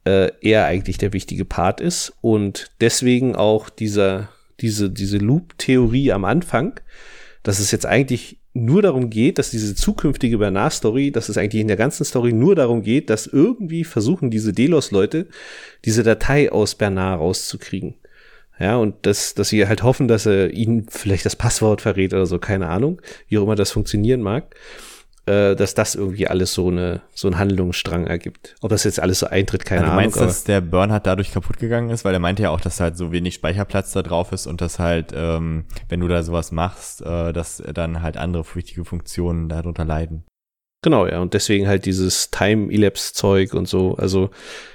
äh, 0.05 0.30
er 0.42 0.66
eigentlich 0.66 0.99
der 0.99 1.14
wichtige 1.14 1.46
Part 1.46 1.80
ist. 1.80 2.12
Und 2.20 2.70
deswegen 2.82 3.34
auch 3.34 3.70
dieser, 3.70 4.28
diese, 4.61 4.90
diese 4.90 5.16
Loop-Theorie 5.16 6.12
am 6.12 6.26
Anfang, 6.26 6.78
dass 7.44 7.61
es 7.61 7.70
jetzt 7.70 7.86
eigentlich 7.86 8.38
nur 8.55 8.82
darum 8.82 9.11
geht, 9.11 9.38
dass 9.38 9.51
diese 9.51 9.74
zukünftige 9.74 10.38
Bernard-Story, 10.38 11.12
dass 11.12 11.28
es 11.28 11.36
eigentlich 11.36 11.61
in 11.61 11.68
der 11.68 11.76
ganzen 11.76 12.05
Story 12.05 12.32
nur 12.32 12.55
darum 12.55 12.82
geht, 12.82 13.11
dass 13.11 13.26
irgendwie 13.26 13.84
versuchen 13.84 14.30
diese 14.30 14.53
Delos-Leute 14.53 15.28
diese 15.84 16.03
Datei 16.03 16.51
aus 16.51 16.74
Bernard 16.74 17.20
rauszukriegen. 17.20 17.94
Ja, 18.59 18.76
und 18.76 19.07
das, 19.07 19.34
dass 19.34 19.51
sie 19.51 19.68
halt 19.68 19.84
hoffen, 19.84 20.09
dass 20.09 20.26
er 20.26 20.51
ihnen 20.51 20.86
vielleicht 20.88 21.24
das 21.24 21.36
Passwort 21.36 21.80
verrät 21.80 22.12
oder 22.12 22.26
so, 22.26 22.40
keine 22.40 22.68
Ahnung, 22.68 23.01
wie 23.28 23.38
auch 23.38 23.44
immer 23.44 23.55
das 23.55 23.70
funktionieren 23.70 24.20
mag 24.20 24.55
äh, 25.29 25.55
dass 25.55 25.74
das 25.74 25.95
irgendwie 25.95 26.26
alles 26.26 26.55
so 26.55 26.68
eine 26.68 27.03
so 27.14 27.29
ein 27.29 27.39
Handlungsstrang 27.39 28.07
ergibt. 28.07 28.57
Ob 28.61 28.70
das 28.70 28.85
jetzt 28.85 28.99
alles 28.99 29.20
so 29.20 29.26
eintritt, 29.26 29.64
keine 29.64 29.83
ja, 29.83 29.91
du 29.91 29.95
meinst, 29.95 30.16
Ahnung. 30.16 30.29
dass 30.29 30.45
der 30.45 30.61
Bernhard 30.61 31.07
dadurch 31.07 31.31
kaputt 31.31 31.59
gegangen 31.59 31.91
ist, 31.91 32.05
weil 32.05 32.14
er 32.14 32.20
meinte 32.20 32.43
ja 32.43 32.51
auch, 32.51 32.61
dass 32.61 32.81
halt 32.81 32.97
so 32.97 33.12
wenig 33.12 33.35
Speicherplatz 33.35 33.93
da 33.93 34.03
drauf 34.03 34.33
ist 34.33 34.47
und 34.47 34.61
dass 34.61 34.79
halt, 34.79 35.12
ähm, 35.14 35.66
wenn 35.89 36.01
du 36.01 36.09
da 36.09 36.22
sowas 36.22 36.51
machst, 36.51 37.03
äh, 37.03 37.33
dass 37.33 37.62
dann 37.74 38.03
halt 38.03 38.16
andere 38.16 38.45
wichtige 38.55 38.85
Funktionen 38.85 39.49
darunter 39.49 39.85
leiden. 39.85 40.24
Genau, 40.83 41.07
ja, 41.07 41.20
und 41.20 41.35
deswegen 41.35 41.66
halt 41.66 41.87
dieses 41.87 42.31
Time-Elapse-Zeug 42.31 43.53
und 43.55 43.68
so. 43.68 43.97
Also, 43.97 44.31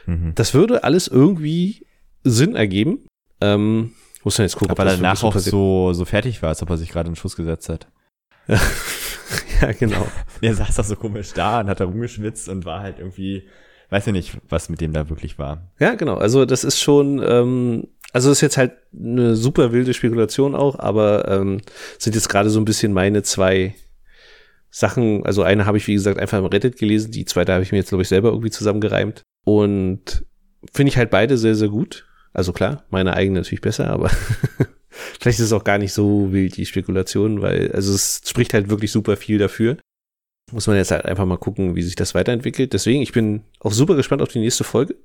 mhm. 0.06 0.34
das 0.36 0.54
würde 0.54 0.84
alles 0.84 1.08
irgendwie 1.08 1.88
Sinn 2.24 2.56
ergeben. 2.56 3.08
Ähm, 3.42 3.94
muss 4.24 4.38
man 4.38 4.46
jetzt 4.46 4.56
gucken, 4.56 4.72
Aber 4.72 4.86
danach 4.86 5.24
auch 5.24 5.38
so, 5.38 5.94
so 5.94 6.06
fertig 6.06 6.42
war, 6.42 6.50
als 6.50 6.62
ob 6.62 6.70
er 6.70 6.78
sich 6.78 6.90
gerade 6.90 7.08
einen 7.08 7.16
Schuss 7.16 7.36
gesetzt 7.36 7.70
hat. 7.70 7.88
ja, 9.64 9.72
genau. 9.72 10.08
Der 10.42 10.54
saß 10.54 10.76
da 10.76 10.84
so 10.84 10.96
komisch 10.96 11.34
da 11.34 11.62
und 11.62 11.68
hat 11.68 11.80
da 11.80 11.86
rumgeschwitzt 11.86 12.50
und 12.50 12.66
war 12.66 12.82
halt 12.82 13.00
irgendwie, 13.00 13.48
weiß 13.90 14.08
ich 14.08 14.14
nicht, 14.14 14.38
was 14.50 14.70
mit 14.70 14.82
dem 14.82 14.94
da 14.94 15.10
wirklich 15.10 15.40
war. 15.40 15.72
Ja, 15.80 15.96
genau. 15.96 16.16
Also 16.16 16.46
das 16.46 16.64
ist 16.64 16.80
schon, 16.80 17.24
ähm, 17.26 17.88
also 18.12 18.32
ist 18.32 18.42
jetzt 18.42 18.58
halt 18.58 18.74
eine 18.94 19.36
super 19.36 19.72
wilde 19.72 19.94
Spekulation 19.94 20.54
auch, 20.54 20.78
aber 20.78 21.28
ähm, 21.30 21.62
sind 21.98 22.16
jetzt 22.16 22.30
gerade 22.30 22.50
so 22.50 22.60
ein 22.60 22.66
bisschen 22.66 22.94
meine 22.94 23.24
zwei 23.24 23.74
Sachen. 24.70 25.26
Also 25.26 25.44
eine 25.44 25.66
habe 25.66 25.78
ich, 25.78 25.88
wie 25.88 25.94
gesagt, 25.94 26.20
einfach 26.20 26.40
im 26.40 26.46
Reddit 26.46 26.78
gelesen, 26.78 27.12
die 27.12 27.26
zweite 27.26 27.54
habe 27.54 27.64
ich 27.64 27.72
mir 27.72 27.78
jetzt, 27.78 27.90
glaube 27.90 28.02
ich, 28.02 28.10
selber 28.10 28.30
irgendwie 28.30 28.52
zusammengereimt. 28.52 29.24
Und 29.46 30.26
finde 30.74 30.90
ich 30.90 30.98
halt 30.98 31.10
beide 31.10 31.38
sehr, 31.38 31.56
sehr 31.56 31.70
gut. 31.70 32.06
Also 32.34 32.52
klar, 32.52 32.84
meine 32.90 33.14
eigene 33.14 33.40
natürlich 33.40 33.62
besser, 33.62 33.90
aber 33.90 34.10
vielleicht 35.20 35.40
ist 35.40 35.46
es 35.46 35.54
auch 35.54 35.64
gar 35.64 35.78
nicht 35.78 35.94
so 35.94 36.32
wild, 36.32 36.58
die 36.58 36.66
Spekulation, 36.66 37.42
weil, 37.42 37.72
also 37.72 37.94
es 37.94 38.22
spricht 38.26 38.54
halt 38.54 38.70
wirklich 38.70 38.92
super 38.92 39.18
viel 39.18 39.38
dafür. 39.38 39.78
Muss 40.52 40.68
man 40.68 40.76
jetzt 40.76 40.92
halt 40.92 41.06
einfach 41.06 41.26
mal 41.26 41.38
gucken, 41.38 41.76
wie 41.76 41.82
sich 41.82 41.96
das 41.96 42.14
weiterentwickelt. 42.14 42.74
Deswegen, 42.74 43.02
ich 43.02 43.12
bin 43.12 43.44
auch 43.60 43.72
super 43.72 43.96
gespannt 43.96 44.22
auf 44.22 44.30
die 44.30 44.40
nächste 44.40 44.64
Folge. 44.64 44.96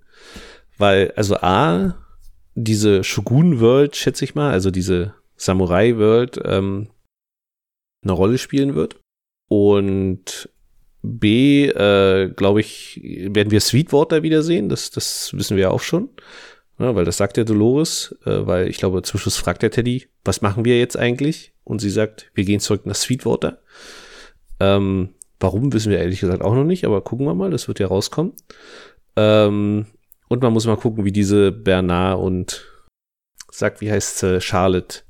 Weil, 0.77 1.13
also 1.17 1.37
A, 1.37 1.97
diese 2.55 3.03
Shogun-World, 3.05 3.97
schätze 3.97 4.25
ich 4.25 4.35
mal, 4.35 4.53
also 4.53 4.71
diese 4.71 5.15
Samurai-World, 5.37 6.41
ähm, 6.45 6.89
eine 8.03 8.13
Rolle 8.13 8.39
spielen 8.39 8.75
wird. 8.75 9.01
Und 9.49 10.51
B, 11.03 11.67
äh, 11.67 12.29
glaube 12.35 12.61
ich, 12.61 13.01
werden 13.03 13.51
wir 13.51 13.61
Sweetwater 13.61 14.23
wiedersehen. 14.23 14.69
Das, 14.69 14.91
das 14.91 15.33
wissen 15.35 15.57
wir 15.57 15.65
ja 15.65 15.71
auch 15.71 15.81
schon. 15.81 16.11
Ja, 16.79 16.95
weil 16.95 17.05
das 17.05 17.17
sagt 17.17 17.37
ja 17.37 17.45
Dolores, 17.45 18.17
äh, 18.25 18.47
weil 18.47 18.69
ich 18.69 18.79
glaube, 18.79 19.03
zum 19.03 19.19
Schluss 19.19 19.37
fragt 19.37 19.63
der 19.63 19.71
Teddy, 19.71 20.09
was 20.25 20.43
machen 20.43 20.65
wir 20.65 20.79
jetzt 20.79 20.97
eigentlich? 20.97 21.53
Und 21.65 21.81
sie 21.81 21.91
sagt, 21.91 22.31
wir 22.35 22.45
gehen 22.45 22.61
zurück 22.61 22.87
nach 22.87 22.95
Sweetwater. 22.95 23.61
Ähm, 24.61 25.11
warum, 25.41 25.73
wissen 25.73 25.91
wir 25.91 25.99
ehrlich 25.99 26.21
gesagt 26.21 26.43
auch 26.43 26.55
noch 26.55 26.65
nicht, 26.65 26.85
aber 26.85 27.01
gucken 27.01 27.27
wir 27.27 27.35
mal, 27.35 27.51
das 27.51 27.69
wird 27.69 27.81
ja 27.81 27.89
rauskommen. 27.89 28.33
Ähm, 29.17 29.87
und 30.29 30.43
man 30.43 30.53
muss 30.53 30.67
mal 30.67 30.77
gucken, 30.77 31.05
wie 31.05 31.13
diese 31.13 31.51
Bernard 31.51 32.21
und 32.21 32.65
sagt, 33.51 33.81
wie 33.81 33.91
heißt 33.91 34.23
äh, 34.23 34.41
Charlotte 34.41 35.01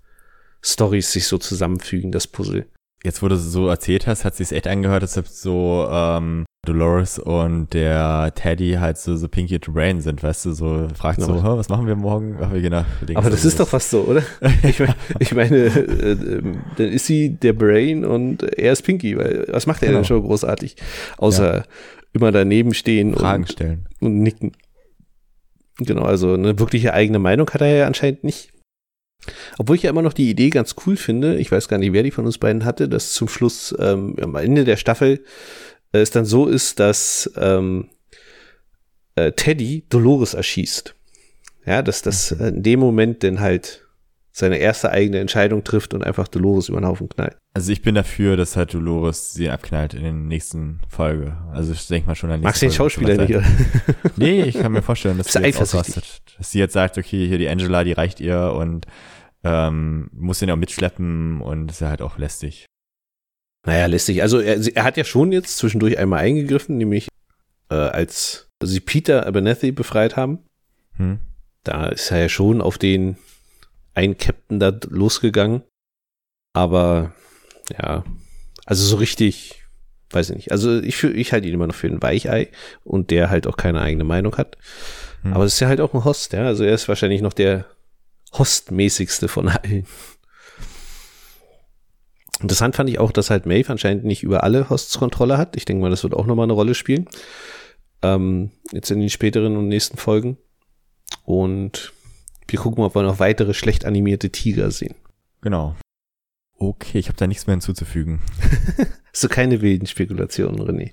Stories 0.63 1.13
sich 1.13 1.27
so 1.27 1.39
zusammenfügen, 1.39 2.13
das 2.13 2.27
Puzzle. 2.27 2.67
Jetzt, 3.05 3.23
wo 3.23 3.29
du 3.29 3.37
so 3.37 3.69
erzählt 3.69 4.07
hast, 4.07 4.25
hat 4.25 4.35
sich 4.35 4.51
echt 4.53 4.67
angehört, 4.67 5.03
als 5.03 5.19
ob 5.19 5.27
so 5.27 5.87
ähm, 5.91 6.47
Dolores 6.69 7.19
und 7.19 7.73
der 7.73 8.33
Teddy 8.35 8.77
halt 8.79 8.99
so, 8.99 9.17
so 9.17 9.29
Pinky 9.29 9.59
to 9.59 9.73
Rain 9.75 10.01
sind, 10.01 10.23
weißt 10.23 10.47
du, 10.47 10.53
so 10.53 10.89
fragt 10.95 11.21
so, 11.21 11.43
was 11.43 11.69
machen 11.69 11.87
wir 11.87 11.97
morgen? 11.97 12.37
Ach, 12.41 12.53
wir 12.53 12.61
gehen 12.61 12.71
nach, 12.71 12.87
Aber 13.15 13.31
das 13.31 13.45
ist 13.45 13.59
doch 13.59 13.69
fast 13.69 13.91
so, 13.91 14.03
oder? 14.03 14.23
ich, 14.63 14.79
mein, 14.79 14.95
ich 15.19 15.35
meine, 15.35 15.57
äh, 15.57 16.13
äh, 16.13 16.43
dann 16.77 16.87
ist 16.87 17.07
sie 17.07 17.31
der 17.31 17.55
Brain 17.55 18.05
und 18.05 18.43
er 18.43 18.73
ist 18.73 18.83
Pinky, 18.83 19.17
weil 19.17 19.47
was 19.49 19.67
macht 19.67 19.83
er 19.83 19.89
genau. 19.89 20.01
denn 20.01 20.05
schon 20.05 20.23
großartig? 20.23 20.77
Außer 21.17 21.57
ja. 21.59 21.65
immer 22.13 22.33
daneben 22.33 22.75
stehen 22.75 23.15
Fragen 23.15 23.45
und, 23.45 23.53
stellen 23.53 23.87
und 24.01 24.19
nicken. 24.19 24.53
Genau, 25.79 26.03
also 26.03 26.35
eine 26.35 26.59
wirkliche 26.59 26.93
eigene 26.93 27.19
Meinung 27.19 27.49
hat 27.51 27.61
er 27.61 27.75
ja 27.75 27.87
anscheinend 27.87 28.25
nicht. 28.25 28.53
Obwohl 29.59 29.77
ich 29.77 29.83
ja 29.83 29.91
immer 29.91 30.03
noch 30.03 30.13
die 30.13 30.31
Idee 30.31 30.51
ganz 30.51 30.77
cool 30.87 30.97
finde, 30.97 31.37
ich 31.37 31.51
weiß 31.51 31.69
gar 31.69 31.79
nicht, 31.79 31.93
wer 31.93 32.03
die 32.03 32.11
von 32.11 32.25
uns 32.25 32.39
beiden 32.39 32.65
hatte, 32.65 32.89
dass 32.89 33.13
zum 33.13 33.29
Schluss 33.29 33.75
ähm, 33.79 34.17
am 34.21 34.35
Ende 34.37 34.65
der 34.65 34.77
Staffel 34.77 35.25
es 35.93 36.11
dann 36.11 36.25
so 36.25 36.47
ist, 36.47 36.81
dass 36.81 37.31
ähm, 37.37 37.89
äh, 39.15 39.33
Teddy 39.33 39.85
Dolores 39.89 40.35
erschießt. 40.35 40.95
Ja, 41.67 41.83
dass 41.83 42.03
das 42.03 42.31
mhm. 42.31 42.47
in 42.47 42.63
dem 42.63 42.81
Moment 42.81 43.23
dann 43.23 43.41
halt 43.41 43.85
seine 44.33 44.59
erste 44.59 44.91
eigene 44.91 45.19
Entscheidung 45.19 45.65
trifft 45.65 45.95
und 45.95 46.05
einfach 46.05 46.29
Dolores 46.29 46.69
über 46.69 46.81
den 46.81 46.87
Haufen 46.87 47.09
knallt. 47.09 47.37
Also 47.55 47.73
ich 47.73 47.83
bin 47.83 47.97
dafür, 47.97 48.37
dass 48.37 48.57
halt 48.57 48.73
Dolores 48.73 49.33
sie 49.35 49.51
abknallt 49.51 49.95
in 49.95 50.03
der 50.05 50.13
nächsten 50.13 50.81
Folge. 50.89 51.37
Also 51.53 51.73
ich 51.73 51.87
denke 51.89 52.07
mal 52.07 52.15
schon 52.15 52.31
an 52.31 52.41
die 52.41 52.45
Magst 52.45 52.63
du 52.63 52.67
den 52.67 52.73
Schauspieler 52.73 53.17
nicht, 53.17 53.35
oder? 53.35 53.45
Nee, 54.17 54.43
ich 54.43 54.57
kann 54.59 54.71
mir 54.71 54.83
vorstellen, 54.83 55.19
dass 55.19 55.33
sie 55.33 55.41
jetzt 55.41 55.61
ausrastet. 55.61 56.23
Dass 56.39 56.53
sie 56.53 56.61
jetzt 56.61 56.73
sagt, 56.73 56.99
okay, 56.99 57.27
hier 57.27 57.39
die 57.39 57.49
Angela, 57.49 57.83
die 57.83 57.93
reicht 57.93 58.21
ihr 58.21 58.53
und 58.57 58.87
ähm, 59.43 60.09
muss 60.13 60.41
ihn 60.41 60.51
auch 60.51 60.57
mitschleppen 60.57 61.41
und 61.41 61.73
ist 61.73 61.81
ja 61.81 61.89
halt 61.89 62.03
auch 62.03 62.17
lästig. 62.17 62.68
Naja, 63.67 63.87
lästig. 63.87 64.23
Also 64.23 64.41
er, 64.41 64.59
er 64.75 64.85
hat 64.85 64.97
ja 64.97 65.05
schon 65.05 65.33
jetzt 65.33 65.59
zwischendurch 65.59 65.99
einmal 65.99 66.21
eingegriffen, 66.21 66.77
nämlich 66.79 67.09
äh, 67.71 67.75
als 67.75 68.49
sie 68.63 68.81
Peter 68.81 69.27
Abernethy 69.27 69.73
befreit 69.73 70.17
haben. 70.17 70.41
Hm. 70.97 71.21
Da 71.65 71.89
ist 71.89 72.11
er 72.11 72.19
ja 72.19 72.29
schon 72.29 72.61
auf 72.61 72.79
den 72.79 73.17
einen 73.95 74.17
Captain 74.17 74.61
da 74.61 74.73
losgegangen. 74.89 75.63
Aber 76.55 77.13
ja, 77.71 78.05
also 78.65 78.85
so 78.85 78.97
richtig, 78.97 79.65
weiß 80.11 80.31
ich 80.31 80.37
nicht. 80.37 80.53
Also 80.53 80.81
ich, 80.81 81.03
ich 81.03 81.33
halte 81.33 81.49
ihn 81.49 81.55
immer 81.55 81.67
noch 81.67 81.75
für 81.75 81.89
ein 81.89 82.03
Weichei 82.03 82.49
und 82.85 83.11
der 83.11 83.31
halt 83.31 83.47
auch 83.47 83.57
keine 83.57 83.81
eigene 83.81 84.05
Meinung 84.05 84.37
hat. 84.37 84.57
Hm. 85.23 85.33
Aber 85.33 85.45
es 85.45 85.55
ist 85.55 85.61
ja 85.61 85.69
halt 85.69 85.81
auch 85.81 85.95
ein 85.95 86.05
Host, 86.05 86.33
ja. 86.33 86.47
Also 86.47 86.65
er 86.65 86.75
ist 86.75 86.89
wahrscheinlich 86.89 87.21
noch 87.21 87.33
der 87.33 87.67
Hostmäßigste 88.33 89.29
von 89.29 89.49
allen. 89.49 89.87
Interessant 92.41 92.77
fand 92.77 92.89
ich 92.89 92.99
auch, 92.99 93.11
dass 93.11 93.31
halt 93.31 93.47
Maeve 93.47 93.71
anscheinend 93.71 94.05
nicht 94.05 94.23
über 94.23 94.45
alle 94.45 94.71
Hosts 94.71 94.99
Kontrolle 94.99 95.39
hat. 95.39 95.57
Ich 95.57 95.65
denke 95.65 95.83
mal, 95.83 95.91
das 95.91 96.05
wird 96.05 96.15
auch 96.15 96.27
nochmal 96.27 96.45
eine 96.45 96.53
Rolle 96.53 96.75
spielen. 96.75 97.07
Ähm, 98.03 98.51
jetzt 98.71 98.91
in 98.91 99.01
den 99.01 99.11
späteren 99.11 99.57
und 99.57 99.69
nächsten 99.69 99.97
Folgen. 99.97 100.39
Und 101.25 101.93
wir 102.47 102.59
gucken, 102.59 102.85
ob 102.85 102.95
wir 102.95 103.03
noch 103.03 103.19
weitere 103.19 103.55
schlecht 103.55 103.85
animierte 103.85 104.31
Tiger 104.31 104.71
sehen. 104.71 104.95
Genau. 105.41 105.75
Okay, 106.55 106.99
ich 106.99 107.09
habe 107.09 107.19
da 107.19 107.27
nichts 107.27 107.47
mehr 107.47 107.55
hinzuzufügen. 107.55 108.21
Hast 109.13 109.25
du 109.25 109.29
keine 109.29 109.61
wilden 109.61 109.87
Spekulationen, 109.87 110.61
René? 110.61 110.93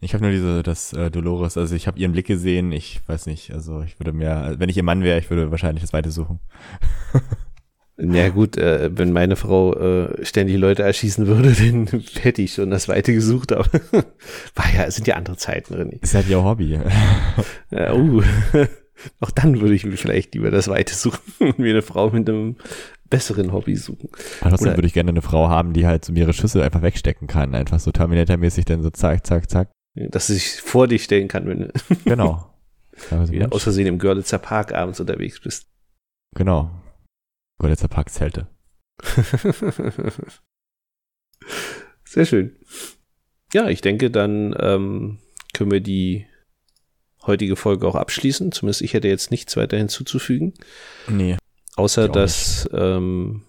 Ich 0.00 0.12
habe 0.12 0.24
nur 0.24 0.32
diese, 0.32 0.62
das 0.62 0.92
äh, 0.92 1.10
Dolores, 1.10 1.56
also 1.56 1.74
ich 1.74 1.86
habe 1.86 1.98
ihren 1.98 2.12
Blick 2.12 2.26
gesehen, 2.26 2.70
ich 2.70 3.00
weiß 3.06 3.26
nicht, 3.26 3.50
also 3.52 3.80
ich 3.80 3.98
würde 3.98 4.12
mir, 4.12 4.56
wenn 4.58 4.68
ich 4.68 4.76
ihr 4.76 4.82
Mann 4.82 5.02
wäre, 5.02 5.18
ich 5.18 5.30
würde 5.30 5.50
wahrscheinlich 5.50 5.82
das 5.82 5.94
Weite 5.94 6.10
suchen. 6.10 6.40
Ja 7.98 8.28
gut, 8.28 8.58
äh, 8.58 8.90
wenn 8.92 9.12
meine 9.12 9.36
Frau 9.36 9.74
äh, 9.74 10.24
ständig 10.24 10.58
Leute 10.58 10.82
erschießen 10.82 11.26
würde, 11.26 11.52
dann 11.58 12.02
hätte 12.20 12.42
ich 12.42 12.54
schon 12.54 12.70
das 12.70 12.88
Weite 12.88 13.14
gesucht, 13.14 13.52
aber 13.52 13.64
war 14.54 14.74
ja, 14.74 14.90
sind 14.90 15.06
ja 15.06 15.16
andere 15.16 15.36
Zeiten, 15.36 15.74
René. 15.74 16.02
Ist 16.02 16.14
halt 16.14 16.28
ihr 16.28 16.42
Hobby. 16.42 16.78
ja, 17.70 17.94
uh. 17.94 18.22
Auch 19.20 19.30
dann 19.30 19.60
würde 19.60 19.74
ich 19.74 19.84
mir 19.84 19.96
vielleicht 19.96 20.34
lieber 20.34 20.50
das 20.50 20.68
Weite 20.68 20.94
suchen 20.94 21.20
und 21.38 21.58
mir 21.58 21.70
eine 21.70 21.82
Frau 21.82 22.10
mit 22.10 22.28
einem 22.28 22.56
besseren 23.08 23.52
Hobby 23.52 23.76
suchen. 23.76 24.08
Aber 24.40 24.50
trotzdem 24.50 24.68
Oder, 24.68 24.78
würde 24.78 24.86
ich 24.88 24.94
gerne 24.94 25.10
eine 25.10 25.22
Frau 25.22 25.48
haben, 25.48 25.72
die 25.72 25.86
halt 25.86 26.04
so 26.04 26.12
ihre 26.12 26.32
Schüsse 26.32 26.62
einfach 26.62 26.82
wegstecken 26.82 27.28
kann. 27.28 27.54
Einfach 27.54 27.78
so 27.78 27.92
Terminator-mäßig 27.92 28.64
dann 28.64 28.82
so 28.82 28.90
zack, 28.90 29.26
zack, 29.26 29.50
zack. 29.50 29.70
Dass 29.94 30.26
sie 30.26 30.34
sich 30.34 30.60
vor 30.60 30.88
dich 30.88 31.04
stellen 31.04 31.28
kann, 31.28 31.46
wenn 31.46 31.60
du 31.60 31.72
genau. 32.04 32.52
Also 33.10 33.32
wieder 33.32 33.52
aus 33.52 33.62
Versehen 33.62 33.86
im 33.86 33.98
Görlitzer 33.98 34.38
Park 34.38 34.74
abends 34.74 35.00
unterwegs 35.00 35.40
bist. 35.40 35.66
Genau. 36.34 36.70
Görlitzer 37.58 37.88
Park 37.88 38.10
Zelte. 38.10 38.48
Sehr 42.04 42.26
schön. 42.26 42.56
Ja, 43.52 43.68
ich 43.68 43.80
denke, 43.80 44.10
dann 44.10 44.54
ähm, 44.58 45.18
können 45.52 45.70
wir 45.70 45.80
die 45.80 46.26
heutige 47.26 47.56
Folge 47.56 47.86
auch 47.86 47.94
abschließen. 47.94 48.52
Zumindest 48.52 48.82
ich 48.82 48.94
hätte 48.94 49.08
jetzt 49.08 49.30
nichts 49.30 49.56
weiter 49.56 49.76
hinzuzufügen. 49.76 50.54
Nee. 51.08 51.36
Außer, 51.76 52.08
dass 52.08 52.68
ähm, 52.72 53.42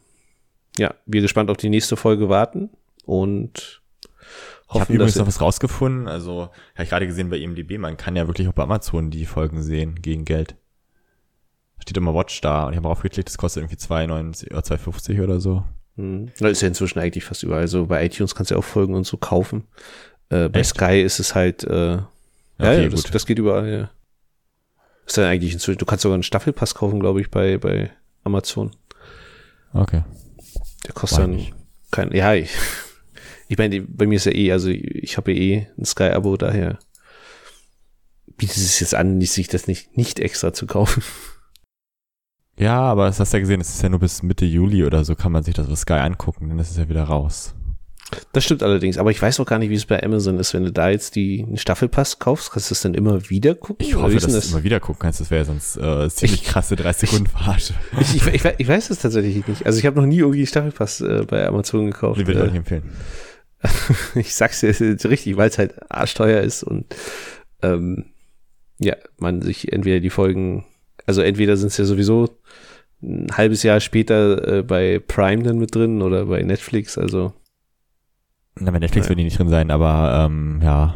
ja, 0.77 0.93
wir 1.05 1.21
gespannt 1.21 1.49
auf 1.49 1.57
die 1.57 1.69
nächste 1.69 1.95
Folge 1.95 2.29
warten 2.29 2.69
und 3.05 3.81
hoffen, 4.67 4.75
ich 4.75 4.81
habe 4.81 4.93
übrigens 4.93 5.15
noch 5.15 5.27
was 5.27 5.41
rausgefunden. 5.41 6.07
Also, 6.07 6.49
habe 6.75 6.83
ich 6.83 6.89
gerade 6.89 7.07
gesehen 7.07 7.29
bei 7.29 7.37
IMDb, 7.37 7.77
man 7.77 7.97
kann 7.97 8.15
ja 8.15 8.27
wirklich 8.27 8.47
auch 8.47 8.53
bei 8.53 8.63
Amazon 8.63 9.11
die 9.11 9.25
Folgen 9.25 9.61
sehen 9.61 10.01
gegen 10.01 10.25
Geld. 10.25 10.55
Steht 11.87 11.95
immer 11.95 12.13
Watch 12.13 12.41
da 12.41 12.65
und 12.65 12.73
ich 12.73 12.77
habe 12.77 12.89
aufgeklickt, 12.89 13.29
das 13.29 13.37
kostet 13.37 13.63
irgendwie 13.63 13.77
2,90 13.77 14.51
oder 14.51 14.59
2,50 14.59 15.23
oder 15.23 15.39
so. 15.39 15.63
Hm. 15.95 16.29
Das 16.37 16.51
ist 16.51 16.61
ja 16.61 16.67
inzwischen 16.67 16.99
eigentlich 16.99 17.23
fast 17.23 17.43
überall. 17.43 17.61
Also 17.61 17.85
bei 17.85 18.05
iTunes 18.05 18.35
kannst 18.35 18.51
du 18.51 18.55
ja 18.55 18.59
auch 18.59 18.65
Folgen 18.65 18.93
und 18.93 19.05
so 19.05 19.15
kaufen. 19.15 19.63
Äh, 20.27 20.49
bei 20.49 20.59
Echt? 20.59 20.71
Sky 20.71 21.01
ist 21.01 21.21
es 21.21 21.33
halt 21.33 21.63
äh, 21.63 21.95
ja, 21.95 22.05
okay, 22.57 22.83
ja 22.83 22.89
das, 22.89 23.03
das, 23.03 23.25
geht 23.25 23.39
überall, 23.39 23.69
ja. 23.71 23.89
Ist 25.05 25.17
dann 25.17 25.23
eigentlich 25.23 25.53
inzwischen, 25.53 25.77
du 25.77 25.85
kannst 25.85 26.01
sogar 26.01 26.15
einen 26.15 26.23
Staffelpass 26.23 26.75
kaufen, 26.75 26.99
glaube 26.99 27.21
ich, 27.21 27.31
bei, 27.31 27.57
bei 27.57 27.89
Amazon. 28.25 28.71
Okay. 29.71 30.03
Der 30.85 30.93
kostet 30.93 31.19
dann 31.19 31.45
kein, 31.91 32.11
ja, 32.11 32.33
ich, 32.33 32.49
ich 33.47 33.57
meine, 33.57 33.79
bei 33.79 34.07
mir 34.07 34.15
ist 34.15 34.25
ja 34.25 34.33
eh, 34.33 34.51
also 34.51 34.67
ich, 34.67 34.83
ich 34.83 35.15
habe 35.15 35.31
ja 35.31 35.39
eh 35.39 35.67
ein 35.77 35.85
Sky-Abo, 35.85 36.35
daher 36.35 36.79
bietet 38.35 38.57
es 38.57 38.81
jetzt 38.81 38.93
an, 38.93 39.21
sich 39.21 39.47
das 39.47 39.67
nicht, 39.67 39.95
nicht 39.95 40.19
extra 40.19 40.51
zu 40.51 40.67
kaufen. 40.67 41.01
Ja, 42.57 42.81
aber 42.81 43.05
das 43.05 43.19
hast 43.19 43.33
du 43.33 43.37
ja 43.37 43.41
gesehen, 43.41 43.61
es 43.61 43.69
ist 43.69 43.83
ja 43.83 43.89
nur 43.89 43.99
bis 43.99 44.23
Mitte 44.23 44.45
Juli 44.45 44.83
oder 44.83 45.03
so 45.05 45.15
kann 45.15 45.31
man 45.31 45.43
sich 45.43 45.53
das 45.53 45.69
auf 45.69 45.77
Sky 45.77 45.93
angucken, 45.93 46.49
dann 46.49 46.59
ist 46.59 46.71
es 46.71 46.77
ja 46.77 46.89
wieder 46.89 47.03
raus. 47.03 47.53
Das 48.31 48.45
stimmt 48.45 48.63
allerdings, 48.63 48.97
aber 48.97 49.11
ich 49.11 49.21
weiß 49.21 49.39
auch 49.41 49.45
gar 49.45 49.59
nicht, 49.59 49.69
wie 49.69 49.75
es 49.75 49.85
bei 49.85 50.01
Amazon 50.01 50.39
ist, 50.39 50.53
wenn 50.53 50.63
du 50.63 50.71
da 50.71 50.89
jetzt 50.89 51.15
die 51.15 51.43
einen 51.45 51.57
Staffelpass 51.57 52.19
kaufst, 52.19 52.51
kannst 52.51 52.69
du 52.69 52.73
das 52.73 52.81
dann 52.81 52.93
immer 52.93 53.29
wieder 53.29 53.53
gucken? 53.53 53.85
Ich 53.85 53.95
hoffe, 53.95 54.13
dass 54.13 54.25
du 54.25 54.31
das 54.31 54.51
immer 54.51 54.63
wieder 54.63 54.79
gucken 54.79 55.01
kannst, 55.01 55.19
das 55.19 55.29
wäre 55.29 55.43
sonst 55.43 55.75
äh, 55.75 56.09
ziemlich 56.09 56.45
krasse 56.45 56.77
30 56.77 57.09
Sekunden 57.09 57.29
Verarsche. 57.29 57.73
Ich, 57.99 58.15
ich, 58.15 58.33
ich, 58.33 58.45
ich, 58.57 58.67
weiß 58.67 58.89
es 58.89 58.99
tatsächlich 58.99 59.45
nicht. 59.45 59.65
Also 59.65 59.77
ich 59.77 59.85
habe 59.85 59.99
noch 59.99 60.07
nie 60.07 60.19
irgendwie 60.19 60.39
einen 60.39 60.47
Staffelpass 60.47 61.01
äh, 61.01 61.25
bei 61.27 61.45
Amazon 61.45 61.87
gekauft. 61.87 62.19
Die 62.19 62.25
würde 62.25 62.45
ich 62.47 62.53
äh, 62.53 62.57
empfehlen. 62.57 62.83
ich 64.15 64.33
sag's 64.33 64.61
dir 64.61 64.69
richtig, 64.69 65.35
weil 65.35 65.49
es 65.49 65.57
halt 65.57 65.91
arschteuer 65.91 66.41
ist 66.41 66.63
und 66.63 66.85
ähm, 67.61 68.05
ja, 68.79 68.95
man 69.17 69.41
sich 69.41 69.73
entweder 69.73 69.99
die 69.99 70.11
Folgen, 70.11 70.65
also 71.07 71.21
entweder 71.21 71.57
sind 71.57 71.69
es 71.69 71.77
ja 71.77 71.85
sowieso 71.85 72.37
ein 73.01 73.27
halbes 73.35 73.63
Jahr 73.63 73.79
später 73.79 74.59
äh, 74.59 74.63
bei 74.63 74.99
Prime 74.99 75.43
dann 75.43 75.57
mit 75.57 75.73
drin 75.73 76.01
oder 76.01 76.25
bei 76.25 76.41
Netflix, 76.43 76.97
also. 76.97 77.33
Na, 78.55 78.71
bei 78.71 78.79
Netflix 78.79 79.05
ja. 79.05 79.09
wird 79.09 79.19
die 79.19 79.23
nicht 79.23 79.39
drin 79.39 79.49
sein, 79.49 79.71
aber 79.71 80.25
ähm, 80.25 80.59
ja. 80.61 80.93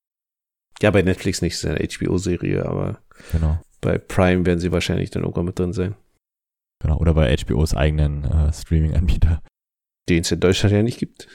Ja, 0.81 0.91
bei 0.91 1.01
Netflix 1.03 1.41
nicht, 1.41 1.53
ist 1.53 1.65
eine 1.65 1.87
HBO-Serie, 1.87 2.65
aber 2.65 2.99
genau. 3.31 3.59
bei 3.81 3.97
Prime 3.97 4.45
werden 4.45 4.59
sie 4.59 4.71
wahrscheinlich 4.71 5.11
dann 5.11 5.23
irgendwann 5.23 5.45
mit 5.45 5.59
drin 5.59 5.73
sein. 5.73 5.95
Genau, 6.79 6.97
oder 6.97 7.13
bei 7.13 7.35
HBOs 7.35 7.75
eigenen 7.75 8.23
äh, 8.25 8.51
Streaming-Anbieter. 8.51 9.43
Den 10.09 10.21
es 10.21 10.31
in 10.31 10.39
Deutschland 10.39 10.73
ja 10.73 10.81
nicht 10.81 10.97
gibt. 10.97 11.27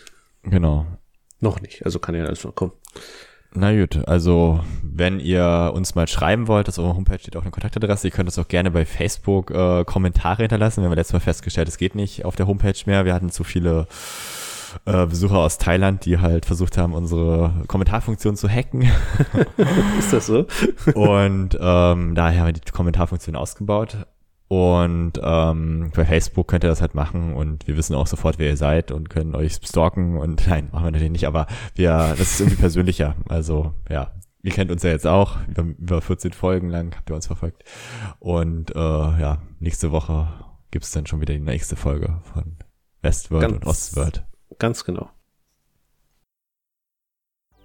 Genau. 0.43 0.87
Noch 1.41 1.61
nicht, 1.61 1.85
also 1.85 2.01
kann 2.01 2.17
ja 2.17 2.25
alles 2.25 2.43
noch 2.43 2.57
kommen. 2.57 2.73
Na 3.59 3.75
gut, 3.75 4.07
also 4.07 4.61
wenn 4.83 5.19
ihr 5.19 5.73
uns 5.75 5.95
mal 5.95 6.07
schreiben 6.07 6.47
wollt, 6.47 6.69
auf 6.69 6.77
unserer 6.77 6.95
Homepage 6.95 7.19
steht 7.19 7.37
auch 7.37 7.43
eine 7.43 7.51
Kontaktadresse, 7.51 8.09
ihr 8.09 8.11
könnt 8.11 8.29
uns 8.29 8.39
auch 8.39 8.49
gerne 8.49 8.71
bei 8.71 8.85
Facebook 8.85 9.51
äh, 9.51 9.83
Kommentare 9.85 10.43
hinterlassen. 10.43 10.83
Wir 10.83 10.91
haben 10.91 10.95
letztes 10.95 11.15
Mal 11.15 11.21
festgestellt, 11.21 11.67
es 11.67 11.79
geht 11.79 11.95
nicht 11.95 12.27
auf 12.27 12.37
der 12.37 12.47
Homepage 12.47 12.79
mehr. 12.85 13.07
Wir 13.07 13.15
hatten 13.15 13.31
zu 13.31 13.45
viele 13.45 13.87
äh, 14.85 15.07
Besucher 15.07 15.39
aus 15.39 15.57
Thailand, 15.57 16.05
die 16.05 16.19
halt 16.19 16.45
versucht 16.45 16.77
haben, 16.77 16.93
unsere 16.93 17.51
Kommentarfunktion 17.67 18.37
zu 18.37 18.47
hacken. 18.47 18.83
Ist 19.99 20.13
das 20.13 20.27
so? 20.27 20.47
Und 20.95 21.57
ähm, 21.59 22.15
daher 22.15 22.41
haben 22.41 22.47
wir 22.47 22.53
die 22.53 22.73
Kommentarfunktion 22.73 23.37
ausgebaut. 23.37 23.97
Und 24.49 25.15
ähm, 25.23 25.91
bei 25.95 26.05
Facebook 26.05 26.47
könnt 26.47 26.63
ihr 26.63 26.71
das 26.71 26.81
halt 26.81 26.95
machen 26.95 27.35
und 27.35 27.67
wir 27.67 27.77
wissen 27.77 27.97
auch 27.97 28.07
sofort, 28.07 28.39
wer 28.39 28.49
ihr 28.49 28.57
seid 28.57 28.93
und 28.93 29.11
können 29.11 29.35
euch 29.35 29.55
stalken 29.55 30.17
und 30.19 30.47
nein, 30.49 30.69
machen 30.71 30.85
wir 30.85 30.91
natürlich 30.93 31.13
nicht, 31.13 31.27
aber 31.27 31.47
wir, 31.75 32.15
das 32.17 32.33
ist 32.33 32.41
irgendwie 32.41 32.61
persönlicher. 32.61 33.17
Also 33.29 33.75
ja, 33.91 34.13
ihr 34.43 34.53
kennt 34.53 34.71
uns 34.71 34.85
ja 34.85 34.91
jetzt 34.91 35.07
auch, 35.07 35.39
über, 35.49 35.63
über 35.63 36.01
14 36.01 36.33
Folgen 36.33 36.71
lang 36.71 36.95
habt 36.95 37.11
ihr 37.11 37.17
uns 37.17 37.27
verfolgt. 37.27 37.65
Und 38.21 38.75
äh, 38.77 38.79
ja, 38.79 39.43
nächste 39.59 39.91
Woche 39.91 40.29
gibt's 40.71 40.93
dann 40.93 41.07
schon 41.07 41.21
wieder 41.21 41.35
die 41.35 41.41
nächste 41.41 41.75
Folge 41.75 42.21
von 42.33 42.57
Westworld 43.03 43.43
ganz, 43.43 43.55
und 43.55 43.67
Ostworld. 43.67 44.25
Ganz 44.59 44.85
genau. 44.85 45.11